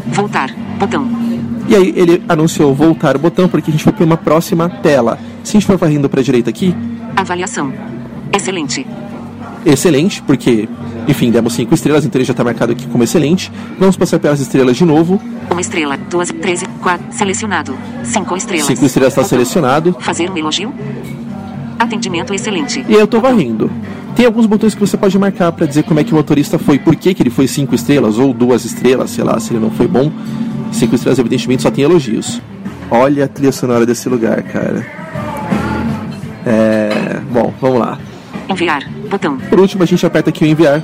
Voltar. 0.08 0.50
Botão. 0.78 1.08
E 1.68 1.74
aí 1.74 1.92
ele 1.96 2.22
anunciou 2.28 2.74
voltar 2.74 3.16
o 3.16 3.18
botão 3.18 3.48
porque 3.48 3.70
a 3.70 3.72
gente 3.72 3.84
foi 3.84 3.92
para 3.92 4.04
uma 4.04 4.16
próxima 4.16 4.68
tela. 4.68 5.18
Se 5.44 5.56
a 5.56 5.60
gente 5.60 5.66
for 5.66 5.76
varrendo 5.76 6.08
para 6.08 6.20
a 6.20 6.22
direita 6.22 6.50
aqui, 6.50 6.74
Avaliação. 7.16 7.72
Excelente. 8.30 8.86
Excelente, 9.66 10.22
porque, 10.22 10.68
enfim, 11.08 11.30
demos 11.30 11.54
cinco 11.54 11.74
estrelas, 11.74 12.04
então 12.04 12.18
ele 12.18 12.24
já 12.24 12.32
está 12.32 12.44
marcado 12.44 12.72
aqui 12.72 12.86
como 12.86 13.02
excelente. 13.04 13.52
Vamos 13.78 13.96
passar 13.96 14.18
pelas 14.18 14.40
estrelas 14.40 14.76
de 14.76 14.84
novo. 14.84 15.20
Uma 15.50 15.60
estrela. 15.60 15.96
Duas. 15.96 16.30
Três. 16.30 16.62
Quatro. 16.82 17.06
Selecionado. 17.10 17.76
Cinco 18.04 18.36
estrelas. 18.36 18.66
Cinco 18.66 18.84
estrelas 18.84 19.12
está 19.12 19.24
selecionado. 19.24 19.96
Fazer 20.00 20.30
um 20.30 20.36
elogio? 20.36 20.72
Atendimento 21.78 22.32
excelente. 22.32 22.84
E 22.88 22.94
eu 22.94 23.06
tô 23.06 23.20
varrendo. 23.20 23.70
Tem 24.14 24.24
alguns 24.24 24.46
botões 24.46 24.74
que 24.74 24.80
você 24.80 24.96
pode 24.96 25.18
marcar 25.18 25.52
para 25.52 25.66
dizer 25.66 25.82
como 25.82 26.00
é 26.00 26.04
que 26.04 26.12
o 26.12 26.16
motorista 26.16 26.58
foi, 26.58 26.78
por 26.78 26.96
que, 26.96 27.12
que 27.12 27.22
ele 27.22 27.28
foi 27.28 27.46
cinco 27.46 27.74
estrelas 27.74 28.18
ou 28.18 28.32
duas 28.32 28.64
estrelas, 28.64 29.10
sei 29.10 29.22
lá, 29.22 29.38
se 29.38 29.52
ele 29.52 29.60
não 29.60 29.70
foi 29.70 29.86
bom. 29.86 30.10
Cinco 30.72 30.94
estrelas, 30.94 31.18
evidentemente, 31.18 31.62
só 31.62 31.70
tem 31.70 31.84
elogios. 31.84 32.40
Olha 32.90 33.26
a 33.26 33.28
trilha 33.28 33.52
sonora 33.52 33.84
desse 33.84 34.08
lugar, 34.08 34.42
cara. 34.42 34.86
É. 36.46 37.20
Bom, 37.30 37.52
vamos 37.60 37.80
lá. 37.80 37.98
Enviar. 38.48 38.88
Botão. 39.10 39.36
Por 39.38 39.60
último, 39.60 39.82
a 39.82 39.86
gente 39.86 40.04
aperta 40.04 40.30
aqui 40.30 40.44
o 40.44 40.46
enviar. 40.46 40.82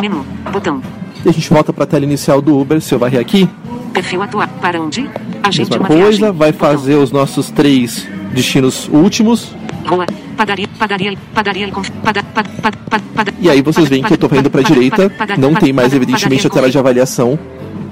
Menu. 0.00 0.24
Botão. 0.52 0.80
E 1.24 1.28
a 1.28 1.32
gente 1.32 1.48
volta 1.50 1.72
para 1.72 1.84
a 1.84 1.86
tela 1.86 2.04
inicial 2.04 2.40
do 2.40 2.58
Uber. 2.58 2.80
Se 2.80 2.94
eu 2.94 2.98
varrer 2.98 3.20
aqui, 3.20 3.48
Perfil 3.92 4.22
atual. 4.22 4.46
Para 4.60 4.80
onde? 4.80 5.08
Agente 5.42 5.70
mesma 5.70 5.78
uma 5.78 5.88
coisa. 5.88 6.18
viagem. 6.18 6.32
Vai 6.38 6.52
fazer 6.52 6.94
os 6.94 7.10
nossos 7.10 7.50
três 7.50 8.06
destinos 8.32 8.88
últimos. 8.92 9.52
Rua. 9.86 10.06
Padaria. 10.36 10.68
Padaria. 10.78 11.14
Padaria. 11.34 11.68
conf- 11.68 11.90
Pada, 12.02 12.22
pada, 12.22 13.32
E 13.40 13.50
aí 13.50 13.60
vocês 13.62 13.88
veem 13.88 14.02
que 14.02 14.12
eu 14.12 14.18
tô 14.18 14.26
indo 14.34 14.50
para 14.50 14.60
a 14.60 14.64
direita. 14.64 15.10
Não 15.38 15.54
tem 15.54 15.72
mais, 15.72 15.92
evidentemente, 15.92 16.46
a 16.46 16.50
tela 16.50 16.70
de 16.70 16.78
avaliação. 16.78 17.38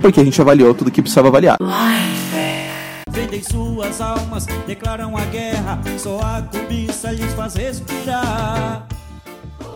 Porque 0.00 0.20
a 0.20 0.24
gente 0.24 0.40
avaliou 0.40 0.74
tudo 0.74 0.90
que 0.90 1.00
precisava 1.00 1.28
avaliar. 1.28 1.56
Vendem 3.16 3.42
suas 3.42 4.02
almas, 4.02 4.44
declaram 4.66 5.16
a 5.16 5.24
guerra, 5.24 5.80
só 5.98 6.20
a 6.20 6.42
cobiça 6.42 7.10
lhes 7.10 7.32
faz 7.32 7.54
respirar. 7.54 8.86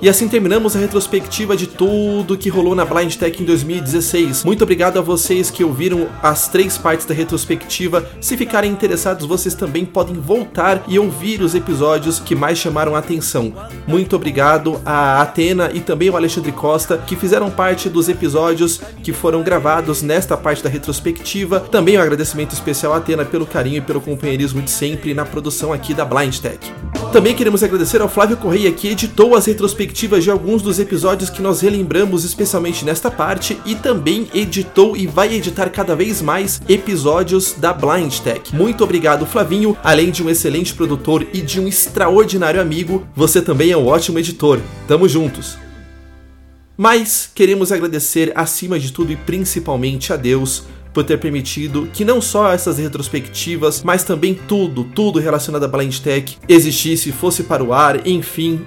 E 0.03 0.09
assim 0.09 0.29
terminamos 0.29 0.75
a 0.75 0.79
retrospectiva 0.79 1.55
de 1.55 1.67
tudo 1.67 2.39
que 2.39 2.49
rolou 2.49 2.75
na 2.75 2.87
Blind 2.87 3.17
Tech 3.17 3.43
em 3.43 3.45
2016. 3.45 4.45
Muito 4.45 4.63
obrigado 4.65 4.99
a 4.99 5.03
vocês 5.03 5.51
que 5.51 5.63
ouviram 5.63 6.09
as 6.23 6.49
três 6.49 6.79
partes 6.79 7.05
da 7.05 7.13
retrospectiva. 7.13 8.09
Se 8.19 8.35
ficarem 8.35 8.73
interessados, 8.73 9.27
vocês 9.27 9.55
também 9.55 9.85
podem 9.85 10.15
voltar 10.15 10.85
e 10.89 10.99
ouvir 10.99 11.43
os 11.43 11.55
episódios 11.55 12.19
que 12.19 12.35
mais 12.35 12.57
chamaram 12.57 12.97
a 12.97 12.99
atenção. 13.01 13.53
Muito 13.87 14.17
obrigado 14.17 14.81
a 14.87 15.21
Atena 15.21 15.71
e 15.75 15.81
também 15.81 16.09
ao 16.09 16.17
Alexandre 16.17 16.53
Costa, 16.53 16.97
que 16.97 17.15
fizeram 17.15 17.51
parte 17.51 17.91
dos 17.91 18.09
episódios 18.09 18.81
que 19.03 19.13
foram 19.13 19.43
gravados 19.43 20.01
nesta 20.01 20.35
parte 20.35 20.63
da 20.63 20.71
retrospectiva. 20.71 21.61
Também 21.61 21.99
um 21.99 22.01
agradecimento 22.01 22.55
especial 22.55 22.95
à 22.95 22.97
Atena 22.97 23.27
pelo 23.27 23.45
carinho 23.45 23.77
e 23.77 23.83
pelo 23.83 24.01
companheirismo 24.01 24.63
de 24.63 24.71
sempre 24.71 25.13
na 25.13 25.27
produção 25.27 25.75
aqui 25.75 25.93
da 25.93 26.07
Blind 26.07 26.39
Tech. 26.39 26.59
Também 27.13 27.35
queremos 27.35 27.63
agradecer 27.63 28.01
ao 28.01 28.09
Flávio 28.09 28.39
Correia 28.39 28.73
que 28.73 28.89
editou 28.89 29.35
as 29.35 29.45
retrospectivas 29.45 29.90
de 29.93 30.31
alguns 30.31 30.63
dos 30.63 30.79
episódios 30.79 31.31
que 31.31 31.43
nós 31.43 31.61
relembramos, 31.61 32.25
especialmente 32.25 32.85
nesta 32.85 33.11
parte, 33.11 33.59
e 33.67 33.75
também 33.75 34.29
editou 34.33 34.97
e 34.97 35.07
vai 35.07 35.35
editar 35.35 35.69
cada 35.71 35.95
vez 35.95 36.23
mais 36.23 36.61
episódios 36.69 37.55
da 37.59 37.73
Blind 37.73 38.19
Tech. 38.21 38.55
Muito 38.55 38.85
obrigado, 38.85 39.27
Flavinho. 39.27 39.77
Além 39.83 40.11
de 40.11 40.23
um 40.23 40.31
excelente 40.31 40.75
produtor 40.75 41.27
e 41.33 41.41
de 41.41 41.61
um 41.61 41.69
extraordinário 41.69 42.61
amigo, 42.61 43.07
você 43.15 43.43
também 43.43 43.71
é 43.71 43.77
um 43.77 43.87
ótimo 43.87 44.19
editor. 44.19 44.61
Tamo 44.87 45.09
juntos. 45.09 45.59
Mas 46.77 47.31
queremos 47.35 47.71
agradecer 47.73 48.33
acima 48.35 48.79
de 48.79 48.91
tudo 48.91 49.13
e 49.13 49.17
principalmente 49.17 50.13
a 50.13 50.17
Deus 50.17 50.65
por 50.93 51.05
ter 51.05 51.19
permitido 51.19 51.89
que 51.93 52.05
não 52.05 52.21
só 52.21 52.53
essas 52.53 52.79
retrospectivas, 52.79 53.83
mas 53.83 54.03
também 54.03 54.35
tudo, 54.35 54.85
tudo 54.85 55.19
relacionado 55.19 55.65
à 55.65 55.69
Blind 55.69 55.99
Tech 55.99 56.37
existisse, 56.49 57.13
fosse 57.13 57.45
para 57.45 57.63
o 57.63 57.73
ar, 57.73 58.07
enfim. 58.07 58.65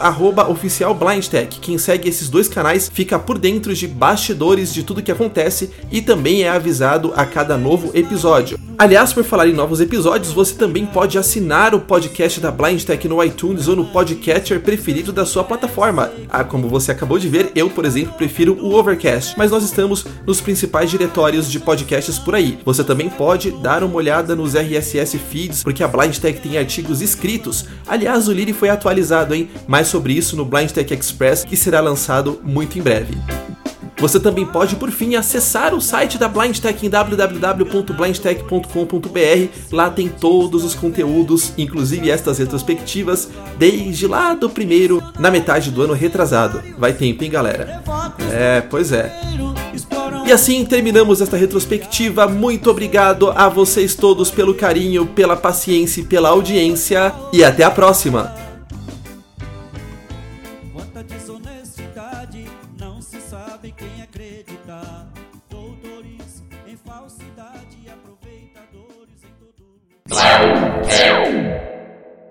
oficialblindtech. 0.47 1.60
Quem 1.60 1.80
segue 1.80 2.10
esses 2.10 2.30
dois 2.30 2.47
canais 2.47 2.91
fica 2.93 3.23
por 3.26 3.38
dentro 3.38 3.74
de 3.74 3.88
bastidores 3.88 4.74
de 4.74 4.84
tudo 4.84 5.02
que 5.02 5.12
acontece 5.12 5.72
e 5.91 6.02
também 6.02 6.44
é 6.44 6.50
avisado 6.50 7.14
a 7.16 7.26
cada 7.26 7.58
novo 7.58 7.91
episódio. 7.94 8.58
Aliás, 8.78 9.14
por 9.14 9.24
falar 9.24 9.48
em 9.48 9.54
novos 9.54 9.80
episódios, 9.80 10.34
você 10.34 10.56
também 10.56 10.86
pode 10.86 11.18
assinar 11.18 11.76
o 11.76 11.80
podcast 11.80 12.41
da 12.41 12.52
Blind 12.52 12.84
Tech 12.84 13.08
no 13.08 13.24
iTunes 13.24 13.68
ou 13.68 13.76
no 13.76 13.86
podcatcher 13.86 14.60
preferido 14.60 15.14
da 15.14 15.26
sua 15.26 15.44
plataforma. 15.44 16.12
Ah, 16.28 16.44
como 16.44 16.68
você 16.68 16.91
acabou 16.91 17.20
de 17.20 17.30
ver, 17.30 17.52
eu, 17.56 17.70
por 17.70 17.86
exemplo, 17.86 18.14
prefiro 18.14 18.58
o 18.60 18.74
Overcast, 18.74 19.36
mas 19.38 19.52
nós 19.52 19.64
estamos 19.64 20.06
nos 20.26 20.41
principais 20.41 20.90
diretórios 20.90 21.50
de 21.52 21.60
podcasts 21.60 22.18
por 22.18 22.34
aí. 22.34 22.58
Você 22.66 22.84
também 22.84 23.10
pode 23.10 23.52
dar 23.52 23.84
uma 23.84 23.95
olhada 23.95 24.36
nos 24.36 24.56
RSS 24.56 25.20
feeds, 25.20 25.64
porque 25.64 25.84
a 25.84 25.88
Blind 25.88 26.18
Tech 26.18 26.41
tem 26.41 26.58
artigos 26.58 27.00
escritos. 27.00 27.66
Aliás, 27.88 28.28
o 28.28 28.34
Liri 28.34 28.54
foi 28.54 28.70
atualizado, 28.70 29.36
hein? 29.36 29.50
Mais 29.68 29.88
sobre 29.88 30.14
isso 30.14 30.36
no 30.36 30.44
Blind 30.44 30.72
Tech 30.72 30.91
Express, 30.94 31.45
que 31.45 31.56
será 31.56 31.80
lançado 31.80 32.41
muito 32.44 32.78
em 32.80 32.82
breve. 33.04 33.18
Você 33.98 34.20
também 34.20 34.46
pode, 34.46 34.76
por 34.76 34.92
fim, 34.92 35.16
acessar 35.16 35.74
o 35.74 35.80
site 35.80 36.18
da 36.18 36.28
Blind 36.28 36.60
Tech 36.60 36.86
em 36.86 36.90
www.blindtech.com.br. 36.90 39.48
Lá 39.72 39.90
tem 39.90 40.10
todos 40.10 40.66
os 40.66 40.76
conteúdos, 40.76 41.54
inclusive 41.58 42.12
estas 42.12 42.38
retrospectivas, 42.38 43.30
desde 43.58 44.06
lá 44.06 44.34
do 44.34 44.50
primeiro, 44.50 45.02
na 45.18 45.32
metade 45.32 45.72
do 45.72 45.84
ano 45.84 45.94
retrasado. 45.94 46.62
Vai 46.78 46.92
tempo, 46.92 47.24
hein, 47.24 47.30
galera? 47.30 47.82
É, 48.30 48.60
pois 48.62 48.92
é. 48.92 49.18
E 50.26 50.34
assim 50.34 50.66
terminamos 50.66 51.22
esta 51.22 51.38
retrospectiva. 51.38 52.28
Muito 52.28 52.70
obrigado 52.70 53.30
a 53.30 53.48
vocês 53.48 53.96
todos 53.96 54.30
pelo 54.30 54.54
carinho, 54.54 55.06
pela 55.06 55.38
paciência 55.38 56.02
e 56.02 56.06
pela 56.06 56.28
audiência. 56.30 57.14
E 57.32 57.42
até 57.44 57.64
a 57.64 57.72
próxima! 57.72 58.53